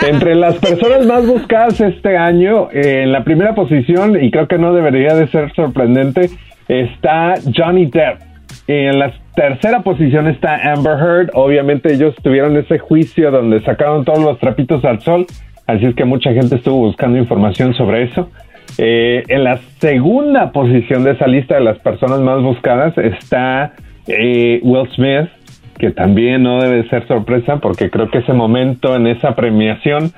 Entre 0.08 0.36
las 0.36 0.56
personas 0.58 1.06
más 1.06 1.26
buscadas 1.26 1.82
este 1.82 2.18
año, 2.18 2.70
eh, 2.72 3.04
en 3.04 3.12
la 3.12 3.24
primera 3.24 3.56
posición, 3.56 4.22
y 4.24 4.32
creo 4.32 4.48
que 4.48 4.58
no 4.58 4.74
debería 4.74 5.16
de 5.16 5.28
ser 5.28 5.54
sorprendente, 5.54 6.30
está 6.68 7.36
Johnny 7.56 7.88
Depp. 7.88 8.22
En 8.68 9.00
la 9.00 9.14
tercera 9.36 9.82
posición 9.82 10.28
está 10.28 10.72
Amber 10.72 10.98
Heard. 10.98 11.30
Obviamente 11.34 11.94
ellos 11.94 12.16
tuvieron 12.24 12.58
ese 12.58 12.80
juicio 12.80 13.32
donde 13.32 13.62
sacaron 13.62 14.06
todos 14.06 14.20
los 14.20 14.40
trapitos 14.40 14.84
al 14.86 15.02
sol, 15.02 15.26
así 15.68 15.86
es 15.86 15.96
que 15.96 16.06
mucha 16.06 16.32
gente 16.34 16.56
estuvo 16.56 16.78
buscando 16.78 17.18
información 17.18 17.74
sobre 17.74 18.04
eso. 18.04 18.30
Eh, 18.78 19.24
en 19.28 19.44
la 19.44 19.58
segunda 19.80 20.52
posición 20.52 21.04
de 21.04 21.12
esa 21.12 21.28
lista 21.28 21.56
de 21.56 21.62
las 21.62 21.80
personas 21.80 22.20
más 22.20 22.42
buscadas 22.42 22.98
está 22.98 23.74
eh, 24.08 24.60
Will 24.64 24.90
Smith, 24.96 25.30
que 25.78 25.92
también 25.92 26.44
no 26.44 26.62
debe 26.62 26.88
ser 26.90 27.08
sorpresa 27.08 27.58
porque 27.58 27.90
creo 27.90 28.10
que 28.10 28.20
ese 28.20 28.34
momento 28.34 28.96
en 28.96 29.08
esa 29.08 29.36
premiación, 29.36 30.14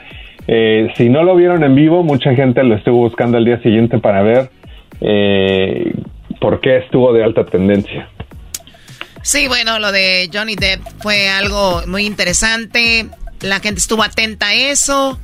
eh, 0.48 0.92
si 0.96 1.10
no 1.10 1.24
lo 1.24 1.36
vieron 1.36 1.64
en 1.64 1.76
vivo, 1.76 2.04
mucha 2.04 2.34
gente 2.36 2.64
lo 2.64 2.76
estuvo 2.76 2.98
buscando 2.98 3.38
al 3.38 3.46
día 3.46 3.62
siguiente 3.62 3.98
para 4.00 4.22
ver 4.22 4.50
eh, 5.02 5.94
por 6.40 6.62
qué 6.62 6.78
estuvo 6.78 7.12
de 7.14 7.24
alta 7.24 7.46
tendencia. 7.46 8.10
Sí, 9.24 9.48
bueno, 9.48 9.80
lo 9.80 9.92
de 9.92 10.30
Johnny 10.34 10.56
Depp 10.56 10.82
fue 11.00 11.30
algo 11.30 11.82
muy 11.88 12.06
interesante. 12.06 13.08
La 13.42 13.60
gente 13.60 13.80
estuvo 13.80 14.04
atenta 14.04 14.48
a 14.48 14.54
eso. 14.54 15.20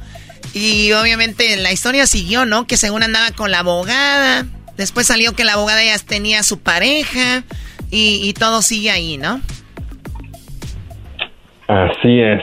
Y 0.53 0.91
obviamente 0.91 1.55
la 1.57 1.71
historia 1.71 2.05
siguió, 2.05 2.45
¿no? 2.45 2.67
Que 2.67 2.75
según 2.75 3.01
andaba 3.03 3.31
con 3.31 3.49
la 3.49 3.59
abogada. 3.59 4.45
Después 4.75 5.07
salió 5.07 5.33
que 5.33 5.45
la 5.45 5.53
abogada 5.53 5.83
ya 5.83 5.97
tenía 5.99 6.43
su 6.43 6.59
pareja. 6.59 7.43
Y, 7.91 8.19
y 8.23 8.33
todo 8.33 8.61
sigue 8.61 8.91
ahí, 8.91 9.17
¿no? 9.17 9.39
Así 11.67 12.19
es. 12.19 12.41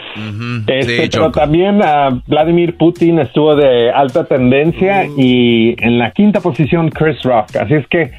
Este, 0.67 0.83
Sí, 0.83 0.93
pero 0.97 1.09
Choco. 1.09 1.41
también 1.41 1.81
ah, 1.83 2.21
Vladimir 2.27 2.77
Putin 2.77 3.19
estuvo 3.19 3.55
de 3.55 3.91
alta 3.91 4.25
tendencia 4.25 5.05
y 5.05 5.75
en 5.79 5.99
la 5.99 6.11
quinta 6.13 6.41
posición 6.41 6.91
Chris 6.91 7.23
Rock. 7.23 7.57
Así 7.57 7.75
es 7.75 7.87
que 7.89 8.13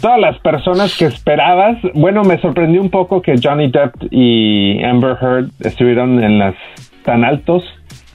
todas 0.00 0.18
las 0.18 0.38
personas 0.38 0.96
que 0.96 1.06
esperabas, 1.06 1.78
bueno, 1.94 2.22
me 2.22 2.40
sorprendió 2.40 2.80
un 2.80 2.90
poco 2.90 3.20
que 3.20 3.34
Johnny 3.42 3.70
Depp 3.70 3.94
y 4.10 4.82
Amber 4.82 5.16
Heard 5.20 5.50
estuvieron 5.60 6.22
en 6.22 6.38
las 6.38 6.54
tan 7.04 7.24
altos 7.24 7.62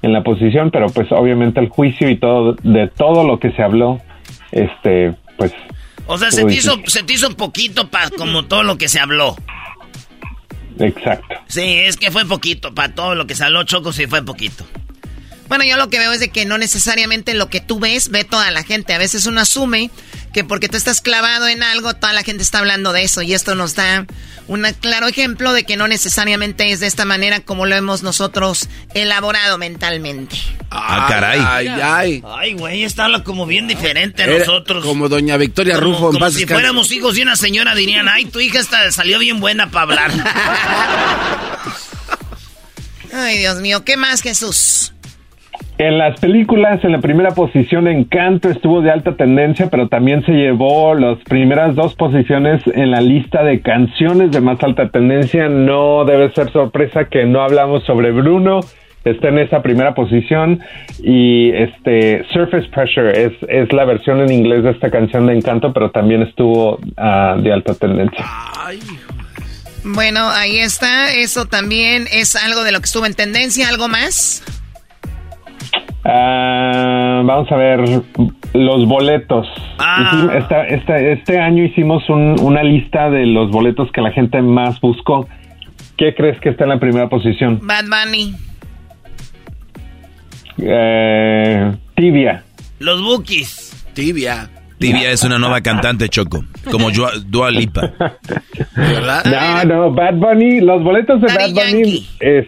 en 0.01 0.13
la 0.13 0.23
posición, 0.23 0.71
pero 0.71 0.87
pues 0.87 1.11
obviamente 1.11 1.59
el 1.59 1.69
juicio 1.69 2.09
y 2.09 2.17
todo 2.17 2.53
de 2.63 2.87
todo 2.87 3.25
lo 3.25 3.39
que 3.39 3.51
se 3.51 3.61
habló, 3.61 4.01
este, 4.51 5.13
pues. 5.37 5.53
O 6.07 6.17
sea, 6.17 6.31
se 6.31 6.43
te, 6.43 6.53
hizo, 6.53 6.79
se 6.85 7.03
te 7.03 7.13
hizo 7.13 7.29
poquito 7.37 7.87
para 7.87 8.09
como 8.09 8.43
todo 8.45 8.63
lo 8.63 8.77
que 8.77 8.87
se 8.87 8.99
habló. 8.99 9.35
Exacto. 10.79 11.35
Sí, 11.47 11.61
es 11.61 11.97
que 11.97 12.11
fue 12.11 12.25
poquito. 12.25 12.73
Para 12.73 12.93
todo 12.93 13.15
lo 13.15 13.27
que 13.27 13.35
habló, 13.43 13.63
Choco, 13.63 13.91
sí 13.93 14.07
fue 14.07 14.23
poquito. 14.23 14.65
Bueno, 15.51 15.65
yo 15.65 15.75
lo 15.75 15.89
que 15.89 15.99
veo 15.99 16.13
es 16.13 16.21
de 16.21 16.29
que 16.29 16.45
no 16.45 16.57
necesariamente 16.57 17.33
lo 17.33 17.49
que 17.49 17.59
tú 17.59 17.77
ves, 17.77 18.07
ve 18.07 18.23
toda 18.23 18.51
la 18.51 18.63
gente. 18.63 18.93
A 18.93 18.97
veces 18.97 19.25
uno 19.25 19.41
asume 19.41 19.91
que 20.31 20.45
porque 20.45 20.69
tú 20.69 20.77
estás 20.77 21.01
clavado 21.01 21.45
en 21.49 21.61
algo, 21.61 21.93
toda 21.93 22.13
la 22.13 22.23
gente 22.23 22.41
está 22.41 22.59
hablando 22.59 22.93
de 22.93 23.03
eso. 23.03 23.21
Y 23.21 23.33
esto 23.33 23.53
nos 23.53 23.75
da 23.75 24.05
un 24.47 24.65
claro 24.79 25.09
ejemplo 25.09 25.51
de 25.51 25.65
que 25.65 25.75
no 25.75 25.89
necesariamente 25.89 26.71
es 26.71 26.79
de 26.79 26.87
esta 26.87 27.03
manera 27.03 27.41
como 27.41 27.65
lo 27.65 27.75
hemos 27.75 28.01
nosotros 28.01 28.69
elaborado 28.93 29.57
mentalmente. 29.57 30.37
Ah, 30.69 31.07
caray. 31.09 31.41
Ay, 31.45 31.67
ay. 31.67 32.23
Ay, 32.25 32.53
güey, 32.53 32.85
está 32.85 33.03
habla 33.03 33.25
como 33.25 33.45
bien 33.45 33.67
diferente 33.67 34.23
a 34.23 34.27
Era 34.27 34.39
nosotros. 34.39 34.85
Como 34.85 35.09
doña 35.09 35.35
Victoria 35.35 35.75
Como, 35.75 35.87
Rufo. 35.87 36.05
en 36.05 36.13
como 36.13 36.19
paz 36.19 36.33
si 36.33 36.45
fuéramos 36.47 36.89
hijos 36.93 37.15
de 37.15 37.23
una 37.23 37.35
señora, 37.35 37.75
dirían, 37.75 38.07
ay, 38.07 38.23
tu 38.23 38.39
hija 38.39 38.61
esta 38.61 38.89
salió 38.93 39.19
bien 39.19 39.41
buena 39.41 39.69
para 39.69 39.81
hablar. 39.81 40.11
Ay, 43.13 43.39
Dios 43.39 43.57
mío, 43.57 43.83
¿qué 43.83 43.97
más, 43.97 44.21
Jesús? 44.21 44.93
En 45.81 45.97
las 45.97 46.19
películas, 46.19 46.83
en 46.83 46.91
la 46.91 46.99
primera 46.99 47.31
posición, 47.31 47.87
Encanto 47.87 48.51
estuvo 48.51 48.81
de 48.81 48.91
alta 48.91 49.15
tendencia, 49.15 49.67
pero 49.71 49.87
también 49.87 50.23
se 50.23 50.31
llevó 50.31 50.93
las 50.93 51.17
primeras 51.23 51.73
dos 51.73 51.95
posiciones 51.95 52.61
en 52.67 52.91
la 52.91 53.01
lista 53.01 53.43
de 53.43 53.61
canciones 53.61 54.29
de 54.29 54.41
más 54.41 54.61
alta 54.61 54.89
tendencia. 54.89 55.49
No 55.49 56.05
debe 56.05 56.31
ser 56.33 56.51
sorpresa 56.51 57.05
que 57.05 57.25
no 57.25 57.41
hablamos 57.41 57.83
sobre 57.85 58.11
Bruno. 58.11 58.59
Está 59.03 59.29
en 59.29 59.39
esa 59.39 59.63
primera 59.63 59.95
posición 59.95 60.59
y 61.01 61.49
este 61.49 62.25
Surface 62.31 62.69
Pressure 62.69 63.19
es, 63.19 63.33
es 63.49 63.73
la 63.73 63.83
versión 63.83 64.21
en 64.21 64.31
inglés 64.31 64.63
de 64.63 64.69
esta 64.69 64.91
canción 64.91 65.25
de 65.25 65.33
Encanto, 65.33 65.73
pero 65.73 65.89
también 65.89 66.21
estuvo 66.21 66.79
ah, 66.95 67.35
de 67.41 67.51
alta 67.51 67.73
tendencia. 67.73 68.23
Bueno, 69.83 70.29
ahí 70.29 70.59
está. 70.59 71.11
Eso 71.11 71.47
también 71.47 72.05
es 72.13 72.35
algo 72.35 72.63
de 72.63 72.71
lo 72.71 72.81
que 72.81 72.85
estuvo 72.85 73.07
en 73.07 73.15
tendencia. 73.15 73.67
¿Algo 73.67 73.87
más? 73.87 74.43
Ah, 76.03 77.21
vamos 77.23 77.51
a 77.51 77.55
ver 77.55 77.79
los 78.53 78.87
boletos. 78.87 79.47
Esta- 80.33 80.67
esta- 80.67 80.99
este 80.99 81.39
año 81.39 81.63
hicimos 81.63 82.09
un- 82.09 82.39
una 82.41 82.63
lista 82.63 83.09
de 83.09 83.25
los 83.25 83.51
boletos 83.51 83.91
que 83.91 84.01
la 84.01 84.11
gente 84.11 84.41
más 84.41 84.79
buscó. 84.81 85.27
¿Qué 85.97 86.15
crees 86.15 86.39
que 86.41 86.49
está 86.49 86.63
en 86.63 86.69
la 86.71 86.79
primera 86.79 87.07
posición? 87.09 87.59
Bad 87.61 87.85
Bunny. 87.85 88.33
Eh, 90.57 91.71
tibia. 91.95 92.43
Los 92.79 93.01
Bookies. 93.01 93.85
Tibia. 93.93 94.49
Tibia 94.79 95.11
es 95.11 95.23
una 95.23 95.37
nueva 95.37 95.61
cantante, 95.61 96.09
Choco. 96.09 96.43
Como 96.71 96.89
Dua, 96.89 97.11
Dua 97.27 97.51
Lipa. 97.51 97.91
¿Verdad? 98.75 99.23
No, 99.25 99.75
no, 99.89 99.91
Bad 99.93 100.15
Bunny, 100.15 100.59
los 100.61 100.83
boletos 100.83 101.21
de 101.21 101.27
Daddy 101.27 101.53
Bad 101.53 101.63
Bunny 101.71 102.07
es 102.19 102.47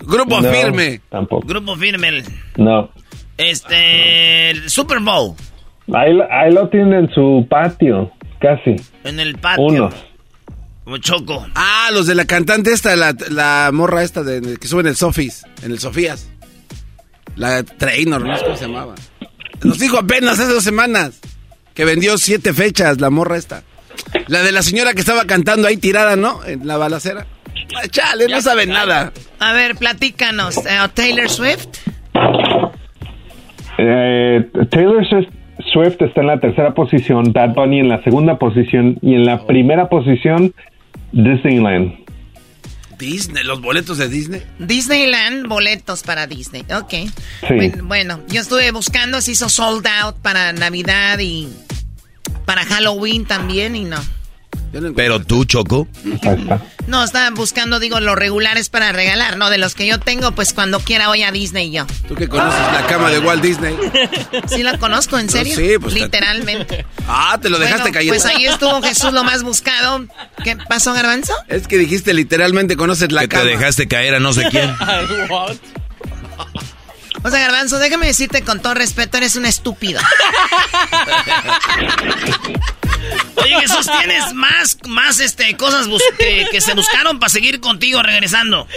Grupo 0.00 0.40
No, 0.40 0.50
firme. 0.52 1.00
Tampoco. 1.10 1.46
Grupo 1.46 1.76
firme. 1.76 2.22
No. 2.56 2.90
Este. 3.38 4.50
el 4.50 4.70
Super 4.70 5.00
Bowl. 5.00 5.34
Ahí, 5.94 6.12
lo- 6.14 6.26
ahí 6.32 6.52
lo 6.52 6.68
tienen 6.68 6.94
en 7.04 7.14
su 7.14 7.46
patio, 7.48 8.10
casi. 8.40 8.76
En 9.04 9.20
el 9.20 9.36
patio. 9.38 9.64
Unos. 9.64 9.94
Como 10.84 10.98
Choco. 10.98 11.46
Ah, 11.54 11.90
los 11.92 12.06
de 12.06 12.14
la 12.14 12.24
cantante 12.26 12.72
esta, 12.72 12.94
la, 12.96 13.14
la 13.30 13.70
morra 13.72 14.02
esta 14.02 14.22
de, 14.22 14.56
que 14.56 14.68
sube 14.68 14.80
en 14.82 14.86
el 14.88 14.96
Sofis, 14.96 15.42
en 15.62 15.72
el 15.72 15.78
Sofías. 15.80 16.28
La 17.36 17.62
Trainor, 17.64 18.24
no 18.24 18.36
sé 18.36 18.44
cómo 18.44 18.56
se 18.56 18.66
llamaba. 18.66 18.94
Nos 19.62 19.78
dijo 19.78 19.98
apenas 19.98 20.38
hace 20.38 20.52
dos 20.52 20.62
semanas 20.64 21.20
que 21.74 21.84
vendió 21.84 22.16
siete 22.18 22.52
fechas 22.52 23.00
la 23.00 23.10
morra 23.10 23.36
esta. 23.36 23.62
La 24.28 24.42
de 24.42 24.52
la 24.52 24.62
señora 24.62 24.94
que 24.94 25.00
estaba 25.00 25.24
cantando 25.24 25.66
ahí 25.68 25.76
tirada, 25.76 26.16
¿no? 26.16 26.44
En 26.44 26.66
la 26.66 26.76
balacera. 26.76 27.26
Ah, 27.74 27.88
Chale, 27.88 28.28
no 28.28 28.40
saben 28.40 28.68
nada. 28.70 29.12
A 29.38 29.52
ver, 29.52 29.76
platícanos. 29.76 30.58
Eh, 30.58 30.78
Taylor 30.94 31.28
Swift. 31.28 31.66
Eh, 33.78 34.48
Taylor 34.70 35.06
Swift, 35.06 35.28
Swift 35.72 36.00
está 36.00 36.20
en 36.22 36.26
la 36.28 36.40
tercera 36.40 36.74
posición, 36.74 37.32
Bad 37.32 37.54
Bunny 37.54 37.80
en 37.80 37.88
la 37.88 38.02
segunda 38.02 38.38
posición 38.38 38.98
y 39.02 39.14
en 39.14 39.24
la 39.24 39.46
primera 39.46 39.88
posición 39.88 40.54
Disneyland. 41.12 42.06
Disney, 42.98 43.44
los 43.44 43.60
boletos 43.60 43.98
de 43.98 44.08
Disney. 44.08 44.42
Disneyland, 44.58 45.46
boletos 45.46 46.02
para 46.02 46.26
Disney. 46.26 46.64
Ok. 46.74 46.94
Bueno, 47.48 47.84
bueno, 47.84 48.20
yo 48.28 48.40
estuve 48.40 48.70
buscando, 48.70 49.20
se 49.20 49.32
hizo 49.32 49.50
sold 49.50 49.86
out 49.86 50.16
para 50.22 50.54
Navidad 50.54 51.18
y 51.18 51.48
para 52.46 52.64
Halloween 52.64 53.26
también 53.26 53.76
y 53.76 53.84
no. 53.84 53.98
Pero 54.94 55.20
tú, 55.22 55.44
Choco. 55.44 55.88
No, 56.86 57.02
estaba 57.02 57.28
buscando, 57.30 57.80
digo, 57.80 57.98
los 57.98 58.14
regulares 58.14 58.68
para 58.68 58.92
regalar, 58.92 59.36
¿no? 59.38 59.50
De 59.50 59.58
los 59.58 59.74
que 59.74 59.88
yo 59.88 59.98
tengo, 59.98 60.30
pues 60.36 60.52
cuando 60.52 60.78
quiera 60.78 61.08
voy 61.08 61.24
a 61.24 61.32
Disney 61.32 61.72
yo. 61.72 61.84
Tú 62.06 62.14
que 62.14 62.28
conoces 62.28 62.60
la 62.60 62.86
cama 62.86 63.10
de 63.10 63.18
Walt 63.18 63.42
Disney. 63.42 63.74
¿Sí 64.48 64.62
la 64.62 64.78
conozco, 64.78 65.18
en 65.18 65.26
No, 65.26 65.32
serio? 65.32 65.56
sí, 65.56 65.78
pues, 65.80 65.94
Literalmente. 65.94 66.86
Ah, 67.08 67.38
te 67.42 67.50
lo 67.50 67.58
dejaste 67.58 67.82
Bueno, 67.90 67.94
caer. 67.94 68.08
Pues 68.08 68.24
ahí 68.26 68.46
estuvo 68.46 68.80
Jesús 68.82 69.12
lo 69.12 69.24
más 69.24 69.42
buscado. 69.42 70.06
¿Qué 70.44 70.56
pasó, 70.68 70.92
Garbanzo? 70.92 71.32
Es 71.48 71.66
que 71.66 71.76
dijiste 71.76 72.14
literalmente 72.14 72.76
conoces 72.76 73.10
la 73.10 73.22
Que 73.22 73.28
te 73.28 73.36
cama. 73.36 73.48
dejaste 73.50 73.88
caer 73.88 74.14
a 74.14 74.20
no 74.20 74.32
sé 74.32 74.44
quién. 74.50 74.72
O 77.26 77.30
sea, 77.30 77.40
Garbanzo, 77.40 77.80
déjame 77.80 78.06
decirte 78.06 78.42
con 78.42 78.60
todo 78.60 78.74
respeto, 78.74 79.16
eres 79.16 79.34
un 79.34 79.46
estúpido. 79.46 80.00
Oye, 83.42 83.60
Jesús, 83.62 83.90
tienes 83.98 84.32
más, 84.32 84.78
más 84.86 85.18
este, 85.18 85.56
cosas 85.56 85.88
que, 86.16 86.46
que 86.52 86.60
se 86.60 86.74
buscaron 86.74 87.18
para 87.18 87.28
seguir 87.28 87.58
contigo 87.58 88.00
regresando. 88.00 88.68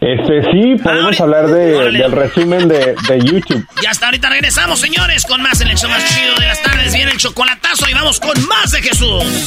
Este 0.00 0.50
sí, 0.50 0.76
podemos 0.82 1.20
hablar 1.20 1.48
de, 1.48 1.90
del 1.90 2.10
resumen 2.10 2.66
de, 2.68 2.94
de 3.06 3.20
YouTube. 3.20 3.68
Y 3.82 3.86
hasta 3.86 4.06
ahorita 4.06 4.30
regresamos, 4.30 4.80
señores, 4.80 5.26
con 5.26 5.42
más 5.42 5.60
en 5.60 5.68
el 5.68 5.76
show 5.76 5.90
más 5.90 6.02
chido 6.14 6.34
de 6.36 6.46
las 6.46 6.62
tardes. 6.62 6.94
Viene 6.94 7.12
el 7.12 7.18
chocolatazo 7.18 7.86
y 7.90 7.92
vamos 7.92 8.18
con 8.18 8.32
más 8.48 8.70
de 8.70 8.80
Jesús. 8.80 9.46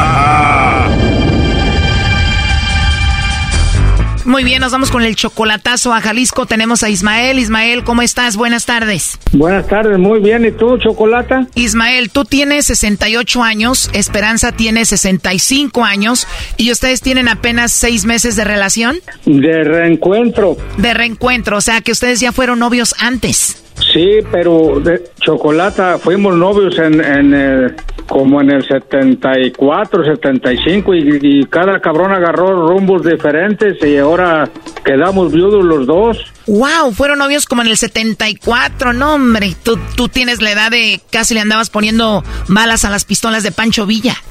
Muy 4.23 4.43
bien, 4.43 4.61
nos 4.61 4.71
vamos 4.71 4.91
con 4.91 5.01
el 5.03 5.15
chocolatazo 5.15 5.93
a 5.93 5.99
Jalisco. 6.01 6.45
Tenemos 6.45 6.83
a 6.83 6.89
Ismael. 6.89 7.39
Ismael, 7.39 7.83
¿cómo 7.83 8.03
estás? 8.03 8.37
Buenas 8.37 8.65
tardes. 8.67 9.17
Buenas 9.31 9.67
tardes, 9.67 9.97
muy 9.97 10.19
bien. 10.19 10.45
¿Y 10.45 10.51
tú, 10.51 10.77
Chocolata? 10.77 11.47
Ismael, 11.55 12.11
tú 12.11 12.23
tienes 12.23 12.67
68 12.67 13.41
años, 13.43 13.89
Esperanza 13.93 14.51
tiene 14.51 14.85
65 14.85 15.83
años 15.83 16.27
y 16.57 16.71
ustedes 16.71 17.01
tienen 17.01 17.27
apenas 17.29 17.71
seis 17.71 18.05
meses 18.05 18.35
de 18.35 18.43
relación. 18.43 18.97
De 19.25 19.63
reencuentro. 19.63 20.55
De 20.77 20.93
reencuentro, 20.93 21.57
o 21.57 21.61
sea 21.61 21.81
que 21.81 21.91
ustedes 21.91 22.19
ya 22.19 22.31
fueron 22.31 22.59
novios 22.59 22.93
antes. 22.99 23.57
Sí, 23.93 24.19
pero 24.31 24.79
de 24.79 25.01
Chocolata, 25.19 25.97
fuimos 25.97 26.35
novios 26.35 26.77
en, 26.77 27.03
en 27.03 27.33
el- 27.33 27.75
como 28.11 28.41
en 28.41 28.51
el 28.51 28.67
74, 28.67 30.03
75 30.03 30.93
y, 30.95 31.19
y 31.21 31.45
cada 31.45 31.79
cabrón 31.79 32.11
agarró 32.11 32.67
rumbos 32.67 33.05
diferentes 33.05 33.81
y 33.81 33.97
ahora 33.97 34.49
quedamos 34.83 35.31
viudos 35.31 35.63
los 35.63 35.87
dos. 35.87 36.17
Wow, 36.45 36.91
fueron 36.91 37.19
novios 37.19 37.45
como 37.45 37.61
en 37.61 37.69
el 37.69 37.77
74, 37.77 38.91
no 38.91 39.13
hombre, 39.13 39.55
tú, 39.63 39.79
tú 39.95 40.09
tienes 40.09 40.41
la 40.41 40.51
edad 40.51 40.71
de 40.71 40.99
casi 41.09 41.33
le 41.35 41.39
andabas 41.39 41.69
poniendo 41.69 42.21
balas 42.49 42.83
a 42.83 42.89
las 42.89 43.05
pistolas 43.05 43.43
de 43.43 43.51
Pancho 43.53 43.85
Villa. 43.85 44.15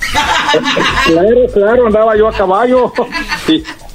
Claro, 1.04 1.46
claro, 1.54 1.86
andaba 1.86 2.16
yo 2.16 2.28
a 2.28 2.32
caballo. 2.32 2.92
Y, 3.48 3.62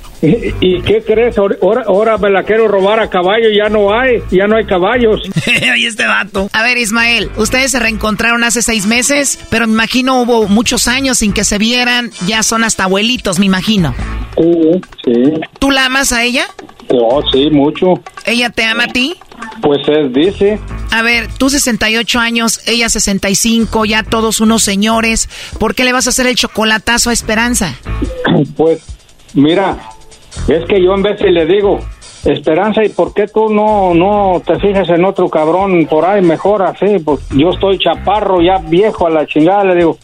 y- 0.61 0.81
qué 0.81 1.03
crees? 1.05 1.37
Ahora, 1.37 1.83
ahora- 1.87 2.17
me 2.17 2.29
la 2.29 2.43
quiero 2.43 2.67
robar 2.67 2.99
a 2.99 3.09
caballo 3.09 3.49
y 3.49 3.57
ya 3.57 3.69
no 3.69 3.93
hay, 3.97 4.21
ya 4.31 4.47
no 4.47 4.55
hay 4.55 4.65
caballos. 4.65 5.21
Ahí 5.71 5.85
este 5.85 6.05
vato. 6.07 6.49
A 6.53 6.63
ver, 6.63 6.77
Ismael, 6.77 7.29
ustedes 7.37 7.71
se 7.71 7.79
reencontraron 7.79 8.43
hace 8.43 8.61
seis 8.61 8.85
meses, 8.85 9.37
pero 9.49 9.67
me 9.67 9.73
imagino 9.73 10.21
hubo 10.21 10.47
muchos 10.47 10.87
años 10.87 11.17
sin 11.19 11.33
que 11.33 11.43
se 11.43 11.57
vieran, 11.57 12.11
ya 12.25 12.41
son 12.43 12.63
hasta 12.63 12.85
abuelitos, 12.85 13.37
me 13.39 13.45
imagino. 13.45 13.93
Sí, 14.37 14.81
sí. 15.05 15.33
¿Tú 15.59 15.71
la 15.71 15.85
amas 15.85 16.11
a 16.13 16.23
ella? 16.23 16.45
Oh, 16.89 17.21
sí, 17.31 17.49
mucho. 17.49 17.93
¿Ella 18.25 18.49
te 18.49 18.63
ama 18.63 18.83
a 18.85 18.87
ti? 18.87 19.15
Pues 19.61 19.79
él 19.87 20.13
dice. 20.13 20.59
A 20.91 21.01
ver, 21.01 21.27
tú 21.37 21.49
68 21.49 22.19
años, 22.19 22.61
ella 22.67 22.89
65, 22.89 23.85
ya 23.85 24.03
todos 24.03 24.39
unos 24.39 24.63
señores. 24.63 25.27
¿Por 25.59 25.75
qué 25.75 25.83
le 25.83 25.93
vas 25.93 26.07
a 26.07 26.11
hacer 26.11 26.27
el 26.27 26.35
chocolatazo 26.35 27.09
a 27.09 27.13
Esperanza? 27.13 27.75
Pues, 28.55 28.81
mira, 29.33 29.77
es 30.47 30.65
que 30.65 30.81
yo 30.81 30.93
en 30.93 31.01
vez 31.01 31.19
de 31.19 31.31
le 31.31 31.45
digo, 31.45 31.79
Esperanza, 32.25 32.83
¿y 32.83 32.89
por 32.89 33.13
qué 33.13 33.27
tú 33.27 33.49
no, 33.49 33.93
no 33.93 34.41
te 34.43 34.59
fijas 34.59 34.89
en 34.89 35.05
otro 35.05 35.29
cabrón 35.29 35.85
por 35.85 36.05
ahí 36.05 36.23
mejor 36.23 36.63
así? 36.63 36.97
Pues 36.97 37.19
yo 37.29 37.51
estoy 37.51 37.77
chaparro, 37.77 38.41
ya 38.41 38.57
viejo 38.57 39.05
a 39.05 39.11
la 39.11 39.27
chingada, 39.27 39.63
le 39.63 39.75
digo. 39.75 39.97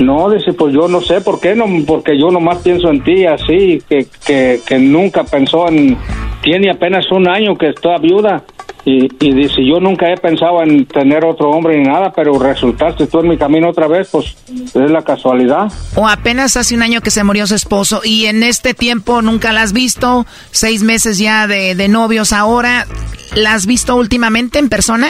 No, 0.00 0.28
dice, 0.28 0.52
pues 0.52 0.74
yo 0.74 0.88
no 0.88 1.00
sé 1.00 1.22
por 1.22 1.40
qué, 1.40 1.54
no, 1.54 1.64
porque 1.86 2.18
yo 2.18 2.30
nomás 2.30 2.58
pienso 2.58 2.90
en 2.90 3.02
ti 3.02 3.24
así, 3.24 3.82
que, 3.88 4.06
que, 4.26 4.60
que 4.66 4.78
nunca 4.78 5.24
pensó 5.24 5.68
en... 5.68 5.96
Tiene 6.42 6.70
apenas 6.70 7.10
un 7.12 7.28
año 7.28 7.56
que 7.56 7.68
está 7.68 7.98
viuda 7.98 8.42
y, 8.84 9.04
y 9.24 9.32
dice, 9.32 9.64
yo 9.64 9.78
nunca 9.80 10.10
he 10.12 10.16
pensado 10.16 10.62
en 10.62 10.86
tener 10.86 11.24
otro 11.24 11.50
hombre 11.50 11.78
ni 11.78 11.84
nada, 11.84 12.12
pero 12.12 12.38
resultaste 12.38 13.06
tú 13.06 13.20
en 13.20 13.28
mi 13.28 13.36
camino 13.36 13.70
otra 13.70 13.86
vez, 13.86 14.08
pues 14.10 14.36
es 14.48 14.90
la 14.90 15.02
casualidad. 15.02 15.72
O 15.94 16.08
apenas 16.08 16.56
hace 16.56 16.74
un 16.74 16.82
año 16.82 17.00
que 17.00 17.10
se 17.10 17.24
murió 17.24 17.46
su 17.46 17.54
esposo 17.54 18.00
y 18.04 18.26
en 18.26 18.42
este 18.42 18.74
tiempo 18.74 19.22
nunca 19.22 19.52
la 19.52 19.62
has 19.62 19.72
visto, 19.72 20.26
seis 20.50 20.82
meses 20.82 21.18
ya 21.18 21.46
de, 21.46 21.74
de 21.74 21.88
novios 21.88 22.32
ahora. 22.32 22.86
¿La 23.34 23.54
has 23.54 23.66
visto 23.66 23.96
últimamente 23.96 24.58
en 24.58 24.68
persona? 24.68 25.08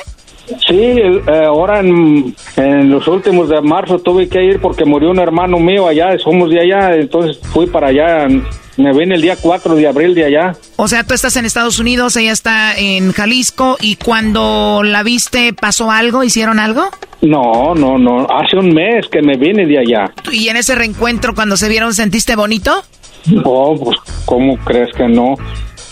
Sí, 0.68 0.76
eh, 0.76 1.22
ahora 1.46 1.80
en, 1.80 2.34
en 2.56 2.90
los 2.90 3.08
últimos 3.08 3.48
de 3.48 3.60
marzo 3.62 3.98
tuve 4.00 4.28
que 4.28 4.44
ir 4.44 4.60
porque 4.60 4.84
murió 4.84 5.10
un 5.10 5.18
hermano 5.18 5.58
mío 5.58 5.88
allá, 5.88 6.18
somos 6.18 6.50
de 6.50 6.60
allá, 6.60 6.94
entonces 6.94 7.38
fui 7.52 7.66
para 7.66 7.88
allá, 7.88 8.28
me 8.76 8.92
vine 8.92 9.16
el 9.16 9.22
día 9.22 9.36
4 9.40 9.74
de 9.74 9.86
abril 9.86 10.14
de 10.14 10.24
allá. 10.24 10.56
O 10.76 10.88
sea, 10.88 11.04
tú 11.04 11.14
estás 11.14 11.36
en 11.36 11.44
Estados 11.44 11.78
Unidos, 11.78 12.16
ella 12.16 12.32
está 12.32 12.76
en 12.76 13.12
Jalisco 13.12 13.76
y 13.80 13.96
cuando 13.96 14.82
la 14.84 15.02
viste 15.02 15.52
pasó 15.52 15.90
algo, 15.90 16.24
hicieron 16.24 16.58
algo? 16.58 16.84
No, 17.20 17.74
no, 17.74 17.98
no, 17.98 18.26
hace 18.28 18.56
un 18.56 18.74
mes 18.74 19.06
que 19.10 19.22
me 19.22 19.36
vine 19.36 19.66
de 19.66 19.78
allá. 19.78 20.12
¿Y 20.32 20.48
en 20.48 20.56
ese 20.56 20.74
reencuentro 20.74 21.34
cuando 21.34 21.56
se 21.56 21.68
vieron 21.68 21.94
sentiste 21.94 22.34
bonito? 22.34 22.82
Oh, 23.44 23.76
pues, 23.78 23.98
¿cómo 24.24 24.56
crees 24.58 24.92
que 24.96 25.06
no? 25.06 25.36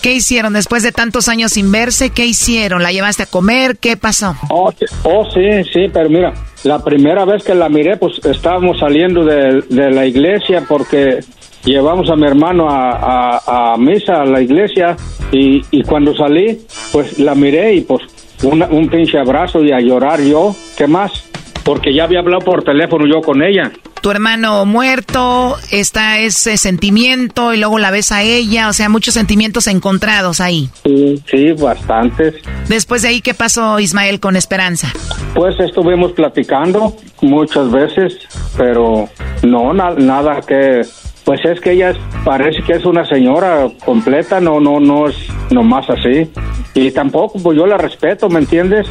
¿Qué 0.02 0.14
hicieron 0.14 0.54
después 0.54 0.82
de 0.82 0.92
tantos 0.92 1.28
años 1.28 1.52
sin 1.52 1.70
verse? 1.70 2.10
¿Qué 2.10 2.24
hicieron? 2.24 2.82
¿La 2.82 2.90
llevaste 2.90 3.24
a 3.24 3.26
comer? 3.26 3.76
¿Qué 3.76 3.96
pasó? 3.96 4.34
Oh, 4.48 4.72
sí, 4.72 4.86
oh, 5.04 5.24
sí, 5.30 5.62
sí, 5.72 5.90
pero 5.92 6.08
mira, 6.08 6.32
la 6.64 6.82
primera 6.82 7.24
vez 7.26 7.44
que 7.44 7.54
la 7.54 7.68
miré, 7.68 7.98
pues 7.98 8.14
estábamos 8.24 8.78
saliendo 8.78 9.24
de, 9.24 9.62
de 9.68 9.90
la 9.90 10.06
iglesia 10.06 10.64
porque 10.66 11.20
llevamos 11.64 12.08
a 12.10 12.16
mi 12.16 12.26
hermano 12.26 12.68
a, 12.70 12.90
a- 12.90 13.72
a 13.74 13.76
misa 13.76 14.22
a 14.22 14.24
la 14.24 14.40
iglesia 14.40 14.96
y, 15.32 15.62
y 15.70 15.82
cuando 15.82 16.14
salí, 16.16 16.58
pues 16.92 17.18
la 17.18 17.34
miré 17.34 17.74
y 17.74 17.80
pues 17.82 18.02
una- 18.42 18.66
un 18.66 18.88
pinche 18.88 19.18
abrazo 19.18 19.62
y 19.62 19.72
a 19.72 19.80
llorar 19.80 20.20
yo, 20.22 20.54
¿qué 20.76 20.86
más? 20.86 21.12
Porque 21.64 21.94
ya 21.94 22.04
había 22.04 22.20
hablado 22.20 22.44
por 22.44 22.64
teléfono 22.64 23.06
yo 23.06 23.20
con 23.20 23.42
ella. 23.42 23.70
Tu 24.00 24.10
hermano 24.10 24.64
muerto, 24.64 25.56
está 25.70 26.20
ese 26.20 26.56
sentimiento 26.56 27.52
y 27.52 27.58
luego 27.58 27.78
la 27.78 27.90
ves 27.90 28.12
a 28.12 28.22
ella, 28.22 28.70
o 28.70 28.72
sea, 28.72 28.88
muchos 28.88 29.12
sentimientos 29.12 29.66
encontrados 29.66 30.40
ahí. 30.40 30.70
Sí, 30.84 31.22
sí, 31.30 31.52
bastantes. 31.52 32.36
Después 32.66 33.02
de 33.02 33.08
ahí, 33.08 33.20
¿qué 33.20 33.34
pasó 33.34 33.78
Ismael 33.78 34.18
con 34.18 34.36
Esperanza? 34.36 34.90
Pues 35.34 35.60
estuvimos 35.60 36.12
platicando 36.12 36.96
muchas 37.20 37.70
veces, 37.70 38.14
pero 38.56 39.10
no, 39.42 39.74
na- 39.74 39.90
nada 39.96 40.40
que... 40.40 40.80
Pues 41.24 41.40
es 41.44 41.60
que 41.60 41.72
ella 41.72 41.94
parece 42.24 42.62
que 42.62 42.72
es 42.72 42.84
una 42.84 43.04
señora 43.06 43.66
completa, 43.84 44.40
no, 44.40 44.58
no, 44.60 44.80
no 44.80 45.08
es 45.08 45.16
nomás 45.50 45.88
así. 45.90 46.30
Y 46.74 46.90
tampoco, 46.90 47.38
pues 47.42 47.56
yo 47.58 47.66
la 47.66 47.76
respeto, 47.76 48.28
¿me 48.28 48.40
entiendes? 48.40 48.86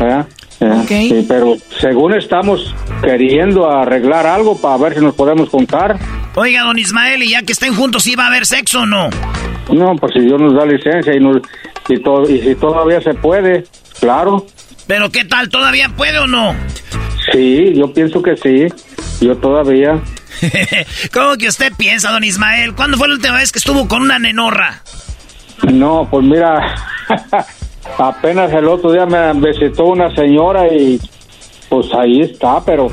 ¿Eh? 0.00 0.22
Eh, 0.60 0.84
sí, 0.86 1.24
pero 1.26 1.54
según 1.80 2.14
estamos 2.14 2.74
queriendo 3.02 3.70
arreglar 3.70 4.26
algo 4.26 4.60
para 4.60 4.76
ver 4.76 4.94
si 4.94 5.00
nos 5.00 5.14
podemos 5.14 5.48
juntar. 5.48 5.98
Oiga, 6.36 6.62
don 6.64 6.78
Ismael, 6.78 7.22
y 7.22 7.30
ya 7.30 7.42
que 7.42 7.52
estén 7.52 7.74
juntos, 7.74 8.02
¿sí 8.02 8.14
va 8.14 8.24
a 8.24 8.28
haber 8.28 8.44
sexo 8.44 8.80
o 8.82 8.86
no? 8.86 9.08
No, 9.72 9.96
pues 9.96 10.12
si 10.14 10.20
Dios 10.20 10.38
nos 10.40 10.54
da 10.54 10.66
licencia 10.66 11.14
y, 11.14 11.20
nos, 11.20 11.38
y, 11.88 11.98
to- 12.02 12.28
y 12.28 12.40
si 12.40 12.54
todavía 12.56 13.00
se 13.00 13.14
puede, 13.14 13.64
claro. 14.00 14.46
Pero 14.86 15.10
¿qué 15.10 15.24
tal? 15.24 15.48
¿Todavía 15.48 15.88
puede 15.96 16.18
o 16.18 16.26
no? 16.26 16.54
Sí, 17.32 17.72
yo 17.74 17.92
pienso 17.92 18.20
que 18.22 18.36
sí. 18.36 18.66
Yo 19.24 19.36
todavía. 19.36 19.98
¿Cómo 21.12 21.36
que 21.36 21.48
usted 21.48 21.72
piensa, 21.76 22.10
don 22.10 22.24
Ismael? 22.24 22.74
¿Cuándo 22.74 22.96
fue 22.96 23.08
la 23.08 23.14
última 23.14 23.36
vez 23.36 23.52
que 23.52 23.58
estuvo 23.58 23.86
con 23.88 24.02
una 24.02 24.18
nenorra? 24.18 24.82
No, 25.72 26.08
pues 26.10 26.24
mira, 26.24 26.76
apenas 27.98 28.52
el 28.52 28.66
otro 28.68 28.92
día 28.92 29.06
me 29.06 29.32
visitó 29.34 29.86
una 29.86 30.14
señora 30.14 30.66
y 30.68 31.00
pues 31.68 31.86
ahí 31.94 32.22
está, 32.22 32.60
pero 32.64 32.88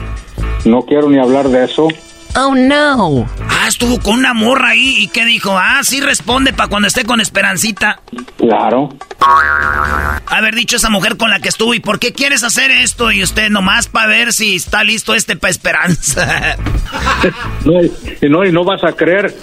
no 0.66 0.82
quiero 0.82 1.10
ni 1.10 1.18
hablar 1.20 1.48
de 1.50 1.66
eso. 1.66 1.88
Oh, 2.36 2.54
no. 2.54 3.28
Ah, 3.50 3.68
estuvo 3.68 4.00
con 4.00 4.20
una 4.20 4.34
morra 4.34 4.70
ahí. 4.70 4.95
¿Y 5.00 5.08
qué 5.08 5.26
dijo? 5.26 5.58
Ah, 5.58 5.80
sí 5.82 6.02
responde 6.02 6.54
para 6.54 6.70
cuando 6.70 6.88
esté 6.88 7.04
con 7.04 7.20
Esperancita. 7.20 8.00
Claro. 8.38 8.89
Haber 10.28 10.55
dicho 10.55 10.76
esa 10.78 10.89
mujer 10.89 11.18
con 11.18 11.30
la 11.30 11.39
que 11.39 11.49
estuvo. 11.49 11.74
¿Y 11.74 11.80
por 11.80 11.99
qué 11.99 12.13
quieres 12.13 12.43
hacer 12.43 12.72
esto? 12.72 13.11
Y 13.11 13.24
usted 13.24 13.49
nomás 13.49 13.88
para 13.88 14.07
ver 14.07 14.34
si 14.34 14.55
está 14.55 14.84
listo 14.84 15.15
este 15.15 15.36
para 15.36 15.51
Esperanza. 15.51 16.57
no, 17.65 17.82
y 17.82 18.30
no, 18.30 18.45
y 18.45 18.51
no 18.51 18.63
vas 18.63 18.84
a 18.84 18.93
creer. 18.93 19.34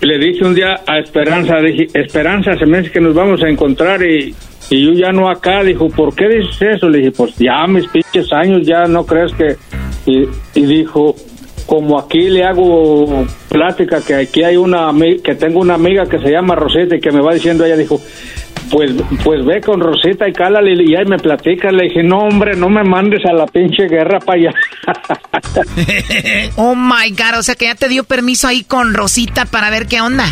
le 0.00 0.18
dije 0.18 0.44
un 0.44 0.54
día 0.54 0.80
a 0.86 0.98
Esperanza, 0.98 1.56
dije, 1.56 1.86
Esperanza, 1.94 2.54
se 2.58 2.66
me 2.66 2.78
dice 2.78 2.92
que 2.92 3.00
nos 3.00 3.14
vamos 3.14 3.42
a 3.42 3.48
encontrar 3.48 4.02
y, 4.02 4.34
y 4.70 4.86
yo 4.86 4.92
ya 4.92 5.12
no 5.12 5.30
acá. 5.30 5.62
Dijo, 5.62 5.88
¿por 5.88 6.14
qué 6.14 6.28
dices 6.28 6.76
eso? 6.76 6.88
Le 6.88 6.98
dije, 6.98 7.12
pues 7.12 7.36
ya 7.36 7.66
mis 7.66 7.86
pinches 7.88 8.32
años, 8.32 8.66
ya 8.66 8.84
no 8.84 9.04
crees 9.04 9.32
que... 9.34 9.56
Y, 10.04 10.28
y 10.54 10.66
dijo, 10.66 11.14
como 11.66 11.98
aquí 11.98 12.28
le 12.28 12.44
hago 12.44 13.26
plática 13.48 14.00
que 14.00 14.14
aquí 14.14 14.42
hay 14.42 14.56
una 14.56 14.90
que 15.22 15.34
tengo 15.34 15.60
una 15.60 15.74
amiga 15.74 16.06
que 16.06 16.18
se 16.18 16.30
llama 16.30 16.54
Rosita 16.54 16.96
y 16.96 17.00
que 17.00 17.10
me 17.10 17.20
va 17.20 17.34
diciendo 17.34 17.64
ella 17.64 17.76
dijo 17.76 18.00
pues 18.70 18.92
pues 19.22 19.44
ve 19.44 19.60
con 19.60 19.80
Rosita 19.80 20.28
y 20.28 20.32
cálale 20.32 20.72
y 20.82 20.94
ahí 20.96 21.04
me 21.04 21.18
platica 21.18 21.70
le 21.70 21.84
dije 21.84 22.02
no 22.02 22.20
hombre 22.20 22.56
no 22.56 22.68
me 22.68 22.82
mandes 22.82 23.24
a 23.26 23.32
la 23.32 23.46
pinche 23.46 23.86
guerra 23.88 24.18
para 24.20 24.38
allá 24.38 24.54
oh 26.56 26.74
my 26.74 27.10
god 27.10 27.38
o 27.38 27.42
sea 27.42 27.54
que 27.54 27.66
ya 27.66 27.74
te 27.74 27.88
dio 27.88 28.04
permiso 28.04 28.48
ahí 28.48 28.64
con 28.64 28.94
Rosita 28.94 29.44
para 29.46 29.70
ver 29.70 29.86
qué 29.86 30.00
onda 30.00 30.24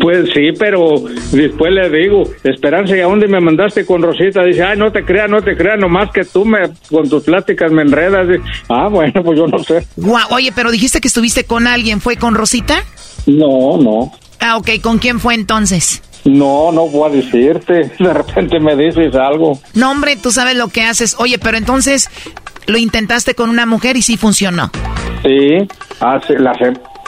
pues 0.00 0.30
sí, 0.34 0.50
pero 0.58 1.02
después 1.32 1.72
le 1.72 1.90
digo, 1.90 2.24
Esperanza, 2.42 2.96
¿y 2.96 3.00
a 3.00 3.04
dónde 3.04 3.28
me 3.28 3.40
mandaste 3.40 3.84
con 3.86 4.02
Rosita? 4.02 4.42
Dice, 4.44 4.62
ay, 4.62 4.78
no 4.78 4.90
te 4.90 5.04
creas, 5.04 5.28
no 5.30 5.42
te 5.42 5.56
creas, 5.56 5.78
nomás 5.78 6.10
que 6.10 6.24
tú 6.24 6.44
me, 6.44 6.58
con 6.90 7.08
tus 7.08 7.24
pláticas 7.24 7.70
me 7.72 7.82
enredas. 7.82 8.26
ah, 8.68 8.88
bueno, 8.88 9.22
pues 9.22 9.38
yo 9.38 9.46
no 9.46 9.58
sé. 9.58 9.86
oye, 10.30 10.52
pero 10.54 10.70
dijiste 10.70 11.00
que 11.00 11.08
estuviste 11.08 11.44
con 11.44 11.66
alguien, 11.66 12.00
¿fue 12.00 12.16
con 12.16 12.34
Rosita? 12.34 12.82
No, 13.26 13.78
no. 13.78 14.12
Ah, 14.40 14.56
ok, 14.56 14.70
¿con 14.82 14.98
quién 14.98 15.20
fue 15.20 15.34
entonces? 15.34 16.02
No, 16.24 16.72
no 16.72 16.88
voy 16.88 17.10
a 17.10 17.14
decirte. 17.14 17.90
De 17.98 18.12
repente 18.12 18.60
me 18.60 18.76
dices 18.76 19.14
algo. 19.14 19.60
No, 19.74 19.90
hombre, 19.90 20.16
tú 20.16 20.30
sabes 20.30 20.56
lo 20.56 20.68
que 20.68 20.82
haces. 20.82 21.16
Oye, 21.18 21.38
pero 21.38 21.56
entonces 21.56 22.08
lo 22.66 22.78
intentaste 22.78 23.34
con 23.34 23.50
una 23.50 23.66
mujer 23.66 23.96
y 23.96 24.02
sí 24.02 24.16
funcionó. 24.16 24.70
Sí, 25.22 25.58
hace, 26.00 26.38
la, 26.38 26.52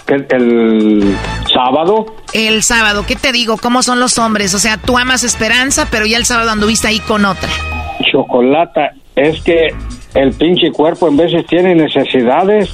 el, 0.09 1.17
sábado. 1.53 2.15
El 2.33 2.63
sábado, 2.63 3.05
¿qué 3.07 3.17
te 3.17 3.33
digo? 3.33 3.57
¿Cómo 3.57 3.83
son 3.83 4.01
los 4.01 4.19
hombres? 4.19 4.55
O 4.55 4.59
sea, 4.59 4.77
tú 4.77 4.99
amas 4.99 5.25
Esperanza, 5.25 5.89
pero 5.91 6.07
ya 6.07 6.17
el 6.17 6.27
sábado 6.27 6.51
anduviste 6.51 6.89
ahí 6.89 7.01
con 7.01 7.25
otra. 7.25 7.49
Chocolata, 8.11 8.93
es 9.17 9.41
que 9.43 9.69
el 10.15 10.33
pinche 10.33 10.71
cuerpo 10.71 11.09
en 11.09 11.17
veces 11.17 11.45
tiene 11.47 11.75
necesidades. 11.75 12.71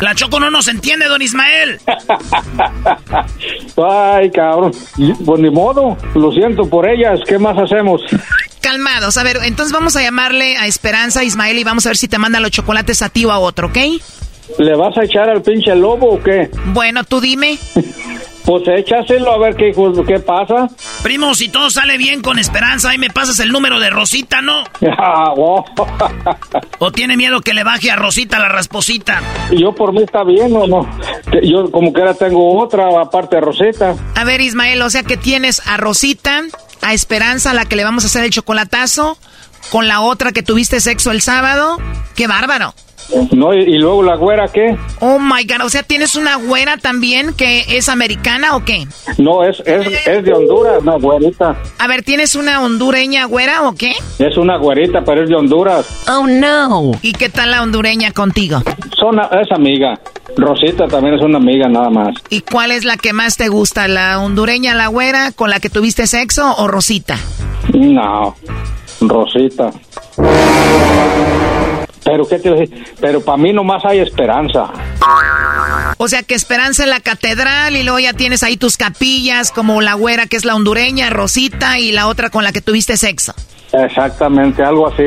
La 0.00 0.14
Choco 0.14 0.38
no 0.38 0.50
nos 0.50 0.68
entiende, 0.68 1.06
don 1.06 1.22
Ismael. 1.22 1.80
Ay, 3.76 4.30
cabrón. 4.30 4.72
Pues 5.24 5.40
ni 5.40 5.50
modo, 5.50 5.96
lo 6.14 6.32
siento 6.32 6.68
por 6.68 6.88
ellas. 6.88 7.20
¿Qué 7.26 7.38
más 7.38 7.56
hacemos? 7.58 8.02
Calmados. 8.60 9.16
A 9.16 9.22
ver, 9.22 9.38
entonces 9.44 9.72
vamos 9.72 9.96
a 9.96 10.02
llamarle 10.02 10.56
a 10.58 10.66
Esperanza 10.66 11.24
Ismael 11.24 11.58
y 11.58 11.64
vamos 11.64 11.86
a 11.86 11.90
ver 11.90 11.96
si 11.96 12.08
te 12.08 12.18
manda 12.18 12.40
los 12.40 12.50
chocolates 12.50 13.00
a 13.00 13.08
ti 13.08 13.24
o 13.24 13.32
a 13.32 13.38
otro, 13.38 13.68
¿ok? 13.68 13.78
¿Le 14.58 14.74
vas 14.76 14.96
a 14.96 15.04
echar 15.04 15.28
al 15.28 15.42
pinche 15.42 15.74
lobo 15.74 16.14
o 16.14 16.22
qué? 16.22 16.50
Bueno, 16.66 17.04
tú 17.04 17.20
dime. 17.20 17.58
Pues 18.46 18.62
échaselo 18.68 19.32
a 19.32 19.38
ver 19.38 19.56
qué, 19.56 19.74
qué 20.06 20.20
pasa. 20.20 20.68
Primo, 21.02 21.34
si 21.34 21.48
todo 21.48 21.68
sale 21.68 21.98
bien 21.98 22.22
con 22.22 22.38
esperanza, 22.38 22.90
ahí 22.90 22.98
me 22.98 23.10
pasas 23.10 23.40
el 23.40 23.50
número 23.50 23.80
de 23.80 23.90
Rosita, 23.90 24.40
¿no? 24.40 24.62
Ah, 24.98 25.32
¿O 26.78 26.92
tiene 26.92 27.16
miedo 27.16 27.40
que 27.40 27.54
le 27.54 27.64
baje 27.64 27.90
a 27.90 27.96
Rosita 27.96 28.38
la 28.38 28.48
rasposita? 28.48 29.20
Yo 29.50 29.74
por 29.74 29.92
mí 29.92 30.02
está 30.04 30.22
bien, 30.22 30.54
¿o 30.54 30.66
no? 30.68 30.88
Yo 31.42 31.70
como 31.72 31.92
que 31.92 32.00
ahora 32.00 32.14
tengo 32.14 32.56
otra 32.62 32.86
aparte 33.00 33.36
de 33.36 33.42
Rosita. 33.42 33.96
A 34.14 34.24
ver, 34.24 34.40
Ismael, 34.40 34.80
o 34.82 34.90
sea 34.90 35.02
que 35.02 35.16
tienes 35.16 35.60
a 35.66 35.76
Rosita, 35.76 36.42
a 36.82 36.94
Esperanza, 36.94 37.50
a 37.50 37.54
la 37.54 37.64
que 37.64 37.74
le 37.74 37.82
vamos 37.82 38.04
a 38.04 38.06
hacer 38.06 38.22
el 38.22 38.30
chocolatazo, 38.30 39.18
con 39.72 39.88
la 39.88 40.02
otra 40.02 40.30
que 40.30 40.44
tuviste 40.44 40.80
sexo 40.80 41.10
el 41.10 41.20
sábado. 41.20 41.78
¡Qué 42.14 42.28
bárbaro! 42.28 42.74
No, 43.32 43.54
y, 43.54 43.78
luego 43.78 44.02
la 44.02 44.16
güera, 44.16 44.48
¿qué? 44.48 44.76
Oh 45.00 45.18
my 45.18 45.44
god, 45.44 45.64
o 45.64 45.68
sea, 45.68 45.82
¿tienes 45.82 46.16
una 46.16 46.36
güera 46.36 46.76
también 46.76 47.34
que 47.34 47.64
es 47.76 47.88
americana 47.88 48.56
o 48.56 48.64
qué? 48.64 48.86
No, 49.18 49.44
es, 49.44 49.60
es, 49.60 50.06
es 50.06 50.24
de 50.24 50.32
Honduras, 50.32 50.82
no, 50.82 50.98
güerita. 50.98 51.56
A 51.78 51.86
ver, 51.86 52.02
¿tienes 52.02 52.34
una 52.34 52.62
hondureña 52.62 53.24
güera 53.26 53.68
o 53.68 53.74
qué? 53.74 53.92
Es 54.18 54.36
una 54.36 54.56
güerita, 54.56 55.02
pero 55.04 55.22
es 55.22 55.28
de 55.28 55.36
Honduras. 55.36 56.04
Oh 56.08 56.26
no. 56.26 56.92
¿Y 57.02 57.12
qué 57.12 57.28
tal 57.28 57.50
la 57.50 57.62
hondureña 57.62 58.10
contigo? 58.12 58.62
Son, 58.98 59.18
es 59.18 59.50
amiga. 59.52 59.98
Rosita 60.36 60.86
también 60.86 61.14
es 61.14 61.22
una 61.22 61.38
amiga, 61.38 61.68
nada 61.68 61.90
más. 61.90 62.14
¿Y 62.28 62.40
cuál 62.40 62.70
es 62.70 62.84
la 62.84 62.96
que 62.96 63.12
más 63.12 63.36
te 63.36 63.48
gusta? 63.48 63.88
¿La 63.88 64.18
hondureña, 64.20 64.74
la 64.74 64.88
güera, 64.88 65.32
con 65.32 65.50
la 65.50 65.60
que 65.60 65.70
tuviste 65.70 66.06
sexo 66.06 66.54
o 66.58 66.68
Rosita? 66.68 67.16
No, 67.72 68.34
Rosita. 69.00 69.70
Pero 72.06 72.26
qué 72.26 72.38
te? 72.38 72.70
Pero 73.00 73.20
para 73.20 73.36
mí 73.36 73.52
nomás 73.52 73.84
hay 73.84 73.98
esperanza. 73.98 74.70
O 75.98 76.06
sea 76.06 76.22
que 76.22 76.34
esperanza 76.34 76.84
en 76.84 76.90
la 76.90 77.00
catedral 77.00 77.74
y 77.74 77.82
luego 77.82 77.98
ya 77.98 78.12
tienes 78.12 78.44
ahí 78.44 78.56
tus 78.56 78.76
capillas 78.76 79.50
como 79.50 79.80
la 79.80 79.94
güera 79.94 80.26
que 80.26 80.36
es 80.36 80.44
la 80.44 80.54
hondureña, 80.54 81.10
Rosita 81.10 81.80
y 81.80 81.90
la 81.90 82.06
otra 82.06 82.30
con 82.30 82.44
la 82.44 82.52
que 82.52 82.60
tuviste 82.60 82.96
sexo. 82.96 83.34
Exactamente, 83.72 84.62
algo 84.62 84.86
así. 84.86 85.04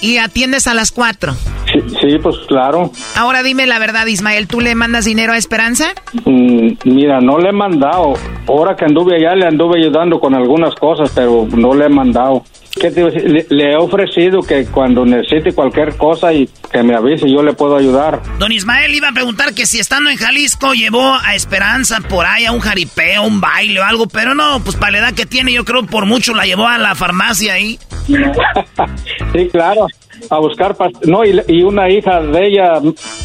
¿Y 0.00 0.18
atiendes 0.18 0.66
a 0.66 0.74
las 0.74 0.92
cuatro? 0.92 1.34
Sí, 1.72 2.18
pues 2.22 2.36
claro. 2.46 2.92
Ahora 3.16 3.42
dime 3.42 3.66
la 3.66 3.78
verdad, 3.78 4.06
Ismael, 4.06 4.46
¿tú 4.46 4.60
le 4.60 4.74
mandas 4.74 5.04
dinero 5.04 5.32
a 5.32 5.36
Esperanza? 5.36 5.88
Mm, 6.24 6.68
mira, 6.84 7.20
no 7.20 7.38
le 7.38 7.48
he 7.48 7.52
mandado. 7.52 8.14
Ahora 8.46 8.76
que 8.76 8.84
anduve 8.84 9.16
allá 9.16 9.34
le 9.34 9.46
anduve 9.46 9.80
ayudando 9.80 10.20
con 10.20 10.34
algunas 10.34 10.74
cosas, 10.74 11.10
pero 11.14 11.48
no 11.50 11.74
le 11.74 11.86
he 11.86 11.88
mandado. 11.88 12.44
¿Qué 12.80 12.90
te 12.90 13.02
le, 13.02 13.46
le, 13.48 13.72
he 13.72 13.76
ofrecido 13.76 14.40
que 14.42 14.66
cuando 14.66 15.04
necesite 15.04 15.52
cualquier 15.52 15.96
cosa 15.96 16.32
y 16.32 16.48
que 16.70 16.82
me 16.82 16.94
avise, 16.94 17.30
yo 17.30 17.42
le 17.42 17.52
puedo 17.52 17.76
ayudar. 17.76 18.20
Don 18.38 18.52
Ismael 18.52 18.94
iba 18.94 19.08
a 19.08 19.12
preguntar 19.12 19.54
que 19.54 19.66
si 19.66 19.78
estando 19.78 20.10
en 20.10 20.16
Jalisco 20.16 20.74
llevó 20.74 21.14
a 21.14 21.34
Esperanza 21.34 21.98
por 22.08 22.26
ahí 22.26 22.44
a 22.44 22.52
un 22.52 22.60
jaripeo, 22.60 23.24
un 23.24 23.40
baile 23.40 23.80
o 23.80 23.84
algo, 23.84 24.06
pero 24.06 24.34
no, 24.34 24.60
pues 24.62 24.76
para 24.76 24.92
la 24.92 24.98
edad 24.98 25.14
que 25.14 25.26
tiene, 25.26 25.52
yo 25.52 25.64
creo 25.64 25.84
por 25.86 26.06
mucho 26.06 26.34
la 26.34 26.44
llevó 26.44 26.66
a 26.66 26.78
la 26.78 26.94
farmacia 26.94 27.54
ahí. 27.54 27.78
sí, 29.32 29.48
claro, 29.50 29.86
a 30.30 30.38
buscar 30.38 30.76
no 31.04 31.24
y, 31.24 31.40
y, 31.48 31.62
una 31.62 31.88
hija 31.90 32.20
de 32.20 32.46
ella 32.46 32.80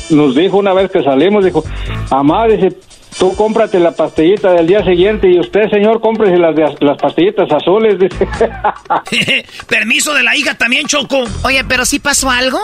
nos 0.10 0.36
dijo 0.36 0.58
una 0.58 0.74
vez 0.74 0.92
que 0.92 1.04
salimos, 1.04 1.46
dijo, 1.46 1.64
mamá, 2.12 2.48
dice, 2.48 2.76
Tú 3.18 3.36
cómprate 3.36 3.80
la 3.80 3.92
pastillita 3.92 4.52
del 4.52 4.68
día 4.68 4.84
siguiente 4.84 5.30
y 5.30 5.40
usted, 5.40 5.70
señor, 5.70 6.02
cómprese 6.02 6.38
las, 6.38 6.56
las 6.82 6.98
pastillitas 6.98 7.52
azules. 7.52 7.96
Permiso 9.68 10.14
de 10.14 10.24
la 10.24 10.36
hija 10.36 10.58
también, 10.58 10.88
Choco. 10.88 11.24
Oye, 11.44 11.64
pero 11.66 11.86
¿sí 11.86 12.00
pasó 12.00 12.30
algo? 12.30 12.60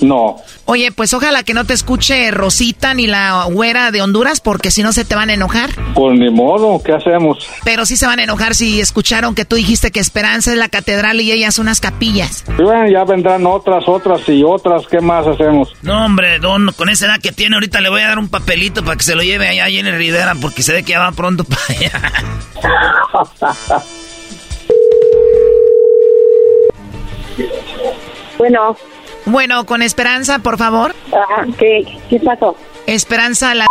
No. 0.00 0.36
Oye, 0.64 0.92
pues 0.92 1.12
ojalá 1.14 1.42
que 1.42 1.52
no 1.52 1.64
te 1.64 1.74
escuche 1.74 2.30
Rosita 2.30 2.94
ni 2.94 3.06
la 3.06 3.44
güera 3.44 3.90
de 3.90 4.00
Honduras, 4.02 4.40
porque 4.40 4.70
si 4.70 4.82
no 4.82 4.92
se 4.92 5.04
te 5.04 5.14
van 5.14 5.30
a 5.30 5.34
enojar. 5.34 5.70
Pues 5.94 6.18
ni 6.18 6.30
modo, 6.30 6.82
¿qué 6.82 6.92
hacemos? 6.92 7.46
Pero 7.64 7.84
sí 7.84 7.96
se 7.96 8.06
van 8.06 8.20
a 8.20 8.24
enojar 8.24 8.54
si 8.54 8.80
escucharon 8.80 9.34
que 9.34 9.44
tú 9.44 9.56
dijiste 9.56 9.90
que 9.90 10.00
Esperanza 10.00 10.52
es 10.52 10.58
la 10.58 10.68
catedral 10.68 11.20
y 11.20 11.32
ellas 11.32 11.58
unas 11.58 11.80
capillas. 11.80 12.44
Y 12.58 12.62
bueno, 12.62 12.88
ya 12.90 13.04
vendrán 13.04 13.46
otras, 13.46 13.84
otras 13.86 14.28
y 14.28 14.42
otras, 14.42 14.86
¿qué 14.86 15.00
más 15.00 15.26
hacemos? 15.26 15.74
No, 15.82 16.04
hombre, 16.04 16.38
don, 16.38 16.72
con 16.76 16.88
esa 16.88 17.06
edad 17.06 17.20
que 17.20 17.32
tiene, 17.32 17.56
ahorita 17.56 17.80
le 17.80 17.90
voy 17.90 18.02
a 18.02 18.08
dar 18.08 18.18
un 18.18 18.28
papelito 18.28 18.84
para 18.84 18.96
que 18.96 19.04
se 19.04 19.14
lo 19.14 19.22
lleve 19.22 19.48
allá 19.48 19.68
en 19.68 19.86
el 19.86 19.96
Rivera, 19.96 20.34
porque 20.40 20.62
se 20.62 20.72
ve 20.72 20.82
que 20.82 20.92
ya 20.92 21.00
va 21.00 21.12
pronto 21.12 21.44
para 21.44 21.62
allá. 21.68 21.90
bueno. 28.38 28.76
Bueno, 29.26 29.64
con 29.66 29.82
Esperanza, 29.82 30.38
por 30.40 30.58
favor. 30.58 30.94
Ah, 31.12 31.44
¿qué, 31.58 31.84
¿Qué 32.08 32.20
pasó? 32.20 32.56
Esperanza, 32.86 33.54
la... 33.54 33.66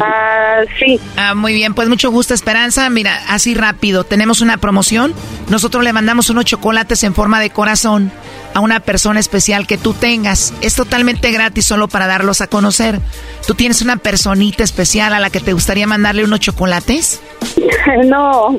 Ah, 0.00 0.60
sí. 0.78 1.00
Ah, 1.16 1.34
muy 1.34 1.52
bien, 1.52 1.74
pues 1.74 1.88
mucho 1.88 2.10
gusto, 2.10 2.32
Esperanza. 2.34 2.88
Mira, 2.90 3.20
así 3.28 3.54
rápido, 3.54 4.04
tenemos 4.04 4.40
una 4.40 4.56
promoción. 4.58 5.12
Nosotros 5.48 5.82
le 5.82 5.92
mandamos 5.92 6.30
unos 6.30 6.44
chocolates 6.44 7.02
en 7.02 7.14
forma 7.14 7.40
de 7.40 7.50
corazón 7.50 8.12
a 8.54 8.60
una 8.60 8.80
persona 8.80 9.18
especial 9.18 9.66
que 9.66 9.76
tú 9.76 9.94
tengas. 9.94 10.54
Es 10.60 10.74
totalmente 10.74 11.30
gratis 11.32 11.64
solo 11.64 11.88
para 11.88 12.06
darlos 12.06 12.40
a 12.40 12.46
conocer. 12.46 13.00
¿Tú 13.46 13.54
tienes 13.54 13.82
una 13.82 13.96
personita 13.96 14.62
especial 14.62 15.12
a 15.12 15.20
la 15.20 15.30
que 15.30 15.40
te 15.40 15.52
gustaría 15.52 15.86
mandarle 15.86 16.24
unos 16.24 16.40
chocolates? 16.40 17.20
No, 18.04 18.58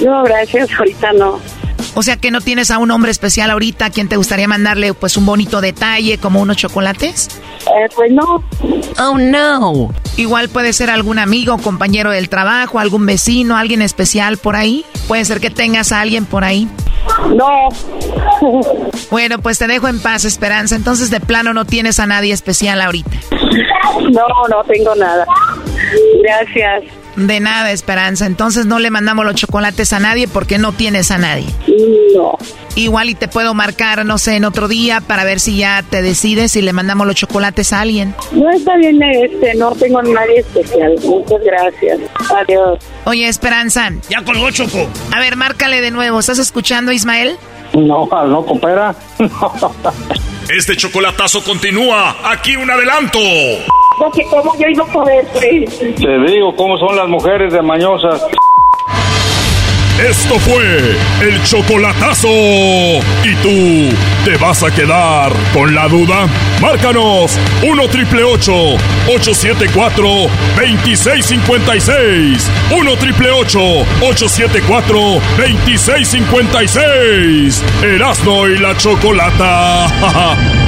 no, 0.00 0.22
gracias, 0.24 0.68
ahorita 0.76 1.12
no. 1.12 1.40
O 1.98 2.02
sea 2.04 2.16
que 2.16 2.30
no 2.30 2.40
tienes 2.40 2.70
a 2.70 2.78
un 2.78 2.92
hombre 2.92 3.10
especial 3.10 3.50
ahorita 3.50 3.86
a 3.86 3.90
quien 3.90 4.08
te 4.08 4.14
gustaría 4.14 4.46
mandarle 4.46 4.94
pues 4.94 5.16
un 5.16 5.26
bonito 5.26 5.60
detalle 5.60 6.16
como 6.18 6.40
unos 6.40 6.56
chocolates. 6.56 7.28
Eh, 7.66 7.88
pues 7.92 8.12
no. 8.12 8.44
Oh 9.00 9.18
no. 9.18 9.92
Igual 10.16 10.48
puede 10.48 10.72
ser 10.72 10.90
algún 10.90 11.18
amigo, 11.18 11.58
compañero 11.58 12.12
del 12.12 12.28
trabajo, 12.28 12.78
algún 12.78 13.04
vecino, 13.04 13.56
alguien 13.56 13.82
especial 13.82 14.36
por 14.36 14.54
ahí. 14.54 14.84
Puede 15.08 15.24
ser 15.24 15.40
que 15.40 15.50
tengas 15.50 15.90
a 15.90 16.00
alguien 16.00 16.24
por 16.24 16.44
ahí. 16.44 16.68
No. 17.34 17.68
Bueno, 19.10 19.38
pues 19.40 19.58
te 19.58 19.66
dejo 19.66 19.88
en 19.88 20.00
paz, 20.00 20.24
Esperanza. 20.24 20.76
Entonces 20.76 21.10
de 21.10 21.18
plano 21.18 21.52
no 21.52 21.64
tienes 21.64 21.98
a 21.98 22.06
nadie 22.06 22.32
especial 22.32 22.80
ahorita. 22.80 23.10
No, 24.12 24.26
no 24.48 24.62
tengo 24.64 24.94
nada. 24.94 25.26
Gracias. 26.22 26.97
De 27.18 27.40
nada, 27.40 27.72
Esperanza. 27.72 28.26
Entonces 28.26 28.66
no 28.66 28.78
le 28.78 28.90
mandamos 28.90 29.24
los 29.24 29.34
chocolates 29.34 29.92
a 29.92 29.98
nadie 29.98 30.28
porque 30.28 30.56
no 30.58 30.72
tienes 30.72 31.10
a 31.10 31.18
nadie. 31.18 31.46
No. 32.14 32.38
Igual 32.76 33.10
y 33.10 33.16
te 33.16 33.26
puedo 33.26 33.54
marcar, 33.54 34.06
no 34.06 34.18
sé, 34.18 34.36
en 34.36 34.44
otro 34.44 34.68
día 34.68 35.00
para 35.00 35.24
ver 35.24 35.40
si 35.40 35.56
ya 35.56 35.82
te 35.82 36.00
decides 36.00 36.54
y 36.54 36.62
le 36.62 36.72
mandamos 36.72 37.08
los 37.08 37.16
chocolates 37.16 37.72
a 37.72 37.80
alguien. 37.80 38.14
No 38.30 38.48
está 38.50 38.76
bien, 38.76 39.02
este, 39.02 39.54
no 39.56 39.72
tengo 39.72 39.98
a 39.98 40.02
nadie 40.04 40.38
especial. 40.38 40.94
Muchas 41.02 41.42
gracias. 41.42 41.98
Adiós. 42.36 42.78
Oye, 43.04 43.26
Esperanza. 43.26 43.90
Ya 44.08 44.22
colgó 44.22 44.52
Choco. 44.52 44.88
A 45.12 45.18
ver, 45.18 45.34
márcale 45.34 45.80
de 45.80 45.90
nuevo. 45.90 46.20
¿Estás 46.20 46.38
escuchando, 46.38 46.92
Ismael? 46.92 47.36
No, 47.74 48.08
no 48.08 48.46
coopera. 48.46 48.94
Este 50.48 50.76
chocolatazo 50.76 51.44
continúa. 51.44 52.16
Aquí 52.24 52.56
un 52.56 52.70
adelanto. 52.70 53.18
Porque 53.98 54.24
como 54.24 54.54
yo 54.56 54.68
iba 54.68 54.84
a 54.84 54.86
poder, 54.86 55.26
pues. 55.32 55.78
Te 55.78 56.18
digo 56.30 56.54
cómo 56.54 56.78
son 56.78 56.94
las 56.96 57.08
mujeres 57.08 57.52
de 57.52 57.60
mañosas. 57.62 58.24
Esto 59.98 60.38
fue 60.38 60.96
el 61.22 61.42
chocolatazo. 61.42 62.28
¿Y 62.28 63.34
tú 63.42 63.88
te 64.24 64.36
vas 64.36 64.62
a 64.62 64.72
quedar 64.72 65.32
con 65.52 65.74
la 65.74 65.88
duda? 65.88 66.28
Márcanos 66.60 67.36
1 67.68 67.88
triple 67.88 68.22
874 68.22 70.06
2656. 70.56 72.48
1 72.70 72.96
triple 72.96 73.32
874 73.32 74.98
2656. 75.36 77.64
Erasno 77.82 78.48
y 78.48 78.58
la 78.58 78.76
chocolata. 78.76 80.58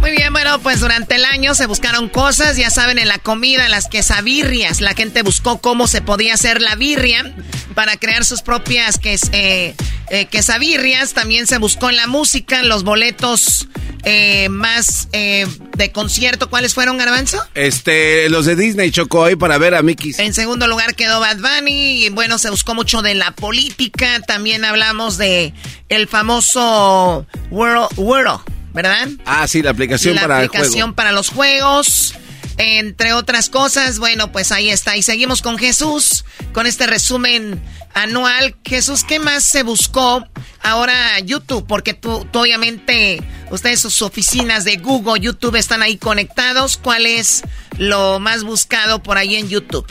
Muy 0.00 0.10
bien, 0.10 0.32
bueno, 0.32 0.58
pues 0.60 0.80
durante 0.80 1.14
el 1.14 1.24
año 1.24 1.54
se 1.54 1.66
buscaron 1.66 2.10
cosas, 2.10 2.56
ya 2.56 2.68
saben, 2.68 2.98
en 2.98 3.08
la 3.08 3.18
comida, 3.18 3.64
en 3.64 3.70
las 3.70 3.88
quesabirrias. 3.88 4.82
La 4.82 4.94
gente 4.94 5.22
buscó 5.22 5.62
cómo 5.62 5.86
se 5.86 6.02
podía 6.02 6.34
hacer 6.34 6.60
la 6.60 6.74
birria 6.74 7.34
para 7.74 7.96
crear 7.96 8.24
sus 8.24 8.42
propias 8.42 8.98
ques, 8.98 9.30
eh, 9.32 9.74
eh, 10.10 10.26
quesabirrias. 10.26 11.14
También 11.14 11.46
se 11.46 11.56
buscó 11.58 11.88
en 11.88 11.96
la 11.96 12.06
música, 12.06 12.62
los 12.62 12.84
boletos 12.84 13.68
eh, 14.04 14.48
más 14.50 15.08
de 15.10 15.90
concierto. 15.92 16.50
¿Cuáles 16.50 16.74
fueron, 16.74 16.98
Garbanzo? 16.98 17.42
Este, 17.54 18.28
los 18.28 18.44
de 18.44 18.56
Disney 18.56 18.90
chocó 18.90 19.24
ahí 19.24 19.36
para 19.36 19.56
ver 19.56 19.74
a 19.74 19.82
Mickey. 19.82 20.12
En 20.18 20.34
segundo 20.34 20.66
lugar 20.66 20.94
quedó 20.94 21.20
Bad 21.20 21.38
Bunny 21.38 22.04
y 22.04 22.08
bueno, 22.10 22.36
se 22.36 22.50
buscó 22.50 22.74
mucho 22.74 23.00
de 23.00 23.14
la 23.14 23.30
política. 23.30 24.20
También 24.20 24.66
hablamos 24.66 25.16
de 25.16 25.54
el 25.88 26.08
famoso 26.08 27.26
World, 27.50 27.88
World 27.96 28.40
¿verdad? 28.74 29.08
Ah, 29.24 29.46
sí, 29.48 29.62
la 29.62 29.70
aplicación 29.70 30.16
la 30.16 30.22
para 30.22 30.36
aplicación 30.38 30.66
el 30.74 30.80
juego. 30.80 30.94
para 30.94 31.12
los 31.12 31.30
juegos. 31.30 32.14
Entre 32.56 33.12
otras 33.12 33.48
cosas, 33.48 33.98
bueno, 33.98 34.30
pues 34.30 34.52
ahí 34.52 34.70
está. 34.70 34.96
Y 34.96 35.02
seguimos 35.02 35.42
con 35.42 35.58
Jesús, 35.58 36.24
con 36.52 36.66
este 36.66 36.86
resumen 36.86 37.60
anual. 37.94 38.54
Jesús, 38.64 39.02
¿qué 39.02 39.18
más 39.18 39.42
se 39.42 39.64
buscó 39.64 40.24
ahora 40.62 41.18
YouTube? 41.20 41.66
Porque 41.66 41.94
tú, 41.94 42.26
tú 42.30 42.40
obviamente, 42.40 43.20
ustedes 43.50 43.80
sus 43.80 44.02
oficinas 44.02 44.64
de 44.64 44.76
Google, 44.76 45.20
YouTube 45.20 45.56
están 45.56 45.82
ahí 45.82 45.96
conectados. 45.96 46.76
¿Cuál 46.76 47.06
es 47.06 47.42
lo 47.76 48.20
más 48.20 48.44
buscado 48.44 49.02
por 49.02 49.18
ahí 49.18 49.34
en 49.34 49.48
YouTube? 49.48 49.86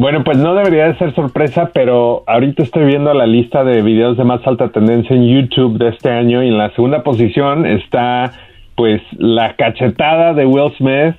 Bueno, 0.00 0.24
pues 0.24 0.38
no 0.38 0.54
debería 0.54 0.86
de 0.86 0.96
ser 0.96 1.14
sorpresa, 1.14 1.72
pero 1.74 2.24
ahorita 2.26 2.62
estoy 2.62 2.86
viendo 2.86 3.12
la 3.12 3.26
lista 3.26 3.64
de 3.64 3.82
videos 3.82 4.16
de 4.16 4.24
más 4.24 4.40
alta 4.46 4.70
tendencia 4.70 5.14
en 5.14 5.28
YouTube 5.28 5.76
de 5.76 5.90
este 5.90 6.08
año 6.08 6.42
y 6.42 6.48
en 6.48 6.56
la 6.56 6.70
segunda 6.70 7.02
posición 7.02 7.66
está 7.66 8.32
pues 8.76 9.02
la 9.18 9.56
cachetada 9.56 10.32
de 10.32 10.46
Will 10.46 10.72
Smith 10.78 11.16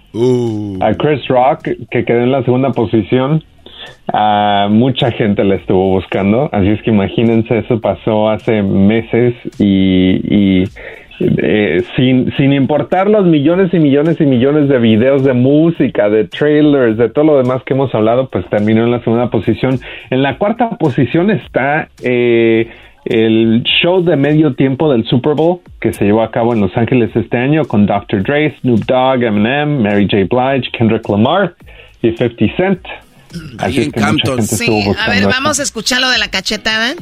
a 0.81 0.95
Chris 0.95 1.27
Rock 1.27 1.69
que 1.91 2.05
quedó 2.05 2.21
en 2.21 2.31
la 2.31 2.41
segunda 2.41 2.71
posición. 2.71 3.43
A 4.11 4.67
mucha 4.71 5.11
gente 5.11 5.43
la 5.43 5.55
estuvo 5.55 5.89
buscando, 5.89 6.49
así 6.51 6.69
es 6.69 6.81
que 6.81 6.89
imagínense, 6.89 7.59
eso 7.59 7.79
pasó 7.79 8.31
hace 8.31 8.63
meses 8.63 9.35
y, 9.59 10.63
y 10.63 10.63
eh, 11.37 11.83
sin, 11.95 12.31
sin 12.37 12.53
importar 12.53 13.09
los 13.09 13.25
millones 13.25 13.73
y 13.73 13.79
millones 13.79 14.19
y 14.19 14.25
millones 14.25 14.67
de 14.67 14.79
videos 14.79 15.23
de 15.23 15.33
música, 15.33 16.09
de 16.09 16.25
trailers, 16.25 16.97
de 16.97 17.09
todo 17.09 17.25
lo 17.25 17.37
demás 17.37 17.63
que 17.63 17.73
hemos 17.73 17.93
hablado, 17.93 18.29
pues 18.29 18.45
terminó 18.49 18.83
en 18.83 18.91
la 18.91 19.03
segunda 19.03 19.29
posición. 19.29 19.79
En 20.09 20.23
la 20.23 20.37
cuarta 20.37 20.69
posición 20.77 21.29
está 21.31 21.89
eh, 22.03 22.69
el 23.05 23.63
show 23.63 24.03
de 24.03 24.15
medio 24.15 24.53
tiempo 24.53 24.91
del 24.91 25.05
Super 25.05 25.33
Bowl 25.33 25.59
que 25.79 25.93
se 25.93 26.05
llevó 26.05 26.21
a 26.21 26.31
cabo 26.31 26.53
en 26.53 26.61
Los 26.61 26.75
Ángeles 26.77 27.15
este 27.15 27.37
año 27.37 27.65
con 27.65 27.85
Dr. 27.85 28.23
Dre, 28.23 28.55
Snoop 28.61 28.81
Dogg, 28.85 29.23
Eminem, 29.23 29.81
Mary 29.81 30.07
J. 30.09 30.27
Blige, 30.29 30.69
Kendrick 30.71 31.07
Lamar 31.09 31.55
y 32.01 32.11
50 32.11 32.55
Cent. 32.57 32.79
Así 33.59 33.91
que 33.91 33.99
mucha 33.99 34.07
gente 34.07 34.41
estuvo 34.55 34.57
Sí, 34.57 34.83
a 34.99 35.07
ver, 35.09 35.17
esto. 35.19 35.29
vamos 35.29 35.59
a 35.59 35.63
escuchar 35.63 36.01
lo 36.01 36.09
de 36.09 36.17
la 36.17 36.29
cachetada. 36.29 36.93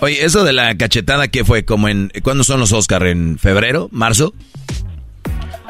Oye, 0.00 0.24
eso 0.24 0.44
de 0.44 0.52
la 0.52 0.76
cachetada, 0.76 1.28
¿qué 1.28 1.44
fue? 1.44 1.64
Como 1.64 1.88
en, 1.88 2.12
¿Cuándo 2.22 2.44
son 2.44 2.60
los 2.60 2.72
Oscar? 2.72 3.06
¿En 3.06 3.38
febrero? 3.38 3.88
¿Marzo? 3.92 4.34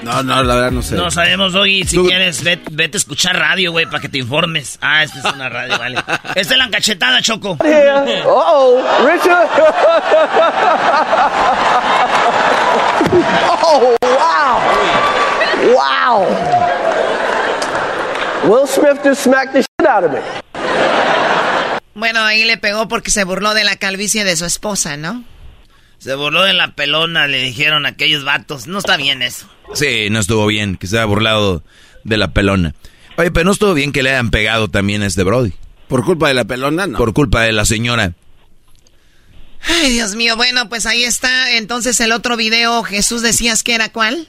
No, 0.03 0.23
no, 0.23 0.43
la 0.43 0.55
verdad 0.57 0.71
no 0.71 0.83
sé. 0.83 0.97
No 0.97 1.11
sabemos, 1.11 1.55
Ogi, 1.55 1.85
si 1.85 1.97
quieres, 1.99 2.43
ve- 2.45 2.61
vete 2.73 2.97
a 2.97 2.99
escuchar 2.99 3.39
radio, 3.39 3.73
güey, 3.73 3.87
para 3.87 4.01
que 4.01 4.09
te 4.11 4.19
informes. 4.19 4.77
Ah, 4.83 5.03
esta 5.03 5.19
es 5.21 5.25
una 5.35 5.49
radio, 5.49 5.79
vale. 5.79 5.97
Esta 6.35 6.55
es 6.55 6.59
la 6.59 6.69
cachetada, 6.69 7.23
Choco. 7.23 7.53
Uh-oh, 7.53 8.83
Richard. 9.07 9.49
oh, 13.63 13.95
wow. 14.03 14.59
Wow. 15.73 16.27
Will 18.49 18.67
Smith 18.67 19.01
just 19.03 19.23
smacked 19.23 19.53
the 19.53 19.63
shit 19.63 19.89
out 19.89 20.05
of 20.05 20.13
me. 20.13 20.19
Bueno, 21.95 22.21
ahí 22.25 22.45
le 22.45 22.59
pegó 22.59 22.89
porque 22.89 23.11
se 23.11 23.25
burló 23.25 23.55
de 23.55 23.65
la 23.65 23.77
calvicie 23.77 24.25
de 24.25 24.37
su 24.37 24.45
esposa, 24.45 24.97
¿no? 24.97 25.25
Se 25.99 26.15
burló 26.15 26.43
de 26.43 26.53
la 26.53 26.75
pelona, 26.75 27.27
le 27.27 27.39
dijeron 27.41 27.87
aquellos 27.87 28.25
vatos. 28.25 28.67
No 28.67 28.79
está 28.79 28.97
bien 28.97 29.23
eso. 29.23 29.49
Sí, 29.75 30.11
no 30.11 30.19
estuvo 30.19 30.47
bien, 30.47 30.77
que 30.77 30.87
se 30.87 30.97
haya 30.97 31.07
burlado 31.07 31.63
de 32.03 32.17
la 32.19 32.33
pelona. 32.33 32.75
Oye, 33.17 33.31
pero 33.31 33.47
no 33.47 33.53
estuvo 33.53 33.73
bien 33.73 33.93
que 33.93 34.03
le 34.03 34.11
hayan 34.11 34.31
pegado 34.31 34.69
también 34.69 35.03
a 35.03 35.07
este 35.07 35.23
Brody. 35.23 35.53
¿Por 35.89 36.05
culpa 36.05 36.29
de 36.29 36.35
la 36.35 36.45
pelona? 36.45 36.87
No. 36.87 36.99
Por 36.99 37.15
culpa 37.15 37.43
de 37.43 37.53
la 37.53 37.65
señora. 37.65 38.13
Ay, 39.67 39.91
Dios 39.91 40.15
mío, 40.17 40.37
bueno, 40.37 40.69
pues 40.69 40.85
ahí 40.85 41.05
está. 41.05 41.53
Entonces 41.53 41.99
el 42.01 42.13
otro 42.13 42.37
video, 42.37 42.83
Jesús, 42.83 43.23
decías 43.23 43.63
que 43.63 43.75
era 43.75 43.91
cuál? 43.91 44.29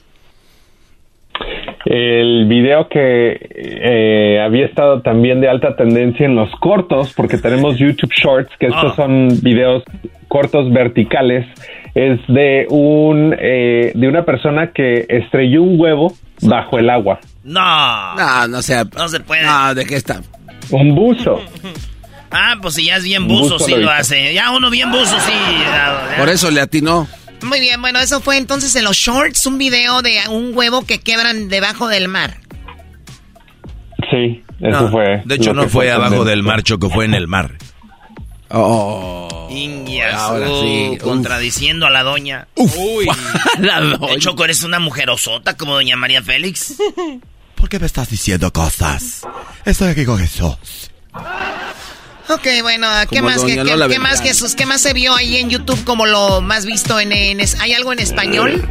El 1.98 2.46
video 2.46 2.88
que 2.88 3.38
eh, 3.54 4.40
había 4.44 4.66
estado 4.66 5.00
también 5.00 5.40
de 5.40 5.48
alta 5.48 5.76
tendencia 5.76 6.26
en 6.26 6.34
los 6.34 6.50
cortos, 6.60 7.14
porque 7.14 7.38
tenemos 7.38 7.78
YouTube 7.78 8.12
Shorts, 8.12 8.50
que 8.60 8.66
estos 8.66 8.92
Ah. 8.92 8.96
son 8.96 9.28
videos 9.42 9.82
cortos 10.28 10.70
verticales, 10.72 11.46
es 11.94 12.20
de 12.28 12.66
un 12.68 13.34
eh, 13.38 13.92
de 13.94 14.08
una 14.08 14.24
persona 14.26 14.72
que 14.74 15.06
estrelló 15.08 15.62
un 15.62 15.80
huevo 15.80 16.12
bajo 16.42 16.78
el 16.78 16.90
agua. 16.90 17.18
No. 17.44 18.14
No, 18.16 18.48
no 18.48 18.60
sea. 18.60 18.84
No 18.96 19.08
se 19.08 19.20
puede. 19.20 19.44
No, 19.44 19.74
¿de 19.74 19.86
qué 19.86 19.96
está? 19.96 20.20
Un 20.70 20.94
buzo. 20.94 21.40
Ah, 22.28 22.56
pues 22.60 22.74
si 22.74 22.84
ya 22.86 22.96
es 22.96 23.04
bien 23.04 23.28
buzo, 23.28 23.54
Buzo 23.54 23.58
sí 23.60 23.74
lo 23.76 23.88
hace. 23.88 24.34
Ya 24.34 24.50
uno 24.50 24.68
bien 24.68 24.90
buzo, 24.90 25.16
sí. 25.20 25.32
ya- 25.64 26.08
ya. 26.10 26.16
Por 26.18 26.28
eso 26.28 26.50
le 26.50 26.60
atinó. 26.60 27.06
Muy 27.42 27.60
bien, 27.60 27.80
bueno, 27.80 27.98
eso 28.00 28.20
fue 28.20 28.38
entonces 28.38 28.74
en 28.76 28.84
los 28.84 28.96
shorts, 28.96 29.46
un 29.46 29.58
video 29.58 30.02
de 30.02 30.18
un 30.30 30.52
huevo 30.56 30.84
que 30.84 31.00
quebran 31.00 31.48
debajo 31.48 31.88
del 31.88 32.08
mar. 32.08 32.38
Sí, 34.10 34.42
eso 34.60 34.80
No, 34.82 34.90
fue. 34.90 35.22
de 35.24 35.34
hecho, 35.34 35.52
no 35.52 35.68
fue 35.68 35.90
abajo 35.90 36.24
del 36.24 36.42
mar, 36.42 36.62
Choco, 36.62 36.90
fue 36.90 37.04
en 37.04 37.14
el 37.14 37.26
mar. 37.28 37.56
Oh. 38.50 39.28
Ahora 40.14 40.46
sí, 40.46 40.90
uf. 40.92 40.98
contradiciendo 41.02 41.86
a 41.86 41.90
la 41.90 42.02
doña. 42.02 42.48
Uy. 42.56 43.06
la 43.60 43.80
doña. 43.80 44.18
Choco, 44.18 44.44
eres 44.44 44.62
una 44.64 44.78
mujerosota 44.78 45.56
como 45.56 45.74
doña 45.74 45.96
María 45.96 46.22
Félix. 46.22 46.74
¿Por 47.54 47.68
qué 47.68 47.78
me 47.78 47.86
estás 47.86 48.10
diciendo 48.10 48.52
cosas? 48.52 49.22
Estoy 49.64 49.88
aquí 49.88 50.04
con 50.04 50.18
Jesús. 50.18 50.90
Ok, 52.28 52.46
bueno, 52.62 52.88
¿qué 53.08 53.18
Como 53.18 53.30
más, 53.30 53.44
qué, 53.44 53.98
más. 53.98 54.20
Jesús? 54.20 54.56
¿Qué 54.56 54.66
más 54.66 54.80
se 54.80 54.92
vio 54.92 55.14
ahí 55.14 55.36
en 55.36 55.48
YouTube 55.48 55.84
como 55.84 56.06
lo 56.06 56.40
más 56.40 56.66
visto 56.66 56.98
en, 56.98 57.12
en 57.12 57.38
¿Hay 57.60 57.72
algo 57.72 57.92
en 57.92 58.00
español? 58.00 58.62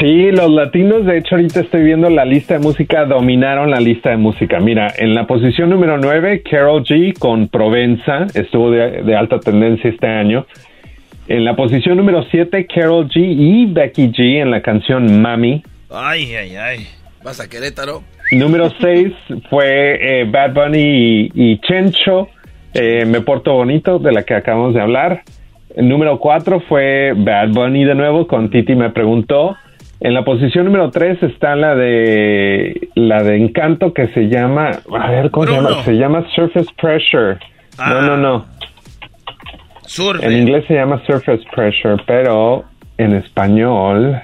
Sí, 0.00 0.30
los 0.30 0.50
latinos, 0.50 1.04
de 1.04 1.18
hecho, 1.18 1.34
ahorita 1.34 1.60
estoy 1.60 1.82
viendo 1.82 2.10
la 2.10 2.24
lista 2.24 2.54
de 2.54 2.60
música, 2.60 3.04
dominaron 3.06 3.70
la 3.70 3.80
lista 3.80 4.10
de 4.10 4.16
música. 4.16 4.60
Mira, 4.60 4.92
en 4.96 5.14
la 5.14 5.26
posición 5.26 5.70
número 5.70 5.98
9, 5.98 6.42
Carol 6.48 6.84
G 6.84 7.18
con 7.18 7.48
Provenza, 7.48 8.26
estuvo 8.34 8.70
de, 8.70 9.02
de 9.02 9.16
alta 9.16 9.40
tendencia 9.40 9.90
este 9.90 10.06
año. 10.06 10.46
En 11.26 11.44
la 11.44 11.56
posición 11.56 11.96
número 11.96 12.24
7, 12.30 12.66
Carol 12.66 13.08
G 13.08 13.16
y 13.16 13.66
Becky 13.66 14.08
G 14.12 14.42
en 14.42 14.50
la 14.50 14.62
canción 14.62 15.20
Mami. 15.20 15.62
Ay, 15.90 16.34
ay, 16.34 16.56
ay. 16.56 16.88
¿Vas 17.22 17.40
a 17.40 17.48
Querétaro? 17.48 18.02
Número 18.32 18.70
6 18.80 19.12
fue 19.50 20.20
eh, 20.20 20.24
Bad 20.24 20.54
Bunny 20.54 20.78
y, 20.78 21.30
y 21.34 21.60
Chencho, 21.60 22.28
eh, 22.74 23.04
Me 23.06 23.20
Porto 23.20 23.52
Bonito, 23.54 23.98
de 23.98 24.12
la 24.12 24.22
que 24.22 24.34
acabamos 24.34 24.74
de 24.74 24.80
hablar. 24.80 25.22
Número 25.76 26.18
4 26.18 26.60
fue 26.60 27.12
Bad 27.16 27.50
Bunny 27.50 27.84
de 27.84 27.94
nuevo 27.94 28.26
con 28.26 28.50
Titi 28.50 28.74
Me 28.74 28.90
Preguntó. 28.90 29.56
En 30.00 30.14
la 30.14 30.24
posición 30.24 30.64
número 30.64 30.90
3 30.90 31.22
está 31.24 31.56
la 31.56 31.74
de 31.74 32.88
la 32.94 33.22
de 33.22 33.36
Encanto 33.36 33.92
que 33.92 34.06
se 34.08 34.28
llama, 34.28 34.70
a 34.96 35.10
ver, 35.10 35.30
¿cómo 35.30 35.46
se 35.46 35.52
llama? 35.52 35.82
Se 35.82 35.92
llama 35.94 36.24
Surface 36.34 36.70
Pressure. 36.80 37.38
No, 37.78 38.02
no, 38.02 38.16
no. 38.16 38.46
Surfe. 39.82 40.24
En 40.24 40.32
inglés 40.32 40.64
se 40.68 40.74
llama 40.74 41.02
Surface 41.04 41.42
Pressure, 41.54 41.96
pero 42.06 42.64
en 42.96 43.14
español 43.14 44.20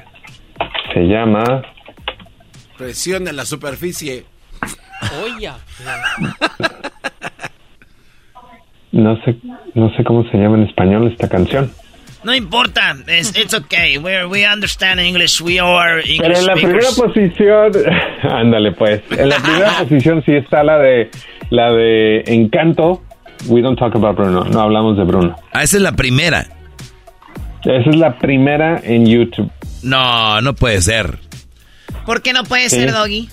se 0.93 1.09
llama 1.09 1.63
Presión 2.77 3.29
en 3.29 3.37
la 3.37 3.45
superficie. 3.45 4.25
Oye. 5.23 5.51
no 8.93 9.17
sé, 9.25 9.37
no 9.75 9.95
sé 9.97 10.05
cómo 10.05 10.29
se 10.31 10.39
llama 10.39 10.57
en 10.59 10.65
español 10.65 11.11
esta 11.11 11.29
canción. 11.29 11.71
No 12.25 12.35
importa, 12.35 12.97
it's, 13.07 13.37
it's 13.37 13.53
okay. 13.53 13.99
We're, 13.99 14.27
we 14.27 14.47
understand 14.47 14.99
English. 14.99 15.43
We 15.43 15.61
are 15.61 16.01
English 16.01 16.21
Pero 16.23 16.39
en 16.39 16.47
la 16.47 16.55
primera 16.55 16.89
posición, 16.97 17.73
ándale 18.23 18.73
pues, 18.73 19.03
en 19.11 19.29
la 19.29 19.37
primera 19.37 19.71
posición 19.79 20.23
sí 20.25 20.33
está 20.33 20.65
la 20.65 20.79
de 20.79 21.11
la 21.51 21.71
de 21.73 22.25
Encanto. 22.27 23.03
We 23.47 23.61
don't 23.61 23.79
talk 23.79 23.95
about 23.95 24.17
Bruno, 24.17 24.45
no 24.45 24.61
hablamos 24.61 24.97
de 24.97 25.05
Bruno. 25.05 25.37
Ah, 25.53 25.65
esa 25.65 25.77
es 25.77 25.83
la 25.83 25.93
primera. 25.93 26.47
Esa 27.63 27.91
es 27.91 27.97
la 27.97 28.19
primera 28.19 28.81
en 28.83 29.05
YouTube. 29.05 29.51
No, 29.83 30.41
no 30.41 30.55
puede 30.55 30.81
ser. 30.81 31.19
¿Por 32.07 32.23
qué 32.23 32.33
no 32.33 32.45
puede 32.45 32.69
Sí. 32.71 32.77
ser, 32.77 32.93
Doggy? 32.93 33.29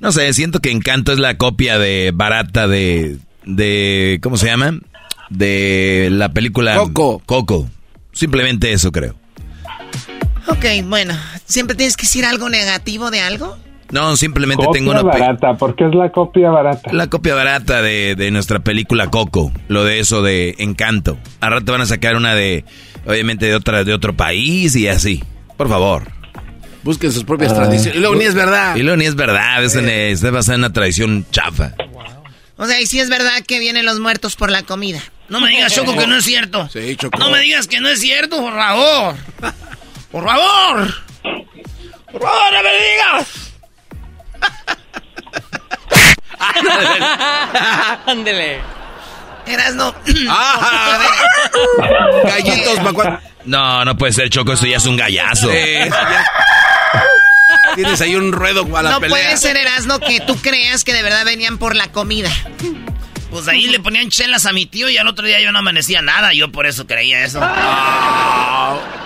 No 0.00 0.12
sé, 0.12 0.32
siento 0.32 0.60
que 0.60 0.70
Encanto 0.70 1.12
es 1.12 1.18
la 1.18 1.36
copia 1.36 1.78
de 1.78 2.12
barata 2.14 2.66
de 2.68 3.18
de 3.44 4.18
¿cómo 4.22 4.36
se 4.36 4.46
llama? 4.46 4.78
De 5.30 6.08
la 6.10 6.30
película 6.30 6.76
Coco. 6.76 7.22
Coco. 7.26 7.68
Simplemente 8.12 8.72
eso 8.72 8.92
creo. 8.92 9.14
Ok, 10.48 10.64
bueno, 10.84 11.14
¿siempre 11.44 11.76
tienes 11.76 11.96
que 11.96 12.02
decir 12.02 12.24
algo 12.24 12.48
negativo 12.48 13.10
de 13.10 13.20
algo? 13.20 13.56
No, 13.92 14.16
simplemente 14.16 14.64
Copia 14.64 14.78
tengo 14.78 14.90
una 14.92 15.02
barata, 15.02 15.54
porque 15.54 15.84
es 15.84 15.94
la 15.94 16.10
copia 16.12 16.48
barata. 16.50 16.92
la 16.92 17.08
copia 17.08 17.34
barata 17.34 17.82
de, 17.82 18.14
de 18.14 18.30
nuestra 18.30 18.60
película 18.60 19.08
Coco, 19.10 19.52
lo 19.68 19.84
de 19.84 19.98
eso 19.98 20.22
de 20.22 20.54
Encanto. 20.58 21.18
Al 21.40 21.52
rato 21.52 21.72
van 21.72 21.80
a 21.80 21.86
sacar 21.86 22.14
una 22.16 22.34
de 22.34 22.64
obviamente 23.06 23.46
de 23.46 23.54
otra 23.56 23.82
de 23.84 23.92
otro 23.92 24.14
país 24.16 24.76
y 24.76 24.86
así. 24.88 25.22
Por 25.56 25.68
favor. 25.68 26.04
Busquen 26.82 27.12
sus 27.12 27.24
propias 27.24 27.52
Ah. 27.52 27.56
tradiciones. 27.56 27.96
Y 27.96 28.00
luego 28.00 28.16
ni 28.16 28.24
es 28.24 28.34
verdad. 28.34 28.74
Y 28.76 28.82
luego 28.82 28.96
ni 28.96 29.04
es 29.06 29.14
verdad, 29.14 29.62
es, 29.64 29.74
en- 29.76 29.88
es 29.88 30.22
basada 30.22 30.54
en 30.54 30.60
una 30.60 30.72
tradición 30.72 31.26
chafa. 31.30 31.72
O 32.56 32.66
sea, 32.66 32.80
y 32.80 32.86
sí 32.86 33.00
es 33.00 33.08
verdad 33.08 33.42
que 33.46 33.58
vienen 33.58 33.86
los 33.86 33.98
muertos 34.00 34.36
por 34.36 34.50
la 34.50 34.62
comida. 34.62 35.00
No 35.28 35.40
me 35.40 35.48
digas, 35.50 35.72
Choco, 35.74 35.96
que 35.96 36.06
no 36.06 36.16
es 36.16 36.24
cierto. 36.24 36.68
Sí, 36.72 36.96
Choco. 36.96 37.18
No 37.18 37.30
me 37.30 37.40
digas 37.40 37.66
que 37.68 37.80
no 37.80 37.88
es 37.88 38.00
cierto, 38.00 38.38
por 38.40 38.52
favor. 38.54 39.14
Por 40.10 40.24
favor. 40.24 40.94
Por 42.12 42.20
favor, 42.22 42.52
no 42.52 42.62
me 42.62 42.70
digas. 42.74 43.52
Ándele. 48.06 48.60
Eras 49.46 49.74
no. 49.74 49.94
Ah. 50.28 50.98
Gallitos, 52.24 52.78
No, 53.44 53.84
no 53.84 53.96
puede 53.96 54.12
ser, 54.12 54.30
Choco, 54.30 54.52
esto 54.52 54.66
ya 54.66 54.76
es 54.76 54.86
un 54.86 54.96
gallazo. 54.96 55.50
Eso 55.50 55.96
Tienes 57.74 58.00
ahí 58.00 58.14
un 58.16 58.32
ruedo 58.32 58.66
a 58.76 58.82
la 58.82 58.90
No 58.90 59.00
pelea. 59.00 59.16
puede 59.16 59.36
ser, 59.36 59.56
Erasno, 59.56 59.98
que 60.00 60.20
tú 60.20 60.36
creas 60.36 60.84
que 60.84 60.92
de 60.92 61.02
verdad 61.02 61.24
venían 61.24 61.56
por 61.58 61.76
la 61.76 61.90
comida. 61.92 62.30
Pues 63.30 63.46
ahí 63.48 63.68
le 63.68 63.78
ponían 63.78 64.10
chelas 64.10 64.44
a 64.46 64.52
mi 64.52 64.66
tío 64.66 64.90
y 64.90 64.98
al 64.98 65.06
otro 65.06 65.24
día 65.24 65.40
yo 65.40 65.52
no 65.52 65.60
amanecía 65.60 66.02
nada. 66.02 66.34
Yo 66.34 66.50
por 66.50 66.66
eso 66.66 66.86
creía 66.88 67.24
eso. 67.24 67.40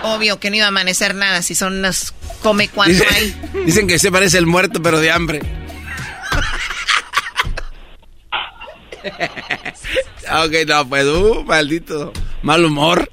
Obvio 0.02 0.40
que 0.40 0.48
no 0.50 0.56
iba 0.56 0.64
a 0.64 0.68
amanecer 0.68 1.14
nada 1.14 1.42
si 1.42 1.54
son 1.54 1.78
unas 1.78 2.14
come 2.42 2.68
cuando 2.68 2.94
Dice- 2.94 3.06
hay. 3.14 3.34
dicen 3.66 3.86
que 3.86 3.98
se 3.98 4.10
parece 4.10 4.38
el 4.38 4.46
muerto, 4.46 4.82
pero 4.82 4.98
de 4.98 5.10
hambre. 5.12 5.40
ok, 9.04 10.66
no, 10.66 10.88
pues, 10.88 11.04
uh, 11.04 11.44
maldito. 11.44 12.12
Mal 12.42 12.64
humor. 12.64 13.08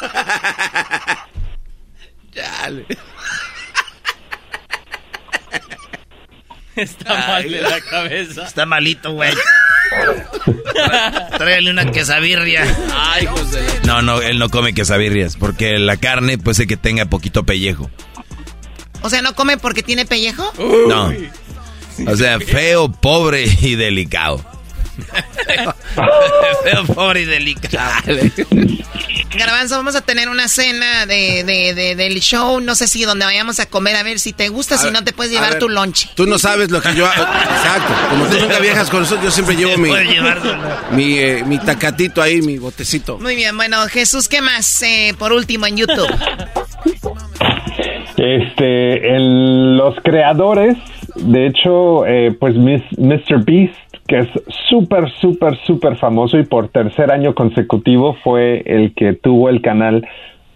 Chale. 2.34 2.86
Está 6.76 7.14
mal 7.14 7.50
de 7.50 7.62
la 7.62 7.80
cabeza. 7.80 8.46
Está 8.46 8.66
malito, 8.66 9.12
güey. 9.12 9.32
Tráigale 11.38 11.70
una 11.70 11.90
quesabirria. 11.92 12.64
Ay, 12.92 13.26
José. 13.26 13.64
No, 13.84 14.02
no, 14.02 14.20
él 14.20 14.38
no 14.38 14.48
come 14.48 14.74
quesabirrias, 14.74 15.36
porque 15.36 15.78
la 15.78 15.96
carne 15.96 16.38
puede 16.38 16.56
ser 16.56 16.66
que 16.66 16.76
tenga 16.76 17.06
poquito 17.06 17.44
pellejo. 17.44 17.90
O 19.02 19.10
sea, 19.10 19.22
¿no 19.22 19.34
come 19.34 19.56
porque 19.56 19.82
tiene 19.82 20.06
pellejo? 20.06 20.52
No. 20.88 21.12
O 22.08 22.16
sea, 22.16 22.40
feo, 22.40 22.90
pobre 22.90 23.44
y 23.44 23.76
delicado. 23.76 24.44
Feo, 26.62 26.84
pobre 26.94 27.22
y 27.22 27.24
delicado. 27.24 27.90
Garbanzo, 29.36 29.76
vamos 29.76 29.96
a 29.96 30.00
tener 30.00 30.28
una 30.28 30.46
cena 30.48 31.06
de, 31.06 31.42
de- 31.44 31.74
de- 31.74 31.96
del 31.96 32.20
show, 32.20 32.60
no 32.60 32.74
sé 32.76 32.86
si 32.86 33.02
donde 33.04 33.24
vayamos 33.24 33.58
a 33.58 33.66
comer, 33.66 33.96
a 33.96 34.02
ver 34.04 34.18
si 34.20 34.32
te 34.32 34.48
gusta, 34.48 34.76
A 34.76 34.78
si 34.78 34.84
ver, 34.84 34.92
no 34.92 35.02
te 35.04 35.12
puedes 35.12 35.32
llevar 35.32 35.50
ver. 35.50 35.58
tu 35.58 35.68
lonche. 35.68 36.08
Tú 36.14 36.26
no 36.26 36.38
sabes 36.38 36.70
lo 36.70 36.80
que 36.80 36.94
yo 36.94 37.04
hago. 37.06 37.22
Exacto. 37.24 37.92
Como 38.10 38.26
tú 38.26 38.38
nunca 38.40 38.58
viajas 38.60 38.88
con 38.90 39.00
nosotros, 39.00 39.24
yo 39.24 39.30
siempre 39.32 39.56
llevo 39.56 39.76
mi, 39.76 39.90
mi, 40.92 41.18
eh, 41.18 41.42
mi 41.44 41.58
tacatito 41.58 42.22
ahí, 42.22 42.42
mi 42.42 42.58
botecito. 42.58 43.18
Muy 43.18 43.34
bien, 43.34 43.56
bueno, 43.56 43.78
Jesús, 43.88 44.28
¿qué 44.28 44.40
más? 44.40 44.82
Eh, 44.82 45.14
por 45.18 45.32
último, 45.32 45.66
en 45.66 45.78
YouTube. 45.78 46.08
Este, 48.16 49.16
el- 49.16 49.76
los 49.76 49.96
creadores, 50.04 50.76
de 51.16 51.46
hecho, 51.48 52.06
eh, 52.06 52.32
pues 52.38 52.54
Miss- 52.54 52.82
Mr. 52.98 53.44
Beast, 53.44 53.74
que 54.06 54.18
es 54.18 54.28
súper, 54.68 55.10
súper, 55.20 55.58
súper 55.66 55.96
famoso 55.96 56.38
y 56.38 56.44
por 56.44 56.68
tercer 56.68 57.10
año 57.10 57.34
consecutivo 57.34 58.16
fue 58.22 58.62
el 58.66 58.94
que 58.94 59.14
tuvo 59.14 59.48
el 59.48 59.62
canal 59.62 60.06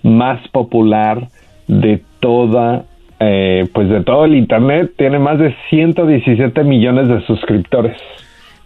más 0.02 0.46
popular 0.48 1.28
de 1.66 2.02
toda, 2.20 2.84
eh, 3.20 3.68
pues 3.72 3.88
de 3.88 4.02
todo 4.02 4.26
el 4.26 4.34
internet. 4.34 4.92
Tiene 4.96 5.18
más 5.18 5.38
de 5.38 5.54
117 5.70 6.62
millones 6.64 7.08
de 7.08 7.24
suscriptores. 7.26 7.96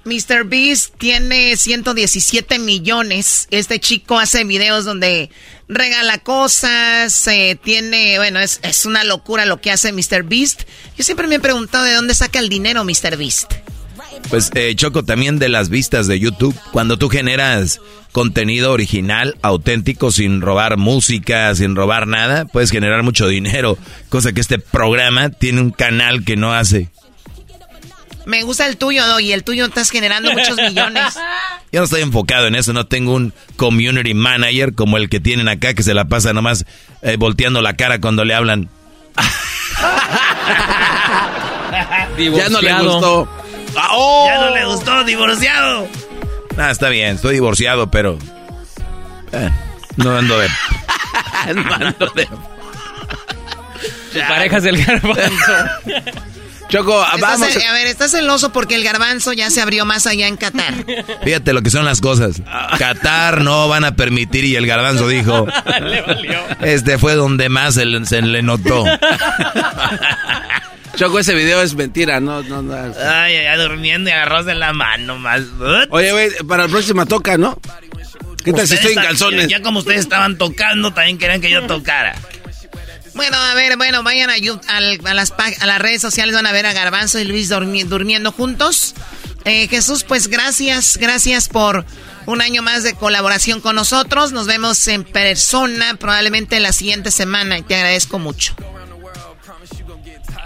Mr. 0.05 0.45
Beast 0.45 0.97
tiene 0.99 1.57
117 1.57 2.59
millones. 2.59 3.47
Este 3.53 3.79
chico 3.79 4.19
hace 4.19 4.43
videos 4.43 4.85
donde 4.85 5.31
regala 5.69 6.19
cosas, 6.19 7.29
eh, 7.29 7.57
tiene, 7.63 8.19
bueno, 8.19 8.41
es, 8.41 8.59
es 8.65 8.85
una 8.85 9.05
locura 9.05 9.47
lo 9.47 9.61
que 9.61 9.71
hace 9.71 9.93
Mr. 9.93 10.25
Beast. 10.25 10.63
Yo 10.97 11.05
siempre 11.05 11.29
me 11.29 11.37
he 11.37 11.41
preguntado 11.41 11.85
de 11.85 11.95
dónde 11.95 12.15
saca 12.15 12.41
el 12.41 12.49
dinero 12.49 12.83
Mr. 12.83 13.17
Beast. 13.17 13.53
Pues 14.31 14.51
eh, 14.55 14.75
Choco, 14.75 15.05
también 15.05 15.39
de 15.39 15.49
las 15.49 15.69
vistas 15.69 16.07
de 16.07 16.19
YouTube, 16.19 16.59
cuando 16.73 16.97
tú 16.97 17.09
generas 17.09 17.81
contenido 18.13 18.73
original, 18.73 19.37
auténtico, 19.43 20.13
sin 20.13 20.41
robar 20.41 20.77
música, 20.77 21.55
sin 21.55 21.77
robar 21.77 22.07
nada, 22.07 22.45
puedes 22.45 22.71
generar 22.71 23.03
mucho 23.03 23.27
dinero, 23.27 23.77
cosa 24.09 24.33
que 24.33 24.41
este 24.41 24.59
programa 24.59 25.31
tiene 25.31 25.61
un 25.61 25.71
canal 25.71 26.25
que 26.25 26.37
no 26.37 26.55
hace. 26.55 26.89
Me 28.25 28.43
gusta 28.43 28.67
el 28.67 28.77
tuyo, 28.77 29.19
y 29.19 29.33
el 29.33 29.43
tuyo 29.43 29.67
estás 29.67 29.91
generando 29.91 30.31
muchos 30.33 30.57
millones. 30.57 31.15
Yo 31.73 31.81
no 31.81 31.85
estoy 31.85 32.03
enfocado 32.03 32.47
en 32.47 32.55
eso, 32.55 32.73
no 32.73 32.87
tengo 32.87 33.15
un 33.15 33.33
community 33.57 34.15
manager 34.15 34.75
como 34.75 34.97
el 34.97 35.09
que 35.09 35.21
tienen 35.21 35.49
acá 35.49 35.75
que 35.75 35.83
se 35.83 35.95
la 35.95 36.05
pasa 36.05 36.33
nomás 36.33 36.65
eh, 37.03 37.17
volteando 37.17 37.63
la 37.63 37.75
cara 37.75 38.01
cuando 38.01 38.25
le 38.25 38.35
hablan. 38.35 38.69
ya 42.19 42.49
no 42.49 42.61
le 42.61 42.73
gustó. 42.75 43.29
Ah, 43.77 43.89
oh. 43.93 44.27
Ya 44.27 44.39
no 44.41 44.55
le 44.55 44.65
gustó, 44.67 45.05
divorciado. 45.05 45.89
Ah, 46.57 46.71
está 46.71 46.89
bien, 46.89 47.17
estoy 47.17 47.35
divorciado, 47.35 47.91
pero. 47.91 48.19
Eh, 49.33 49.51
no 49.97 50.17
ando 50.17 50.39
de. 50.39 50.49
no 51.55 51.75
ando 51.75 52.07
de. 52.15 52.29
parejas 54.29 54.63
del 54.63 54.85
garbanzo. 54.85 55.53
Choco, 56.73 57.05
vamos. 57.21 57.55
a 57.55 57.73
ver, 57.75 57.87
estás 57.87 58.13
celoso 58.13 58.51
porque 58.51 58.75
el 58.75 58.83
garbanzo 58.83 59.35
ya 59.35 59.51
se 59.51 59.61
abrió 59.61 59.85
más 59.85 60.07
allá 60.07 60.27
en 60.27 60.39
Qatar. 60.39 60.73
Fíjate 61.23 61.53
lo 61.53 61.61
que 61.61 61.69
son 61.69 61.85
las 61.85 62.01
cosas. 62.01 62.41
Qatar 62.79 63.43
no 63.43 63.69
van 63.69 63.85
a 63.85 63.95
permitir 63.95 64.47
y 64.47 64.57
el 64.57 64.67
garbanzo 64.67 65.07
dijo. 65.07 65.47
Este 66.63 66.97
fue 66.97 67.15
donde 67.15 67.51
más 67.51 67.75
se 67.75 67.85
le, 67.85 68.43
notó. 68.43 68.85
Choco, 70.97 71.19
ese 71.19 71.35
video 71.35 71.63
es 71.63 71.75
mentira, 71.75 72.21
no, 72.21 72.43
no, 72.43 72.63
no. 72.63 72.75
Ay, 72.75 73.43
ya 73.45 73.57
durmiendo 73.57 74.11
y 74.11 74.13
agarros 74.13 74.47
de 74.47 74.55
la 74.55 74.73
mano 74.73 75.19
más. 75.19 75.43
Oye, 75.91 76.13
güey, 76.13 76.31
para 76.47 76.65
la 76.65 76.69
próxima 76.69 77.07
toca, 77.07 77.39
¿no? 77.39 77.59
¿Qué 78.45 78.53
tal 78.53 78.67
si 78.67 78.75
estoy 78.75 78.93
en 78.93 79.03
calzones? 79.03 79.49
Ya 79.49 79.63
como 79.63 79.79
ustedes 79.81 80.01
estaban 80.01 80.37
tocando, 80.37 80.93
también 80.93 81.19
querían 81.19 81.41
que 81.41 81.51
yo 81.51 81.67
tocara. 81.67 82.15
Bueno, 83.15 83.37
a 83.37 83.55
ver, 83.55 83.77
bueno, 83.77 84.03
vayan 84.03 84.31
a, 84.31 84.35
a, 84.35 85.15
las, 85.15 85.33
a 85.33 85.67
las 85.67 85.79
redes 85.81 86.01
sociales, 86.01 86.35
van 86.35 86.47
a 86.47 86.53
ver 86.53 86.67
a 86.67 86.73
Garbanzo 86.73 87.19
y 87.19 87.25
Luis 87.25 87.49
durmiendo 87.51 88.33
juntos. 88.33 88.95
Eh, 89.45 89.69
Jesús, 89.69 90.05
pues 90.05 90.29
gracias, 90.29 90.97
gracias 90.99 91.49
por 91.49 91.85
un 92.27 92.41
año 92.41 92.63
más 92.63 92.85
de 92.85 92.95
colaboración 92.95 93.61
con 93.61 93.77
nosotros. 93.77 94.33
Nos 94.33 94.47
vemos 94.47 94.87
en 94.89 95.05
persona 95.05 95.95
probablemente 95.99 96.61
la 96.61 96.73
siguiente 96.73 97.11
semana 97.11 97.59
y 97.59 97.63
te 97.63 97.75
agradezco 97.75 98.19
mucho. 98.19 98.55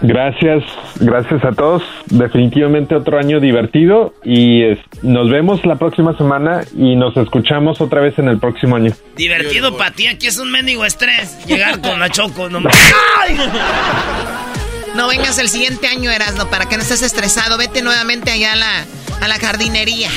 Gracias, 0.01 0.63
gracias 0.99 1.43
a 1.43 1.51
todos. 1.51 1.81
Definitivamente 2.05 2.95
otro 2.95 3.17
año 3.17 3.39
divertido 3.39 4.13
y 4.23 4.61
nos 5.01 5.29
vemos 5.29 5.65
la 5.65 5.75
próxima 5.75 6.15
semana 6.17 6.61
y 6.75 6.95
nos 6.95 7.17
escuchamos 7.17 7.81
otra 7.81 8.01
vez 8.01 8.17
en 8.19 8.27
el 8.27 8.39
próximo 8.39 8.75
año. 8.75 8.91
Divertido 9.15 9.75
para 9.75 9.91
ti, 9.91 10.07
aquí 10.07 10.27
es 10.27 10.37
un 10.37 10.51
mendigo 10.51 10.85
estrés. 10.85 11.45
Llegar 11.47 11.81
con 11.81 11.99
la 11.99 12.09
choco, 12.09 12.49
no 12.49 12.59
No 14.95 15.07
vengas 15.07 15.39
el 15.39 15.49
siguiente 15.49 15.87
año, 15.87 16.11
Erasno, 16.11 16.49
para 16.49 16.67
que 16.67 16.75
no 16.75 16.83
estés 16.83 17.01
estresado. 17.01 17.57
Vete 17.57 17.81
nuevamente 17.81 18.31
allá 18.31 18.53
a 18.53 18.55
la, 18.55 18.85
a 19.21 19.27
la 19.27 19.35
jardinería. 19.39 20.09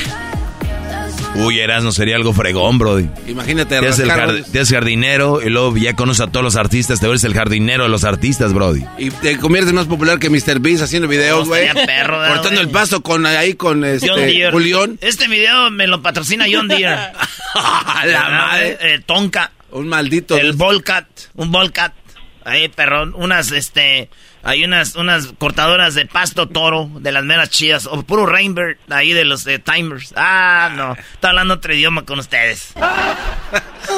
Uy, 1.35 1.59
Erasmo 1.59 1.91
sería 1.91 2.17
algo 2.17 2.33
fregón, 2.33 2.77
bro. 2.77 2.99
Imagínate, 3.27 3.79
te 3.79 3.87
haces, 3.87 4.69
jardinero 4.69 5.41
y 5.41 5.49
luego 5.49 5.75
ya 5.77 5.95
conoces 5.95 6.27
a 6.27 6.31
todos 6.31 6.43
los 6.43 6.55
artistas, 6.55 6.99
te 6.99 7.05
vuelves 7.07 7.23
el 7.23 7.33
jardinero 7.33 7.83
de 7.83 7.89
los 7.89 8.03
artistas, 8.03 8.53
Brody. 8.53 8.83
Y 8.97 9.11
te 9.11 9.37
conviertes 9.37 9.73
más 9.73 9.85
popular 9.85 10.19
que 10.19 10.29
Mr. 10.29 10.59
Beast 10.59 10.83
haciendo 10.83 11.07
videos, 11.07 11.47
güey. 11.47 11.67
Cortando 11.69 12.61
el 12.61 12.69
pasto 12.69 13.01
con 13.01 13.25
ahí 13.25 13.53
con 13.53 13.85
este 13.85 14.49
Julián. 14.51 14.97
Este 15.01 15.27
video 15.27 15.71
me 15.71 15.87
lo 15.87 16.01
patrocina 16.01 16.45
John 16.51 16.67
Deere. 16.67 16.97
la 18.05 18.29
madre. 18.29 18.77
Eh, 18.81 19.01
tonka. 19.05 19.51
Un 19.71 19.87
maldito. 19.87 20.37
El 20.37 20.53
Volcat. 20.53 21.07
Un 21.35 21.51
Volcat. 21.51 21.93
Ahí, 22.43 22.67
perrón. 22.69 23.13
Unas, 23.15 23.51
este. 23.51 24.09
Hay 24.43 24.63
unas, 24.63 24.95
unas 24.95 25.27
cortadoras 25.37 25.93
de 25.93 26.05
pasto 26.05 26.47
toro, 26.47 26.89
de 26.95 27.11
las 27.11 27.23
meras 27.23 27.49
chidas, 27.49 27.85
o 27.85 28.01
puro 28.03 28.25
Rainbird, 28.25 28.77
ahí 28.89 29.13
de 29.13 29.25
los 29.25 29.43
de 29.43 29.59
Timers. 29.59 30.13
Ah, 30.15 30.71
no, 30.75 30.93
está 31.13 31.29
hablando 31.29 31.55
otro 31.55 31.73
idioma 31.73 32.03
con 32.05 32.19
ustedes. 32.19 32.73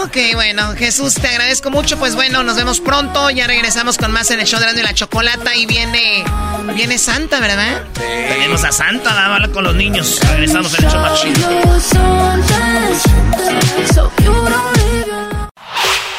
ok, 0.04 0.18
bueno, 0.34 0.74
Jesús, 0.74 1.16
te 1.16 1.28
agradezco 1.28 1.72
mucho. 1.72 1.98
Pues 1.98 2.16
bueno, 2.16 2.44
nos 2.44 2.58
vemos 2.58 2.80
pronto. 2.80 3.30
Ya 3.30 3.48
regresamos 3.48 3.98
con 3.98 4.12
más 4.12 4.32
en 4.32 4.40
el 4.40 4.48
show 4.48 4.60
de 4.60 4.80
y 4.80 4.84
la 4.84 4.94
chocolata. 4.94 5.56
Y 5.56 5.66
viene, 5.66 6.24
viene 6.76 6.98
Santa, 6.98 7.40
¿verdad? 7.40 7.84
Sí. 7.96 8.02
Tenemos 8.02 8.64
a 8.64 8.72
Santa, 8.72 9.14
dábala 9.14 9.48
con 9.50 9.64
los 9.64 9.76
niños. 9.76 10.20
Regresamos 10.32 10.78
en 10.78 10.86
el 10.86 10.92
show 10.92 11.02
más 11.02 11.24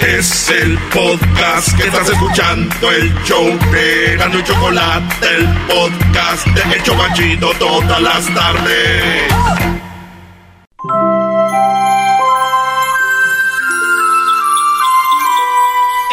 es 0.06 0.50
el 0.50 0.78
podcast 0.92 1.76
que 1.76 1.84
estás 1.84 2.08
escuchando, 2.08 2.90
el 2.90 3.14
show 3.24 3.46
de 3.72 4.16
Gano 4.16 4.38
y 4.38 4.44
Chocolate, 4.44 5.26
el 5.36 5.48
podcast 5.66 6.46
de 6.46 6.76
Hecho 6.76 6.94
Machito 6.94 7.52
todas 7.58 8.00
las 8.00 8.34
tardes. 8.34 9.32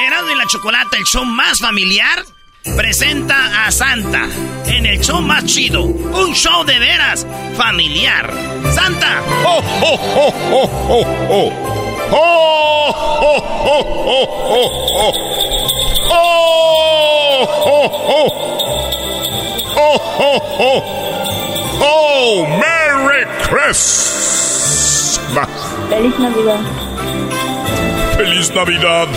Erasmo 0.08 0.30
y 0.30 0.36
la 0.36 0.48
Chocolate, 0.48 0.98
el 0.98 1.04
show 1.06 1.26
más 1.26 1.60
familiar, 1.60 2.24
presenta 2.78 3.66
a 3.66 3.72
Santa 3.72 4.28
en 4.68 4.86
el 4.86 5.02
show 5.02 5.22
más 5.22 5.46
chido. 5.46 5.84
Un 5.84 6.34
show 6.34 6.64
de 6.64 6.80
veras 6.80 7.28
familiar. 7.58 8.34
¡Santa! 8.74 9.22
¡Oh, 9.46 9.62
oh, 9.82 10.00
oh, 10.16 10.34
oh, 10.52 10.70
oh, 10.90 11.06
oh! 11.30 11.71
¡Oh! 13.24 13.38
¡Oh! 13.38 13.86
¡Oh! 14.50 15.14
¡Oh! 16.10 16.42
¡Oh! 19.78 20.40
¡Oh! 20.60 20.82
¡Oh! 21.82 22.48
¡Merry 22.58 23.26
Christmas! 23.44 23.80
¡Feliz 25.90 26.18
Navidad! 26.18 26.62
¡Feliz 28.18 28.52
Navidad! 28.56 29.08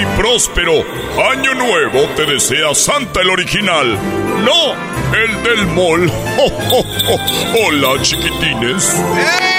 Y 0.00 0.06
próspero 0.16 0.84
año 1.32 1.52
nuevo 1.54 2.06
te 2.14 2.26
desea 2.26 2.72
Santa 2.72 3.20
el 3.22 3.30
original, 3.30 3.98
no 4.44 4.74
el 5.12 5.42
del 5.42 5.66
mall. 5.66 6.08
¡Oh, 6.38 6.52
oh, 6.70 6.84
oh! 7.08 7.18
¡Hola, 7.66 8.00
chiquitines! 8.00 8.94
¡Eh! 8.94 9.49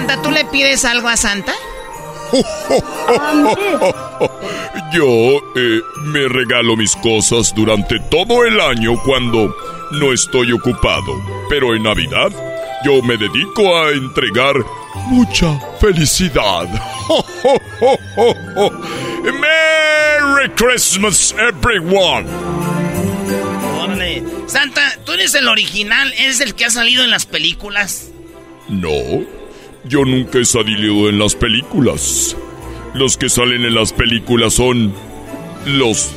Santa, 0.00 0.22
¿tú 0.22 0.30
le 0.30 0.46
pides 0.46 0.86
algo 0.86 1.08
a 1.08 1.16
Santa? 1.18 1.52
Yo 4.94 5.04
eh, 5.04 5.82
me 6.04 6.26
regalo 6.26 6.74
mis 6.74 6.96
cosas 6.96 7.52
durante 7.54 8.00
todo 8.10 8.46
el 8.46 8.58
año 8.62 8.94
cuando 9.04 9.54
no 9.90 10.12
estoy 10.14 10.52
ocupado. 10.52 11.22
Pero 11.50 11.74
en 11.74 11.82
Navidad 11.82 12.30
yo 12.82 13.02
me 13.02 13.18
dedico 13.18 13.76
a 13.76 13.90
entregar 13.90 14.54
mucha 15.08 15.60
felicidad. 15.78 16.66
¡Merry 19.22 20.48
Christmas, 20.56 21.34
everyone! 21.38 22.26
Órale. 23.78 24.24
Santa, 24.46 24.96
¿tú 25.04 25.12
eres 25.12 25.34
el 25.34 25.46
original? 25.46 26.10
¿Eres 26.14 26.40
el 26.40 26.54
que 26.54 26.64
ha 26.64 26.70
salido 26.70 27.04
en 27.04 27.10
las 27.10 27.26
películas? 27.26 28.06
No, 28.70 29.26
yo 29.84 30.04
nunca 30.04 30.38
he 30.38 30.44
salido 30.44 31.08
en 31.08 31.18
las 31.18 31.34
películas. 31.34 32.36
Los 32.94 33.16
que 33.16 33.28
salen 33.28 33.64
en 33.64 33.74
las 33.74 33.92
películas 33.92 34.54
son 34.54 34.92
los 35.66 36.12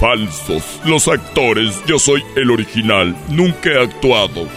falsos, 0.00 0.80
los 0.84 1.08
actores. 1.08 1.80
Yo 1.86 1.98
soy 1.98 2.22
el 2.36 2.50
original, 2.50 3.16
nunca 3.28 3.70
he 3.70 3.82
actuado. 3.82 4.48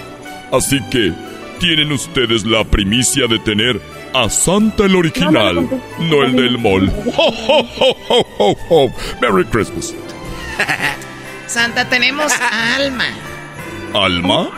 Así 0.51 0.79
que 0.89 1.13
tienen 1.59 1.91
ustedes 1.91 2.45
la 2.45 2.63
primicia 2.63 3.27
de 3.27 3.39
tener 3.39 3.81
a 4.13 4.29
Santa 4.29 4.85
el 4.85 4.95
original, 4.95 5.69
no, 5.99 6.23
el 6.23 6.35
del 6.35 6.57
mall. 6.57 6.91
Merry 9.21 9.45
Christmas. 9.45 9.93
Santa, 11.47 11.87
tenemos 11.89 12.31
a 12.31 12.75
Alma. 12.75 13.05
¿Alma? 13.93 14.49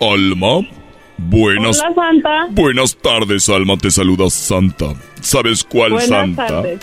¿Alma? 0.00 0.79
Buenas. 1.28 1.80
Hola, 1.80 1.94
Santa. 1.94 2.46
Buenas 2.50 2.96
tardes, 2.96 3.48
Alma. 3.48 3.76
Te 3.76 3.90
saluda 3.90 4.30
Santa. 4.30 4.94
¿Sabes 5.20 5.64
cuál 5.64 5.92
Buenas 5.92 6.08
Santa? 6.08 6.46
Tardes. 6.46 6.80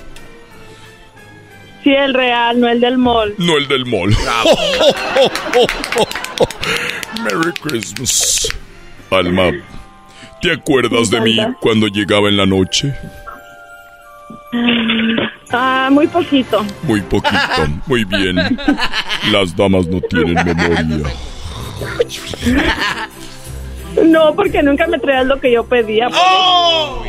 Sí, 1.84 1.92
el 1.92 2.14
real, 2.14 2.60
no 2.60 2.68
el 2.68 2.80
del 2.82 2.98
mall. 2.98 3.34
No 3.38 3.58
el 3.58 3.68
del 3.68 3.86
mall. 3.86 4.10
Merry 7.24 7.52
Christmas. 7.62 8.48
Alma, 9.10 9.52
¿te 10.42 10.52
acuerdas 10.52 11.10
de 11.10 11.22
mí 11.22 11.38
cuando 11.62 11.88
llegaba 11.88 12.28
en 12.28 12.38
la 12.38 12.46
noche? 12.46 12.94
Ah, 15.52 15.90
muy 15.92 16.08
poquito. 16.08 16.66
Muy 16.84 17.02
poquito. 17.02 17.38
Muy 17.86 18.04
bien. 18.04 18.36
Las 19.32 19.56
damas 19.56 19.88
no 19.88 20.02
tienen 20.02 20.36
memoria. 20.46 21.10
No, 24.04 24.36
porque 24.36 24.62
nunca 24.64 24.88
me 24.88 25.00
traías 25.00 25.26
lo 25.26 25.40
que 25.40 25.52
yo 25.52 25.66
pedía. 25.66 26.10
¡Oh! 26.12 27.04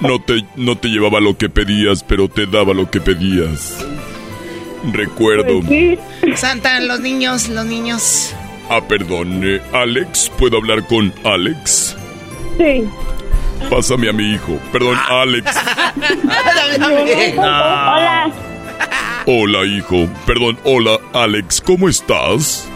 No 0.00 0.20
te, 0.20 0.44
no 0.56 0.76
te 0.76 0.88
llevaba 0.88 1.20
lo 1.20 1.36
que 1.36 1.48
pedías, 1.48 2.04
pero 2.04 2.28
te 2.28 2.46
daba 2.46 2.74
lo 2.74 2.90
que 2.90 3.00
pedías. 3.00 3.84
Recuerdo. 4.92 5.60
Pues 5.66 5.98
Santa, 6.38 6.78
los 6.80 7.00
niños, 7.00 7.48
los 7.48 7.64
niños. 7.64 8.34
Ah, 8.68 8.80
perdón, 8.86 9.40
eh, 9.44 9.60
Alex, 9.72 10.30
¿puedo 10.38 10.58
hablar 10.58 10.86
con 10.86 11.12
Alex? 11.24 11.96
Sí. 12.58 12.84
Pásame 13.68 14.08
a 14.08 14.12
mi 14.12 14.34
hijo. 14.34 14.58
Perdón, 14.72 14.96
Alex. 15.08 15.50
Hola. 17.38 18.30
Hola, 19.26 19.64
hijo. 19.64 20.06
Perdón, 20.26 20.58
hola, 20.64 20.98
Alex, 21.12 21.60
¿cómo 21.60 21.88
estás? 21.88 22.68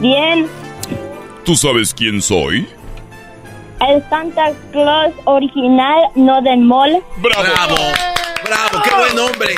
Bien. 0.00 0.46
¿Tú 1.44 1.56
sabes 1.56 1.92
quién 1.92 2.22
soy? 2.22 2.68
El 3.80 4.00
Santa 4.08 4.52
Claus 4.70 5.12
original, 5.24 6.04
no 6.14 6.40
del 6.40 6.60
mall. 6.60 7.02
¡Bravo! 7.16 7.76
¡Bravo! 8.44 8.82
¡Qué 8.84 8.90
buen 8.94 9.18
hombre! 9.18 9.54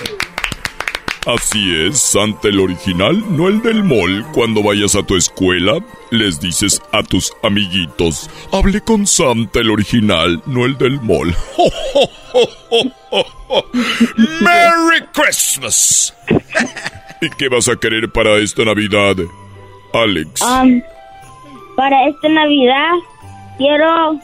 Así 1.27 1.75
es, 1.87 2.01
Santa 2.01 2.49
el 2.49 2.61
original, 2.61 3.23
no 3.37 3.49
el 3.49 3.61
del 3.61 3.85
mall. 3.85 4.25
Cuando 4.33 4.63
vayas 4.63 4.95
a 4.95 5.03
tu 5.03 5.17
escuela, 5.17 5.79
les 6.11 6.41
dices 6.41 6.81
a 6.93 7.03
tus 7.03 7.33
amiguitos, 7.43 8.31
hablé 8.53 8.81
con 8.81 9.07
Santa 9.07 9.61
el 9.61 9.71
original, 9.71 10.43
no 10.47 10.65
el 10.65 10.79
del 10.79 11.01
mall. 11.03 11.35
¡Merry 14.41 15.05
Christmas! 15.13 16.15
¿Y 17.21 17.31
qué 17.31 17.49
vas 17.49 17.69
a 17.69 17.77
querer 17.77 18.11
para 18.11 18.37
esta 18.37 18.65
Navidad, 18.65 19.17
Alex? 19.93 20.43
Um, 20.43 20.83
para 21.77 22.09
esta 22.09 22.29
Navidad 22.29 22.93
quiero 23.59 24.19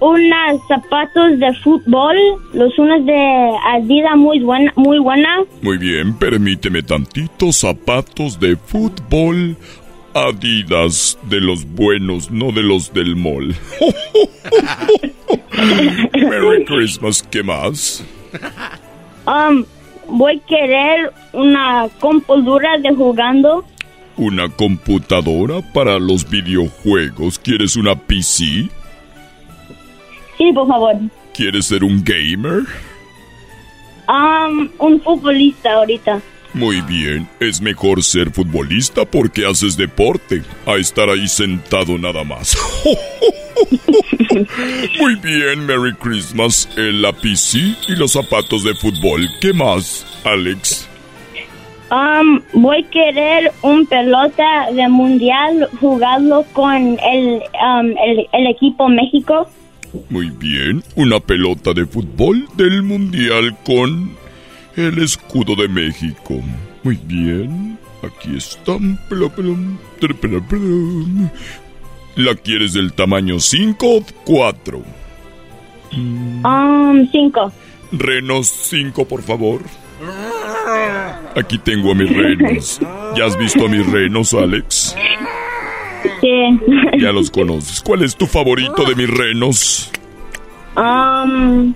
unos 0.00 0.60
zapatos 0.66 1.38
de 1.38 1.54
fútbol, 1.62 2.16
los 2.52 2.76
unos 2.78 3.06
de 3.06 3.50
Adidas 3.68 4.16
muy 4.16 4.40
buena, 4.40 4.72
muy 4.76 4.98
buena. 4.98 5.44
Muy 5.62 5.78
bien, 5.78 6.14
permíteme 6.14 6.82
tantito 6.82 7.52
zapatos 7.52 8.40
de 8.40 8.56
fútbol. 8.56 9.56
Adidas 10.14 11.18
de 11.30 11.40
los 11.40 11.64
buenos, 11.64 12.30
no 12.30 12.52
de 12.52 12.62
los 12.62 12.92
del 12.92 13.16
mall. 13.16 13.54
Merry 16.14 16.64
Christmas, 16.66 17.22
¿qué 17.22 17.42
más? 17.42 18.04
Um, 19.26 19.64
voy 20.08 20.36
a 20.36 20.46
querer 20.46 21.12
una 21.32 21.88
computadora 22.00 22.76
de 22.78 22.94
jugando. 22.94 23.64
Una 24.16 24.48
computadora 24.48 25.60
para 25.72 25.98
los 25.98 26.28
videojuegos. 26.28 27.38
¿Quieres 27.38 27.76
una 27.76 27.94
PC? 27.94 28.68
Sí, 30.36 30.52
por 30.54 30.68
favor. 30.68 30.96
¿Quieres 31.34 31.66
ser 31.66 31.82
un 31.82 32.04
gamer? 32.04 32.62
Um, 34.08 34.68
un 34.78 35.00
futbolista 35.00 35.72
ahorita. 35.72 36.20
Muy 36.54 36.82
bien, 36.82 37.26
es 37.40 37.62
mejor 37.62 38.02
ser 38.02 38.30
futbolista 38.30 39.06
porque 39.06 39.46
haces 39.46 39.78
deporte, 39.78 40.42
a 40.66 40.74
estar 40.74 41.08
ahí 41.08 41.26
sentado 41.26 41.96
nada 41.96 42.24
más. 42.24 42.58
Muy 45.00 45.14
bien, 45.16 45.64
Merry 45.64 45.94
Christmas, 45.94 46.68
el 46.76 47.06
PC 47.22 47.74
y 47.88 47.96
los 47.96 48.12
zapatos 48.12 48.64
de 48.64 48.74
fútbol. 48.74 49.26
¿Qué 49.40 49.54
más, 49.54 50.04
Alex? 50.24 50.90
Um, 51.92 52.40
voy 52.54 52.82
a 52.82 52.90
querer 52.90 53.52
un 53.60 53.84
pelota 53.84 54.70
de 54.72 54.88
mundial 54.88 55.68
jugarlo 55.78 56.42
con 56.54 56.98
el, 56.98 57.42
um, 57.52 57.94
el, 57.98 58.26
el 58.32 58.46
equipo 58.46 58.88
México. 58.88 59.46
Muy 60.08 60.30
bien, 60.30 60.82
una 60.96 61.20
pelota 61.20 61.74
de 61.74 61.84
fútbol 61.84 62.48
del 62.56 62.82
Mundial 62.82 63.54
con 63.66 64.16
el 64.74 65.02
escudo 65.02 65.54
de 65.54 65.68
México. 65.68 66.40
Muy 66.82 66.98
bien, 67.04 67.78
aquí 68.02 68.38
está. 68.38 68.78
¿La 72.16 72.34
quieres 72.36 72.72
del 72.72 72.94
tamaño 72.94 73.38
5 73.38 73.86
o 73.86 74.02
4? 74.24 74.82
Um, 75.92 77.06
cinco. 77.10 77.52
Renos 77.92 78.48
5, 78.48 79.04
por 79.04 79.20
favor. 79.20 79.60
Aquí 81.36 81.58
tengo 81.58 81.92
a 81.92 81.94
mis 81.94 82.14
renos. 82.14 82.80
¿Ya 83.16 83.24
has 83.26 83.36
visto 83.38 83.66
a 83.66 83.68
mis 83.68 83.86
renos, 83.90 84.34
Alex? 84.34 84.96
Sí. 86.20 86.60
Ya 86.98 87.12
los 87.12 87.30
conoces. 87.30 87.82
¿Cuál 87.82 88.02
es 88.02 88.16
tu 88.16 88.26
favorito 88.26 88.84
de 88.84 88.94
mis 88.94 89.08
renos? 89.10 89.90
Um, 90.76 91.74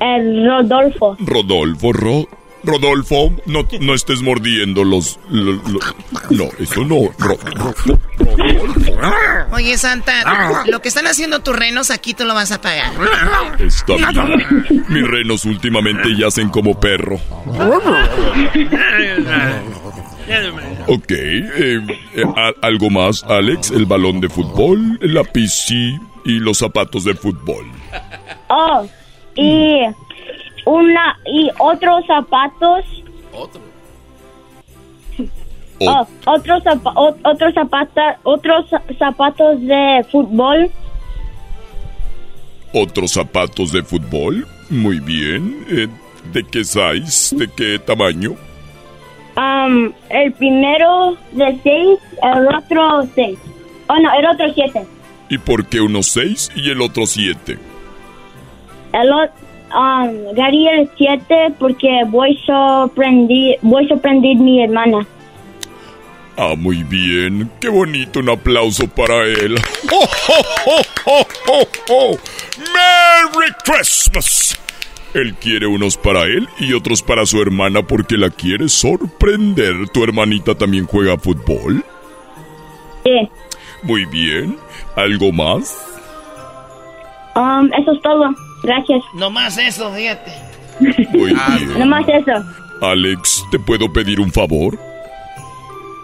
el 0.00 0.46
Rodolfo. 0.46 1.16
Rodolfo, 1.20 1.92
Ro- 1.92 2.28
Rodolfo, 2.64 3.34
no, 3.46 3.66
no 3.80 3.94
estés 3.94 4.22
mordiendo 4.22 4.84
los... 4.84 5.18
lo- 5.30 5.52
lo- 5.54 5.80
no, 6.30 6.44
eso 6.58 6.84
no. 6.84 7.10
Ro- 7.18 7.38
Ro- 7.54 7.74
Rodolfo. 8.18 8.92
Oye, 9.52 9.76
Santa, 9.78 10.64
lo 10.66 10.80
que 10.80 10.88
están 10.88 11.06
haciendo 11.06 11.40
tus 11.40 11.56
renos 11.56 11.90
aquí 11.90 12.14
tú 12.14 12.24
lo 12.24 12.34
vas 12.34 12.52
a 12.52 12.60
pagar. 12.60 12.92
Está 13.58 13.94
bien. 13.96 14.84
Mis 14.88 15.06
renos 15.06 15.44
últimamente 15.44 16.08
yacen 16.16 16.48
como 16.50 16.78
perro. 16.78 17.18
Ok, 20.86 21.10
eh, 21.10 21.80
eh, 22.14 22.24
¿algo 22.62 22.90
más, 22.90 23.22
Alex? 23.24 23.70
El 23.70 23.86
balón 23.86 24.20
de 24.20 24.28
fútbol, 24.28 24.98
la 25.02 25.24
PC 25.24 25.74
y 26.24 26.38
los 26.38 26.58
zapatos 26.58 27.04
de 27.04 27.14
fútbol. 27.14 27.66
Oh, 28.48 28.86
y 29.34 29.80
una 30.64 31.18
y 31.26 31.50
otros 31.58 32.04
zapatos. 32.06 32.84
Oh, 35.84 36.06
otros 36.26 36.62
zapa- 36.62 36.92
o- 36.94 37.16
otros 37.24 37.54
zapatos 37.54 38.02
otros 38.22 38.66
zapatos 38.98 39.60
de 39.62 40.04
fútbol. 40.10 40.70
¿Otros 42.72 43.12
zapatos 43.12 43.72
de 43.72 43.82
fútbol? 43.82 44.46
Muy 44.70 45.00
bien. 45.00 45.64
Eh, 45.68 45.88
¿De 46.32 46.44
qué 46.44 46.64
size? 46.64 47.34
¿De 47.36 47.48
qué 47.48 47.78
tamaño? 47.80 48.36
Um, 49.36 49.92
el 50.08 50.32
primero 50.34 51.16
de 51.32 51.58
seis, 51.64 51.98
el 52.22 52.46
otro 52.54 53.08
seis. 53.14 53.38
Oh 53.88 53.96
no, 53.98 54.12
el 54.14 54.26
otro 54.26 54.46
siete. 54.54 54.86
¿Y 55.28 55.38
por 55.38 55.66
qué 55.66 55.80
uno 55.80 56.02
seis 56.02 56.50
y 56.54 56.70
el 56.70 56.80
otro 56.80 57.06
siete? 57.06 57.58
El 58.92 59.12
otro 59.12 59.34
um, 59.74 60.34
Gary 60.34 60.68
el 60.68 60.90
siete 60.96 61.54
porque 61.58 62.02
voy 62.08 62.38
a 62.42 62.46
sorprender, 62.46 63.58
voy 63.62 63.84
a 63.84 63.88
sorprender 63.88 64.36
mi 64.36 64.62
hermana. 64.62 65.06
Ah, 66.36 66.54
muy 66.56 66.82
bien. 66.82 67.50
Qué 67.60 67.68
bonito. 67.68 68.20
Un 68.20 68.30
aplauso 68.30 68.88
para 68.88 69.24
él. 69.24 69.56
¡Oh, 69.92 70.08
oh, 70.28 70.42
oh, 70.66 70.82
oh, 71.06 71.26
oh, 71.48 71.66
oh! 71.90 72.16
¡Merry 72.72 73.52
Christmas! 73.64 74.58
Él 75.14 75.34
quiere 75.34 75.66
unos 75.66 75.98
para 75.98 76.22
él 76.22 76.48
y 76.58 76.72
otros 76.72 77.02
para 77.02 77.26
su 77.26 77.42
hermana 77.42 77.82
porque 77.82 78.16
la 78.16 78.30
quiere 78.30 78.70
sorprender. 78.70 79.88
¿Tu 79.92 80.02
hermanita 80.02 80.54
también 80.54 80.86
juega 80.86 81.18
fútbol? 81.18 81.84
Sí. 83.04 83.28
Muy 83.82 84.06
bien. 84.06 84.56
¿Algo 84.96 85.30
más? 85.32 85.76
Um, 87.34 87.70
eso 87.74 87.92
es 87.92 88.02
todo. 88.02 88.34
Gracias. 88.62 89.02
No 89.14 89.30
más 89.30 89.58
eso, 89.58 89.92
fíjate. 89.92 90.30
Muy 90.80 90.92
bien. 91.34 91.78
Nomás 91.78 92.06
eso. 92.08 92.44
Alex, 92.80 93.44
¿te 93.50 93.58
puedo 93.58 93.92
pedir 93.92 94.20
un 94.20 94.32
favor? 94.32 94.78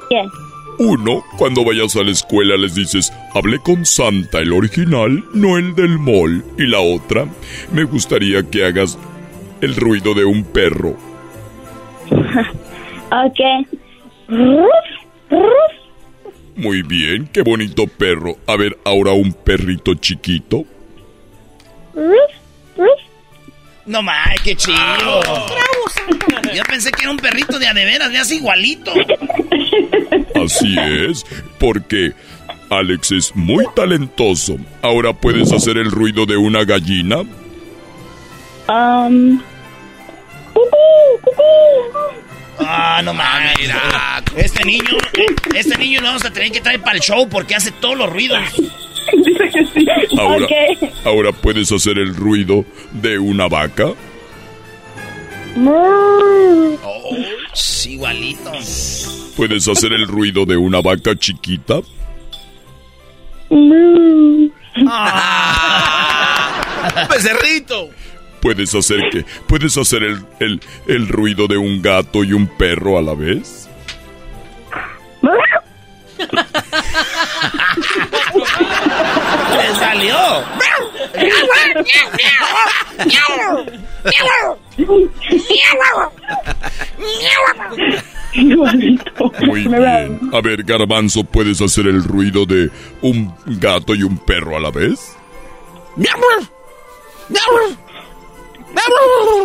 ¿Qué? 0.09 0.25
Uno, 0.81 1.25
cuando 1.37 1.65
vayas 1.65 1.97
a 1.97 2.05
la 2.05 2.13
escuela 2.13 2.57
les 2.57 2.75
dices, 2.77 3.13
hablé 3.35 3.59
con 3.59 3.85
Santa, 3.85 4.39
el 4.39 4.53
original, 4.53 5.25
no 5.35 5.59
el 5.59 5.75
del 5.75 5.99
mall. 5.99 6.45
Y 6.57 6.67
la 6.67 6.79
otra, 6.81 7.27
me 7.73 7.83
gustaría 7.85 8.45
que 8.49 8.65
hagas 8.65 8.97
el 9.61 9.75
ruido 9.75 10.15
de 10.15 10.25
un 10.25 10.45
perro. 10.45 10.97
Ok. 13.11 13.41
Ruf, 14.29 14.69
ruf. 15.31 16.33
Muy 16.57 16.83
bien, 16.83 17.27
qué 17.33 17.41
bonito 17.41 17.87
perro. 17.87 18.37
A 18.47 18.55
ver, 18.57 18.77
ahora 18.85 19.13
un 19.13 19.33
perrito 19.33 19.95
chiquito. 19.95 20.65
No 23.87 24.03
más, 24.03 24.29
qué 24.45 24.55
chido. 24.55 25.23
Yo 26.55 26.63
pensé 26.65 26.91
que 26.93 27.03
era 27.03 27.11
un 27.11 27.17
perrito 27.17 27.59
de 27.59 27.67
a 27.67 27.75
de 27.75 27.85
veras, 27.85 28.11
me 28.11 28.19
hace 28.19 28.37
igualito. 28.37 28.93
Así 30.35 30.77
es, 30.79 31.25
porque 31.59 32.13
Alex 32.71 33.13
es 33.13 33.35
muy 33.35 33.65
talentoso. 33.75 34.57
Ahora 34.83 35.13
puedes 35.15 35.53
hacer 35.53 35.79
el 35.79 35.91
ruido 35.91 36.27
de 36.27 36.37
una 36.37 36.65
gallina. 36.65 37.21
Um. 38.69 39.41
Ah, 42.61 43.01
no 43.03 43.15
mames. 43.15 43.59
Mira. 43.59 44.23
Este 44.37 44.65
niño, 44.65 44.99
este 45.55 45.79
niño 45.79 46.01
lo 46.01 46.09
vamos 46.09 46.25
a 46.25 46.31
tener 46.31 46.53
que 46.53 46.61
traer 46.61 46.83
para 46.83 46.97
el 46.97 47.03
show 47.03 47.29
porque 47.29 47.55
hace 47.55 47.71
todos 47.73 47.97
los 47.97 48.11
ruidos. 48.11 48.39
Dice 49.17 49.51
que 49.53 49.67
sí. 49.67 49.87
Ahora, 50.19 50.47
ahora 51.05 51.33
puedes 51.33 51.71
hacer 51.73 51.99
el 51.99 52.15
ruido 52.15 52.65
de 52.93 53.19
una 53.19 53.49
vaca. 53.49 53.93
Oh, 55.67 57.17
sí, 57.55 57.93
igualito. 57.93 58.53
Puedes 59.37 59.69
hacer 59.69 59.93
el 59.93 60.07
ruido 60.07 60.45
de 60.45 60.57
una 60.57 60.81
vaca 60.81 61.17
chiquita. 61.17 61.81
Becerrito. 67.11 67.91
Puedes 68.41 68.75
hacer 68.75 69.11
que, 69.11 69.25
puedes 69.49 69.77
hacer 69.77 70.05
el, 70.05 70.25
el, 70.39 70.61
el 70.87 71.09
ruido 71.09 71.49
de 71.49 71.57
un 71.57 71.83
gato 71.83 72.23
y 72.23 72.33
un 72.33 72.47
perro 72.47 72.97
a 72.97 73.03
la 73.03 73.15
vez. 73.15 73.69
¡Le 79.57 79.75
salió! 79.75 80.17
Muy 89.47 89.63
bien. 89.63 90.21
A 90.33 90.41
ver, 90.41 90.63
Garbanzo, 90.63 91.25
¿puedes 91.25 91.61
hacer 91.61 91.87
el 91.87 92.05
ruido 92.05 92.47
de 92.47 92.71
un 93.03 93.35
gato 93.47 93.95
y 93.95 94.03
un 94.03 94.19
perro 94.19 94.57
a 94.57 94.61
la 94.61 94.71
vez? 94.71 95.17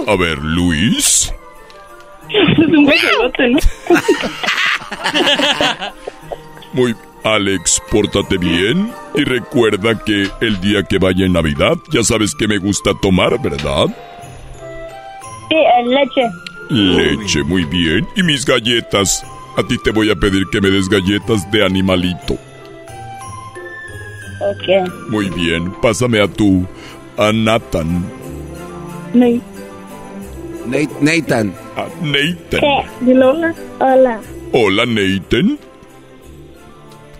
A 0.07 0.15
ver, 0.15 0.37
Luis. 0.39 1.33
Es 2.29 2.59
un 2.59 2.85
becerrote, 2.85 3.49
¿no? 3.49 3.59
Muy 6.73 6.95
Alex, 7.23 7.81
pórtate 7.89 8.37
bien 8.37 8.91
y 9.15 9.23
recuerda 9.23 9.97
que 10.03 10.27
el 10.41 10.59
día 10.59 10.83
que 10.83 10.97
vaya 10.97 11.25
en 11.25 11.33
Navidad, 11.33 11.77
ya 11.91 12.03
sabes 12.03 12.35
que 12.35 12.47
me 12.47 12.57
gusta 12.57 12.91
tomar, 13.01 13.41
¿verdad? 13.41 13.87
Sí, 15.49 15.55
leche. 15.85 16.29
Leche, 16.69 17.43
muy 17.43 17.63
bien. 17.65 18.07
Y 18.15 18.23
mis 18.23 18.45
galletas. 18.45 19.25
A 19.55 19.63
ti 19.63 19.77
te 19.83 19.91
voy 19.91 20.09
a 20.09 20.15
pedir 20.15 20.47
que 20.51 20.59
me 20.59 20.69
des 20.69 20.89
galletas 20.89 21.49
de 21.51 21.63
animalito. 21.63 22.33
Ok. 24.41 24.89
Muy 25.09 25.29
bien, 25.29 25.71
pásame 25.81 26.19
a 26.19 26.27
tu... 26.27 26.65
a 27.17 27.31
Nathan. 27.31 28.03
Nate. 29.13 29.41
Nathan. 31.01 31.53
A 31.77 31.85
Nathan. 32.01 32.59
¿Qué? 32.59 32.85
Hola. 33.79 34.19
Hola, 34.51 34.85
Nathan. 34.85 35.59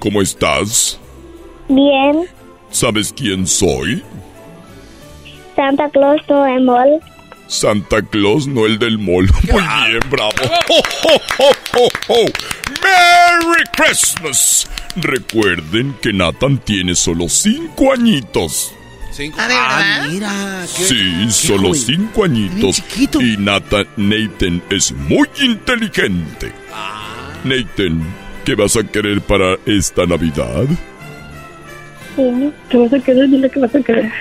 ¿Cómo 0.04 0.22
estás? 0.22 1.00
Bien. 1.70 2.26
¿Sabes 2.72 3.14
quién 3.16 3.48
soy? 3.48 4.04
Santa 5.56 5.90
Claus 5.92 6.22
no 6.28 6.46
es 6.46 6.62
mol. 6.62 7.00
Santa 7.48 8.02
Claus, 8.02 8.46
no 8.46 8.66
el 8.66 8.78
del 8.80 9.00
mall. 9.00 9.30
Muy 9.50 9.62
bien, 9.62 10.02
bravo. 10.10 10.34
¡Oh, 10.70 10.82
oh, 11.08 11.22
oh, 11.40 11.52
oh, 11.78 11.90
oh! 12.10 12.26
¡Merry 12.84 13.64
Christmas! 13.78 14.68
Recuerden 14.98 15.96
que 16.02 16.12
Nathan 16.12 16.58
tiene 16.58 16.96
solo 16.96 17.30
cinco 17.30 17.94
añitos. 17.94 18.74
¿Ah, 19.38 19.48
de 19.48 19.54
verdad? 19.54 20.08
mira. 20.10 20.68
Sí, 20.68 21.32
solo 21.32 21.74
cinco 21.74 22.26
añitos. 22.26 22.84
Y 23.22 23.38
Nathan, 23.38 23.88
Nathan 23.96 24.62
es 24.70 24.92
muy 24.92 25.30
inteligente. 25.40 26.52
Nathan, 27.46 28.04
¿qué 28.46 28.56
vas 28.56 28.76
a 28.78 28.84
querer 28.84 29.22
para 29.22 29.56
esta 29.66 30.06
Navidad? 30.06 30.66
Sí. 32.16 32.52
¿Qué 32.70 32.78
vas 32.78 32.94
a 32.94 33.00
querer? 33.00 33.30
Dile 33.30 33.50
que 33.50 33.60
vas 33.60 33.74
a 33.76 33.82
querer. 33.82 34.12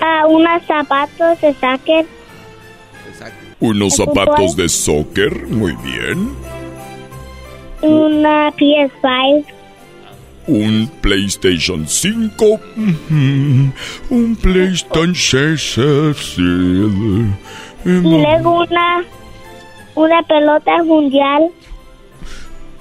Ah, 0.00 0.26
unos 0.26 0.62
zapatos 0.66 1.40
de 1.40 1.54
soccer. 1.54 2.06
Unos 3.60 3.96
¿De 3.96 4.04
zapatos 4.04 4.56
de 4.56 4.68
soccer, 4.68 5.46
muy 5.48 5.76
bien. 5.84 6.30
Una 7.82 8.50
PS5. 8.52 9.44
Un 10.46 10.90
PlayStation 11.02 11.86
5. 11.86 12.44
ujú, 12.44 13.72
Un 14.10 14.36
PlayStation 14.36 15.14
6. 15.14 16.38
Y 16.38 17.90
luego 18.00 18.60
una, 18.62 19.04
una 19.94 20.22
pelota 20.22 20.82
mundial. 20.82 21.50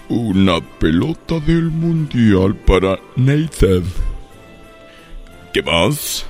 Una 0.10 0.60
pelota 0.80 1.40
del 1.40 1.70
mundial 1.70 2.56
para 2.56 3.00
Nathan. 3.16 3.84
¿Qué 5.54 5.62
más? 5.62 6.26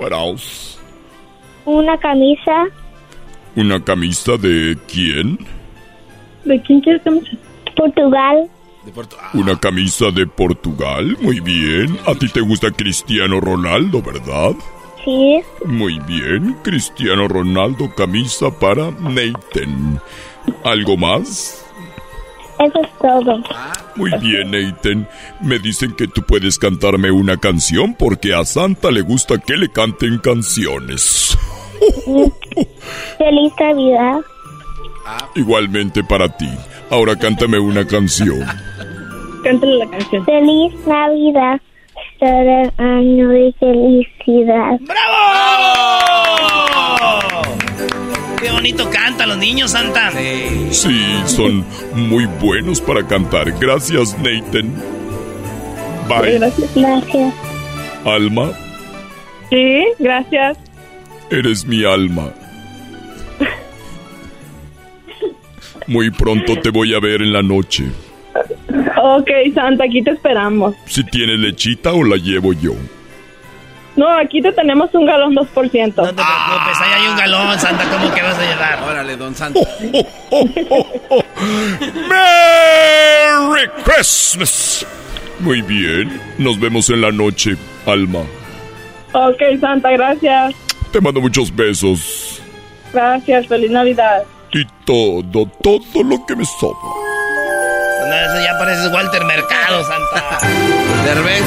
What 0.00 0.10
else? 0.12 0.76
Una 1.64 1.96
camisa. 1.98 2.66
¿Una 3.54 3.82
camisa 3.84 4.36
de 4.36 4.76
quién? 4.88 5.38
¿De 6.44 6.60
quién 6.62 6.80
quieres 6.80 7.02
camisa? 7.02 7.30
Portugal. 7.76 8.50
Una 9.34 9.58
camisa 9.58 10.10
de 10.10 10.26
Portugal. 10.26 11.16
Muy 11.20 11.38
bien. 11.38 11.96
A 12.06 12.14
ti 12.16 12.28
te 12.28 12.40
gusta 12.40 12.72
Cristiano 12.72 13.40
Ronaldo, 13.40 14.02
¿verdad? 14.02 14.56
Sí. 15.04 15.40
Muy 15.64 16.00
bien. 16.00 16.56
Cristiano 16.64 17.28
Ronaldo, 17.28 17.94
camisa 17.94 18.50
para 18.50 18.90
Nathan. 18.90 20.00
¿Algo 20.64 20.96
más? 20.96 21.64
Eso 22.58 22.80
es 22.80 22.98
todo. 23.00 23.42
Muy 23.96 24.10
bien, 24.20 24.50
Nathan. 24.50 25.08
Me 25.40 25.58
dicen 25.58 25.94
que 25.94 26.06
tú 26.06 26.22
puedes 26.22 26.58
cantarme 26.58 27.10
una 27.10 27.36
canción 27.36 27.94
porque 27.94 28.34
a 28.34 28.44
Santa 28.44 28.90
le 28.90 29.02
gusta 29.02 29.38
que 29.38 29.56
le 29.56 29.70
canten 29.70 30.18
canciones. 30.18 31.36
Feliz 33.18 33.52
Navidad. 33.58 34.20
Igualmente 35.34 36.04
para 36.04 36.28
ti. 36.28 36.48
Ahora 36.90 37.16
cántame 37.16 37.58
una 37.58 37.86
canción. 37.86 38.40
Cántale 39.42 39.78
la 39.78 39.90
canción. 39.90 40.24
Feliz 40.24 40.74
Navidad. 40.86 41.60
Cada 42.20 42.72
año 42.78 43.28
de 43.28 43.52
felicidad. 43.58 44.78
¡Qué 48.42 48.50
bonito 48.50 48.90
canta 48.90 49.24
los 49.26 49.38
niños, 49.38 49.70
Santa! 49.70 50.10
Sí, 50.70 51.00
son 51.26 51.64
muy 51.94 52.26
buenos 52.26 52.80
para 52.80 53.06
cantar. 53.06 53.52
Gracias, 53.60 54.16
Nathan. 54.18 54.72
Bye. 56.08 56.38
Gracias. 56.38 57.34
Alma, 58.04 58.50
Sí, 59.48 59.84
gracias. 60.00 60.58
eres 61.30 61.64
mi 61.64 61.84
alma. 61.84 62.32
Muy 65.86 66.10
pronto 66.10 66.58
te 66.60 66.70
voy 66.70 66.94
a 66.94 67.00
ver 67.00 67.22
en 67.22 67.32
la 67.32 67.42
noche. 67.42 67.84
Ok, 69.02 69.28
Santa, 69.54 69.84
aquí 69.84 70.02
te 70.02 70.10
esperamos. 70.10 70.74
Si 70.86 71.04
tienes 71.04 71.38
lechita 71.38 71.92
o 71.92 72.02
la 72.04 72.16
llevo 72.16 72.52
yo. 72.52 72.72
No, 73.94 74.08
aquí 74.08 74.40
te 74.40 74.50
tenemos 74.52 74.88
un 74.94 75.04
galón 75.04 75.34
2%. 75.34 75.44
No 75.44 75.50
te 75.52 75.72
preocupes, 76.14 76.80
ahí 76.80 76.92
hay 77.02 77.08
un 77.08 77.16
galón, 77.16 77.58
Santa, 77.58 77.84
¿cómo 77.90 78.12
que 78.14 78.22
vas 78.22 78.38
a 78.38 78.42
llevar? 78.42 78.82
Órale, 78.82 79.16
don 79.16 79.34
Santa. 79.34 79.60
¡Merry 82.08 83.68
Christmas! 83.84 84.86
Muy 85.40 85.60
bien, 85.62 86.20
nos 86.38 86.58
vemos 86.58 86.88
en 86.90 87.00
la 87.00 87.10
noche, 87.10 87.56
Alma. 87.86 88.20
Ok, 89.12 89.40
Santa, 89.60 89.90
gracias. 89.90 90.54
Te 90.92 91.00
mando 91.00 91.20
muchos 91.20 91.54
besos 91.54 92.40
Gracias, 92.92 93.46
feliz 93.46 93.70
Navidad. 93.70 94.22
y 94.52 94.64
todo, 94.84 95.46
todo 95.62 96.02
lo 96.04 96.24
que 96.26 96.36
me 96.36 96.44
sobra. 96.44 96.78
No, 98.08 98.14
eso 98.14 98.44
ya 98.44 98.58
pareces 98.58 98.92
Walter 98.92 99.24
Mercado, 99.24 99.82
Santa. 99.84 100.38
Derbez. 101.04 101.42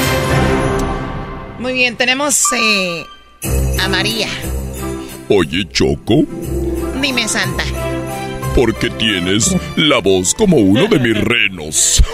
Muy 1.58 1.72
bien, 1.72 1.96
tenemos 1.96 2.44
eh, 2.52 3.04
a 3.80 3.88
María. 3.88 4.28
Oye, 5.28 5.66
Choco, 5.70 6.24
Dime, 7.00 7.26
Santa. 7.28 7.64
¿por 8.54 8.74
qué 8.74 8.88
tienes 8.90 9.54
la 9.76 9.98
voz 9.98 10.34
como 10.34 10.56
uno 10.56 10.86
de 10.86 10.98
mis 10.98 11.16
renos? 11.22 12.02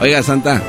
Oiga, 0.00 0.22
Santa. 0.22 0.62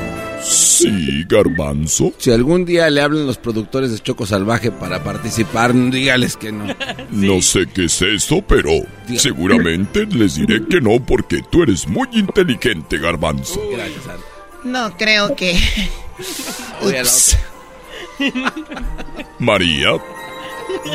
Sí, 0.49 1.25
garbanzo. 1.27 2.13
Si 2.17 2.31
algún 2.31 2.63
día 2.65 2.89
le 2.89 3.01
hablan 3.01 3.27
los 3.27 3.37
productores 3.37 3.91
de 3.91 3.99
Choco 3.99 4.25
Salvaje 4.25 4.71
para 4.71 5.03
participar, 5.03 5.73
dígales 5.73 6.37
que 6.37 6.51
no. 6.51 6.65
No 7.11 7.41
sé 7.41 7.67
qué 7.73 7.85
es 7.85 8.01
eso, 8.01 8.41
pero 8.47 8.69
seguramente 9.17 10.05
les 10.05 10.35
diré 10.35 10.65
que 10.67 10.79
no 10.81 11.03
porque 11.05 11.41
tú 11.51 11.63
eres 11.63 11.87
muy 11.87 12.07
inteligente, 12.13 12.97
garbanzo. 12.97 13.61
Gracias. 13.71 14.03
No 14.63 14.95
creo 14.97 15.35
que. 15.35 15.59
Ups. 16.81 17.37
María, 19.39 19.89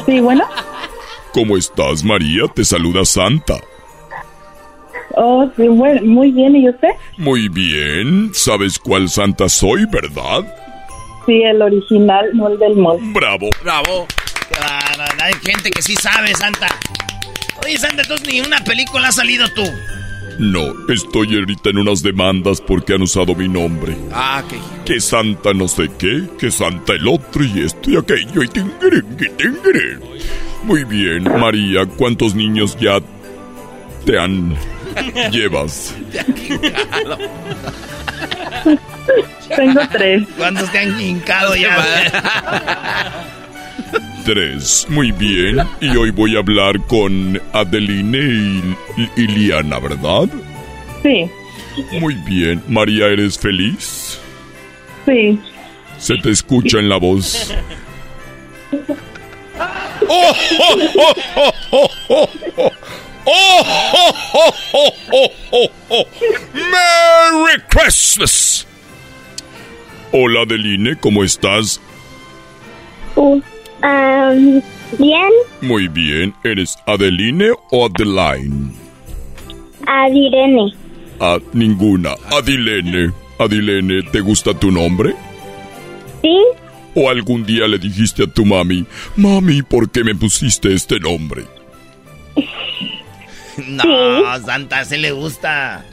Sí, 0.07 0.21
bueno. 0.21 0.45
¿cómo 1.33 1.57
estás, 1.57 2.03
María? 2.05 2.45
Te 2.55 2.65
saluda 2.65 3.05
Santa. 3.05 3.55
Oh, 5.17 5.49
sí, 5.57 5.69
bueno, 5.69 6.01
muy 6.03 6.33
bien. 6.33 6.57
¿Y 6.57 6.69
usted? 6.69 6.89
Muy 7.19 7.49
bien. 7.49 8.31
¿Sabes 8.35 8.79
cuál 8.79 9.09
Santa 9.09 9.49
soy, 9.49 9.87
verdad? 9.87 10.45
Sí, 11.27 11.43
el 11.43 11.63
original, 11.63 12.31
no 12.35 12.49
el 12.49 12.59
del 12.59 12.77
mall. 12.77 12.99
Bravo. 13.13 13.49
Bravo. 13.63 14.07
Bárbaro, 14.61 15.13
Hay 15.23 15.33
gente 15.45 15.71
que 15.71 15.83
sí 15.83 15.95
sabe, 15.97 16.35
Santa. 16.35 16.69
Oye, 17.65 17.77
Santa, 17.77 18.03
entonces 18.03 18.27
ni 18.27 18.41
una 18.41 18.59
película 18.65 19.09
has 19.09 19.17
salido 19.17 19.47
tú. 19.55 19.63
No, 20.39 20.73
estoy 20.89 21.37
ahorita 21.37 21.71
en 21.71 21.79
unas 21.79 22.03
demandas 22.03 22.61
porque 22.61 22.95
han 22.95 23.03
usado 23.03 23.35
mi 23.35 23.49
nombre. 23.49 23.97
Ah, 24.13 24.43
qué. 24.49 24.57
Que 24.85 25.01
Santa 25.01 25.53
no 25.53 25.69
sé 25.69 25.91
qué, 25.99 26.25
que 26.39 26.51
Santa 26.51 26.95
el 26.95 27.07
otro 27.07 27.45
y 27.45 27.61
esto 27.61 27.91
y 27.91 27.97
aquello 27.97 28.43
y 28.43 28.49
tingren, 28.49 29.17
que 29.17 29.29
tingren. 29.29 30.01
Muy 30.65 30.85
bien, 30.85 31.25
María, 31.25 31.87
¿cuántos 31.87 32.35
niños 32.35 32.77
ya 32.81 33.01
te 34.07 34.19
han 34.19 34.57
llevas? 35.31 35.95
Tengo 39.57 39.81
tres. 39.91 40.23
¿Cuántos 40.37 40.71
te 40.73 40.79
han 40.79 41.01
hincado 41.01 41.57
ya? 41.57 43.27
Tres, 44.25 44.87
muy 44.89 45.11
bien. 45.13 45.59
Y 45.81 45.97
hoy 45.97 46.11
voy 46.11 46.37
a 46.37 46.39
hablar 46.39 46.79
con 46.87 47.41
Adeline 47.53 48.77
y, 48.97 49.21
y 49.21 49.27
Liana, 49.27 49.79
¿verdad? 49.81 50.29
Sí, 51.03 51.29
Muy 51.99 52.15
bien. 52.15 52.63
María, 52.69 53.07
¿eres 53.09 53.39
feliz? 53.39 54.19
sí. 55.07 55.39
Se 55.99 56.17
te 56.17 56.31
escucha 56.31 56.79
en 56.81 56.89
la 56.89 56.97
voz. 56.97 57.53
¡Oh, 60.09 60.33
oh, 61.71 61.89
oh, 62.57 62.71
oh, 63.27 63.63
oh, 63.65 64.13
oh, 64.35 64.53
oh! 64.73 64.73
¡Oh, 64.75 64.91
oh, 65.13 65.13
oh, 65.13 65.31
oh, 65.53 65.53
oh, 65.53 65.69
oh, 65.91 65.91
oh! 65.91 66.05
¡Merry 66.55 67.63
Christmas! 67.69 68.67
Hola, 70.13 70.43
Adeline, 70.43 70.97
¿cómo 71.01 71.25
estás? 71.25 71.81
Uh, 73.17 73.41
um, 73.83 74.63
bien, 74.99 75.31
Muy 75.61 75.89
bien. 75.89 76.35
¿Eres 76.45 76.77
Adeline 76.87 77.53
o 77.71 77.87
Adeline? 77.87 78.73
Adirene. 79.87 80.75
A 81.21 81.39
ninguna. 81.53 82.15
Adilene. 82.31 83.13
Adilene, 83.39 84.03
¿te 84.03 84.21
gusta 84.21 84.55
tu 84.55 84.71
nombre? 84.71 85.15
¿Sí? 86.21 86.39
¿O 86.95 87.09
algún 87.09 87.45
día 87.45 87.67
le 87.67 87.79
dijiste 87.79 88.25
a 88.25 88.27
tu 88.27 88.45
mami, 88.45 88.85
mami, 89.17 89.63
¿por 89.63 89.91
qué 89.91 90.05
me 90.05 90.15
pusiste 90.15 90.75
este 90.75 91.01
nombre? 91.01 91.45
No, 93.69 94.39
Santa, 94.45 94.85
se 94.85 94.99
le 94.99 95.13
gusta. 95.13 95.85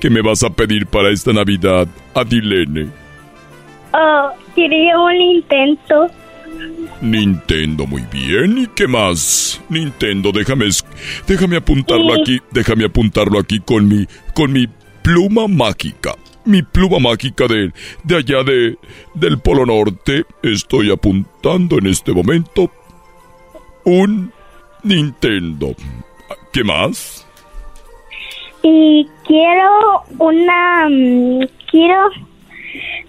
¿Qué 0.00 0.10
me 0.10 0.22
vas 0.22 0.42
a 0.42 0.50
pedir 0.50 0.86
para 0.86 1.10
esta 1.10 1.32
Navidad, 1.32 1.86
Adilene? 2.14 2.88
Oh, 3.92 4.30
quería 4.54 4.98
un 4.98 5.14
intento. 5.14 6.06
Nintendo, 7.00 7.86
muy 7.86 8.02
bien. 8.12 8.58
¿Y 8.58 8.66
qué 8.68 8.86
más? 8.86 9.60
Nintendo, 9.68 10.32
déjame, 10.32 10.66
déjame 11.26 11.56
apuntarlo 11.56 12.14
Sí. 12.16 12.20
aquí, 12.20 12.38
déjame 12.50 12.84
apuntarlo 12.84 13.38
aquí 13.38 13.60
con 13.60 13.88
mi, 13.88 14.06
con 14.34 14.52
mi 14.52 14.68
pluma 15.02 15.48
mágica. 15.48 16.14
Mi 16.44 16.62
pluma 16.62 16.98
mágica 16.98 17.46
de, 17.46 17.72
de 18.04 18.16
allá 18.16 18.42
de, 18.42 18.76
del 19.14 19.38
Polo 19.38 19.66
Norte. 19.66 20.24
Estoy 20.42 20.90
apuntando 20.90 21.78
en 21.78 21.86
este 21.86 22.12
momento 22.12 22.70
un 23.84 24.32
Nintendo. 24.82 25.74
¿Qué 26.52 26.64
más? 26.64 27.26
Y 28.62 29.08
quiero 29.26 30.02
una... 30.18 30.88
mm, 30.88 31.40
quiero... 31.70 32.08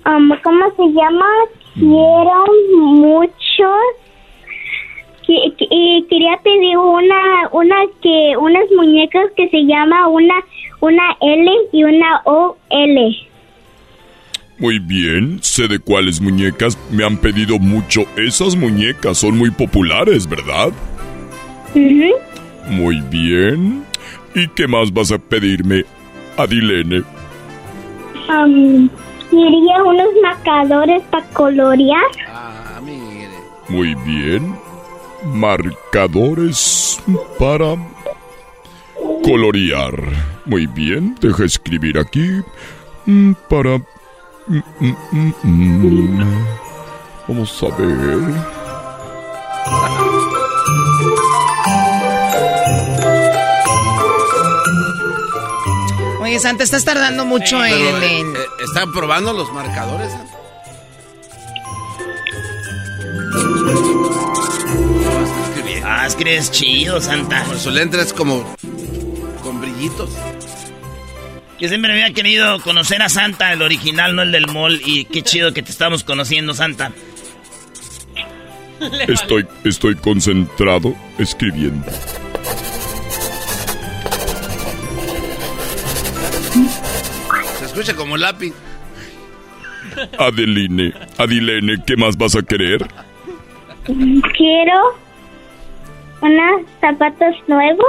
um, 0.06 0.31
¿Cómo 0.43 0.65
se 0.76 0.84
llama? 0.93 1.27
Quiero 1.73 2.45
muchos... 2.77 3.77
Y 5.27 6.06
quería 6.10 6.38
pedir 6.43 6.77
una, 6.77 7.48
una 7.53 7.77
que, 8.02 8.35
unas 8.38 8.65
muñecas 8.76 9.27
que 9.38 9.48
se 9.49 9.60
llama 9.65 10.10
una, 10.10 10.35
una 10.81 11.15
L 11.22 11.52
y 11.72 11.84
una 11.85 12.22
O 12.26 12.57
L. 12.69 13.18
Muy 14.60 14.80
bien, 14.80 15.39
sé 15.41 15.69
de 15.69 15.80
cuáles 15.80 16.19
muñecas 16.19 16.77
me 16.91 17.06
han 17.06 17.15
pedido 17.18 17.60
mucho. 17.60 18.02
Esas 18.18 18.57
muñecas 18.57 19.19
son 19.19 19.38
muy 19.38 19.52
populares, 19.52 20.27
¿verdad? 20.27 20.73
Ujú. 21.76 22.14
Muy 22.72 23.02
bien. 23.02 23.85
¿Y 24.34 24.48
qué 24.48 24.65
más 24.65 24.93
vas 24.93 25.11
a 25.11 25.18
pedirme, 25.18 25.84
Adilene? 26.38 27.03
Um, 28.30 28.89
quería 29.30 29.84
unos 29.84 30.07
marcadores 30.23 31.03
para 31.11 31.26
colorear. 31.27 32.06
Muy 33.68 33.93
bien. 34.06 34.56
Marcadores 35.26 37.03
para 37.38 37.76
colorear. 39.22 39.93
Muy 40.45 40.65
bien, 40.65 41.15
deja 41.19 41.43
escribir 41.43 41.99
aquí. 41.99 42.41
Mm, 43.06 43.34
Para... 43.49 43.80
mm, 44.48 44.61
mm. 45.43 46.45
Vamos 47.27 47.64
a 47.64 47.68
ver. 47.77 48.61
Oye, 56.32 56.40
Santa, 56.40 56.64
estás 56.64 56.86
tardando 56.86 57.26
mucho 57.26 57.62
en, 57.66 57.74
Pero, 57.74 57.98
eh, 58.03 58.20
en- 58.22 58.36
eh, 58.38 58.40
¿Están 58.64 58.94
probando 58.94 59.34
los 59.34 59.52
marcadores? 59.52 60.14
Ah, 65.84 66.06
es 66.08 66.16
que 66.16 66.24
eres 66.24 66.52
chido, 66.52 67.02
Santa. 67.02 67.44
Por 67.44 67.58
su 67.60 67.70
lente 67.72 67.99
es 68.02 68.14
como 68.14 68.56
con 69.44 69.60
brillitos. 69.60 70.10
Yo 71.60 71.68
siempre 71.68 71.91
había 71.91 72.14
querido 72.14 72.60
conocer 72.62 73.02
a 73.02 73.10
Santa, 73.10 73.52
el 73.53 73.62
original, 73.62 74.16
no 74.16 74.22
el 74.22 74.32
del 74.32 74.48
mall. 74.48 74.82
Y 74.86 75.06
qué 75.06 75.22
chido 75.22 75.53
que 75.53 75.62
te 75.62 75.72
estamos 75.72 76.03
conociendo, 76.03 76.53
Santa. 76.53 76.91
Estoy, 79.08 79.45
estoy 79.64 79.95
concentrado 79.95 80.95
escribiendo. 81.20 81.86
Escucha 87.72 87.95
como 87.95 88.18
lápiz. 88.18 88.53
Adeline, 90.19 90.93
Adilene, 91.18 91.77
¿qué 91.85 91.95
más 91.95 92.18
vas 92.18 92.35
a 92.35 92.41
querer? 92.41 92.85
Quiero 93.85 94.95
unos 96.22 96.61
zapatos 96.80 97.35
nuevos. 97.48 97.85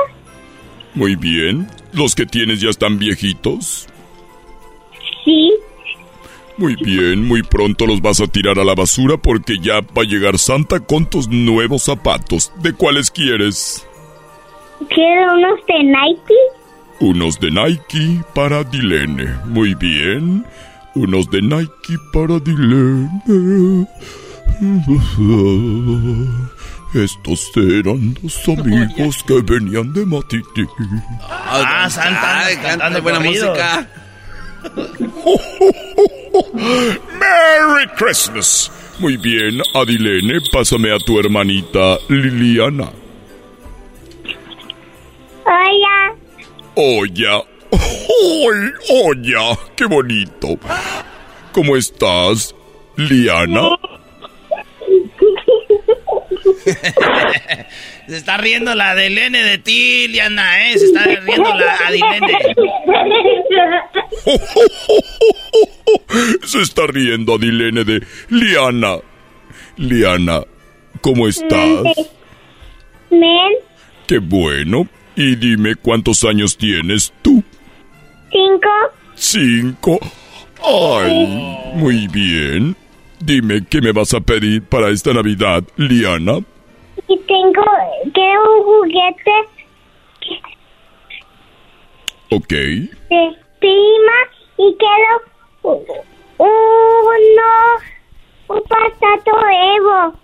Muy 0.94 1.16
bien. 1.16 1.68
¿Los 1.92 2.14
que 2.14 2.24
tienes 2.24 2.60
ya 2.60 2.70
están 2.70 2.98
viejitos? 2.98 3.88
Sí. 5.24 5.52
Muy 6.56 6.76
bien, 6.76 7.26
muy 7.26 7.42
pronto 7.42 7.86
los 7.86 8.00
vas 8.00 8.20
a 8.20 8.26
tirar 8.26 8.58
a 8.58 8.64
la 8.64 8.74
basura 8.74 9.16
porque 9.16 9.58
ya 9.58 9.80
va 9.80 10.02
a 10.02 10.06
llegar 10.06 10.38
Santa 10.38 10.80
con 10.80 11.08
tus 11.08 11.28
nuevos 11.28 11.82
zapatos. 11.82 12.52
¿De 12.62 12.72
cuáles 12.72 13.10
quieres? 13.10 13.86
Quiero 14.88 15.34
unos 15.34 15.58
de 15.66 15.84
Nike. 15.84 16.61
Unos 17.02 17.40
de 17.40 17.50
Nike 17.50 18.22
para 18.32 18.62
Dilene. 18.62 19.26
Muy 19.46 19.74
bien. 19.74 20.46
Unos 20.94 21.28
de 21.32 21.42
Nike 21.42 21.98
para 22.12 22.38
Dilene. 22.38 23.88
Estos 26.94 27.50
eran 27.56 28.14
dos 28.22 28.48
amigos 28.48 29.24
que 29.24 29.42
venían 29.42 29.92
de 29.92 30.06
Matiti. 30.06 30.64
Ah, 31.28 31.88
Santa, 31.90 32.44
canta 32.54 32.68
cantando 32.68 33.02
buena 33.02 33.18
música. 33.18 33.88
¡Merry 37.18 37.88
Christmas! 37.96 38.70
Muy 39.00 39.16
bien, 39.16 39.60
Adilene, 39.74 40.38
pásame 40.52 40.94
a 40.94 40.98
tu 41.00 41.18
hermanita 41.18 41.98
Liliana. 42.08 42.92
Hola. 45.44 46.21
Olla. 46.74 47.42
¡Ay, 47.70 48.72
olla! 49.04 49.58
¡Qué 49.76 49.84
bonito! 49.86 50.58
¿Cómo 51.52 51.76
estás, 51.76 52.54
Liana? 52.96 53.76
Se 58.08 58.16
está 58.16 58.36
riendo 58.36 58.74
la 58.74 58.90
Adilene 58.92 59.42
de 59.42 59.58
ti, 59.58 60.08
Liana, 60.08 60.70
¿eh? 60.70 60.78
Se 60.78 60.86
está 60.86 61.04
riendo 61.04 61.54
la 61.54 61.76
Adilene. 61.86 62.38
Se 66.46 66.60
está 66.60 66.86
riendo 66.86 67.34
Adilene 67.34 67.84
de 67.84 68.02
Liana. 68.28 68.96
Liana, 69.76 70.42
¿cómo 71.00 71.28
estás? 71.28 71.82
Men, 73.10 73.52
Qué 74.06 74.18
bueno. 74.18 74.88
Y 75.16 75.36
dime 75.36 75.74
cuántos 75.76 76.24
años 76.24 76.56
tienes 76.56 77.12
tú. 77.22 77.42
cinco, 78.30 78.68
Cinco. 79.14 79.98
Ay, 80.64 81.72
muy 81.74 82.06
bien. 82.08 82.74
Dime 83.20 83.64
qué 83.68 83.80
me 83.80 83.92
vas 83.92 84.14
a 84.14 84.20
pedir 84.20 84.62
para 84.62 84.88
esta 84.90 85.12
Navidad, 85.12 85.62
Liana. 85.76 86.38
y 87.08 87.18
tengo, 87.18 87.64
quiero 88.14 88.56
un 88.56 88.62
juguete 88.64 89.30
Ok. 92.30 92.48
de 92.48 93.36
prima 93.60 94.18
y 94.58 94.76
quiero 94.78 95.82
uno, 96.38 97.50
un 98.48 98.62
pasato 98.62 99.30
Evo. 99.76 100.18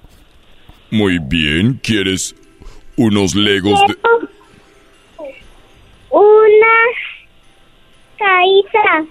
Muy 0.90 1.18
bien. 1.18 1.78
¿Quieres 1.82 2.34
unos 2.96 3.34
legos 3.34 3.78
de... 3.86 3.96
Una 6.10 6.76
caída. 8.18 9.06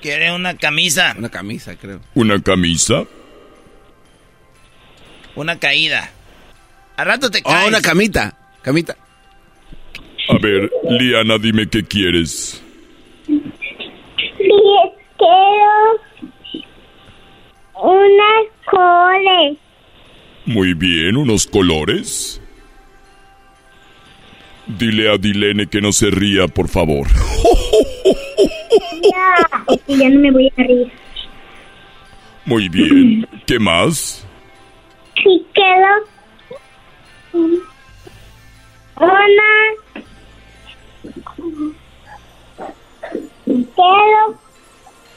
Quiere 0.00 0.30
una 0.32 0.56
camisa. 0.56 1.14
Una 1.18 1.28
camisa, 1.28 1.76
creo. 1.76 2.00
una 2.14 2.40
camisa? 2.42 3.04
Una 5.34 5.58
caída. 5.58 6.10
Al 6.96 7.06
rato 7.06 7.30
te 7.30 7.40
Oh, 7.44 7.50
caes. 7.50 7.68
una 7.68 7.80
camita. 7.80 8.36
Camita. 8.62 8.96
A 10.28 10.38
ver, 10.38 10.70
Liana, 10.88 11.38
dime 11.38 11.68
qué 11.68 11.82
quieres. 11.84 12.62
Quiero 15.16 16.00
una 17.82 18.32
cole. 18.70 19.56
Muy 20.46 20.74
bien, 20.74 21.16
unos 21.16 21.46
colores. 21.46 22.39
Dile 24.78 25.12
a 25.12 25.18
Dilene 25.18 25.66
que 25.66 25.80
no 25.80 25.92
se 25.92 26.10
ría, 26.10 26.46
por 26.48 26.68
favor. 26.68 27.06
Ya, 29.02 29.76
que 29.86 29.96
ya 29.96 30.08
no 30.08 30.20
me 30.20 30.30
voy 30.30 30.52
a 30.56 30.62
reír. 30.62 30.92
Muy 32.44 32.68
bien. 32.68 33.26
¿Qué 33.46 33.58
más? 33.58 34.26
Y 35.24 35.44
quiero 35.52 36.04
una 38.96 39.50
quiero 43.44 44.38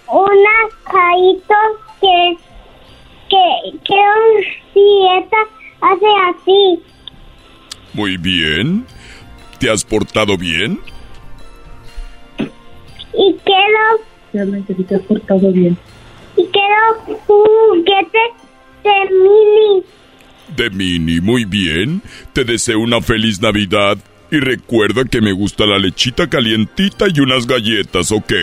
una 0.07 0.57
caíto 0.85 1.55
que 2.01 2.37
que 3.29 3.77
quiero 3.83 4.13
si 4.73 5.07
esta 5.17 5.37
hace 5.81 6.05
así 6.29 6.83
Muy 7.93 8.17
bien. 8.17 8.85
¿Te 9.63 9.69
has 9.69 9.85
portado 9.85 10.37
bien? 10.37 10.77
y 12.37 13.35
quiero 13.45 14.03
Realmente 14.33 14.75
si 14.75 14.83
te 14.83 14.95
has 14.95 15.01
portado 15.03 15.53
bien. 15.53 15.77
y 16.35 16.45
quiero 16.47 16.75
un 17.07 17.15
juguete 17.19 18.19
de 18.83 19.15
mini 19.15 19.83
De 20.57 20.69
Mini, 20.69 21.21
muy 21.21 21.45
bien. 21.45 22.01
Te 22.33 22.43
deseo 22.43 22.79
una 22.81 22.99
feliz 22.99 23.41
Navidad. 23.41 23.97
Y 24.31 24.41
recuerda 24.41 25.05
que 25.05 25.21
me 25.21 25.31
gusta 25.31 25.65
la 25.65 25.77
lechita 25.77 26.29
calientita 26.29 27.05
y 27.07 27.21
unas 27.21 27.47
galletas, 27.47 28.11
¿ok? 28.11 28.33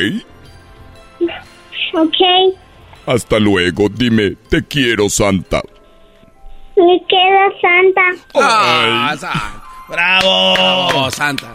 ok 1.93 2.55
Hasta 3.05 3.39
luego. 3.39 3.91
Dime, 3.91 4.37
te 4.49 4.65
quiero, 4.65 5.11
Santa. 5.11 5.61
y 6.77 7.03
quiero 7.07 7.53
Santa 7.61 8.25
Ah, 8.37 9.67
¡Bravo! 9.91 10.55
Bravo, 10.55 11.11
Santa. 11.11 11.55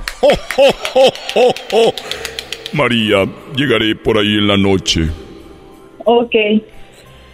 María, 2.73 3.25
llegaré 3.55 3.95
por 3.95 4.17
ahí 4.17 4.35
en 4.37 4.47
la 4.47 4.57
noche. 4.57 5.09
Ok, 6.05 6.35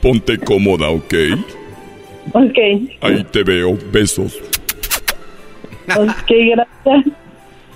Ponte 0.01 0.37
cómoda, 0.37 0.89
¿ok? 0.89 1.13
ok, 2.33 2.57
Ahí 3.01 3.23
te 3.31 3.43
veo. 3.43 3.77
Besos. 3.91 4.37
ok, 5.87 6.31
gracias. 6.55 7.13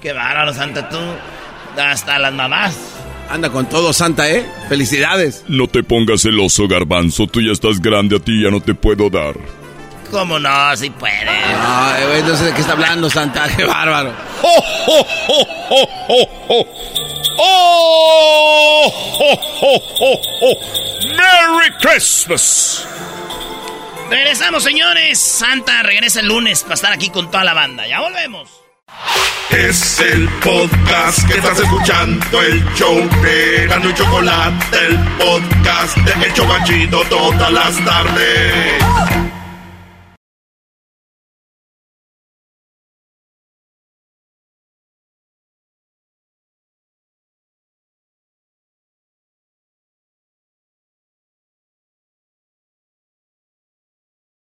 Qué 0.02 0.14
bárbaro, 0.14 0.54
Santa, 0.54 0.88
tú. 0.90 0.98
Hasta 1.78 2.20
las 2.20 2.34
mamás. 2.34 2.78
Anda 3.30 3.50
con 3.52 3.68
todo, 3.68 3.92
Santa, 3.92 4.30
¿eh? 4.32 4.46
Felicidades. 4.70 5.44
No 5.48 5.68
te 5.68 5.84
pongas 5.84 6.22
celoso, 6.22 6.68
garbanzo. 6.68 7.26
Tú 7.28 7.42
ya 7.42 7.52
estás 7.52 7.82
grande, 7.82 8.18
a 8.18 8.20
ti 8.20 8.44
ya 8.44 8.52
no 8.52 8.62
te 8.62 8.76
puedo 8.76 9.10
dar. 9.10 9.34
¿Cómo 10.16 10.40
no? 10.40 10.78
Si 10.78 10.90
puede. 10.92 11.28
Ay, 11.28 12.06
güey, 12.06 12.24
no 12.24 12.38
sé 12.38 12.46
de 12.46 12.54
qué 12.54 12.62
está 12.62 12.72
hablando, 12.72 13.10
Santa. 13.10 13.50
Qué 13.54 13.66
bárbaro. 13.66 14.14
¡Oh, 14.44 14.64
oh, 14.88 15.08
oh, 15.28 15.48
oh, 15.72 15.90
oh, 16.08 16.30
oh! 16.48 16.68
¡Oh, 17.38 18.94
oh, 19.20 19.40
oh, 19.62 19.82
oh, 20.00 20.22
oh! 20.42 20.56
¡Merry 21.18 21.70
Christmas! 21.82 22.88
Regresamos, 24.10 24.64
señores. 24.64 25.20
Santa 25.20 25.84
regresa 25.84 26.22
el 26.22 26.28
lunes 26.28 26.64
para 26.64 26.76
estar 26.76 26.94
aquí 26.94 27.10
con 27.10 27.30
toda 27.30 27.44
la 27.44 27.54
banda. 27.54 27.86
Ya 27.86 28.00
volvemos. 28.00 28.50
Es 29.50 30.00
el 30.00 30.30
podcast 30.42 31.28
que 31.28 31.40
estás 31.40 31.60
escuchando, 31.60 32.42
el 32.42 32.64
show 32.76 32.96
de 33.22 33.68
Gano 33.68 33.90
y 33.90 33.94
Chocolate, 33.94 34.78
el 34.78 34.98
podcast 35.18 35.98
de 35.98 36.26
El 36.26 36.34
Chocachito 36.34 37.02
todas 37.10 37.52
las 37.52 37.84
tardes. 37.84 39.25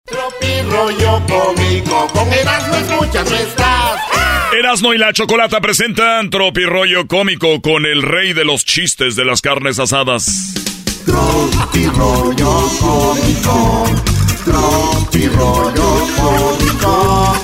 Tropi 0.08 0.62
rollo 0.72 1.22
cómico, 1.28 2.08
con 2.14 2.32
Erasmo 2.32 2.76
escuchas 2.76 3.30
no 3.30 3.36
estás. 3.36 4.00
Erasmo 4.58 4.94
y 4.94 4.98
la 4.98 5.12
Chocolata 5.12 5.60
presentan 5.60 6.30
Tropi 6.30 6.64
Rollo 6.64 7.08
Cómico 7.08 7.62
con 7.62 7.86
el 7.86 8.02
rey 8.02 8.32
de 8.32 8.46
los 8.46 8.64
chistes 8.64 9.18
de 9.18 9.26
las 9.26 9.42
carnes 9.42 9.80
asadas. 9.80 10.54
Tropi 11.06 11.88
rollo 11.88 12.70
cómico. 12.80 13.86
Tropi 14.46 15.28
rollo 15.28 16.08
cómico. 16.16 17.38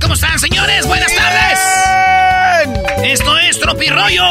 ¿Cómo 0.00 0.14
están, 0.14 0.38
señores? 0.38 0.86
Buenas 0.86 1.08
tardes. 1.08 1.19
Esto 3.10 3.36
es 3.38 3.58
Tropirollo. 3.58 4.22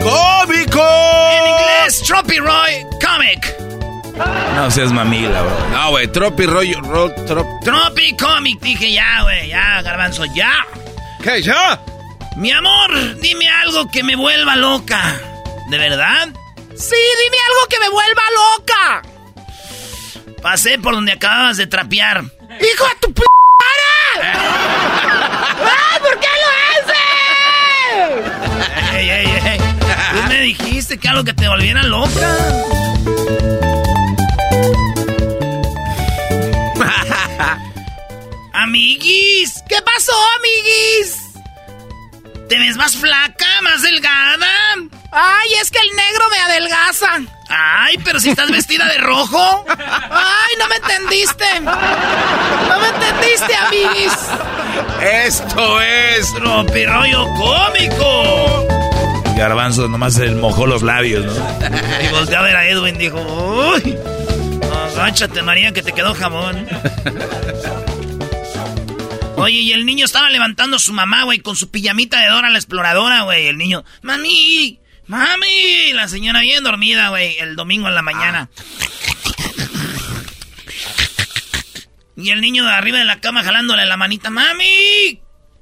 ¡Cómico! 0.00 0.82
En 1.30 1.46
inglés, 1.46 2.02
Tropiroy 2.04 2.84
Comic. 3.00 3.54
No 4.56 4.68
seas 4.72 4.90
mamila, 4.90 5.40
bro. 5.40 5.68
No, 5.70 5.90
güey, 5.90 6.08
tropi 6.08 6.44
rollo, 6.44 6.80
ro, 6.80 7.14
trop. 7.28 7.46
Tropi 7.62 8.16
Comic. 8.16 8.58
Dije 8.60 8.90
ya, 8.92 9.22
güey. 9.22 9.50
Ya, 9.50 9.82
garbanzo, 9.82 10.24
ya. 10.34 10.66
¿Qué, 11.22 11.42
ya? 11.42 11.80
Mi 12.34 12.50
amor, 12.50 13.20
dime 13.20 13.48
algo 13.48 13.88
que 13.88 14.02
me 14.02 14.16
vuelva 14.16 14.56
loca. 14.56 15.00
¿De 15.68 15.78
verdad? 15.78 16.26
Sí, 16.76 16.96
dime 17.24 17.36
algo 17.48 17.68
que 17.70 17.78
me 17.78 17.88
vuelva 17.88 18.22
loca. 18.58 19.02
Pasé 20.42 20.80
por 20.80 20.94
donde 20.94 21.12
acababas 21.12 21.56
de 21.56 21.68
trapear. 21.68 22.24
¡Hijo 22.24 22.84
de 22.88 22.94
tu 23.00 23.14
p*** 23.14 23.22
¡Ah, 24.22 25.98
¿por 26.00 26.18
qué 26.18 26.26
lo 26.26 26.88
haces? 26.90 27.13
¡Ey, 28.94 29.10
ey, 29.10 29.26
ey! 29.26 29.58
Tú 29.58 30.22
me 30.28 30.40
dijiste 30.40 30.98
que 30.98 31.08
algo 31.08 31.24
que 31.24 31.34
te 31.34 31.48
volviera 31.48 31.82
loca. 31.82 32.36
amiguis, 38.52 39.62
¿qué 39.68 39.76
pasó, 39.84 40.12
amiguis? 40.38 41.18
¿Te 42.48 42.58
ves 42.58 42.76
más 42.76 42.96
flaca, 42.96 43.46
más 43.62 43.82
delgada? 43.82 44.48
Ay, 45.16 45.48
es 45.62 45.70
que 45.70 45.78
el 45.78 45.96
negro 45.96 46.24
me 46.28 46.38
adelgaza. 46.38 47.20
Ay, 47.48 47.98
pero 48.04 48.18
si 48.18 48.30
estás 48.30 48.50
vestida 48.50 48.86
de 48.86 48.98
rojo. 48.98 49.64
Ay, 49.68 50.54
no 50.58 50.68
me 50.68 50.74
entendiste. 50.76 51.60
No 51.60 52.80
me 52.80 52.88
entendiste, 52.88 53.54
amiguis. 53.54 54.12
Esto 55.00 55.80
es 55.80 56.34
Tropirollo 56.34 57.28
cómico. 57.34 58.66
Garbanzo 59.36 59.88
nomás 59.88 60.14
se 60.14 60.30
mojó 60.32 60.66
los 60.66 60.82
labios, 60.82 61.24
¿no? 61.24 61.32
Y 62.02 62.08
volteó 62.08 62.38
a 62.38 62.42
ver 62.42 62.56
a 62.56 62.66
Edwin, 62.68 62.98
dijo, 62.98 63.20
uy, 63.20 63.96
agáchate 64.96 65.42
María 65.42 65.72
que 65.72 65.82
te 65.82 65.92
quedó 65.92 66.14
jamón. 66.14 66.66
Oye, 69.36 69.58
y 69.58 69.72
el 69.72 69.84
niño 69.84 70.06
estaba 70.06 70.30
levantando 70.30 70.76
a 70.76 70.80
su 70.80 70.92
mamá, 70.92 71.24
güey, 71.24 71.40
con 71.40 71.56
su 71.56 71.70
pijamita 71.70 72.20
de 72.20 72.28
Dora 72.28 72.48
la 72.50 72.58
exploradora, 72.58 73.22
güey. 73.22 73.48
El 73.48 73.58
niño, 73.58 73.84
mami, 74.02 74.80
mami. 75.06 75.92
La 75.92 76.08
señora 76.08 76.40
bien 76.40 76.64
dormida, 76.64 77.08
güey, 77.08 77.38
el 77.38 77.56
domingo 77.56 77.88
en 77.88 77.94
la 77.94 78.02
mañana. 78.02 78.48
Y 82.16 82.30
el 82.30 82.40
niño 82.40 82.64
de 82.64 82.72
arriba 82.72 82.98
de 82.98 83.04
la 83.04 83.20
cama 83.20 83.42
jalándole 83.42 83.86
la 83.86 83.96
manita, 83.96 84.30
mami, 84.30 85.20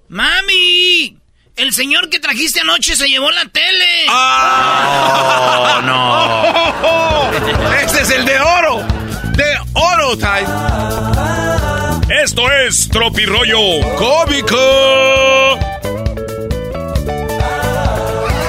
mami. 0.09 1.17
El 1.57 1.73
señor 1.73 2.09
que 2.09 2.19
trajiste 2.19 2.61
anoche 2.61 2.97
se 2.97 3.09
llevó 3.09 3.31
la 3.31 3.47
tele. 3.47 4.07
¡Oh, 4.09 5.81
no! 5.83 7.31
¡Este 7.83 8.03
es 8.03 8.11
el 8.11 8.25
de 8.25 8.41
oro! 8.41 8.87
¡De 9.37 9.59
oro 9.75 10.17
time! 10.17 10.47
Esto 12.23 12.51
es 12.51 12.89
Tropirollo 12.89 13.59
Cómico. 13.97 15.59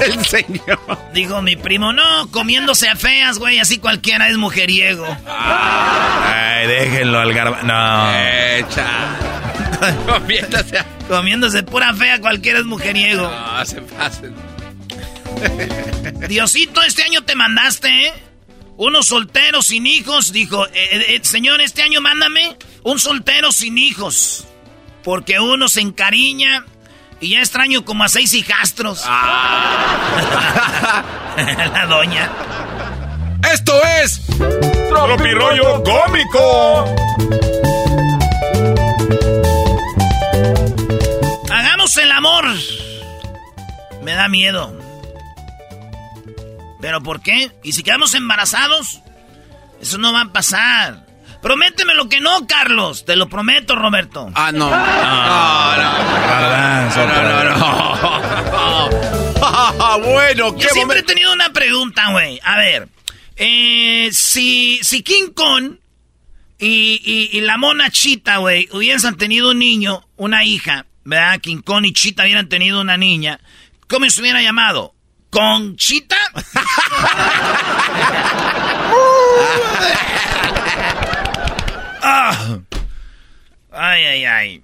El 0.06 0.26
señor. 0.26 0.80
Dijo 1.14 1.42
mi 1.42 1.56
primo, 1.56 1.94
no, 1.94 2.30
comiéndose 2.32 2.90
a 2.90 2.96
feas, 2.96 3.40
güey, 3.40 3.60
así 3.60 3.78
cualquiera 3.78 4.30
es 4.30 4.38
mujeriego. 4.38 5.06
Ay, 5.28 6.68
déjenlo 6.68 7.20
al 7.20 7.34
garbanzo. 7.34 7.66
No. 7.66 8.12
Echa. 8.16 8.88
Comiéndose 10.08 10.80
a... 10.80 10.86
Comiéndose 11.08 11.64
pura 11.64 11.94
fea, 11.94 12.20
cualquiera 12.20 12.60
es 12.60 12.66
mujeriego. 12.66 13.30
No, 13.30 13.66
se 13.66 13.82
pasen. 13.82 14.34
Diosito, 16.28 16.82
este 16.84 17.04
año 17.04 17.24
te 17.24 17.36
mandaste, 17.36 18.08
¿eh? 18.08 18.14
Unos 18.78 19.08
solteros 19.08 19.68
sin 19.68 19.86
hijos, 19.86 20.32
dijo, 20.32 20.66
eh, 20.68 20.72
eh, 21.10 21.20
señor, 21.22 21.62
este 21.62 21.84
año 21.84 22.02
mándame 22.02 22.58
un 22.84 23.00
soltero 23.00 23.52
sin 23.52 23.78
hijos. 23.78 24.48
Porque 25.04 25.40
uno 25.40 25.68
se 25.68 25.82
encariña 25.82 26.66
y 27.24 27.30
ya 27.30 27.40
extraño 27.40 27.86
como 27.86 28.04
a 28.04 28.10
seis 28.10 28.34
hijastros. 28.34 29.04
Ah. 29.06 29.94
La 31.74 31.86
doña. 31.86 32.30
Esto 33.52 33.74
es 34.02 34.22
Tropirollo 34.90 35.84
Cómico. 35.84 36.96
Hagamos 41.50 41.96
el 41.98 42.12
amor. 42.12 42.46
Me 44.02 44.12
da 44.14 44.28
miedo. 44.28 44.78
¿Pero 46.82 47.02
por 47.02 47.22
qué? 47.22 47.52
¿Y 47.64 47.72
si 47.72 47.84
quedamos 47.84 48.14
embarazados? 48.16 49.02
Eso 49.82 49.98
no 49.98 50.12
va 50.12 50.22
a 50.22 50.34
pasar. 50.34 51.03
Prométeme 51.44 51.94
lo 51.94 52.08
que 52.08 52.22
no, 52.22 52.48
Carlos. 52.48 53.04
Te 53.04 53.18
lo 53.18 53.28
prometo, 53.28 53.76
Roberto. 53.76 54.32
Ah, 54.34 54.54
no. 54.54 54.70
No, 54.70 54.78
no. 55.78 55.94
No, 56.96 57.22
no, 57.22 57.44
no. 59.40 60.00
bueno, 60.14 60.58
Yo 60.58 60.70
siempre 60.70 61.00
he 61.00 61.04
tenido 61.04 61.34
una 61.34 61.52
pregunta, 61.52 62.12
güey. 62.12 62.40
A 62.44 62.56
ver. 62.56 62.88
Eh, 63.36 64.08
si, 64.14 64.80
si 64.84 65.04
King 65.04 65.32
Kong 65.36 65.74
y, 66.60 67.02
y, 67.04 67.30
y 67.38 67.42
la 67.42 67.58
mona 67.58 67.92
Chita, 67.92 68.38
güey, 68.38 68.70
hubiesen 68.72 69.18
tenido 69.18 69.52
un 69.52 69.60
niño, 69.60 70.08
una 70.16 70.46
hija, 70.46 70.86
¿verdad? 71.04 71.42
King 71.42 71.62
Kong 71.62 71.84
y 71.86 71.92
Chita 71.92 72.24
hubieran 72.24 72.48
tenido 72.48 72.80
una 72.80 72.96
niña, 72.96 73.42
¿cómo 73.90 74.10
se 74.10 74.22
hubiera 74.22 74.42
llamado? 74.42 74.96
¿Conchita? 75.30 76.16
Ah. 82.04 82.60
Ay, 83.72 84.06
ay, 84.06 84.26
ay. 84.26 84.64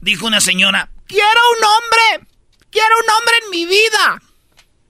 Dijo 0.00 0.26
una 0.26 0.40
señora, 0.40 0.88
quiero 1.06 1.40
un 1.58 1.64
hombre, 1.64 2.26
quiero 2.70 2.94
un 3.04 3.10
hombre 3.10 3.34
en 3.44 3.50
mi 3.50 3.66
vida, 3.66 4.22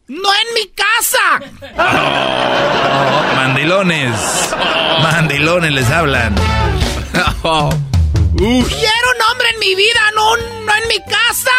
no 0.07 0.33
en 0.33 0.55
mi 0.55 0.69
casa. 0.69 1.41
Oh, 1.77 3.35
mandilones. 3.37 4.15
Mandilones 5.03 5.73
les 5.73 5.91
hablan. 5.91 6.35
Quiero 8.41 8.57
un 8.57 9.23
hombre 9.31 9.51
en 9.53 9.59
mi 9.59 9.75
vida, 9.75 10.01
no, 10.15 10.37
no 10.37 10.73
en 10.75 10.89
mi 10.89 10.99
casa. 11.05 11.51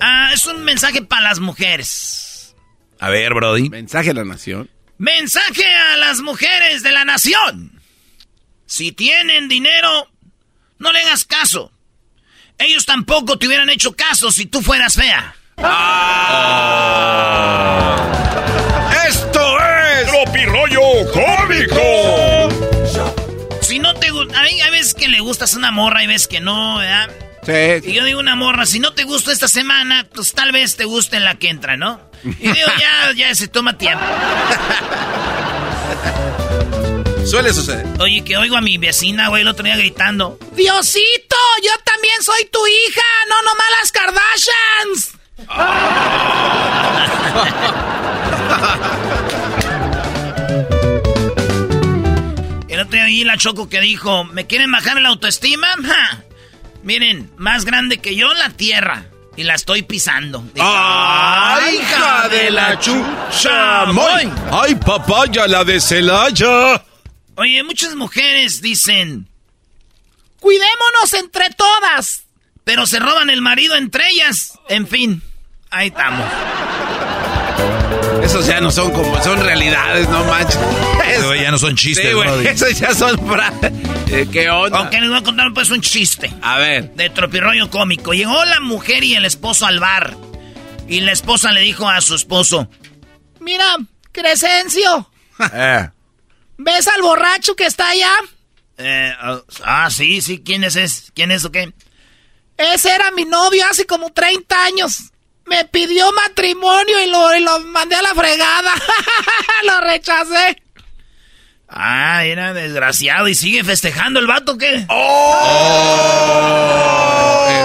Ah, 0.00 0.30
es 0.34 0.44
un 0.46 0.62
mensaje 0.64 1.02
para 1.02 1.22
las 1.22 1.38
mujeres. 1.38 2.54
A 2.98 3.08
ver, 3.08 3.32
Brody. 3.34 3.70
Mensaje 3.70 4.10
a 4.10 4.14
la 4.14 4.24
nación. 4.24 4.68
Mensaje 5.02 5.66
a 5.66 5.96
las 5.96 6.20
mujeres 6.20 6.84
de 6.84 6.92
la 6.92 7.04
nación. 7.04 7.72
Si 8.66 8.92
tienen 8.92 9.48
dinero, 9.48 10.08
no 10.78 10.92
le 10.92 11.00
hagas 11.00 11.24
caso. 11.24 11.72
Ellos 12.56 12.86
tampoco 12.86 13.36
te 13.36 13.48
hubieran 13.48 13.68
hecho 13.68 13.96
caso 13.96 14.30
si 14.30 14.46
tú 14.46 14.62
fueras 14.62 14.94
fea. 14.94 15.34
¡Esto 19.08 19.58
es 19.58 20.06
Tropirollo 20.06 20.80
Cómico! 21.12 22.48
Si 23.60 23.80
no 23.80 23.94
te 23.94 24.08
gusta, 24.10 24.40
hay, 24.40 24.60
hay 24.60 24.70
veces 24.70 24.94
que 24.94 25.08
le 25.08 25.18
gustas 25.18 25.54
a 25.54 25.58
una 25.58 25.72
morra 25.72 26.04
y 26.04 26.06
ves 26.06 26.28
que 26.28 26.38
no, 26.38 26.78
¿verdad? 26.78 27.10
Sí. 27.44 27.90
Y 27.90 27.92
yo 27.92 28.04
digo 28.04 28.20
una 28.20 28.36
morra, 28.36 28.66
si 28.66 28.78
no 28.78 28.92
te 28.92 29.02
gusta 29.02 29.32
esta 29.32 29.48
semana, 29.48 30.06
pues 30.14 30.32
tal 30.32 30.52
vez 30.52 30.76
te 30.76 30.84
guste 30.84 31.16
en 31.16 31.24
la 31.24 31.38
que 31.38 31.48
entra, 31.48 31.76
¿no? 31.76 32.00
Y 32.24 32.34
digo, 32.34 32.68
ya, 32.78 33.12
ya 33.16 33.34
se 33.34 33.48
toma 33.48 33.76
tiempo. 33.76 34.04
Suele 37.26 37.52
suceder. 37.52 37.86
Oye, 38.00 38.22
que 38.24 38.36
oigo 38.36 38.56
a 38.56 38.60
mi 38.60 38.78
vecina, 38.78 39.28
güey, 39.28 39.42
el 39.42 39.48
otro 39.48 39.64
día 39.64 39.76
gritando. 39.76 40.38
Diosito, 40.54 41.36
yo 41.64 41.70
también 41.84 42.22
soy 42.22 42.44
tu 42.46 42.64
hija, 42.66 43.02
no 43.28 43.42
nomás 43.42 43.66
las 43.80 43.92
Kardashians. 43.92 45.18
el 52.68 52.80
otro 52.80 52.92
día 52.92 53.04
vi 53.06 53.24
la 53.24 53.36
Choco 53.36 53.68
que 53.68 53.80
dijo, 53.80 54.24
¿me 54.24 54.46
quieren 54.46 54.70
bajar 54.70 55.00
la 55.00 55.08
autoestima? 55.08 55.68
Ja. 55.84 56.22
Miren, 56.82 57.30
más 57.36 57.64
grande 57.64 57.98
que 57.98 58.16
yo 58.16 58.32
la 58.34 58.50
tierra. 58.50 59.06
Y 59.34 59.44
la 59.44 59.54
estoy 59.54 59.82
pisando. 59.82 60.44
¡Ay, 60.60 61.76
hija 61.76 62.28
de 62.28 62.50
la 62.50 62.78
chucha! 62.78 63.84
¡Ay, 64.50 64.74
papaya, 64.74 65.46
la 65.46 65.64
de 65.64 65.80
Celaya! 65.80 66.84
Oye, 67.36 67.62
muchas 67.62 67.94
mujeres 67.94 68.60
dicen, 68.60 69.26
cuidémonos 70.38 71.14
entre 71.14 71.48
todas, 71.50 72.24
pero 72.62 72.86
se 72.86 72.98
roban 72.98 73.30
el 73.30 73.40
marido 73.40 73.74
entre 73.74 74.06
ellas. 74.10 74.58
En 74.68 74.86
fin, 74.86 75.22
ahí 75.70 75.88
estamos. 75.88 76.26
Esos 78.22 78.46
ya 78.46 78.60
no 78.60 78.70
son 78.70 78.90
como, 78.92 79.22
son 79.22 79.40
realidades, 79.40 80.08
no 80.08 80.24
manches. 80.24 80.58
Eso 81.08 81.34
ya 81.34 81.50
no 81.50 81.58
son 81.58 81.74
chistes, 81.76 82.06
Sí, 82.06 82.12
güey, 82.12 82.46
esos 82.46 82.78
ya 82.78 82.94
son 82.94 83.18
fra- 83.26 83.52
Eh, 84.08 84.26
¿Qué 84.30 84.48
onda? 84.50 84.78
Aunque 84.78 85.00
les 85.00 85.08
voy 85.10 85.18
a 85.18 85.22
contar 85.22 85.52
pues 85.52 85.70
un 85.70 85.80
chiste. 85.80 86.30
A 86.42 86.58
ver. 86.58 86.92
De 86.94 87.10
tropirroyo 87.10 87.68
cómico. 87.70 88.12
Llegó 88.12 88.44
la 88.44 88.60
mujer 88.60 89.02
y 89.04 89.14
el 89.14 89.24
esposo 89.24 89.66
al 89.66 89.80
bar. 89.80 90.16
Y 90.88 91.00
la 91.00 91.12
esposa 91.12 91.52
le 91.52 91.60
dijo 91.60 91.88
a 91.88 92.00
su 92.00 92.14
esposo, 92.14 92.68
Mira, 93.40 93.64
Crescencio, 94.12 95.10
Eh. 95.52 95.88
¿Ves 96.58 96.86
al 96.88 97.02
borracho 97.02 97.56
que 97.56 97.66
está 97.66 97.88
allá? 97.88 98.12
eh, 98.78 99.12
ah, 99.20 99.40
ah, 99.64 99.90
sí, 99.90 100.20
sí, 100.20 100.42
¿quién 100.44 100.64
es 100.64 100.76
ese? 100.76 101.10
¿Quién 101.14 101.30
es 101.30 101.44
o 101.44 101.50
qué? 101.52 101.72
Ese 102.56 102.94
era 102.94 103.10
mi 103.12 103.24
novio 103.24 103.64
hace 103.70 103.86
como 103.86 104.10
30 104.12 104.64
años. 104.64 105.11
Me 105.46 105.64
pidió 105.66 106.10
matrimonio 106.12 107.02
y 107.04 107.10
lo, 107.10 107.36
y 107.36 107.40
lo 107.40 107.60
mandé 107.60 107.96
a 107.96 108.02
la 108.02 108.14
fregada. 108.14 108.72
lo 109.64 109.80
rechacé. 109.80 110.62
Ah, 111.68 112.24
era 112.24 112.52
desgraciado 112.52 113.28
y 113.28 113.34
sigue 113.34 113.64
festejando 113.64 114.20
el 114.20 114.26
vato, 114.26 114.58
¿qué? 114.58 114.74
El 114.74 114.86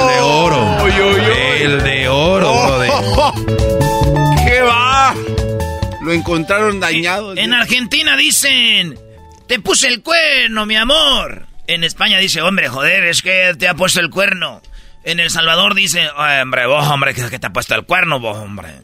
de 0.07 0.19
oro. 0.21 0.87
El 1.59 1.83
de 1.83 2.07
oro, 2.07 2.53
Brody. 2.53 2.89
¿Qué 4.45 4.61
va? 4.61 5.13
Lo 6.01 6.13
encontraron 6.13 6.79
dañado. 6.79 7.35
En 7.35 7.53
Argentina 7.53 8.15
dicen, 8.15 8.97
te 9.47 9.59
puse 9.59 9.89
el 9.89 10.01
cuerno, 10.01 10.65
mi 10.65 10.77
amor. 10.77 11.45
En 11.67 11.83
España 11.83 12.17
dice, 12.17 12.41
hombre, 12.41 12.69
joder, 12.69 13.03
es 13.05 13.21
que 13.21 13.53
te 13.59 13.67
ha 13.67 13.73
puesto 13.73 13.99
el 13.99 14.09
cuerno. 14.09 14.61
En 15.07 15.19
El 15.21 15.29
Salvador 15.29 15.73
dice, 15.73 16.09
hombre, 16.09 16.65
vos, 16.65 16.85
hombre, 16.85 17.13
que, 17.13 17.29
que 17.29 17.39
te 17.39 17.47
ha 17.47 17.53
puesto 17.53 17.73
el 17.75 17.85
cuerno, 17.85 18.19
vos, 18.19 18.35
hombre. 18.35 18.81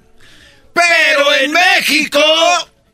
Pero 0.74 1.34
en 1.42 1.52
México... 1.52 2.22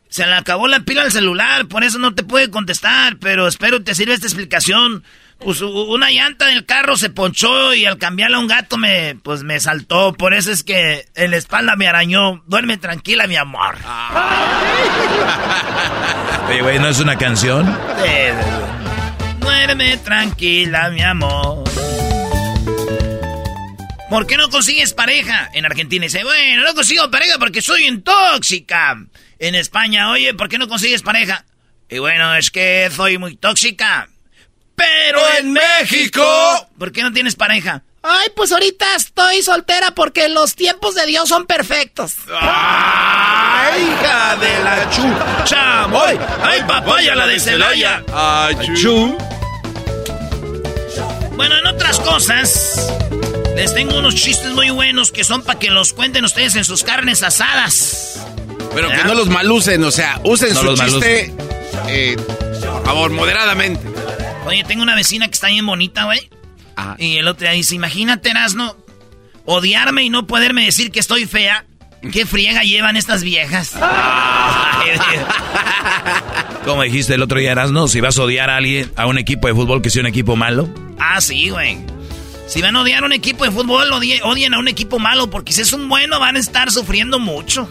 Se 0.08 0.26
le 0.26 0.34
acabó 0.34 0.66
la 0.66 0.80
pila 0.80 1.02
al 1.02 1.12
celular, 1.12 1.66
por 1.66 1.84
eso 1.84 2.00
no 2.00 2.12
te 2.12 2.24
puede 2.24 2.50
contestar, 2.50 3.18
pero 3.20 3.46
espero 3.46 3.84
te 3.84 3.94
sirva 3.94 4.14
esta 4.14 4.26
explicación. 4.26 5.04
Pues 5.38 5.62
una 5.62 6.10
llanta 6.10 6.46
del 6.46 6.66
carro 6.66 6.96
se 6.96 7.10
ponchó 7.10 7.72
y 7.72 7.86
al 7.86 7.98
cambiarla 7.98 8.38
a 8.38 8.40
un 8.40 8.48
gato 8.48 8.76
me, 8.76 9.14
pues 9.22 9.44
me 9.44 9.60
saltó. 9.60 10.12
Por 10.12 10.34
eso 10.34 10.50
es 10.50 10.64
que 10.64 11.06
en 11.14 11.30
la 11.30 11.36
espalda 11.36 11.76
me 11.76 11.86
arañó. 11.86 12.42
Duerme 12.48 12.78
tranquila, 12.78 13.28
mi 13.28 13.36
amor. 13.36 13.76
Oye, 16.48 16.62
güey, 16.62 16.80
¿no 16.80 16.88
es 16.88 16.98
una 16.98 17.16
canción? 17.16 17.78
Duerme 19.38 19.98
tranquila, 19.98 20.90
mi 20.90 21.02
amor. 21.02 21.59
¿Por 24.10 24.26
qué 24.26 24.36
no 24.36 24.50
consigues 24.50 24.92
pareja? 24.92 25.48
En 25.54 25.64
Argentina 25.64 26.04
dice, 26.04 26.24
bueno, 26.24 26.64
no 26.64 26.74
consigo 26.74 27.08
pareja 27.12 27.38
porque 27.38 27.62
soy 27.62 27.88
un 27.88 28.02
tóxica. 28.02 28.98
En 29.38 29.54
España, 29.54 30.10
oye, 30.10 30.34
¿por 30.34 30.48
qué 30.48 30.58
no 30.58 30.66
consigues 30.66 31.02
pareja? 31.02 31.44
Y 31.88 32.00
bueno, 32.00 32.34
es 32.34 32.50
que 32.50 32.90
soy 32.94 33.18
muy 33.18 33.36
tóxica. 33.36 34.08
Pero 34.74 35.20
en 35.38 35.52
México, 35.52 36.24
¿por 36.76 36.90
qué 36.90 37.02
no 37.02 37.12
tienes 37.12 37.36
pareja? 37.36 37.84
Ay, 38.02 38.28
pues 38.34 38.50
ahorita 38.50 38.96
estoy 38.96 39.42
soltera 39.42 39.92
porque 39.94 40.28
los 40.28 40.56
tiempos 40.56 40.96
de 40.96 41.06
Dios 41.06 41.28
son 41.28 41.46
perfectos. 41.46 42.14
¡Ay, 42.40 43.82
hija 43.82 44.36
de 44.36 44.64
la 44.64 44.90
chucha! 44.90 45.84
¡Ay, 45.84 46.18
ay 46.42 46.62
papaya 46.66 47.14
la 47.14 47.26
de 47.28 47.38
Celaya! 47.38 48.02
¡Ay, 48.12 48.56
chu! 48.74 49.16
Bueno, 51.36 51.58
en 51.58 51.66
otras 51.66 52.00
cosas, 52.00 52.92
les 53.60 53.74
tengo 53.74 53.98
unos 53.98 54.14
chistes 54.14 54.52
muy 54.52 54.70
buenos 54.70 55.12
que 55.12 55.22
son 55.22 55.42
para 55.42 55.58
que 55.58 55.70
los 55.70 55.92
cuenten 55.92 56.24
ustedes 56.24 56.56
en 56.56 56.64
sus 56.64 56.82
carnes 56.82 57.22
asadas. 57.22 58.26
Pero 58.74 58.88
que 58.88 59.04
no 59.04 59.12
los 59.12 59.28
malucen, 59.28 59.84
o 59.84 59.90
sea, 59.90 60.18
usen 60.24 60.54
su 60.54 60.74
chiste, 60.76 61.30
eh, 61.86 62.16
por 62.16 62.86
favor, 62.86 63.10
moderadamente. 63.10 63.86
Oye, 64.46 64.64
tengo 64.64 64.82
una 64.82 64.94
vecina 64.94 65.28
que 65.28 65.34
está 65.34 65.48
bien 65.48 65.66
bonita, 65.66 66.04
güey. 66.04 66.30
Y 66.96 67.18
el 67.18 67.28
otro 67.28 67.42
día 67.42 67.50
dice, 67.50 67.74
imagínate, 67.74 68.30
Erasno, 68.30 68.78
odiarme 69.44 70.04
y 70.04 70.08
no 70.08 70.26
poderme 70.26 70.64
decir 70.64 70.90
que 70.90 71.00
estoy 71.00 71.26
fea. 71.26 71.66
¿Qué 72.12 72.24
friega 72.24 72.62
llevan 72.62 72.96
estas 72.96 73.22
viejas? 73.22 73.72
Como 76.64 76.82
dijiste 76.82 77.12
el 77.12 77.22
otro 77.22 77.38
día, 77.38 77.52
Erasno, 77.52 77.88
si 77.88 78.00
vas 78.00 78.18
a 78.18 78.22
odiar 78.22 78.48
a 78.48 78.56
alguien, 78.56 78.90
a 78.96 79.06
un 79.06 79.18
equipo 79.18 79.48
de 79.48 79.54
fútbol 79.54 79.82
que 79.82 79.90
sea 79.90 80.00
un 80.00 80.06
equipo 80.06 80.34
malo. 80.34 80.66
Ah, 80.98 81.20
sí, 81.20 81.50
güey. 81.50 81.99
Si 82.50 82.60
van 82.60 82.74
a 82.74 82.80
odiar 82.82 83.04
a 83.04 83.06
un 83.06 83.12
equipo 83.12 83.44
de 83.44 83.52
fútbol, 83.52 83.92
odien 83.92 84.54
a 84.54 84.58
un 84.58 84.66
equipo 84.66 84.98
malo, 84.98 85.30
porque 85.30 85.52
si 85.52 85.62
es 85.62 85.72
un 85.72 85.88
bueno 85.88 86.18
van 86.18 86.34
a 86.34 86.40
estar 86.40 86.72
sufriendo 86.72 87.20
mucho. 87.20 87.68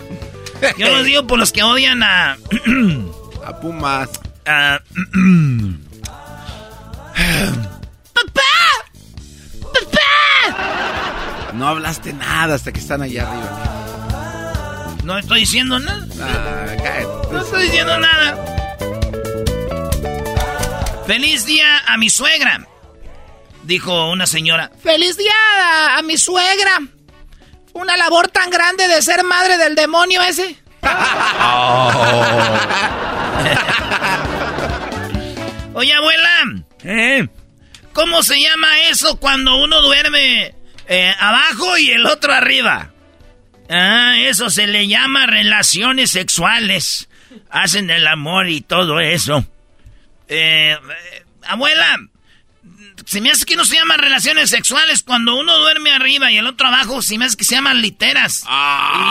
Yo 0.78 0.90
los 0.90 1.04
digo 1.04 1.28
por 1.28 1.38
los 1.38 1.52
que 1.52 1.64
odian 1.64 2.02
a... 2.02 2.38
a 3.46 3.60
Pumas. 3.60 4.10
A... 4.46 4.80
¡Papá! 8.14 8.42
¡Papá! 9.62 11.52
No 11.54 11.68
hablaste 11.68 12.14
nada 12.14 12.56
hasta 12.56 12.72
que 12.72 12.80
están 12.80 13.02
allá 13.02 13.30
arriba. 13.30 14.16
No 15.04 15.18
estoy 15.18 15.42
diciendo 15.42 15.78
nada. 15.78 16.08
Ah, 16.22 16.68
no 17.30 17.42
estoy 17.42 17.64
diciendo 17.64 18.00
nada. 18.00 18.46
Feliz 21.06 21.46
día 21.46 21.80
a 21.86 21.98
mi 21.98 22.10
suegra, 22.10 22.66
dijo 23.70 24.10
una 24.10 24.26
señora. 24.26 24.70
Feliz 24.84 25.16
día 25.16 25.98
a, 25.98 26.02
mi 26.02 26.18
suegra. 26.18 26.82
Una 27.72 27.96
labor 27.96 28.28
tan 28.28 28.50
grande 28.50 28.90
de 28.90 29.02
ser 29.02 29.24
madre 29.24 29.58
del 29.58 29.76
demonio 29.76 30.22
ese. 30.24 30.58
Oye, 35.74 35.94
abuela. 35.94 36.64
¿Eh? 36.84 37.26
¿Cómo 37.94 38.22
se 38.24 38.42
llama 38.42 38.82
eso 38.90 39.18
cuando 39.20 39.56
uno 39.58 39.82
duerme 39.82 40.56
eh, 40.88 41.14
abajo 41.20 41.78
y 41.78 41.92
el 41.92 42.08
otro 42.08 42.34
arriba? 42.34 42.90
Ah, 43.70 44.16
eso 44.18 44.50
se 44.50 44.66
le 44.66 44.88
llama 44.88 45.28
relaciones 45.28 46.10
sexuales. 46.12 47.08
Hacen 47.52 47.92
el 47.92 48.08
amor 48.08 48.50
y 48.50 48.62
todo 48.62 49.00
eso. 49.00 49.46
Eh, 50.28 50.76
abuela, 51.44 52.00
se 53.10 53.20
me 53.22 53.32
hace 53.32 53.44
que 53.44 53.56
no 53.56 53.66
se 53.66 53.76
llaman 53.76 53.98
relaciones 53.98 54.52
sexuales 54.52 55.02
cuando 55.02 55.36
uno 55.36 55.58
duerme 55.58 55.92
arriba 55.92 56.30
y 56.30 56.38
el 56.38 56.46
otro 56.46 56.68
abajo, 56.68 57.02
se 57.02 57.18
me 57.18 57.26
hace 57.26 57.38
que 57.38 57.44
se 57.44 57.56
llaman 57.56 57.82
literas. 57.82 58.46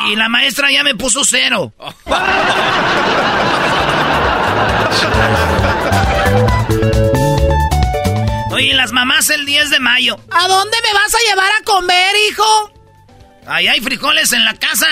Y, 0.06 0.12
y, 0.12 0.16
la 0.16 0.28
maestra 0.28 0.70
ya 0.70 0.84
me 0.84 0.94
puso 0.94 1.24
cero. 1.24 1.72
Oye, 8.52 8.72
las 8.74 8.92
mamás 8.92 9.30
el 9.30 9.44
10 9.44 9.70
de 9.70 9.80
mayo. 9.80 10.16
¿A 10.30 10.46
dónde 10.46 10.76
me 10.80 10.94
vas 10.94 11.12
a 11.12 11.18
llevar 11.30 11.50
a 11.60 11.64
comer, 11.64 12.14
hijo? 12.30 12.72
Ahí 13.48 13.66
hay 13.66 13.80
frijoles 13.80 14.32
en 14.32 14.44
la 14.44 14.54
casa. 14.54 14.86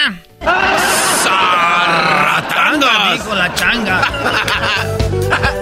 ¡Sarratanga! 1.22 3.12
Dijo 3.12 3.36
la 3.36 3.54
changa. 3.54 4.02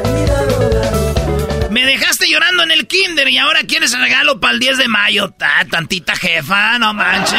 Me 1.85 1.91
dejaste 1.91 2.27
llorando 2.31 2.63
en 2.63 2.71
el 2.71 2.87
kinder 2.87 3.29
y 3.29 3.37
ahora 3.37 3.61
quieres 3.65 3.93
regalo 3.93 4.41
para 4.41 4.55
el 4.55 4.61
10 4.61 4.79
de 4.79 4.89
mayo. 4.89 5.29
Ta, 5.33 5.67
tantita 5.71 6.17
jefa, 6.17 6.79
no 6.79 6.95
manches. 6.95 7.39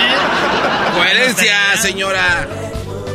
Coherencia, 0.94 1.76
señora. 1.78 2.48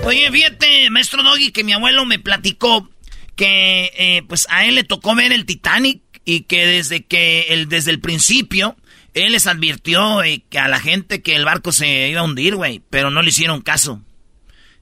Oye, 0.02 0.28
fíjate, 0.32 0.90
maestro 0.90 1.22
Doggy, 1.22 1.52
que 1.52 1.62
mi 1.62 1.72
abuelo 1.72 2.04
me 2.04 2.18
platicó 2.18 2.90
que 3.36 3.92
eh, 3.96 4.24
pues 4.28 4.48
a 4.50 4.64
él 4.64 4.74
le 4.74 4.82
tocó 4.82 5.14
ver 5.14 5.32
el 5.32 5.46
Titanic 5.46 6.02
y 6.24 6.40
que 6.42 6.66
desde 6.66 7.04
que 7.04 7.46
el, 7.50 7.68
desde 7.68 7.92
el 7.92 8.00
principio 8.00 8.76
él 9.14 9.30
les 9.30 9.46
advirtió 9.46 10.24
eh, 10.24 10.42
que 10.50 10.58
a 10.58 10.66
la 10.66 10.80
gente 10.80 11.22
que 11.22 11.36
el 11.36 11.44
barco 11.44 11.70
se 11.70 12.08
iba 12.08 12.22
a 12.22 12.24
hundir, 12.24 12.56
güey, 12.56 12.82
pero 12.90 13.12
no 13.12 13.22
le 13.22 13.28
hicieron 13.28 13.62
caso. 13.62 14.02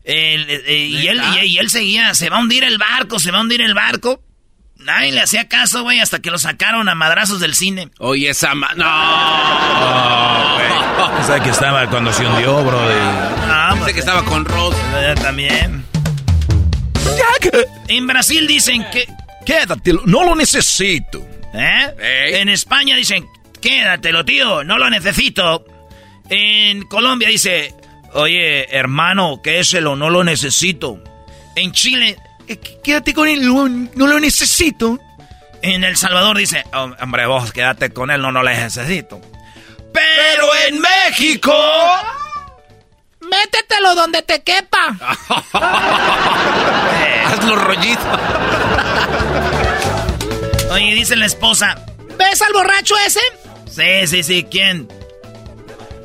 Eh, 0.02 0.88
y, 0.90 1.08
él, 1.08 1.20
y, 1.44 1.58
él 1.58 1.68
seguía, 1.68 2.14
se 2.14 2.30
va 2.30 2.38
a 2.38 2.40
hundir 2.40 2.64
el 2.64 2.78
barco, 2.78 3.18
se 3.18 3.32
va 3.32 3.36
a 3.36 3.42
hundir 3.42 3.60
el 3.60 3.74
barco. 3.74 4.24
Nadie 4.88 5.12
le 5.12 5.20
hacía 5.20 5.46
caso, 5.48 5.82
güey, 5.82 6.00
hasta 6.00 6.18
que 6.20 6.30
lo 6.30 6.38
sacaron 6.38 6.88
a 6.88 6.94
madrazos 6.94 7.40
del 7.40 7.54
cine. 7.54 7.90
Oye, 7.98 8.30
esa 8.30 8.54
ma... 8.54 8.70
¡No! 8.74 10.54
güey. 10.54 11.24
¿Sabes 11.26 11.42
que 11.42 11.50
estaba 11.50 11.86
cuando 11.90 12.10
se 12.10 12.26
hundió, 12.26 12.64
bro? 12.64 12.80
No, 12.80 13.74
Pensé 13.76 13.92
que 13.92 14.00
estaba 14.00 14.24
con 14.24 14.46
Rose. 14.46 14.78
también. 15.22 15.84
En 17.88 18.06
Brasil 18.06 18.46
dicen 18.46 18.82
que... 18.90 19.06
Quédatelo, 19.44 20.02
no 20.06 20.24
lo 20.24 20.34
necesito. 20.34 21.22
¿Eh? 21.52 22.38
En 22.40 22.48
España 22.48 22.96
dicen, 22.96 23.26
quédatelo, 23.60 24.24
tío, 24.24 24.64
no 24.64 24.78
lo 24.78 24.88
necesito. 24.88 25.64
En 26.30 26.82
Colombia 26.84 27.28
dice, 27.28 27.74
oye, 28.14 28.74
hermano, 28.74 29.40
quédeselo, 29.42 29.96
no 29.96 30.08
lo 30.10 30.24
necesito. 30.24 31.02
En 31.56 31.72
Chile, 31.72 32.10
"Eh, 32.10 32.16
quédate 32.82 33.12
con 33.14 33.28
él, 33.28 33.44
no 33.46 34.06
lo 34.06 34.20
necesito. 34.20 34.98
En 35.62 35.82
El 35.84 35.96
Salvador 35.96 36.36
dice, 36.38 36.64
"Oh, 36.72 36.90
hombre, 37.00 37.26
vos 37.26 37.52
quédate 37.52 37.90
con 37.90 38.10
él, 38.10 38.20
no, 38.22 38.30
no 38.32 38.42
lo 38.42 38.50
necesito. 38.50 39.20
Pero 39.92 40.44
en 40.68 40.80
México... 40.80 41.52
Métetelo 43.20 43.94
donde 43.94 44.22
te 44.22 44.42
quepa. 44.42 44.96
Hazlo 47.26 47.56
rollito. 47.56 48.00
Oye, 50.70 50.94
dice 50.94 51.16
la 51.16 51.26
esposa. 51.26 51.84
¿Ves 52.18 52.42
al 52.42 52.52
borracho 52.52 52.94
ese? 53.06 53.20
Sí, 53.68 54.06
sí, 54.06 54.22
sí, 54.22 54.46
¿quién? 54.50 54.88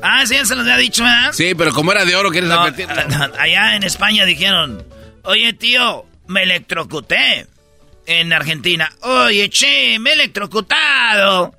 Ah, 0.02 0.26
sí, 0.26 0.34
ya 0.34 0.44
se 0.44 0.54
los 0.54 0.64
había 0.64 0.76
dicho, 0.76 1.02
¿verdad? 1.02 1.32
Sí, 1.32 1.54
pero 1.54 1.72
como 1.72 1.92
era 1.92 2.04
de 2.04 2.14
oro, 2.14 2.30
¿quieres 2.30 2.50
No, 2.50 2.60
advertirlo? 2.60 2.94
allá 3.38 3.74
en 3.76 3.84
España 3.84 4.24
dijeron, 4.26 4.86
oye, 5.22 5.52
tío, 5.54 6.04
me 6.26 6.42
electrocuté. 6.42 7.46
En 8.06 8.32
Argentina, 8.34 8.92
oye, 9.00 9.48
che, 9.48 9.98
me 9.98 10.10
he 10.10 10.12
electrocutado. 10.12 11.54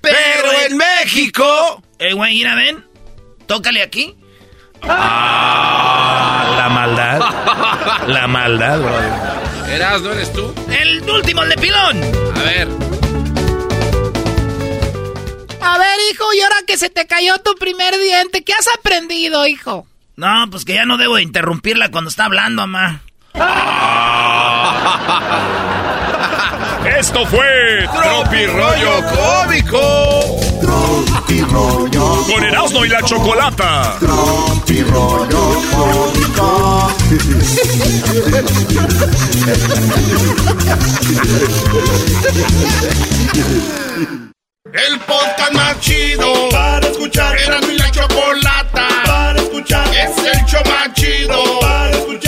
Pero, 0.00 0.52
en 0.66 0.76
México... 0.76 1.82
Eh, 1.98 2.14
güey, 2.14 2.36
mira, 2.36 2.54
ven, 2.54 2.86
tócale 3.46 3.82
aquí. 3.82 4.16
Ah, 4.82 6.54
la 6.56 6.68
maldad. 6.68 7.20
La 8.08 8.26
maldad, 8.26 8.78
bro. 8.80 9.68
¿Eras, 9.68 10.00
no 10.00 10.12
eres 10.12 10.32
tú? 10.32 10.54
El 10.70 11.02
último, 11.10 11.42
el 11.42 11.50
de 11.50 11.56
pilón. 11.56 12.02
A 12.36 12.42
ver. 12.42 12.68
A 15.60 15.78
ver, 15.78 15.98
hijo, 16.10 16.32
y 16.32 16.40
ahora 16.40 16.56
que 16.66 16.78
se 16.78 16.88
te 16.88 17.06
cayó 17.06 17.36
tu 17.38 17.54
primer 17.56 17.98
diente, 17.98 18.42
¿qué 18.44 18.54
has 18.54 18.66
aprendido, 18.78 19.46
hijo? 19.46 19.86
No, 20.16 20.46
pues 20.50 20.64
que 20.64 20.74
ya 20.74 20.86
no 20.86 20.96
debo 20.96 21.16
de 21.16 21.22
interrumpirla 21.22 21.90
cuando 21.90 22.08
está 22.08 22.24
hablando, 22.24 22.62
mamá. 22.66 23.02
Esto 26.98 27.24
fue 27.26 27.86
Tropi 27.92 28.46
Rollo 28.46 28.90
Cómico. 29.14 29.80
Tropi 30.60 31.40
rollo. 31.42 32.24
Con 32.26 32.42
Erasmo 32.44 32.84
y 32.84 32.88
la 32.88 33.00
Chocolata. 33.02 33.96
Tropi 34.00 34.82
rollo 34.82 35.62
cómico. 35.72 36.88
El 44.72 44.98
podcast 45.00 45.52
más 45.52 45.80
chido 45.80 46.48
para 46.50 46.86
escuchar. 46.86 47.36
Era 47.38 47.60
mi 47.60 47.76
la 47.78 47.90
chocolata 47.90 48.88
para 49.06 49.38
escuchar. 49.40 49.86
Es 49.94 50.16
el 50.18 50.44
show 50.46 50.62
más 50.66 50.92
chido 50.94 51.60
para 51.60 51.90
escuchar. 51.90 52.27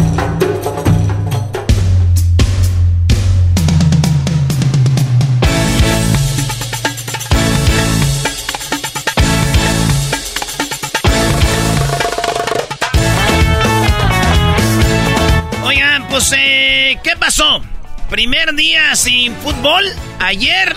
¿Qué 17.03 17.15
pasó? 17.17 17.61
Primer 18.09 18.53
día 18.55 18.95
sin 18.95 19.35
fútbol 19.37 19.85
ayer. 20.19 20.75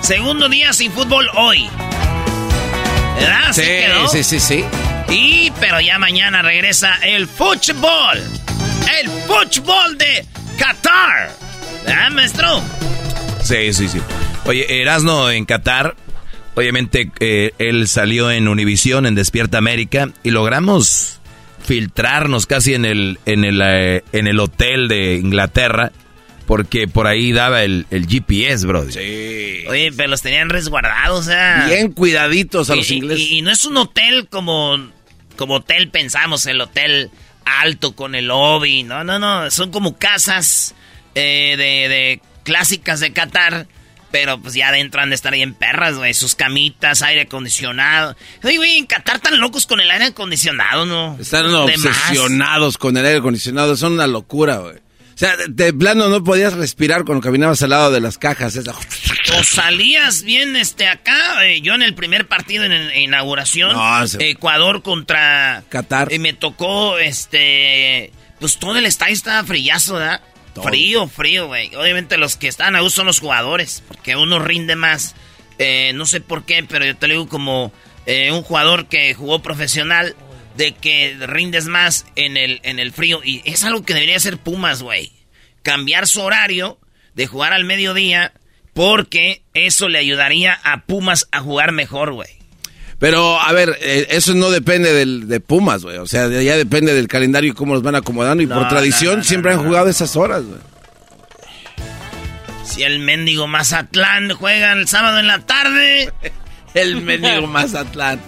Segundo 0.00 0.48
día 0.48 0.72
sin 0.72 0.90
fútbol 0.92 1.28
hoy. 1.36 1.68
¿Verdad? 3.16 3.48
Así 3.48 3.60
Sí, 3.62 3.66
quedó. 3.68 4.08
sí, 4.08 4.24
sí, 4.24 4.40
sí. 4.40 4.64
Y, 5.08 5.50
pero 5.60 5.80
ya 5.80 5.98
mañana 5.98 6.42
regresa 6.42 6.94
el 7.04 7.26
fútbol. 7.28 8.18
El 9.00 9.08
fútbol 9.26 9.98
de 9.98 10.26
Qatar. 10.58 11.30
¿Verdad, 11.86 12.10
maestro? 12.10 12.62
Sí, 13.42 13.72
sí, 13.74 13.88
sí. 13.88 14.00
Oye, 14.44 14.80
Erasno 14.82 15.30
en 15.30 15.44
Qatar, 15.44 15.94
obviamente 16.54 17.10
eh, 17.20 17.52
él 17.58 17.86
salió 17.88 18.30
en 18.30 18.48
Univisión, 18.48 19.06
en 19.06 19.14
Despierta 19.14 19.58
América, 19.58 20.08
y 20.22 20.30
logramos 20.30 21.20
filtrarnos 21.64 22.46
casi 22.46 22.74
en 22.74 22.84
el, 22.84 23.18
en 23.26 23.44
el, 23.44 23.60
eh, 23.62 24.04
en 24.12 24.26
el 24.26 24.40
hotel 24.40 24.88
de 24.88 25.14
Inglaterra, 25.16 25.92
porque 26.46 26.88
por 26.88 27.06
ahí 27.06 27.32
daba 27.32 27.62
el, 27.62 27.86
el 27.90 28.06
GPS, 28.06 28.66
bro. 28.66 28.90
Sí. 28.90 29.64
Oye, 29.68 29.92
pero 29.96 30.08
los 30.08 30.22
tenían 30.22 30.48
resguardados, 30.48 31.20
o 31.20 31.22
sea. 31.30 31.66
Bien 31.66 31.92
cuidaditos 31.92 32.68
a 32.70 32.76
los 32.76 32.90
ingleses. 32.90 33.26
Y, 33.30 33.38
y 33.38 33.42
no 33.42 33.50
es 33.50 33.64
un 33.64 33.76
hotel 33.76 34.28
como, 34.28 34.76
como 35.36 35.54
hotel 35.54 35.88
pensamos, 35.88 36.46
el 36.46 36.60
hotel 36.60 37.10
alto 37.44 37.94
con 37.94 38.14
el 38.14 38.26
lobby. 38.26 38.82
No, 38.82 39.04
no, 39.04 39.18
no. 39.18 39.50
Son 39.50 39.70
como 39.70 39.96
casas 39.96 40.74
eh, 41.14 41.54
de, 41.56 41.88
de 41.88 42.20
clásicas 42.42 43.00
de 43.00 43.12
Qatar. 43.12 43.66
Pero 44.12 44.38
pues 44.38 44.54
ya 44.54 44.68
adentro 44.68 45.00
han 45.00 45.08
de 45.08 45.14
estar 45.16 45.32
bien 45.32 45.54
perras, 45.54 45.96
güey. 45.96 46.14
Sus 46.14 46.34
camitas, 46.36 47.02
aire 47.02 47.22
acondicionado. 47.22 48.14
Oye, 48.44 48.58
güey, 48.58 48.78
en 48.78 48.86
Qatar 48.86 49.18
tan 49.18 49.40
locos 49.40 49.66
con 49.66 49.80
el 49.80 49.90
aire 49.90 50.04
acondicionado, 50.06 50.86
¿no? 50.86 51.16
Están 51.18 51.50
más. 51.50 51.62
obsesionados 51.64 52.78
con 52.78 52.96
el 52.96 53.04
aire 53.06 53.18
acondicionado. 53.18 53.76
Son 53.76 53.94
una 53.94 54.06
locura, 54.06 54.58
güey. 54.58 54.76
O 54.76 55.18
sea, 55.22 55.36
de, 55.36 55.46
de 55.48 55.72
plano 55.74 56.08
no 56.08 56.24
podías 56.24 56.52
respirar 56.54 57.04
cuando 57.04 57.22
caminabas 57.22 57.62
al 57.62 57.70
lado 57.70 57.90
de 57.90 58.00
las 58.00 58.18
cajas. 58.18 58.56
esa- 58.56 58.74
O 59.38 59.44
salías 59.44 60.22
bien 60.22 60.56
este 60.56 60.86
acá, 60.88 61.46
eh, 61.46 61.60
yo 61.60 61.74
en 61.74 61.82
el 61.82 61.94
primer 61.94 62.26
partido 62.28 62.64
en, 62.64 62.72
en 62.72 62.96
inauguración, 63.00 63.72
No, 63.74 64.06
se- 64.06 64.30
Ecuador 64.30 64.82
contra 64.82 65.62
Qatar. 65.68 66.12
Y 66.12 66.18
me 66.18 66.32
tocó 66.32 66.98
este 66.98 68.12
pues 68.40 68.58
todo 68.58 68.76
el 68.76 68.86
estadio 68.86 69.14
estaba 69.14 69.44
frillazo, 69.44 69.94
¿verdad? 69.94 70.20
Frío, 70.60 71.08
frío, 71.08 71.46
güey. 71.46 71.74
Obviamente 71.74 72.18
los 72.18 72.36
que 72.36 72.48
están 72.48 72.76
a 72.76 72.82
uso 72.82 72.96
son 72.96 73.06
los 73.06 73.20
jugadores, 73.20 73.82
porque 73.88 74.16
uno 74.16 74.38
rinde 74.38 74.76
más. 74.76 75.14
Eh, 75.58 75.92
no 75.94 76.06
sé 76.06 76.20
por 76.20 76.44
qué, 76.44 76.64
pero 76.64 76.84
yo 76.84 76.96
te 76.96 77.08
lo 77.08 77.14
digo 77.14 77.28
como 77.28 77.72
eh, 78.06 78.32
un 78.32 78.42
jugador 78.42 78.86
que 78.86 79.14
jugó 79.14 79.42
profesional, 79.42 80.14
de 80.56 80.72
que 80.72 81.16
rindes 81.20 81.66
más 81.66 82.06
en 82.16 82.36
el, 82.36 82.60
en 82.64 82.78
el 82.78 82.92
frío. 82.92 83.20
Y 83.24 83.42
es 83.44 83.64
algo 83.64 83.84
que 83.84 83.94
debería 83.94 84.16
hacer 84.16 84.38
Pumas, 84.38 84.82
güey. 84.82 85.12
Cambiar 85.62 86.06
su 86.06 86.20
horario 86.20 86.78
de 87.14 87.26
jugar 87.26 87.52
al 87.52 87.64
mediodía, 87.64 88.32
porque 88.74 89.42
eso 89.54 89.88
le 89.88 89.98
ayudaría 89.98 90.58
a 90.64 90.82
Pumas 90.84 91.28
a 91.32 91.40
jugar 91.40 91.72
mejor, 91.72 92.12
güey. 92.12 92.41
Pero, 93.02 93.40
a 93.40 93.50
ver, 93.50 93.76
eh, 93.80 94.06
eso 94.10 94.32
no 94.32 94.48
depende 94.52 94.92
del, 94.92 95.26
de 95.26 95.40
Pumas, 95.40 95.82
güey. 95.82 95.98
O 95.98 96.06
sea, 96.06 96.28
ya 96.28 96.56
depende 96.56 96.94
del 96.94 97.08
calendario 97.08 97.50
y 97.50 97.52
cómo 97.52 97.74
los 97.74 97.82
van 97.82 97.96
acomodando. 97.96 98.44
Y 98.44 98.46
No, 98.46 98.54
por 98.54 98.68
tradición 98.68 99.14
no, 99.14 99.18
no, 99.18 99.24
siempre 99.24 99.52
han 99.52 99.64
jugado 99.64 99.88
esas 99.88 100.14
horas, 100.14 100.44
güey. 100.44 100.60
Si 102.64 102.84
el 102.84 103.00
mendigo 103.00 103.48
Mazatlán 103.48 104.30
juega 104.30 104.70
el 104.70 104.86
sábado 104.86 105.18
en 105.18 105.26
la 105.26 105.40
tarde. 105.40 106.12
El 106.74 107.02
mendigo 107.02 107.48
Mazatlán. 107.48 108.20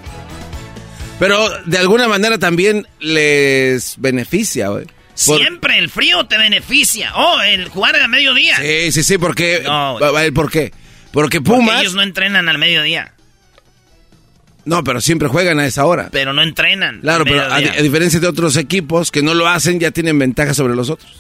Pero 1.21 1.49
de 1.67 1.79
alguna 1.79 2.09
manera 2.09 2.37
también 2.39 2.87
les 2.99 3.95
beneficia, 3.99 4.71
güey. 4.71 4.87
Por- 5.25 5.39
Siempre 5.39 5.79
el 5.79 5.89
frío 5.89 6.27
te 6.27 6.37
beneficia. 6.37 7.13
Oh, 7.15 7.41
el 7.41 7.69
jugar 7.69 7.95
a 7.95 8.09
mediodía. 8.09 8.57
Sí, 8.57 8.91
sí, 8.91 9.05
sí, 9.05 9.19
porque... 9.19 9.63
No, 9.65 9.99
¿Por 10.35 10.51
qué? 10.51 10.73
Porque 11.13 11.41
Porque 11.41 11.41
Pumas... 11.41 11.81
ellos 11.81 11.95
no 11.95 12.03
entrenan 12.03 12.49
al 12.49 12.59
mediodía. 12.59 13.14
No, 14.65 14.83
pero 14.83 15.01
siempre 15.01 15.29
juegan 15.29 15.59
a 15.59 15.67
esa 15.67 15.85
hora. 15.85 16.09
Pero 16.11 16.33
no 16.33 16.43
entrenan. 16.43 17.01
Claro, 17.01 17.25
pero 17.25 17.43
a, 17.53 17.61
diferencia 17.61 18.19
de 18.21 18.27
otros 18.27 18.57
equipos 18.57 19.11
que 19.11 19.23
no 19.23 19.35
lo 19.35 19.47
hacen, 19.47 19.79
ya 19.79 19.91
tienen 19.91 20.19
ventaja 20.19 20.55
sobre 20.55 20.75
los 20.75 20.89
otros. 20.91 21.13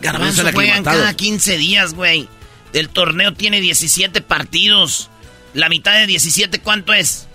Garbanzo 0.00 0.44
juegan 0.52 0.84
cada 0.84 1.14
15 1.14 1.56
días, 1.56 1.94
güey. 1.94 2.28
El 2.72 2.88
torneo 2.88 3.34
tiene 3.34 3.60
17 3.60 4.22
partidos. 4.22 5.10
La 5.54 5.68
mitad 5.68 5.94
de 5.94 6.06
17, 6.06 6.60
¿cuánto 6.60 6.94
es? 6.94 7.26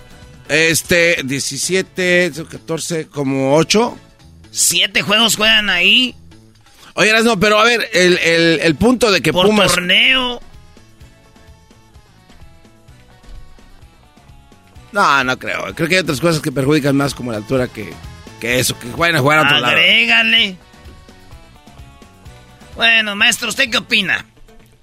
Este, 0.50 1.22
17, 1.24 2.32
14, 2.50 3.08
como 3.08 3.56
8. 3.56 3.98
Siete 4.50 5.02
juegos 5.02 5.36
juegan 5.36 5.70
ahí. 5.70 6.16
Oye, 6.96 7.12
no, 7.24 7.40
pero 7.40 7.60
a 7.60 7.64
ver, 7.64 7.88
el, 7.94 8.18
el- 8.18 8.60
el 8.62 8.76
punto 8.76 9.12
de 9.12 9.22
que 9.22 9.32
Por 9.32 9.46
Pumas... 9.46 9.72
torneo. 9.74 10.42
No, 14.92 15.24
no 15.24 15.38
creo. 15.38 15.74
Creo 15.76 15.90
que 15.90 15.96
hay 15.96 16.02
otras 16.02 16.20
cosas 16.20 16.42
que 16.42 16.52
perjudican 16.52 16.96
más 16.96 17.14
como 17.14 17.32
la 17.32 17.38
altura 17.38 17.68
que, 17.68 17.94
que 18.40 18.60
eso, 18.60 18.78
que 18.80 18.88
vayan 18.98 19.18
a 19.18 19.20
jugar 19.20 19.40
a 19.40 19.42
otro 19.44 19.60
lado. 19.60 19.74
Agrégale. 19.76 20.58
Bueno, 22.76 23.16
maestro, 23.16 23.50
¿usted 23.50 23.70
qué 23.70 23.78
opina? 23.78 24.26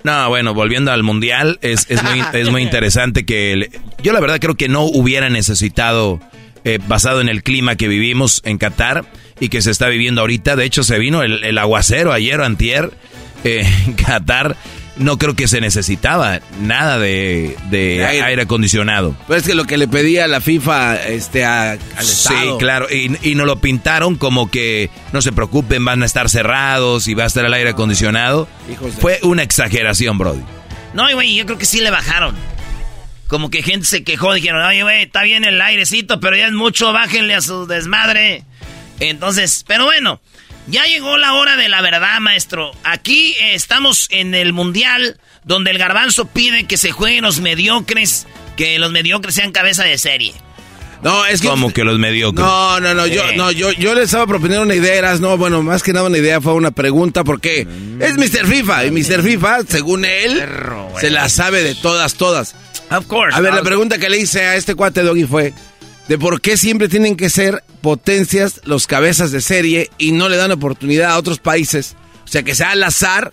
No, 0.02 0.28
bueno, 0.28 0.52
volviendo 0.52 0.92
al 0.92 1.02
mundial, 1.02 1.58
es, 1.62 1.86
es, 1.88 2.02
muy, 2.02 2.22
es 2.32 2.50
muy 2.50 2.62
interesante 2.62 3.24
que... 3.24 3.70
yo 4.02 4.12
la 4.12 4.20
verdad 4.20 4.38
creo 4.40 4.54
que 4.54 4.68
no 4.68 4.82
hubiera 4.82 5.30
necesitado, 5.30 6.20
eh, 6.64 6.78
basado 6.86 7.20
en 7.20 7.28
el 7.28 7.42
clima 7.42 7.76
que 7.76 7.88
vivimos 7.88 8.42
en 8.44 8.58
Qatar 8.58 9.06
y 9.40 9.48
que 9.48 9.62
se 9.62 9.70
está 9.70 9.88
viviendo 9.88 10.20
ahorita, 10.20 10.56
de 10.56 10.64
hecho 10.64 10.82
se 10.82 10.98
vino 10.98 11.22
el, 11.22 11.42
el 11.44 11.56
aguacero 11.56 12.12
ayer 12.12 12.38
o 12.40 12.44
antier 12.44 12.90
eh, 13.44 13.66
en 13.86 13.94
Qatar, 13.94 14.56
no 14.96 15.18
creo 15.18 15.34
que 15.34 15.48
se 15.48 15.60
necesitaba 15.60 16.40
nada 16.60 16.98
de, 16.98 17.56
de 17.70 17.78
De 17.98 18.04
aire. 18.06 18.22
aire. 18.22 18.42
acondicionado. 18.42 19.16
Pero 19.26 19.40
es 19.40 19.46
que 19.46 19.54
lo 19.54 19.64
que 19.64 19.76
le 19.76 19.88
pedía 19.88 20.26
la 20.28 20.40
FIFA 20.40 21.06
este, 21.08 21.44
a- 21.44 21.72
al 21.72 21.78
Sí, 22.00 22.32
Estado. 22.34 22.58
claro, 22.58 22.86
y, 22.90 23.16
y 23.28 23.34
nos 23.34 23.46
lo 23.46 23.60
pintaron 23.60 24.16
como 24.16 24.50
que 24.50 24.90
no 25.12 25.20
se 25.22 25.32
preocupen, 25.32 25.84
van 25.84 26.02
a 26.02 26.06
estar 26.06 26.28
cerrados 26.30 27.08
y 27.08 27.14
va 27.14 27.24
a 27.24 27.26
estar 27.26 27.44
el 27.44 27.52
aire 27.54 27.70
acondicionado. 27.70 28.48
Hijos 28.70 28.94
de- 28.96 29.00
Fue 29.02 29.18
una 29.22 29.42
exageración, 29.42 30.16
Brody. 30.18 30.42
No, 30.94 31.12
güey, 31.12 31.34
yo 31.34 31.44
creo 31.46 31.58
que 31.58 31.66
sí 31.66 31.80
le 31.80 31.90
bajaron. 31.90 32.34
Como 33.26 33.50
que 33.50 33.62
gente 33.62 33.86
se 33.86 34.04
quejó, 34.04 34.32
dijeron, 34.34 34.62
oye, 34.62 34.82
güey, 34.84 35.02
está 35.02 35.22
bien 35.22 35.44
el 35.44 35.60
airecito, 35.60 36.20
pero 36.20 36.36
ya 36.36 36.46
es 36.46 36.52
mucho, 36.52 36.92
bájenle 36.92 37.34
a 37.34 37.40
su 37.40 37.66
desmadre. 37.66 38.44
Entonces, 39.00 39.64
pero 39.66 39.86
bueno, 39.86 40.20
ya 40.66 40.84
llegó 40.86 41.16
la 41.16 41.34
hora 41.34 41.56
de 41.56 41.68
la 41.68 41.80
verdad, 41.82 42.20
maestro. 42.20 42.72
Aquí 42.84 43.34
estamos 43.40 44.06
en 44.10 44.34
el 44.34 44.52
Mundial, 44.52 45.18
donde 45.44 45.70
el 45.70 45.78
garbanzo 45.78 46.26
pide 46.26 46.64
que 46.64 46.76
se 46.76 46.90
jueguen 46.92 47.24
los 47.24 47.40
mediocres, 47.40 48.26
que 48.56 48.78
los 48.78 48.90
mediocres 48.92 49.34
sean 49.34 49.52
cabeza 49.52 49.84
de 49.84 49.98
serie. 49.98 50.34
No, 51.02 51.26
es 51.26 51.42
que... 51.42 51.48
Como 51.48 51.70
que 51.70 51.84
los 51.84 51.98
mediocres. 51.98 52.42
No, 52.46 52.80
no, 52.80 52.94
no, 52.94 53.06
yo, 53.06 53.22
Eh. 53.28 53.36
no, 53.36 53.50
yo, 53.52 53.72
yo 53.72 53.94
les 53.94 54.04
estaba 54.04 54.26
proponiendo 54.26 54.62
una 54.62 54.74
idea, 54.74 54.94
eras, 54.94 55.20
no, 55.20 55.36
bueno, 55.36 55.62
más 55.62 55.82
que 55.82 55.92
nada 55.92 56.06
una 56.06 56.16
idea 56.16 56.40
fue 56.40 56.54
una 56.54 56.70
pregunta, 56.70 57.24
porque 57.24 57.66
es 58.00 58.16
Mr. 58.16 58.46
FIFA, 58.46 58.86
y 58.86 58.90
Mr. 58.90 59.22
FIFA, 59.22 59.58
según 59.68 60.06
él, 60.06 60.42
se 60.98 61.10
la 61.10 61.28
sabe 61.28 61.62
de 61.62 61.74
todas, 61.74 62.14
todas. 62.14 62.54
Of 62.90 63.06
course. 63.06 63.36
A 63.36 63.40
ver, 63.40 63.52
la 63.52 63.62
pregunta 63.62 63.98
que 63.98 64.08
le 64.08 64.18
hice 64.18 64.44
a 64.46 64.56
este 64.56 64.74
cuate 64.74 65.02
Doggy 65.02 65.24
fue, 65.24 65.52
de 66.08 66.18
por 66.18 66.40
qué 66.40 66.56
siempre 66.56 66.88
tienen 66.88 67.16
que 67.16 67.30
ser 67.30 67.62
potencias 67.80 68.60
los 68.64 68.86
cabezas 68.86 69.30
de 69.32 69.40
serie 69.40 69.90
y 69.98 70.12
no 70.12 70.28
le 70.28 70.36
dan 70.36 70.52
oportunidad 70.52 71.10
a 71.12 71.18
otros 71.18 71.38
países. 71.38 71.96
O 72.24 72.28
sea, 72.28 72.42
que 72.42 72.54
sea 72.54 72.70
al 72.70 72.82
azar 72.82 73.32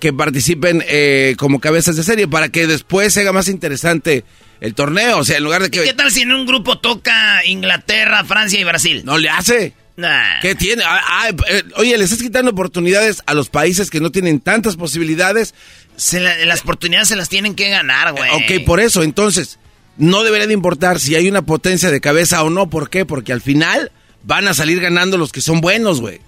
que 0.00 0.12
participen 0.12 0.84
eh, 0.88 1.34
como 1.38 1.60
cabezas 1.60 1.96
de 1.96 2.02
serie 2.02 2.28
para 2.28 2.48
que 2.48 2.66
después 2.66 3.14
se 3.14 3.20
haga 3.20 3.32
más 3.32 3.48
interesante 3.48 4.24
el 4.60 4.74
torneo. 4.74 5.18
O 5.18 5.24
sea, 5.24 5.36
en 5.38 5.44
lugar 5.44 5.62
de 5.62 5.70
que... 5.70 5.82
¿Qué 5.82 5.94
tal 5.94 6.10
si 6.10 6.22
en 6.22 6.32
un 6.32 6.46
grupo 6.46 6.78
toca 6.78 7.44
Inglaterra, 7.46 8.24
Francia 8.24 8.58
y 8.60 8.64
Brasil? 8.64 9.02
No 9.04 9.18
le 9.18 9.28
hace. 9.28 9.74
Nah. 9.96 10.40
¿Qué 10.42 10.56
tiene? 10.56 10.82
Ah, 10.84 11.00
ah, 11.06 11.28
eh, 11.48 11.62
oye, 11.76 11.96
le 11.96 12.04
estás 12.04 12.20
quitando 12.20 12.50
oportunidades 12.50 13.22
a 13.26 13.34
los 13.34 13.48
países 13.48 13.90
que 13.90 14.00
no 14.00 14.10
tienen 14.10 14.40
tantas 14.40 14.76
posibilidades. 14.76 15.54
Se 15.96 16.18
la- 16.18 16.36
las 16.44 16.62
oportunidades 16.62 17.08
se 17.08 17.16
las 17.16 17.28
tienen 17.28 17.54
que 17.54 17.68
ganar, 17.70 18.12
güey. 18.12 18.28
Ok, 18.32 18.64
por 18.66 18.80
eso, 18.80 19.04
entonces, 19.04 19.60
no 19.96 20.22
debería 20.22 20.46
de 20.46 20.54
importar 20.54 21.00
si 21.00 21.14
hay 21.14 21.28
una 21.28 21.42
potencia 21.42 21.90
de 21.90 22.00
cabeza 22.00 22.42
o 22.42 22.50
no. 22.50 22.68
¿Por 22.68 22.90
qué? 22.90 23.04
Porque 23.04 23.32
al 23.32 23.40
final 23.40 23.92
van 24.22 24.48
a 24.48 24.54
salir 24.54 24.80
ganando 24.80 25.18
los 25.18 25.32
que 25.32 25.40
son 25.40 25.60
buenos, 25.60 26.00
güey. 26.00 26.20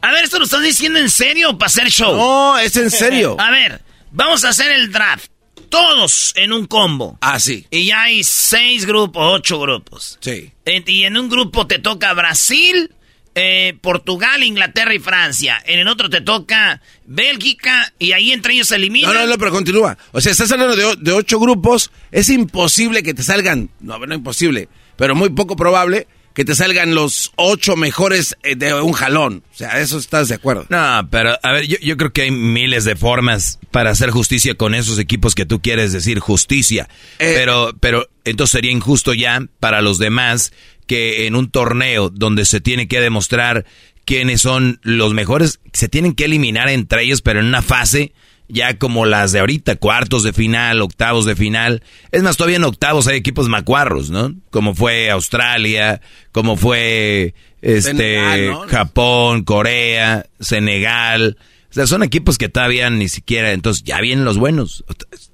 A 0.00 0.12
ver, 0.12 0.24
¿esto 0.24 0.38
lo 0.38 0.44
estás 0.44 0.62
diciendo 0.62 0.98
en 0.98 1.08
serio 1.08 1.56
para 1.56 1.68
hacer 1.68 1.88
show? 1.88 2.14
No, 2.14 2.58
es 2.58 2.76
en 2.76 2.90
serio. 2.90 3.36
A 3.40 3.50
ver, 3.50 3.80
vamos 4.10 4.44
a 4.44 4.50
hacer 4.50 4.70
el 4.72 4.92
draft. 4.92 5.30
Todos 5.70 6.32
en 6.36 6.52
un 6.52 6.66
combo. 6.66 7.18
Ah, 7.20 7.40
sí. 7.40 7.66
Y 7.70 7.86
ya 7.86 8.02
hay 8.02 8.22
seis 8.22 8.84
grupos, 8.84 9.22
ocho 9.26 9.58
grupos. 9.58 10.18
Sí. 10.20 10.52
Y 10.86 11.04
en 11.04 11.16
un 11.16 11.28
grupo 11.28 11.66
te 11.66 11.78
toca 11.78 12.12
Brasil, 12.12 12.92
eh, 13.34 13.76
Portugal, 13.80 14.42
Inglaterra 14.42 14.94
y 14.94 14.98
Francia. 14.98 15.62
En 15.66 15.78
el 15.78 15.88
otro 15.88 16.08
te 16.08 16.20
toca 16.20 16.80
Bélgica 17.06 17.92
y 17.98 18.12
ahí 18.12 18.32
entre 18.32 18.54
ellos 18.54 18.68
se 18.68 18.76
eliminan. 18.76 19.12
No, 19.12 19.20
no, 19.20 19.26
no, 19.26 19.38
pero 19.38 19.50
continúa. 19.50 19.98
O 20.12 20.20
sea, 20.20 20.32
estás 20.32 20.50
hablando 20.52 20.76
de, 20.76 20.96
de 20.96 21.12
ocho 21.12 21.38
grupos. 21.40 21.90
Es 22.10 22.28
imposible 22.28 23.02
que 23.02 23.14
te 23.14 23.22
salgan. 23.22 23.70
No, 23.80 23.98
no 23.98 24.14
imposible. 24.14 24.68
Pero 24.96 25.14
muy 25.14 25.30
poco 25.30 25.56
probable 25.56 26.06
que 26.34 26.44
te 26.44 26.54
salgan 26.54 26.94
los 26.94 27.32
ocho 27.36 27.76
mejores 27.76 28.36
eh, 28.42 28.56
de 28.56 28.74
un 28.74 28.92
jalón. 28.92 29.44
O 29.52 29.56
sea, 29.56 29.80
eso 29.80 29.98
estás 29.98 30.28
de 30.28 30.34
acuerdo. 30.34 30.66
No, 30.68 31.08
pero 31.10 31.38
a 31.42 31.52
ver, 31.52 31.66
yo, 31.66 31.78
yo 31.80 31.96
creo 31.96 32.12
que 32.12 32.22
hay 32.22 32.30
miles 32.32 32.84
de 32.84 32.96
formas 32.96 33.60
para 33.70 33.90
hacer 33.90 34.10
justicia 34.10 34.56
con 34.56 34.74
esos 34.74 34.98
equipos 34.98 35.34
que 35.34 35.46
tú 35.46 35.62
quieres 35.62 35.92
decir 35.92 36.18
justicia. 36.18 36.88
Eh. 37.20 37.34
pero, 37.36 37.72
pero 37.78 38.08
entonces 38.24 38.52
sería 38.52 38.72
injusto 38.72 39.14
ya 39.14 39.46
para 39.60 39.80
los 39.80 39.98
demás 39.98 40.52
que 40.86 41.26
en 41.26 41.36
un 41.36 41.50
torneo 41.50 42.10
donde 42.10 42.44
se 42.44 42.60
tiene 42.60 42.88
que 42.88 43.00
demostrar 43.00 43.64
quiénes 44.04 44.42
son 44.42 44.80
los 44.82 45.14
mejores, 45.14 45.60
se 45.72 45.88
tienen 45.88 46.14
que 46.14 46.26
eliminar 46.26 46.68
entre 46.68 47.04
ellos, 47.04 47.22
pero 47.22 47.40
en 47.40 47.46
una 47.46 47.62
fase 47.62 48.12
ya 48.48 48.78
como 48.78 49.06
las 49.06 49.32
de 49.32 49.40
ahorita, 49.40 49.76
cuartos 49.76 50.22
de 50.22 50.32
final, 50.32 50.82
octavos 50.82 51.24
de 51.24 51.34
final. 51.36 51.82
Es 52.12 52.22
más, 52.22 52.36
todavía 52.36 52.56
en 52.58 52.64
octavos 52.64 53.06
hay 53.06 53.16
equipos 53.16 53.48
macuarros, 53.48 54.10
¿no? 54.10 54.34
Como 54.50 54.74
fue 54.74 55.10
Australia, 55.10 56.00
como 56.32 56.56
fue 56.56 57.34
este 57.62 57.82
Senegal, 57.82 58.46
¿no? 58.50 58.60
Japón, 58.68 59.44
Corea, 59.44 60.26
Senegal. 60.40 61.38
O 61.70 61.74
sea, 61.74 61.86
son 61.86 62.02
equipos 62.02 62.38
que 62.38 62.48
todavía 62.48 62.88
ni 62.90 63.08
siquiera, 63.08 63.52
entonces 63.52 63.82
ya 63.84 64.00
vienen 64.00 64.24
los 64.24 64.38
buenos. 64.38 64.84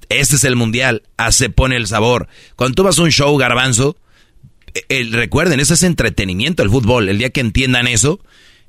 Este 0.09 0.37
es 0.37 0.45
el 0.45 0.57
mundial, 0.57 1.03
ah, 1.17 1.33
se 1.33 1.51
pone 1.51 1.77
el 1.77 1.87
sabor. 1.87 2.29
Cuando 2.57 2.75
tú 2.77 2.83
vas 2.83 2.99
a 2.99 3.03
un 3.03 3.11
show 3.13 3.37
garbanzo, 3.37 3.97
eh, 4.75 4.83
el- 4.89 5.13
recuerden, 5.13 5.61
eso 5.61 5.75
es 5.75 5.83
entretenimiento 5.83 6.63
el 6.63 6.71
fútbol. 6.71 7.09
El 7.09 7.19
día 7.19 7.31
que 7.31 7.41
entiendan 7.41 7.87
eso, 7.89 8.21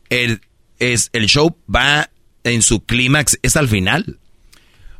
el, 0.09 0.41
es, 0.79 1.09
el 1.13 1.27
show 1.27 1.55
va 1.73 2.09
en 2.43 2.61
su 2.63 2.83
clímax, 2.83 3.37
es 3.43 3.55
al 3.55 3.69
final. 3.69 4.17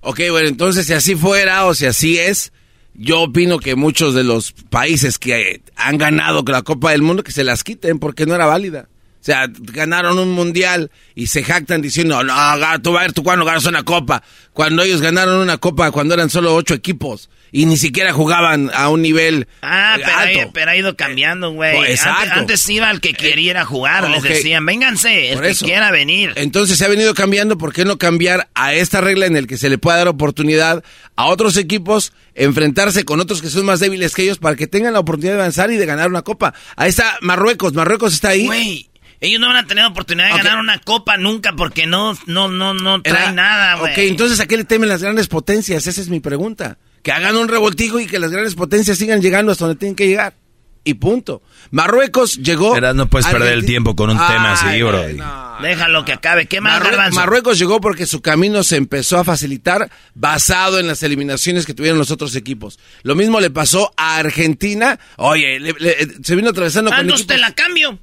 Ok, 0.02 0.20
bueno, 0.32 0.48
entonces 0.48 0.88
si 0.88 0.94
así 0.94 1.16
fuera 1.16 1.66
o 1.66 1.74
si 1.74 1.86
así 1.86 2.18
es, 2.18 2.52
yo 2.94 3.22
opino 3.22 3.60
que 3.60 3.76
muchos 3.76 4.14
de 4.16 4.24
los 4.24 4.52
países 4.52 5.20
que 5.20 5.62
han 5.76 5.98
ganado 5.98 6.44
la 6.48 6.64
Copa 6.64 6.92
del 6.92 7.02
Mundo 7.04 7.24
que 7.24 7.32
se 7.32 7.44
las 7.44 7.64
quiten 7.64 8.00
porque 8.00 8.26
no 8.26 8.36
era 8.36 8.46
válida. 8.46 8.90
O 9.22 9.24
sea, 9.24 9.46
ganaron 9.48 10.18
un 10.18 10.32
mundial 10.32 10.90
y 11.14 11.28
se 11.28 11.44
jactan 11.44 11.82
diciendo, 11.82 12.24
no, 12.24 12.34
tú 12.82 12.92
vas 12.92 13.02
a 13.02 13.04
ver 13.04 13.14
tú 13.14 13.24
cuando 13.24 13.46
ganas 13.46 13.66
una 13.68 13.84
copa. 13.84 14.24
Cuando 14.54 14.82
ellos 14.82 15.00
ganaron 15.00 15.38
una 15.38 15.60
copa 15.60 15.92
cuando 15.92 16.16
eran 16.16 16.32
solo 16.32 16.56
ocho 16.56 16.74
equipos 16.74 17.30
y 17.52 17.66
ni 17.66 17.78
siquiera 17.78 18.14
jugaban 18.14 18.72
a 18.74 18.88
un 18.90 19.02
nivel 19.02 19.48
Ah, 19.62 19.96
eh, 20.00 20.02
pero, 20.06 20.18
alto. 20.18 20.40
ha- 20.42 20.52
pero 20.54 20.72
ha 20.72 20.76
ido 20.78 20.96
cambiando, 20.96 21.52
güey. 21.52 21.92
Exacto. 21.92 22.22
Antes, 22.22 22.38
antes 22.38 22.70
iba 22.70 22.90
el 22.90 23.02
que 23.02 23.14
queriera 23.14 23.66
jugar, 23.66 24.10
les 24.10 24.20
ok. 24.20 24.30
decían, 24.30 24.66
vénganse, 24.66 25.30
el 25.30 25.36
Por 25.36 25.44
que 25.46 25.52
eso. 25.52 25.66
quiera 25.66 25.92
venir. 25.92 26.32
Entonces 26.36 26.78
se 26.78 26.86
ha 26.86 26.88
venido 26.88 27.14
cambiando, 27.14 27.58
¿por 27.58 27.74
qué 27.74 27.84
no 27.86 27.98
cambiar 27.98 28.50
a 28.56 28.74
esta 28.74 29.02
regla 29.02 29.26
en 29.26 29.36
el 29.36 29.48
que 29.48 29.58
se 29.58 29.70
le 29.70 29.78
pueda 29.78 29.98
dar 29.98 30.08
oportunidad 30.08 30.84
a 31.16 31.26
otros 31.26 31.58
equipos 31.58 32.14
enfrentarse 32.36 33.04
con 33.04 33.20
otros 33.20 33.42
que 33.42 33.50
son 33.50 33.66
más 33.66 33.80
débiles 33.80 34.16
que 34.16 34.24
ellos 34.24 34.38
para 34.40 34.56
que 34.56 34.68
tengan 34.68 34.94
la 34.94 35.00
oportunidad 35.00 35.34
de 35.34 35.40
avanzar 35.42 35.72
y 35.72 35.78
de 35.78 35.86
ganar 35.86 36.10
una 36.10 36.22
copa? 36.22 36.54
Ahí 36.78 36.90
está 36.90 37.18
Marruecos, 37.22 37.74
Marruecos 37.74 38.14
está 38.14 38.30
ahí. 38.30 38.46
Güey, 38.46 38.90
ellos 39.20 39.40
no 39.42 39.48
van 39.48 39.58
a 39.58 39.68
tener 39.68 39.86
oportunidad 39.86 40.30
de 40.32 40.38
ganar 40.38 40.58
una 40.60 40.80
copa 40.80 41.18
nunca 41.18 41.54
porque 41.54 41.86
no, 41.86 42.18
no, 42.28 42.48
no, 42.48 42.74
no 42.74 43.02
trae 43.02 43.24
Era- 43.24 43.32
nada, 43.34 43.76
güey. 43.76 43.92
Ok, 43.92 43.98
entonces 44.00 44.40
¿a 44.40 44.48
qué 44.48 44.56
le 44.58 44.64
temen 44.64 44.88
las 44.90 45.04
grandes 45.04 45.28
potencias? 45.28 45.86
Esa 45.86 46.00
es 46.02 46.08
mi 46.10 46.22
pregunta. 46.22 46.78
Que 47.04 47.12
hagan 47.12 47.36
un 47.38 47.48
revoltijo 47.48 48.00
y 48.00 48.06
que 48.08 48.20
las 48.20 48.32
grandes 48.32 48.56
potencias 48.56 48.98
sigan 48.98 49.22
llegando 49.22 49.52
hasta 49.52 49.66
donde 49.66 49.80
tienen 49.80 49.96
que 49.96 50.08
llegar. 50.08 50.36
Y 50.84 50.96
punto. 50.96 51.44
Marruecos 51.70 52.38
llegó... 52.38 52.74
Verás, 52.74 52.96
no 52.96 53.08
puedes 53.08 53.28
perder 53.28 53.54
el 53.54 53.66
tiempo 53.68 53.96
con 53.96 54.10
un 54.10 54.18
tema 54.18 54.54
así, 54.54 54.82
bro. 54.82 55.08
no. 55.14 55.58
Déjalo 55.62 56.06
que 56.06 56.14
acabe. 56.14 56.48
¿Qué 56.48 56.60
más, 56.60 56.80
Marrue- 56.82 56.86
Garbanzo? 56.90 57.20
Marruecos 57.20 57.60
llegó 57.60 57.80
porque 57.80 58.08
su 58.08 58.22
camino 58.24 58.64
se 58.64 58.78
empezó 58.78 59.20
a 59.20 59.24
facilitar 59.24 59.92
basado 60.16 60.80
en 60.80 60.88
las 60.88 61.04
eliminaciones 61.04 61.68
que 61.68 61.76
tuvieron 61.76 62.00
los 62.00 62.10
otros 62.10 62.36
equipos. 62.36 62.80
Lo 63.04 63.14
mismo 63.14 63.40
le 63.40 63.52
pasó 63.52 63.94
a 63.96 64.18
Argentina. 64.18 65.00
Oye, 65.18 65.60
le- 65.60 65.76
le- 65.78 66.08
se 66.24 66.36
vino 66.36 66.50
atravesando 66.50 66.90
Ah, 66.92 66.96
con 66.96 67.02
entonces 67.02 67.26
equipos... 67.26 67.36
te 67.36 67.42
la 67.48 67.54
cambio. 67.54 68.00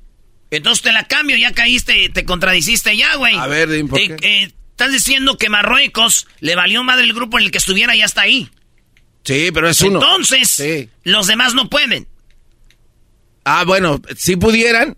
Entonces 0.52 0.82
te 0.82 0.92
la 0.92 1.04
cambio, 1.08 1.36
ya 1.36 1.52
caíste, 1.52 2.08
te 2.10 2.24
contradiciste 2.24 2.96
ya, 2.96 3.16
güey. 3.16 3.34
A 3.36 3.48
ver, 3.48 3.68
por 3.88 3.98
Eh, 3.98 4.16
qué. 4.20 4.42
eh, 4.44 4.52
estás 4.70 4.92
diciendo 4.92 5.36
que 5.36 5.48
Marruecos 5.48 6.28
le 6.38 6.54
valió 6.54 6.84
madre 6.84 7.02
el 7.04 7.12
grupo 7.12 7.38
en 7.40 7.44
el 7.46 7.50
que 7.50 7.58
estuviera 7.58 7.96
y 7.96 7.98
ya 7.98 8.04
está 8.04 8.20
ahí. 8.22 8.48
Sí, 9.28 9.50
pero 9.52 9.68
es 9.68 9.78
uno. 9.82 10.00
Entonces, 10.02 10.48
Sí. 10.48 10.88
los 11.04 11.26
demás 11.26 11.52
no 11.52 11.68
pueden. 11.68 12.08
Ah, 13.44 13.64
bueno, 13.66 14.00
si 14.16 14.36
pudieran, 14.36 14.96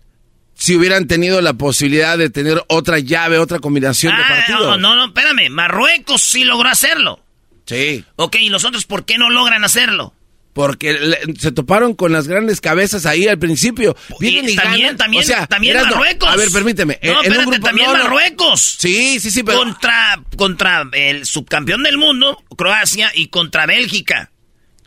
si 0.55 0.75
hubieran 0.77 1.05
tenido 1.07 1.41
la 1.41 1.53
posibilidad 1.53 2.17
de 2.17 2.29
tener 2.29 2.63
otra 2.69 2.99
llave, 2.99 3.39
otra 3.39 3.59
combinación 3.59 4.15
de 4.15 4.23
Ah, 4.23 4.27
partidos. 4.29 4.61
no, 4.61 4.77
no, 4.77 4.95
no, 4.95 5.05
espérame. 5.07 5.49
Marruecos 5.49 6.21
sí 6.21 6.45
logró 6.45 6.69
hacerlo. 6.69 7.19
Sí, 7.65 8.05
Ok, 8.15 8.37
¿y 8.39 8.47
los 8.49 8.63
otros 8.63 8.85
por 8.85 9.03
qué 9.05 9.17
no 9.17 9.29
logran 9.29 9.65
hacerlo? 9.65 10.13
Porque 10.53 10.93
le- 10.93 11.19
se 11.39 11.51
toparon 11.51 11.93
con 11.93 12.11
las 12.11 12.27
grandes 12.27 12.59
cabezas 12.61 13.05
ahí 13.05 13.27
al 13.27 13.39
principio. 13.39 13.95
Vienen 14.19 14.49
y, 14.49 14.55
también, 14.55 14.81
ganan. 14.81 14.97
también, 14.97 15.23
O 15.23 15.25
sea, 15.25 15.47
también 15.47 15.77
Marruecos. 15.77 16.29
A 16.29 16.35
ver, 16.35 16.49
permíteme. 16.51 16.99
No, 17.01 17.09
en 17.11 17.17
un 17.17 17.23
espérate, 17.25 17.49
grupo- 17.51 17.65
también 17.67 17.87
no. 17.87 17.97
Marruecos. 17.97 18.75
Sí, 18.79 19.19
sí, 19.19 19.31
sí, 19.31 19.43
pero... 19.43 19.59
Contra, 19.59 20.21
contra 20.37 20.83
el 20.93 21.25
subcampeón 21.25 21.83
del 21.83 21.97
mundo, 21.97 22.43
Croacia, 22.57 23.11
y 23.15 23.27
contra 23.27 23.65
Bélgica. 23.65 24.31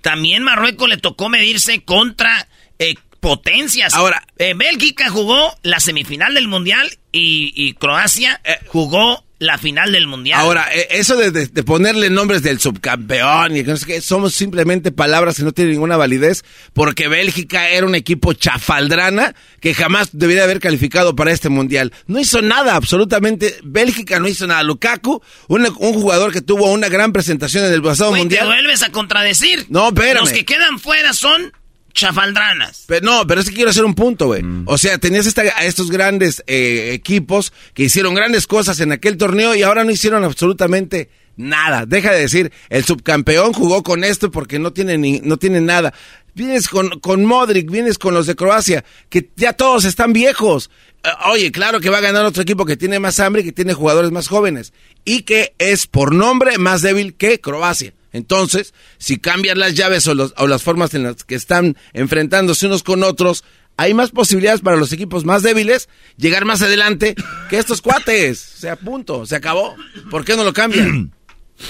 También 0.02 0.42
Marruecos 0.42 0.88
le 0.88 0.98
tocó 0.98 1.28
medirse 1.30 1.82
contra 1.82 2.46
eh, 2.78 2.94
potencias. 3.20 3.94
Ahora- 3.94 4.22
Eh, 4.36 4.52
Bélgica 4.54 5.08
jugó 5.08 5.56
la 5.62 5.80
semifinal 5.80 6.34
del 6.34 6.46
mundial 6.48 6.98
y, 7.12 7.52
y 7.56 7.72
Croacia 7.74 8.40
jugó 8.66 9.23
la 9.40 9.58
final 9.58 9.92
del 9.92 10.06
mundial. 10.06 10.40
Ahora, 10.40 10.66
eh, 10.74 10.86
eso 10.90 11.16
de, 11.16 11.30
de- 11.30 11.48
de 11.48 11.62
ponerle 11.64 12.08
nombres 12.08 12.42
del 12.42 12.60
subcampeón 12.60 13.56
y 13.56 13.64
que 13.64 13.70
no 13.70 13.76
sé 13.76 13.86
qué, 13.86 14.00
somos 14.00 14.32
simplemente 14.34 14.92
palabras 14.92 15.36
que 15.36 15.42
no 15.42 15.52
tienen 15.52 15.72
ninguna 15.72 15.96
validez, 15.96 16.44
porque 16.72 17.08
Bélgica 17.08 17.68
era 17.68 17.84
un 17.86 17.94
equipo 17.94 18.32
chafaldrana 18.32 19.34
que 19.60 19.74
jamás 19.74 20.10
debería 20.12 20.44
haber 20.44 20.60
calificado 20.60 21.14
para 21.16 21.32
este 21.32 21.48
mundial. 21.48 21.92
No 22.06 22.18
hizo 22.20 22.42
nada, 22.42 22.76
absolutamente. 22.76 23.56
Bélgica 23.64 24.18
no 24.20 24.28
hizo 24.28 24.46
nada. 24.46 24.62
Lukaku, 24.62 25.20
un, 25.48 25.66
un 25.78 25.92
jugador 25.94 26.32
que 26.32 26.40
tuvo 26.40 26.70
una 26.72 26.88
gran 26.88 27.12
presentación 27.12 27.64
en 27.66 27.72
el 27.72 27.82
pasado 27.82 28.12
te 28.12 28.18
mundial. 28.18 28.46
vuelves 28.46 28.82
a 28.82 28.90
contradecir. 28.90 29.66
No, 29.68 29.88
espérame. 29.88 30.20
Los 30.20 30.32
que 30.32 30.44
quedan 30.44 30.78
fuera 30.78 31.12
son 31.12 31.52
chafaldranas. 31.94 32.84
Pero 32.86 33.06
no, 33.06 33.26
pero 33.26 33.40
es 33.40 33.48
que 33.48 33.54
quiero 33.54 33.70
hacer 33.70 33.84
un 33.84 33.94
punto, 33.94 34.26
güey. 34.26 34.42
O 34.66 34.76
sea, 34.76 34.98
tenías 34.98 35.26
esta- 35.26 35.42
a 35.42 35.64
estos 35.64 35.90
grandes 35.90 36.42
eh, 36.46 36.90
equipos 36.92 37.52
que 37.72 37.84
hicieron 37.84 38.14
grandes 38.14 38.46
cosas 38.46 38.80
en 38.80 38.92
aquel 38.92 39.16
torneo 39.16 39.54
y 39.54 39.62
ahora 39.62 39.84
no 39.84 39.90
hicieron 39.90 40.24
absolutamente 40.24 41.08
nada. 41.36 41.86
Deja 41.86 42.12
de 42.12 42.20
decir, 42.20 42.52
el 42.68 42.84
subcampeón 42.84 43.52
jugó 43.52 43.82
con 43.82 44.04
esto 44.04 44.30
porque 44.30 44.58
no 44.58 44.72
tiene, 44.72 44.98
ni, 44.98 45.20
no 45.20 45.36
tiene 45.38 45.60
nada. 45.60 45.94
Vienes 46.34 46.68
con, 46.68 46.98
con 47.00 47.24
Modric, 47.24 47.70
vienes 47.70 47.96
con 47.96 48.12
los 48.12 48.26
de 48.26 48.34
Croacia, 48.34 48.84
que 49.08 49.30
ya 49.36 49.52
todos 49.52 49.84
están 49.84 50.12
viejos. 50.12 50.68
Eh, 51.04 51.08
Oye, 51.32 51.52
claro 51.52 51.78
que 51.80 51.90
va 51.90 51.98
a 51.98 52.02
ganar 52.02 52.24
otro 52.24 52.42
equipo 52.42 52.64
que 52.66 52.76
tiene 52.76 52.98
más 52.98 53.20
hambre 53.20 53.42
y 53.42 53.44
que 53.44 53.52
tiene 53.52 53.72
jugadores 53.72 54.10
más 54.10 54.26
jóvenes. 54.28 54.72
Y 55.04 55.22
que 55.22 55.54
es 55.58 55.86
por 55.86 56.12
nombre 56.14 56.58
más 56.58 56.82
débil 56.82 57.14
que 57.14 57.40
Croacia. 57.40 57.92
Entonces, 58.14 58.72
si 58.96 59.18
cambian 59.18 59.58
las 59.58 59.74
llaves 59.74 60.06
o, 60.06 60.14
los- 60.14 60.32
o 60.38 60.46
las 60.46 60.62
formas 60.62 60.94
en 60.94 61.02
las 61.02 61.24
que 61.24 61.34
están 61.34 61.76
enfrentándose 61.92 62.66
unos 62.66 62.82
con 62.82 63.02
otros, 63.02 63.44
hay 63.76 63.92
más 63.92 64.10
posibilidades 64.12 64.60
para 64.62 64.76
los 64.76 64.92
equipos 64.92 65.24
más 65.24 65.42
débiles 65.42 65.88
llegar 66.16 66.44
más 66.46 66.62
adelante 66.62 67.14
que 67.50 67.58
estos 67.58 67.82
cuates. 67.82 68.54
O 68.56 68.60
sea, 68.60 68.76
punto, 68.76 69.26
se 69.26 69.34
acabó. 69.36 69.74
¿Por 70.10 70.24
qué 70.24 70.36
no 70.36 70.44
lo 70.44 70.52
cambian? 70.52 71.12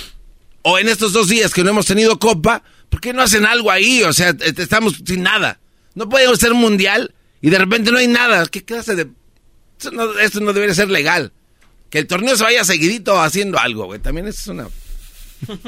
o 0.63 0.79
en 0.79 0.89
estos 0.89 1.13
dos 1.13 1.29
días 1.29 1.53
que 1.53 1.65
no 1.65 1.71
hemos 1.71 1.87
tenido 1.87 2.19
copa, 2.19 2.63
¿Por 2.91 3.01
qué 3.01 3.13
no 3.13 3.23
hacen 3.23 3.45
algo 3.45 3.73
ahí? 3.73 4.05
O 4.05 4.13
sea, 4.13 4.29
est- 4.29 4.59
estamos 4.61 4.95
sin 5.05 5.23
nada. 5.25 5.59
No 5.97 6.09
podemos 6.09 6.39
ser 6.39 6.53
un 6.53 6.61
mundial 6.61 7.13
y 7.41 7.51
de 7.51 7.59
repente 7.59 7.91
no 7.91 7.99
hay 7.99 8.07
nada. 8.07 8.47
¿Qué 8.47 8.63
clase 8.65 8.95
de...? 8.95 9.09
Eso 9.81 9.91
no, 9.91 10.17
esto 10.21 10.39
no 10.41 10.53
debería 10.53 10.77
ser 10.77 10.91
legal. 10.91 11.33
Que 11.91 11.99
el 12.01 12.07
torneo 12.07 12.37
se 12.37 12.45
vaya 12.45 12.63
seguidito 12.63 13.21
haciendo 13.21 13.59
algo, 13.59 13.87
güey. 13.87 13.99
También 13.99 14.29
eso 14.29 14.39
es 14.41 14.47
una... 14.49 14.69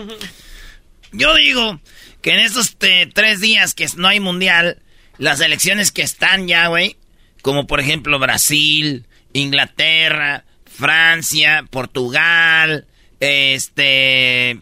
Yo 1.13 1.35
digo 1.35 1.81
que 2.23 2.33
en 2.33 2.41
estos 2.41 2.77
eh, 2.81 3.11
tres 3.13 3.41
días 3.41 3.75
que 3.75 3.87
no 3.97 4.09
hay 4.09 4.21
mundial, 4.21 4.83
las 5.19 5.41
elecciones 5.41 5.93
que 5.93 6.03
están 6.03 6.49
ya, 6.49 6.67
güey, 6.69 6.97
como 7.43 7.67
por 7.67 7.81
ejemplo 7.81 8.19
Brasil, 8.19 9.07
Inglaterra, 9.33 10.45
Francia, 10.67 11.65
Portugal, 11.71 12.87
este, 13.21 14.61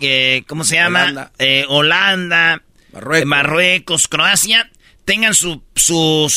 eh, 0.00 0.42
¿cómo 0.46 0.64
se 0.64 0.76
llama? 0.76 1.02
Holanda. 1.02 1.32
Eh, 1.38 1.64
Holanda, 1.68 2.62
eh, 2.92 3.24
Marruecos. 3.24 4.08
Croacia, 4.08 4.70
tengan 5.04 5.34
su, 5.34 5.62
su- 5.76 6.30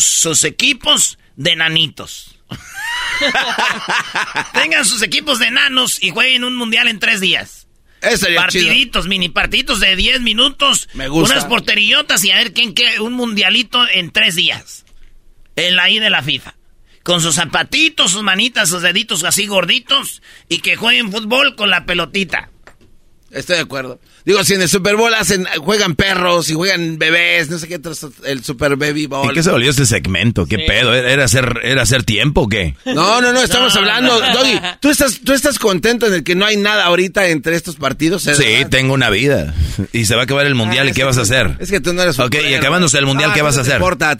sus 0.00 0.44
equipos 0.44 1.18
de 1.36 1.56
nanitos. 1.56 2.32
tengan 4.54 4.84
sus 4.84 5.02
equipos 5.02 5.38
de 5.38 5.50
nanos 5.50 6.02
y 6.02 6.10
jueguen 6.10 6.44
un 6.44 6.56
mundial 6.56 6.88
en 6.88 6.98
tres 6.98 7.20
días. 7.20 7.65
Partiditos, 8.00 9.08
mini 9.08 9.28
partiditos 9.28 9.80
de 9.80 9.96
10 9.96 10.20
minutos. 10.20 10.88
Me 10.94 11.08
gusta. 11.08 11.34
Unas 11.34 11.46
porterillotas 11.46 12.24
y 12.24 12.30
a 12.30 12.36
ver 12.36 12.52
quién 12.52 12.72
quiere 12.72 13.00
un 13.00 13.14
mundialito 13.14 13.88
en 13.88 14.10
tres 14.10 14.34
días. 14.34 14.84
En 15.56 15.76
la 15.76 15.90
I 15.90 15.98
de 15.98 16.10
la 16.10 16.22
FIFA. 16.22 16.54
Con 17.02 17.20
sus 17.20 17.36
zapatitos, 17.36 18.12
sus 18.12 18.22
manitas, 18.22 18.68
sus 18.68 18.82
deditos 18.82 19.24
así 19.24 19.46
gorditos. 19.46 20.22
Y 20.48 20.58
que 20.58 20.76
jueguen 20.76 21.10
fútbol 21.10 21.56
con 21.56 21.70
la 21.70 21.86
pelotita. 21.86 22.50
Estoy 23.30 23.56
de 23.56 23.62
acuerdo. 23.62 24.00
Digo, 24.26 24.42
si 24.42 24.54
en 24.54 24.62
el 24.62 24.68
Super 24.68 24.96
Bowl 24.96 25.14
hacen, 25.14 25.46
juegan 25.60 25.94
perros 25.94 26.50
y 26.50 26.54
juegan 26.54 26.98
bebés, 26.98 27.48
no 27.48 27.58
sé 27.58 27.68
qué, 27.68 27.80
el 28.24 28.42
Super 28.44 28.74
Baby 28.76 29.06
Bowl. 29.06 29.28
¿En 29.28 29.34
qué 29.34 29.42
se 29.44 29.52
volvió 29.52 29.70
este 29.70 29.86
segmento? 29.86 30.46
¿Qué 30.46 30.58
pedo? 30.58 30.92
¿Era 30.94 31.24
hacer, 31.24 31.60
¿Era 31.62 31.82
hacer 31.82 32.02
tiempo 32.02 32.42
o 32.42 32.48
qué? 32.48 32.74
No, 32.86 33.20
no, 33.20 33.32
no, 33.32 33.40
estamos 33.40 33.72
No, 33.74 33.80
hablando. 33.80 34.20
no. 34.20 34.32
Doggy, 34.34 34.60
¿tú 34.80 34.90
estás, 34.90 35.20
¿tú 35.24 35.32
estás 35.32 35.60
contento 35.60 36.06
en 36.08 36.14
el 36.14 36.24
que 36.24 36.34
no 36.34 36.44
hay 36.44 36.56
nada 36.56 36.86
ahorita 36.86 37.28
entre 37.28 37.54
estos 37.54 37.76
partidos? 37.76 38.22
Sí, 38.24 38.30
¿verdad? 38.36 38.68
tengo 38.68 38.94
una 38.94 39.10
vida. 39.10 39.54
Y 39.92 40.06
se 40.06 40.16
va 40.16 40.22
a 40.22 40.24
acabar 40.24 40.44
el 40.46 40.56
mundial. 40.56 40.88
Ah, 40.88 40.90
¿Y 40.90 40.92
qué 40.92 41.04
vas 41.04 41.18
a 41.18 41.22
hacer? 41.22 41.56
Es 41.60 41.70
que 41.70 41.78
tú 41.80 41.92
no 41.92 42.02
eres 42.02 42.18
Ok, 42.18 42.34
y 42.50 42.54
acabándose 42.54 42.98
el 42.98 43.06
mundial, 43.06 43.30
Ah, 43.30 43.34
¿qué 43.34 43.42
vas 43.42 43.54
a 43.54 43.58
no 43.58 43.62
hacer? 43.62 43.74
importa, 43.76 44.16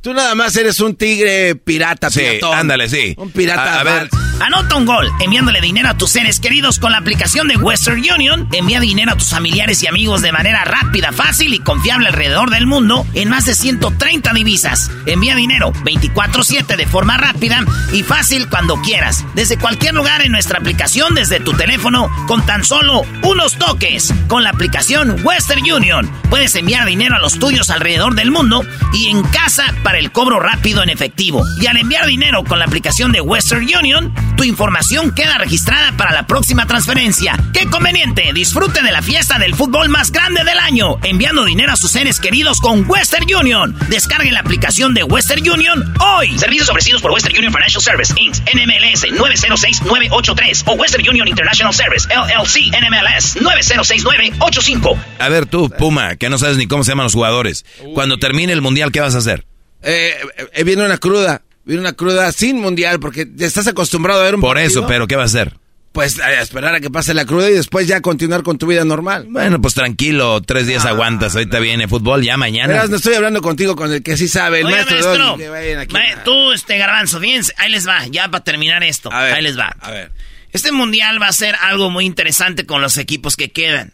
tú, 0.00 0.14
nada 0.14 0.34
más 0.34 0.56
eres 0.56 0.80
un 0.80 0.94
tigre 0.96 1.54
pirata, 1.54 2.08
Sí, 2.10 2.20
piratón. 2.20 2.56
ándale, 2.58 2.88
sí. 2.88 3.14
Un 3.18 3.30
pirata. 3.30 3.74
A- 3.74 3.80
a 3.80 3.84
ver. 3.84 4.08
Anota 4.40 4.76
un 4.76 4.86
gol 4.86 5.06
enviándole 5.20 5.60
dinero 5.60 5.90
a 5.90 5.98
tus 5.98 6.12
seres 6.12 6.40
queridos 6.40 6.78
con 6.78 6.92
la 6.92 6.98
aplicación 6.98 7.46
de 7.46 7.56
Western 7.58 7.98
Union. 7.98 8.48
Envía 8.52 8.80
dinero 8.80 9.12
a 9.12 9.16
tus 9.16 9.34
familiares 9.50 9.82
y 9.82 9.88
amigos 9.88 10.22
de 10.22 10.30
manera 10.30 10.62
rápida, 10.64 11.10
fácil 11.10 11.52
y 11.54 11.58
confiable 11.58 12.06
alrededor 12.06 12.50
del 12.50 12.68
mundo 12.68 13.04
en 13.14 13.30
más 13.30 13.46
de 13.46 13.56
130 13.56 14.32
divisas. 14.32 14.92
Envía 15.06 15.34
dinero 15.34 15.72
24/7 15.82 16.76
de 16.76 16.86
forma 16.86 17.16
rápida 17.16 17.64
y 17.92 18.04
fácil 18.04 18.48
cuando 18.48 18.80
quieras. 18.80 19.24
Desde 19.34 19.58
cualquier 19.58 19.94
lugar 19.94 20.22
en 20.22 20.30
nuestra 20.30 20.60
aplicación, 20.60 21.16
desde 21.16 21.40
tu 21.40 21.52
teléfono, 21.54 22.08
con 22.28 22.46
tan 22.46 22.64
solo 22.64 23.02
unos 23.22 23.58
toques. 23.58 24.14
Con 24.28 24.44
la 24.44 24.50
aplicación 24.50 25.16
Western 25.24 25.68
Union 25.68 26.08
puedes 26.30 26.54
enviar 26.54 26.86
dinero 26.86 27.16
a 27.16 27.18
los 27.18 27.40
tuyos 27.40 27.70
alrededor 27.70 28.14
del 28.14 28.30
mundo 28.30 28.64
y 28.92 29.08
en 29.08 29.24
casa 29.24 29.74
para 29.82 29.98
el 29.98 30.12
cobro 30.12 30.38
rápido 30.38 30.84
en 30.84 30.90
efectivo. 30.90 31.42
Y 31.60 31.66
al 31.66 31.76
enviar 31.76 32.06
dinero 32.06 32.44
con 32.44 32.60
la 32.60 32.66
aplicación 32.66 33.10
de 33.10 33.20
Western 33.20 33.66
Union, 33.66 34.14
tu 34.36 34.44
información 34.44 35.12
queda 35.12 35.38
registrada 35.38 35.90
para 35.96 36.12
la 36.12 36.28
próxima 36.28 36.66
transferencia. 36.66 37.36
¡Qué 37.52 37.66
conveniente! 37.66 38.30
Disfrute 38.32 38.80
de 38.82 38.92
la 38.92 39.02
fiesta 39.02 39.39
del 39.40 39.54
fútbol 39.56 39.88
más 39.88 40.12
grande 40.12 40.44
del 40.44 40.58
año, 40.58 40.98
enviando 41.02 41.44
dinero 41.44 41.72
a 41.72 41.76
sus 41.76 41.90
seres 41.90 42.20
queridos 42.20 42.60
con 42.60 42.84
Western 42.88 43.26
Union. 43.34 43.76
Descargue 43.88 44.30
la 44.30 44.40
aplicación 44.40 44.94
de 44.94 45.02
Western 45.02 45.40
Union 45.50 45.92
hoy. 45.98 46.38
Servicios 46.38 46.68
ofrecidos 46.68 47.02
por 47.02 47.10
Western 47.10 47.36
Union 47.36 47.52
Financial 47.52 47.82
Service, 47.82 48.12
Inc., 48.16 48.36
NMLS 48.54 49.10
906983 49.12 50.64
o 50.66 50.72
Western 50.74 51.08
Union 51.08 51.26
International 51.26 51.74
Service, 51.74 52.06
LLC, 52.08 52.70
NMLS 52.80 53.40
906985. 53.42 54.98
A 55.18 55.28
ver 55.28 55.46
tú, 55.46 55.70
Puma, 55.70 56.16
que 56.16 56.28
no 56.28 56.38
sabes 56.38 56.56
ni 56.56 56.66
cómo 56.66 56.84
se 56.84 56.92
llaman 56.92 57.04
los 57.04 57.14
jugadores. 57.14 57.64
Cuando 57.94 58.18
termine 58.18 58.52
el 58.52 58.60
mundial, 58.60 58.92
¿qué 58.92 59.00
vas 59.00 59.14
a 59.14 59.18
hacer? 59.18 59.46
Eh, 59.82 60.14
eh, 60.52 60.64
viene 60.64 60.84
una 60.84 60.98
cruda. 60.98 61.42
Viene 61.64 61.80
una 61.82 61.92
cruda 61.92 62.30
sin 62.32 62.60
mundial 62.60 63.00
porque 63.00 63.26
estás 63.38 63.66
acostumbrado 63.66 64.20
a 64.20 64.24
ver 64.24 64.34
un 64.34 64.40
Por 64.40 64.56
partido. 64.56 64.80
eso, 64.80 64.86
pero 64.86 65.06
¿qué 65.06 65.16
vas 65.16 65.34
a 65.34 65.40
hacer? 65.40 65.56
Pues 65.92 66.20
a 66.20 66.40
esperar 66.40 66.72
a 66.76 66.80
que 66.80 66.88
pase 66.88 67.14
la 67.14 67.24
cruda 67.24 67.50
y 67.50 67.54
después 67.54 67.88
ya 67.88 68.00
continuar 68.00 68.44
con 68.44 68.58
tu 68.58 68.66
vida 68.68 68.84
normal. 68.84 69.26
Bueno, 69.28 69.60
pues 69.60 69.74
tranquilo, 69.74 70.40
tres 70.40 70.68
días 70.68 70.84
aguantas. 70.84 71.34
Ahorita 71.34 71.58
viene 71.58 71.88
fútbol, 71.88 72.22
ya 72.22 72.36
mañana. 72.36 72.84
No 72.86 72.96
estoy 72.96 73.14
hablando 73.14 73.42
contigo 73.42 73.74
con 73.74 73.92
el 73.92 74.00
que 74.02 74.16
sí 74.16 74.28
sabe, 74.28 74.60
el 74.60 74.66
Oiga, 74.66 74.84
maestro. 74.86 75.36
maestro, 75.36 75.80
aquí. 75.80 75.92
ma- 75.94 76.22
tú, 76.24 76.52
este 76.52 76.78
garbanzo, 76.78 77.18
fíjense, 77.18 77.52
ahí 77.56 77.72
les 77.72 77.88
va, 77.88 78.06
ya 78.06 78.28
para 78.30 78.44
terminar 78.44 78.84
esto, 78.84 79.10
ahí 79.12 79.42
les 79.42 79.58
va. 79.58 79.74
A 79.80 79.90
ver. 79.90 80.12
Este 80.52 80.70
mundial 80.70 81.20
va 81.20 81.26
a 81.26 81.32
ser 81.32 81.56
algo 81.56 81.90
muy 81.90 82.04
interesante 82.06 82.66
con 82.66 82.80
los 82.82 82.96
equipos 82.96 83.34
que 83.36 83.50
quedan, 83.50 83.92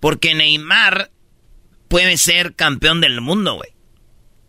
porque 0.00 0.34
Neymar 0.34 1.10
puede 1.88 2.18
ser 2.18 2.54
campeón 2.56 3.00
del 3.00 3.22
mundo, 3.22 3.54
güey, 3.54 3.70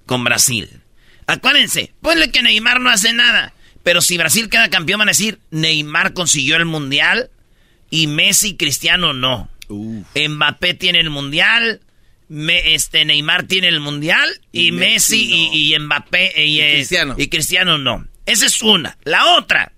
con 0.06 0.26
Brasil. 0.26 0.82
Acuérdense, 1.28 1.94
ponle 2.02 2.30
que 2.32 2.42
Neymar 2.42 2.82
no 2.82 2.90
hace 2.90 3.14
nada, 3.14 3.54
pero 3.84 4.02
si 4.02 4.18
Brasil 4.18 4.50
queda 4.50 4.70
campeón 4.70 5.00
van 5.00 5.10
a 5.10 5.12
decir, 5.12 5.40
Neymar 5.52 6.14
consiguió 6.14 6.56
el 6.58 6.66
mundial 6.66 7.30
y 7.90 8.08
Messi 8.08 8.50
y 8.50 8.58
Cristiano 8.58 9.14
no. 9.14 9.50
Mbappé 9.70 10.74
tiene 10.74 11.00
el 11.00 11.10
mundial, 11.10 11.82
me- 12.28 12.74
este 12.74 13.06
Neymar 13.06 13.44
tiene 13.44 13.68
el 13.68 13.80
mundial 13.80 14.28
y, 14.52 14.68
Y 14.68 14.72
Messi, 14.72 15.28
Messi 15.28 15.50
y, 15.54 15.74
y 15.76 15.80
Mbappé 15.80 16.34
y, 16.46 16.56
Y 16.58 16.62
eh, 16.62 16.74
Cristiano. 16.76 17.16
y 17.18 17.28
Cristiano 17.30 17.78
no. 17.78 18.08
Esa 18.26 18.46
es 18.46 18.62
una. 18.62 18.98
La 19.04 19.36
otra, 19.38 19.72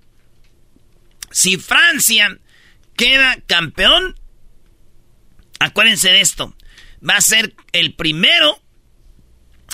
si 1.30 1.57
Francia 1.57 2.38
queda 2.98 3.38
campeón, 3.48 4.15
acuérdense 5.60 6.10
de 6.10 6.22
esto, 6.22 6.53
va 7.07 7.15
a 7.18 7.22
ser 7.22 7.53
el 7.72 7.94
primero 7.94 8.61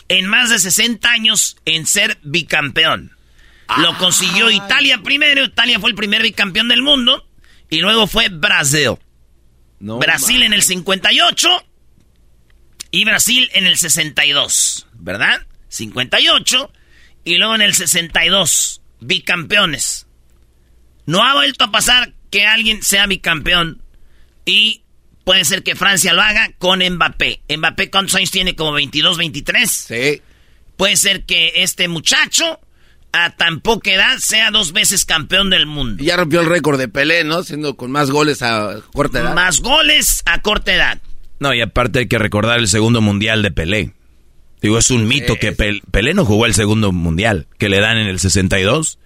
en 0.09 0.27
más 0.27 0.49
de 0.49 0.59
60 0.59 1.09
años 1.09 1.57
en 1.65 1.85
ser 1.87 2.17
bicampeón. 2.23 3.16
Lo 3.77 3.97
consiguió 3.97 4.49
Italia 4.49 4.99
primero, 5.03 5.43
Italia 5.43 5.79
fue 5.79 5.89
el 5.89 5.95
primer 5.95 6.21
bicampeón 6.21 6.69
del 6.69 6.81
mundo, 6.81 7.27
y 7.69 7.79
luego 7.81 8.07
fue 8.07 8.29
Brasil. 8.29 8.97
Brasil 9.79 10.41
en 10.41 10.53
el 10.53 10.63
58 10.63 11.65
y 12.91 13.05
Brasil 13.05 13.49
en 13.53 13.67
el 13.67 13.77
62, 13.77 14.87
¿verdad? 14.93 15.45
58 15.67 16.71
y 17.25 17.37
luego 17.37 17.55
en 17.55 17.61
el 17.61 17.73
62, 17.73 18.81
bicampeones. 19.01 20.07
No 21.05 21.23
ha 21.23 21.33
vuelto 21.33 21.65
a 21.65 21.71
pasar 21.71 22.13
que 22.31 22.45
alguien 22.45 22.81
sea 22.81 23.05
bicampeón 23.05 23.81
y 24.45 24.83
puede 25.23 25.45
ser 25.45 25.63
que 25.63 25.75
Francia 25.75 26.13
lo 26.13 26.21
haga 26.21 26.53
con 26.57 26.79
Mbappé. 26.79 27.41
Mbappé, 27.49 27.89
¿cuántos 27.91 28.15
años 28.15 28.31
tiene? 28.31 28.55
Como 28.55 28.71
22, 28.71 29.17
23. 29.17 29.69
Sí. 29.69 30.21
Puede 30.77 30.95
ser 30.95 31.25
que 31.25 31.53
este 31.57 31.87
muchacho 31.87 32.59
a 33.25 33.35
tan 33.35 33.59
poca 33.61 33.91
edad 33.91 34.17
sea 34.19 34.51
dos 34.51 34.71
veces 34.73 35.05
campeón 35.05 35.49
del 35.49 35.65
mundo. 35.65 36.01
Y 36.03 36.07
ya 36.07 36.17
rompió 36.17 36.39
el 36.41 36.45
récord 36.47 36.77
de 36.79 36.87
Pelé, 36.87 37.23
¿no? 37.23 37.43
Siendo 37.43 37.75
con 37.75 37.91
más 37.91 38.11
goles 38.11 38.41
a 38.41 38.75
corta 38.93 39.19
edad. 39.19 39.33
Más 39.35 39.61
goles 39.61 40.23
a 40.25 40.41
corta 40.41 40.73
edad. 40.73 41.01
No, 41.39 41.53
y 41.53 41.61
aparte 41.61 41.99
hay 41.99 42.07
que 42.07 42.17
recordar 42.17 42.59
el 42.59 42.67
segundo 42.67 43.01
mundial 43.01 43.41
de 43.43 43.51
Pelé. 43.51 43.93
Digo, 44.61 44.77
es 44.79 44.89
un 44.89 45.07
mito 45.07 45.35
que 45.35 45.55
Pel- 45.55 45.81
Pelé 45.91 46.13
no 46.15 46.25
jugó 46.25 46.45
el 46.47 46.53
segundo 46.55 46.91
mundial, 46.91 47.47
que 47.59 47.69
le 47.69 47.79
dan 47.79 47.97
en 47.97 48.07
el 48.07 48.19
62. 48.19 48.97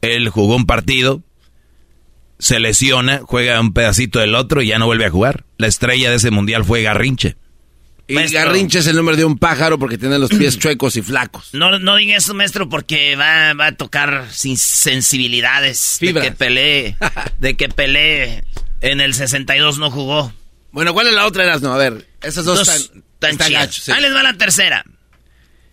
Él 0.00 0.28
jugó 0.30 0.56
un 0.56 0.64
partido, 0.66 1.22
se 2.38 2.58
lesiona, 2.58 3.20
juega 3.24 3.60
un 3.60 3.72
pedacito 3.72 4.18
del 4.18 4.34
otro 4.34 4.62
y 4.62 4.68
ya 4.68 4.78
no 4.78 4.86
vuelve 4.86 5.04
a 5.06 5.10
jugar. 5.10 5.44
La 5.58 5.66
estrella 5.66 6.10
de 6.10 6.16
ese 6.16 6.30
mundial 6.30 6.64
fue 6.64 6.82
Garrinche. 6.82 7.36
Y 8.06 8.14
Garrincha 8.14 8.80
es 8.80 8.86
el 8.86 8.96
nombre 8.96 9.16
de 9.16 9.24
un 9.24 9.38
pájaro 9.38 9.78
porque 9.78 9.96
tiene 9.96 10.18
los 10.18 10.28
pies 10.30 10.58
chuecos 10.58 10.96
y 10.96 11.02
flacos. 11.02 11.54
No, 11.54 11.78
no 11.78 11.96
diga 11.96 12.16
eso, 12.16 12.34
maestro, 12.34 12.68
porque 12.68 13.16
va, 13.16 13.54
va 13.54 13.68
a 13.68 13.74
tocar 13.76 14.28
sin 14.30 14.58
sensibilidades 14.58 15.96
Fibras. 15.98 16.24
de 16.24 16.30
que 16.30 16.36
Pelé, 16.36 16.96
de 17.38 17.56
que 17.56 17.68
Pelé 17.68 18.44
en 18.80 19.00
el 19.00 19.14
62 19.14 19.78
no 19.78 19.90
jugó. 19.90 20.32
Bueno, 20.72 20.92
¿cuál 20.92 21.06
es 21.06 21.14
la 21.14 21.26
otra, 21.26 21.44
Erasno? 21.44 21.72
A 21.72 21.78
ver, 21.78 22.06
esas 22.22 22.44
dos, 22.44 22.58
Dos 22.58 22.68
están, 22.68 23.04
tan 23.20 23.30
están 23.32 23.48
chidas. 23.48 23.62
gachos, 23.66 23.84
sí. 23.84 23.92
Ahí 23.92 24.02
les 24.02 24.14
va 24.14 24.22
la 24.22 24.34
tercera. 24.34 24.84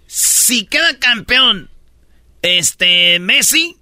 Si 0.08 0.66
queda 0.66 0.98
campeón 1.00 1.70
este 2.42 3.20
Messi 3.20 3.78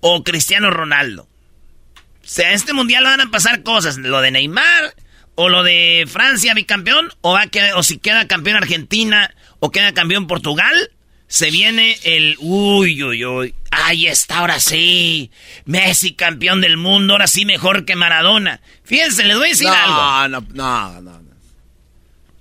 o 0.00 0.22
Cristiano 0.24 0.70
Ronaldo. 0.70 1.22
O 1.22 2.26
sea, 2.26 2.52
este 2.52 2.72
mundial 2.72 3.04
van 3.04 3.20
a 3.20 3.30
pasar 3.30 3.62
cosas, 3.62 3.96
lo 3.98 4.20
de 4.20 4.30
Neymar 4.30 4.94
o 5.36 5.48
lo 5.48 5.62
de 5.62 6.06
Francia 6.10 6.54
bicampeón 6.54 7.10
o 7.20 7.32
va 7.32 7.46
quedar- 7.46 7.74
o 7.74 7.82
si 7.82 7.98
queda 7.98 8.26
campeón 8.28 8.56
Argentina 8.56 9.34
o 9.60 9.70
queda 9.70 9.92
campeón 9.92 10.26
Portugal, 10.26 10.90
se 11.26 11.50
viene 11.50 11.98
el 12.04 12.36
uy 12.38 13.02
uy 13.02 13.24
uy. 13.24 13.54
Ahí 13.70 14.06
está, 14.06 14.38
ahora 14.38 14.60
sí. 14.60 15.30
Messi 15.64 16.14
campeón 16.14 16.60
del 16.60 16.76
mundo, 16.76 17.14
ahora 17.14 17.26
sí 17.26 17.44
mejor 17.44 17.84
que 17.84 17.96
Maradona. 17.96 18.60
Fíjense, 18.84 19.24
les 19.24 19.36
voy 19.36 19.46
a 19.46 19.50
decir 19.50 19.66
no, 19.66 19.74
algo. 19.74 20.46
No, 20.54 20.92
no, 20.92 21.00
no, 21.00 21.20
no. 21.20 21.34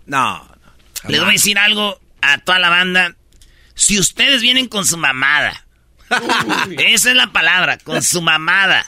No. 0.05 0.57
Les 1.07 1.19
voy 1.19 1.29
a 1.29 1.33
decir 1.33 1.57
algo 1.57 1.99
a 2.21 2.37
toda 2.39 2.59
la 2.59 2.69
banda. 2.69 3.15
Si 3.73 3.97
ustedes 3.97 4.41
vienen 4.41 4.67
con 4.67 4.85
su 4.85 4.97
mamada, 4.97 5.65
esa 6.77 7.09
es 7.09 7.15
la 7.15 7.31
palabra, 7.31 7.77
con 7.79 8.03
su 8.03 8.21
mamada, 8.21 8.85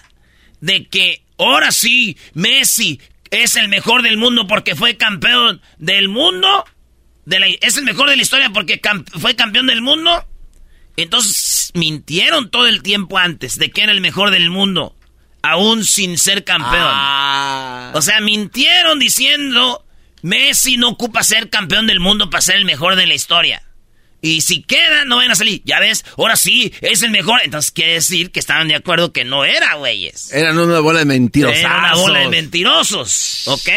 de 0.62 0.86
que 0.88 1.24
ahora 1.40 1.72
sí, 1.72 2.18
Messi 2.34 3.02
es 3.32 3.56
el 3.56 3.68
mejor 3.70 4.02
del 4.02 4.18
mundo 4.18 4.48
porque 4.48 4.76
fue 4.76 4.98
campeón 4.98 5.62
del 5.78 6.10
mundo, 6.10 6.66
de 7.26 7.40
la- 7.40 7.48
es 7.48 7.78
el 7.78 7.84
mejor 7.84 8.10
de 8.10 8.16
la 8.16 8.22
historia 8.22 8.50
porque 8.52 8.80
fue 9.20 9.36
campeón 9.36 9.68
del 9.68 9.82
mundo, 9.82 10.26
entonces 10.98 11.72
mintieron 11.74 12.50
todo 12.50 12.68
el 12.68 12.82
tiempo 12.82 13.18
antes 13.18 13.58
de 13.58 13.70
que 13.72 13.82
era 13.84 13.92
el 13.92 14.02
mejor 14.02 14.32
del 14.32 14.50
mundo, 14.50 14.96
aún 15.42 15.84
sin 15.84 16.18
ser 16.18 16.44
campeón. 16.44 16.74
Ah. 16.84 17.92
O 17.94 18.02
sea, 18.02 18.22
mintieron 18.22 19.00
diciendo 19.00 19.86
Messi 20.22 20.78
no 20.78 20.90
ocupa 20.90 21.24
ser 21.24 21.50
campeón 21.50 21.86
del 21.88 22.00
mundo 22.00 22.30
para 22.30 22.42
ser 22.42 22.56
el 22.56 22.66
mejor 22.66 22.96
de 22.96 23.06
la 23.06 23.14
historia. 23.14 23.62
Y 24.26 24.42
si 24.42 24.64
queda, 24.64 25.06
no 25.06 25.18
van 25.18 25.30
a 25.30 25.36
salir. 25.36 25.62
Ya 25.66 25.80
ves, 25.80 26.04
ahora 26.18 26.36
sí, 26.36 26.74
es 26.82 27.04
el 27.04 27.12
mejor. 27.12 27.42
Entonces 27.44 27.70
quiere 27.70 27.94
decir 27.94 28.32
que 28.32 28.40
estaban 28.40 28.68
de 28.68 28.74
acuerdo 28.74 29.14
que 29.14 29.24
no 29.24 29.46
era, 29.46 29.76
güeyes. 29.76 30.34
Eran 30.34 30.58
una 30.58 30.80
bola 30.80 30.98
de 31.00 31.06
mentirosos. 31.06 31.60
Era 31.60 31.78
una 31.78 31.94
bola 31.94 32.20
de 32.22 32.30
mentirosos, 32.30 33.48
¿ok? 33.48 33.70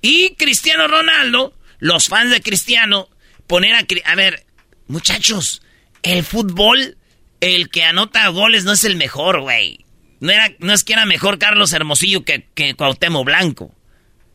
Y 0.00 0.34
Cristiano 0.34 0.88
Ronaldo, 0.88 1.54
los 1.78 2.08
fans 2.08 2.32
de 2.32 2.40
Cristiano, 2.40 3.08
poner 3.46 3.76
a... 3.76 3.86
A 4.06 4.14
ver, 4.16 4.44
muchachos, 4.88 5.62
el 6.02 6.24
fútbol, 6.24 6.96
el 7.40 7.70
que 7.70 7.84
anota 7.84 8.26
goles 8.30 8.64
no 8.64 8.72
es 8.72 8.82
el 8.82 8.96
mejor, 8.96 9.42
güey. 9.42 9.84
No, 10.18 10.32
era, 10.32 10.50
no 10.58 10.72
es 10.72 10.82
que 10.82 10.94
era 10.94 11.06
mejor 11.06 11.38
Carlos 11.38 11.72
Hermosillo 11.72 12.24
que, 12.24 12.48
que 12.56 12.74
Cuauhtémoc 12.74 13.24
Blanco. 13.24 13.72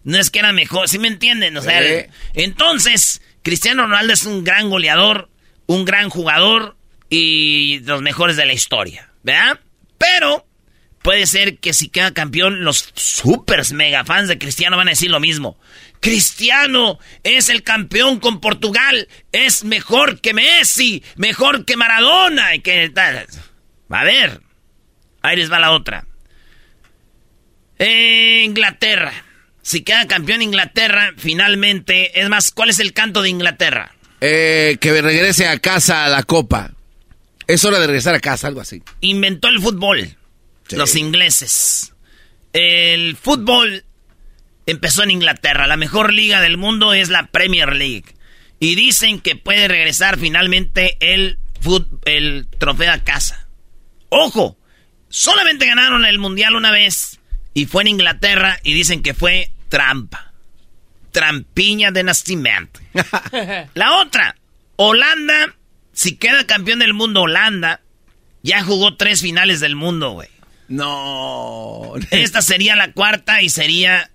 No 0.05 0.17
es 0.17 0.29
que 0.29 0.39
era 0.39 0.53
mejor, 0.53 0.87
¿sí 0.87 0.99
me 0.99 1.09
entienden? 1.09 1.57
O 1.57 1.61
sea, 1.61 1.81
entonces, 2.33 3.21
Cristiano 3.41 3.83
Ronaldo 3.83 4.13
es 4.13 4.23
un 4.25 4.45
gran 4.45 4.69
goleador, 4.69 5.29
un 5.73 5.85
gran 5.85 6.09
jugador 6.09 6.77
y 7.09 7.79
los 7.79 8.01
mejores 8.01 8.37
de 8.37 8.45
la 8.45 8.53
historia, 8.53 9.11
¿verdad? 9.23 9.59
Pero 9.97 10.45
puede 11.01 11.27
ser 11.27 11.59
que 11.59 11.73
si 11.73 11.89
queda 11.89 12.13
campeón, 12.13 12.63
los 12.63 12.91
super 12.95 13.63
mega 13.73 14.05
fans 14.05 14.27
de 14.27 14.37
Cristiano 14.37 14.77
van 14.77 14.87
a 14.87 14.91
decir 14.91 15.09
lo 15.09 15.19
mismo. 15.19 15.57
Cristiano 15.99 16.99
es 17.23 17.49
el 17.49 17.63
campeón 17.63 18.19
con 18.19 18.41
Portugal, 18.41 19.07
es 19.31 19.63
mejor 19.63 20.21
que 20.21 20.33
Messi, 20.33 21.03
mejor 21.15 21.65
que 21.65 21.77
Maradona 21.77 22.55
y 22.55 22.59
que 22.59 22.89
tal. 22.89 23.25
A 23.89 24.03
ver, 24.03 24.41
ahí 25.21 25.37
les 25.37 25.51
va 25.51 25.59
la 25.59 25.71
otra. 25.71 26.05
Inglaterra. 27.79 29.13
Si 29.61 29.81
queda 29.83 30.07
campeón 30.07 30.41
Inglaterra, 30.41 31.13
finalmente, 31.17 32.19
es 32.19 32.27
más, 32.27 32.51
¿cuál 32.51 32.69
es 32.69 32.79
el 32.79 32.93
canto 32.93 33.21
de 33.21 33.29
Inglaterra? 33.29 33.93
Eh, 34.25 34.77
que 34.79 35.01
regrese 35.01 35.49
a 35.49 35.59
casa 35.59 36.05
a 36.05 36.07
la 36.07 36.23
copa. 36.23 36.71
Es 37.45 37.65
hora 37.65 37.77
de 37.77 37.87
regresar 37.87 38.15
a 38.15 38.21
casa, 38.21 38.47
algo 38.47 38.61
así. 38.61 38.81
inventó 39.01 39.49
el 39.49 39.59
fútbol. 39.59 40.15
Los 40.69 40.95
ingleses. 40.95 41.93
El 42.53 43.17
fútbol 43.17 43.83
empezó 44.65 45.03
en 45.03 45.11
Inglaterra. 45.11 45.67
La 45.67 45.75
mejor 45.75 46.13
liga 46.13 46.39
del 46.39 46.55
mundo 46.55 46.93
es 46.93 47.09
la 47.09 47.27
Premier 47.27 47.75
League. 47.75 48.05
Y 48.61 48.75
dicen 48.75 49.19
que 49.19 49.35
puede 49.35 49.67
regresar 49.67 50.17
finalmente 50.17 50.95
el, 51.01 51.37
el 52.05 52.47
trofeo 52.59 52.93
a 52.93 52.99
casa. 52.99 53.49
¡Ojo! 54.07 54.57
Solamente 55.09 55.65
ganaron 55.65 56.05
el 56.05 56.17
mundial 56.17 56.55
una 56.55 56.71
vez. 56.71 57.19
Y 57.53 57.65
fue 57.65 57.81
en 57.81 57.89
Inglaterra. 57.89 58.57
Y 58.63 58.73
dicen 58.73 59.03
que 59.03 59.13
fue 59.13 59.51
trampa. 59.67 60.32
Trampiña 61.13 61.91
de 61.91 62.03
nacimiento. 62.03 62.81
La 63.73 63.97
otra, 64.01 64.35
Holanda, 64.75 65.55
si 65.93 66.17
queda 66.17 66.45
campeón 66.45 66.79
del 66.79 66.93
mundo 66.93 67.21
Holanda, 67.21 67.79
ya 68.41 68.61
jugó 68.63 68.97
tres 68.97 69.21
finales 69.21 69.61
del 69.61 69.75
mundo, 69.77 70.11
güey. 70.11 70.27
No. 70.67 71.93
Esta 72.11 72.41
sería 72.41 72.75
la 72.75 72.91
cuarta 72.91 73.41
y 73.41 73.49
sería 73.49 74.09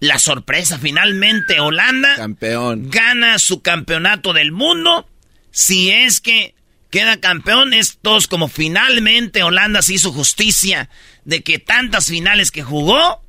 la 0.00 0.18
sorpresa. 0.18 0.78
Finalmente 0.78 1.60
Holanda 1.60 2.16
Campeón. 2.16 2.90
gana 2.90 3.38
su 3.38 3.62
campeonato 3.62 4.32
del 4.32 4.50
mundo. 4.50 5.08
Si 5.50 5.90
es 5.90 6.20
que 6.20 6.54
queda 6.90 7.20
campeón, 7.20 7.74
estos 7.74 8.26
como 8.26 8.48
finalmente 8.48 9.42
Holanda 9.42 9.82
se 9.82 9.94
hizo 9.94 10.12
justicia 10.12 10.88
de 11.24 11.42
que 11.42 11.58
tantas 11.58 12.06
finales 12.06 12.50
que 12.50 12.62
jugó 12.62 13.22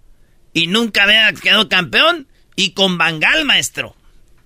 y 0.54 0.68
nunca 0.68 1.04
había 1.04 1.32
quedado 1.34 1.70
campeón 1.70 2.28
y 2.56 2.72
con 2.72 2.98
Bangal, 2.98 3.46
maestro. 3.46 3.96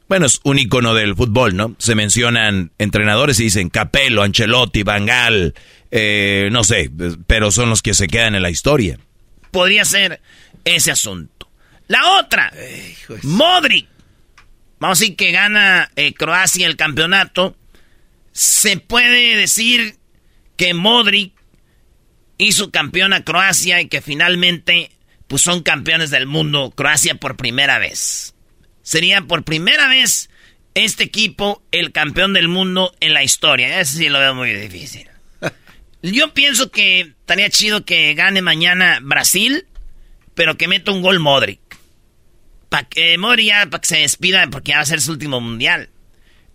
Bueno, 0.07 0.25
es 0.25 0.39
un 0.43 0.59
icono 0.59 0.93
del 0.93 1.15
fútbol, 1.15 1.55
¿no? 1.55 1.75
Se 1.79 1.95
mencionan 1.95 2.71
entrenadores 2.77 3.39
y 3.39 3.45
dicen 3.45 3.69
Capello, 3.69 4.21
Ancelotti, 4.21 4.83
Bangal, 4.83 5.55
eh, 5.91 6.49
no 6.51 6.63
sé, 6.63 6.91
pero 7.25 7.51
son 7.51 7.69
los 7.69 7.81
que 7.81 7.93
se 7.93 8.07
quedan 8.07 8.35
en 8.35 8.41
la 8.43 8.49
historia. 8.49 8.99
podría 9.51 9.85
ser 9.85 10.21
ese 10.65 10.91
asunto. 10.91 11.49
La 11.87 12.19
otra, 12.19 12.51
Modric. 13.23 13.87
Vamos 14.79 14.99
a 14.99 15.01
decir 15.01 15.15
que 15.15 15.31
gana 15.31 15.91
eh, 15.95 16.13
Croacia 16.13 16.67
el 16.67 16.75
campeonato. 16.75 17.55
Se 18.31 18.77
puede 18.77 19.35
decir 19.37 19.95
que 20.57 20.73
Modric 20.73 21.33
hizo 22.37 22.71
campeón 22.71 23.13
a 23.13 23.23
Croacia 23.23 23.79
y 23.81 23.87
que 23.87 24.01
finalmente 24.01 24.91
pues 25.33 25.41
son 25.41 25.63
campeones 25.63 26.11
del 26.11 26.27
mundo 26.27 26.71
Croacia 26.75 27.15
por 27.15 27.35
primera 27.37 27.79
vez. 27.79 28.35
Sería 28.83 29.21
por 29.23 29.43
primera 29.43 29.87
vez 29.87 30.29
este 30.75 31.05
equipo 31.05 31.63
el 31.71 31.91
campeón 31.91 32.33
del 32.33 32.49
mundo 32.49 32.93
en 32.99 33.15
la 33.15 33.23
historia. 33.23 33.79
Eso 33.79 33.97
sí 33.97 34.09
lo 34.09 34.19
veo 34.19 34.35
muy 34.35 34.53
difícil. 34.53 35.07
Yo 36.03 36.35
pienso 36.35 36.69
que 36.69 36.99
estaría 36.99 37.49
chido 37.49 37.83
que 37.83 38.13
gane 38.13 38.43
mañana 38.43 38.99
Brasil, 39.01 39.65
pero 40.35 40.55
que 40.55 40.67
meta 40.67 40.91
un 40.91 41.01
gol 41.01 41.19
Modric. 41.19 41.61
Para 42.69 42.87
que 42.87 43.17
Modric 43.17 43.47
ya, 43.47 43.65
para 43.71 43.81
que 43.81 43.87
se 43.87 43.97
despida, 43.97 44.47
porque 44.51 44.69
ya 44.69 44.75
va 44.75 44.81
a 44.83 44.85
ser 44.85 45.01
su 45.01 45.13
último 45.13 45.41
mundial. 45.41 45.89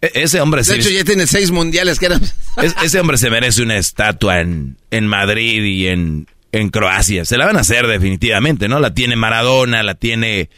E- 0.00 0.12
ese 0.14 0.40
hombre 0.40 0.60
De 0.60 0.66
se- 0.66 0.76
hecho, 0.76 0.90
ya 0.90 1.02
tiene 1.02 1.26
seis 1.26 1.50
mundiales 1.50 1.98
que 1.98 2.06
eran. 2.06 2.22
es- 2.22 2.76
ese 2.80 3.00
hombre 3.00 3.18
se 3.18 3.28
merece 3.28 3.60
una 3.60 3.76
estatua 3.76 4.38
en, 4.38 4.76
en 4.92 5.08
Madrid 5.08 5.64
y 5.64 5.88
en, 5.88 6.28
en 6.52 6.70
Croacia. 6.70 7.24
Se 7.24 7.36
la 7.36 7.46
van 7.46 7.56
a 7.56 7.60
hacer 7.60 7.86
definitivamente, 7.86 8.68
¿no? 8.68 8.80
La 8.80 8.94
tiene 8.94 9.16
Maradona, 9.16 9.82
la 9.82 9.94
tiene 9.94 10.50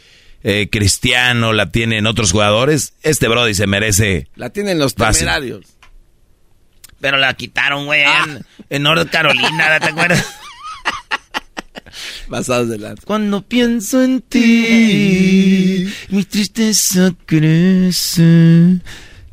eh, 0.43 0.69
Cristiano, 0.71 1.53
la 1.53 1.71
tienen 1.71 2.07
otros 2.07 2.31
jugadores. 2.31 2.93
Este 3.03 3.27
Brody 3.27 3.53
se 3.53 3.67
merece. 3.67 4.27
La 4.35 4.49
tienen 4.49 4.79
los 4.79 4.93
Fácil. 4.93 5.21
temerarios. 5.21 5.65
Pero 6.99 7.17
la 7.17 7.33
quitaron, 7.33 7.85
güey, 7.87 8.03
en, 8.03 8.45
en 8.69 8.83
North 8.83 9.09
Carolina, 9.09 9.79
¿te 9.79 9.87
acuerdas? 9.87 10.25
Basados 12.27 12.69
de 12.69 12.77
lanza. 12.77 13.03
Cuando 13.05 13.41
pienso 13.41 14.01
en 14.03 14.21
ti, 14.21 15.91
mi 16.09 16.23
tristeza 16.23 17.11
crece. 17.25 18.77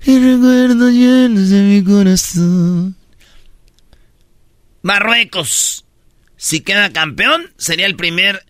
Y 0.04 0.18
recuerdo 0.18 0.90
llenos 0.90 1.50
de 1.50 1.60
mi 1.60 1.84
corazón. 1.84 2.96
Marruecos. 4.82 5.84
Si 6.38 6.60
queda 6.62 6.90
campeón, 6.92 7.52
sería 7.58 7.84
el 7.84 7.96
primer 7.96 8.46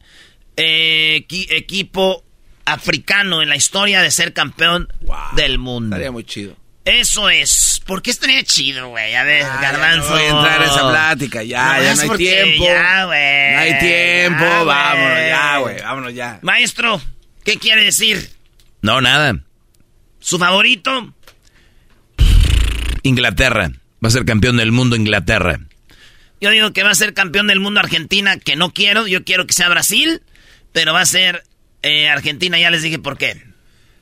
eh, 0.56 1.24
equi- 1.26 1.48
equipo 1.50 2.24
africano 2.66 3.42
en 3.42 3.48
la 3.48 3.56
historia 3.56 4.02
de 4.02 4.10
ser 4.12 4.32
campeón 4.34 4.88
del 5.34 5.58
mundo. 5.58 5.96
Estaría 5.96 6.12
muy 6.12 6.22
chido. 6.24 6.54
Eso 6.84 7.28
es. 7.28 7.82
¿Por 7.86 8.02
qué 8.02 8.10
estaría 8.10 8.42
chido, 8.44 8.88
güey? 8.88 9.14
A 9.14 9.24
ver, 9.24 9.42
garbanzo. 9.42 10.08
no 10.10 10.14
voy 10.16 10.22
a 10.22 10.28
entrar 10.28 10.62
a 10.62 10.64
esa 10.66 10.88
plática, 10.90 11.42
ya, 11.42 11.80
ya 11.82 11.94
no 11.94 12.00
hay 12.02 12.08
porque 12.08 12.24
tiempo. 12.44 12.64
Ya, 12.64 13.04
güey. 13.06 13.52
No 13.52 13.58
hay 13.58 13.78
tiempo, 13.78 14.44
Ya, 14.44 14.62
vámonos 14.64 15.18
ya, 15.28 15.58
güey, 15.58 15.80
vámonos 15.82 16.14
ya. 16.14 16.38
Maestro, 16.42 17.00
¿qué 17.44 17.56
quiere 17.58 17.84
decir? 17.84 18.30
No, 18.82 19.00
nada. 19.00 19.40
¿Su 20.20 20.38
favorito? 20.38 21.14
Inglaterra. 23.02 23.70
Va 24.04 24.08
a 24.08 24.10
ser 24.10 24.24
campeón 24.24 24.56
del 24.56 24.72
mundo 24.72 24.96
Inglaterra. 24.96 25.60
Yo 26.40 26.50
digo 26.50 26.72
que 26.72 26.82
va 26.82 26.90
a 26.90 26.94
ser 26.94 27.14
campeón 27.14 27.46
del 27.48 27.60
mundo 27.60 27.80
Argentina, 27.80 28.38
que 28.38 28.56
no 28.56 28.72
quiero. 28.72 29.06
Yo 29.06 29.24
quiero 29.24 29.46
que 29.46 29.52
sea 29.54 29.68
Brasil, 29.68 30.22
pero 30.72 30.92
va 30.92 31.00
a 31.00 31.06
ser 31.06 31.42
eh, 31.82 32.08
Argentina. 32.08 32.58
Ya 32.58 32.70
les 32.70 32.82
dije 32.82 32.98
por 32.98 33.18
qué. 33.18 33.42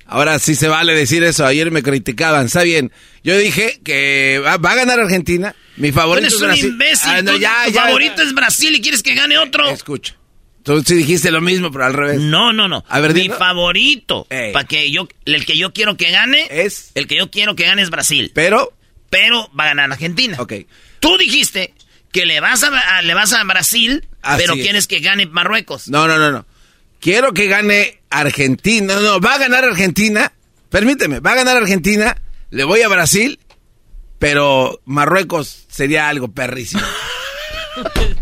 Ahora 0.09 0.39
sí 0.39 0.55
se 0.55 0.69
vale 0.69 0.95
decir 0.95 1.25
eso. 1.25 1.45
Ayer 1.45 1.71
me 1.71 1.83
criticaban. 1.83 2.47
Está 2.47 2.63
bien. 2.63 2.93
Yo 3.25 3.37
dije 3.37 3.81
que 3.83 4.41
va, 4.45 4.57
va 4.57 4.73
a 4.73 4.77
ganar 4.77 5.01
Argentina. 5.01 5.55
Mi 5.77 5.91
favorito 5.93 6.27
eres 6.27 6.35
es 6.35 6.41
un 6.41 6.47
Brasil. 6.47 6.67
imbécil. 6.67 7.11
Ah, 7.11 7.23
no, 7.23 7.33
tú- 7.33 7.39
ya, 7.39 7.65
tu 7.67 7.73
ya, 7.73 7.83
favorito 7.83 8.23
es 8.23 8.33
Brasil 8.35 8.75
y 8.77 8.81
quieres 8.81 9.03
que 9.03 9.15
gane 9.15 9.37
otro. 9.39 9.69
Escucha. 9.69 10.15
Tú 10.63 10.83
sí 10.85 10.95
dijiste 10.97 11.31
lo 11.31 11.41
mismo, 11.41 11.71
pero 11.71 11.85
al 11.87 11.93
revés. 11.95 12.21
No, 12.21 12.53
no, 12.53 12.67
no. 12.69 12.85
A 12.89 13.01
ver, 13.01 13.15
Mi 13.15 13.23
dilo. 13.23 13.37
favorito, 13.37 14.27
para 14.53 14.67
que 14.67 14.91
yo, 14.91 15.09
el 15.25 15.47
que 15.47 15.57
yo 15.57 15.73
quiero 15.73 15.97
que 15.97 16.11
gane, 16.11 16.47
Es. 16.51 16.91
el 16.95 17.07
que 17.07 17.17
yo 17.17 17.31
quiero 17.31 17.55
que 17.57 17.65
gane 17.65 17.83
es 17.83 17.91
Brasil. 17.91 18.31
Pero. 18.35 18.73
Pero 19.11 19.49
va 19.59 19.65
a 19.65 19.69
ganar 19.69 19.93
Argentina. 19.93 20.37
Ok. 20.41 20.53
Tú 21.01 21.17
dijiste 21.19 21.73
que 22.21 22.27
le 22.27 22.41
vas 22.41 22.63
a, 22.65 22.69
a- 22.97 23.03
le 23.03 23.15
vas 23.15 23.33
a 23.33 23.45
Brasil, 23.45 24.07
Así 24.23 24.41
pero 24.43 24.55
es. 24.55 24.63
quieres 24.63 24.87
que 24.87 25.01
gane 25.01 25.27
Marruecos. 25.27 25.89
No, 25.89 26.09
no, 26.09 26.19
no, 26.19 26.33
no. 26.33 26.47
Quiero 27.01 27.33
que 27.35 27.47
gane 27.47 28.01
Argentina. 28.11 28.95
No, 28.95 29.01
no, 29.01 29.21
va 29.21 29.35
a 29.35 29.39
ganar 29.39 29.65
Argentina, 29.65 30.33
permíteme, 30.71 31.21
va 31.21 31.33
a 31.33 31.37
ganar 31.37 31.57
Argentina, 31.57 32.17
le 32.51 32.65
voy 32.65 32.83
a 32.83 32.89
Brasil, 32.89 33.39
pero 34.19 34.81
Marruecos 34.87 35.67
sería 35.69 36.09
algo 36.09 36.29
perrísimo. 36.29 36.83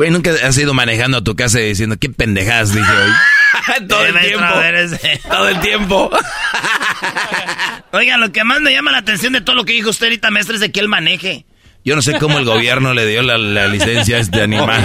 Güey, 0.00 0.10
nunca 0.10 0.30
has 0.30 0.56
ido 0.56 0.72
manejando 0.72 1.18
a 1.18 1.20
tu 1.22 1.36
casa 1.36 1.58
diciendo, 1.58 1.94
qué 2.00 2.08
pendejadas 2.08 2.72
dije 2.72 2.90
hoy. 2.90 3.86
todo, 3.86 4.06
el 4.06 4.18
tiempo, 4.18 4.46
todo 5.28 5.48
el 5.48 5.60
tiempo. 5.60 6.10
Oigan, 7.92 8.18
lo 8.18 8.32
que 8.32 8.42
más 8.42 8.62
me 8.62 8.72
llama 8.72 8.92
la 8.92 8.96
atención 8.96 9.34
de 9.34 9.42
todo 9.42 9.56
lo 9.56 9.66
que 9.66 9.74
dijo 9.74 9.90
usted 9.90 10.06
ahorita, 10.06 10.30
maestro, 10.30 10.54
es 10.54 10.62
de 10.62 10.72
que 10.72 10.80
él 10.80 10.88
maneje. 10.88 11.44
Yo 11.84 11.96
no 11.96 12.00
sé 12.00 12.18
cómo 12.18 12.38
el 12.38 12.46
gobierno 12.46 12.94
le 12.94 13.04
dio 13.04 13.20
la, 13.20 13.68
licencia 13.68 14.16
a 14.16 14.20
este 14.20 14.40
animal. 14.40 14.80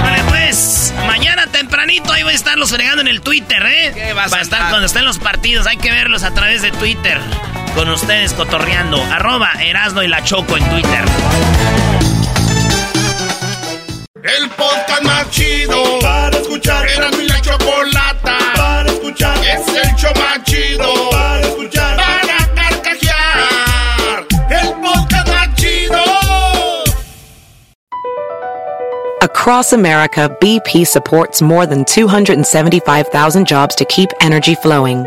Vale, 0.00 0.22
pues, 0.28 0.94
mañana 1.08 1.48
tempranito 1.48 2.12
ahí 2.12 2.22
voy 2.22 2.34
a 2.34 2.36
estarlos 2.36 2.70
fregando 2.70 3.00
en 3.00 3.08
el 3.08 3.20
Twitter, 3.20 3.66
¿eh? 3.66 3.92
¿Qué 3.96 4.12
va 4.12 4.26
a 4.26 4.40
estar 4.40 4.70
cuando 4.70 4.86
estén 4.86 5.04
los 5.04 5.18
partidos, 5.18 5.66
hay 5.66 5.78
que 5.78 5.90
verlos 5.90 6.22
a 6.22 6.32
través 6.34 6.62
de 6.62 6.70
Twitter. 6.70 7.18
Con 7.74 7.88
ustedes 7.88 8.32
cotorreando. 8.34 9.02
Arroba 9.02 9.52
Erasno 9.60 10.02
y 10.02 10.08
la 10.08 10.22
Choco 10.24 10.56
en 10.56 10.68
Twitter. 10.68 11.04
El 14.22 14.50
podcast 14.50 15.02
más 15.02 15.30
chido 15.30 15.98
para 16.00 16.36
escuchar. 16.36 16.86
Era 16.88 17.10
mi 17.12 17.26
la 17.26 17.40
chocolata 17.40 18.38
para 18.56 18.90
escuchar. 18.90 19.36
Es 19.38 19.66
el 19.68 19.94
show 19.96 20.12
más 20.16 20.42
chido 20.44 21.10
para 21.10 21.40
escuchar. 21.40 21.96
Para 21.96 22.54
carcajear. 22.54 24.26
El 24.50 24.68
podcast 24.74 25.28
más 25.28 25.54
chido. 25.54 26.02
Across 29.22 29.72
America, 29.72 30.28
BP 30.40 30.86
supports 30.86 31.40
more 31.40 31.66
than 31.66 31.84
275,000 31.84 33.46
jobs 33.46 33.74
to 33.76 33.84
keep 33.86 34.10
energy 34.20 34.54
flowing. 34.54 35.06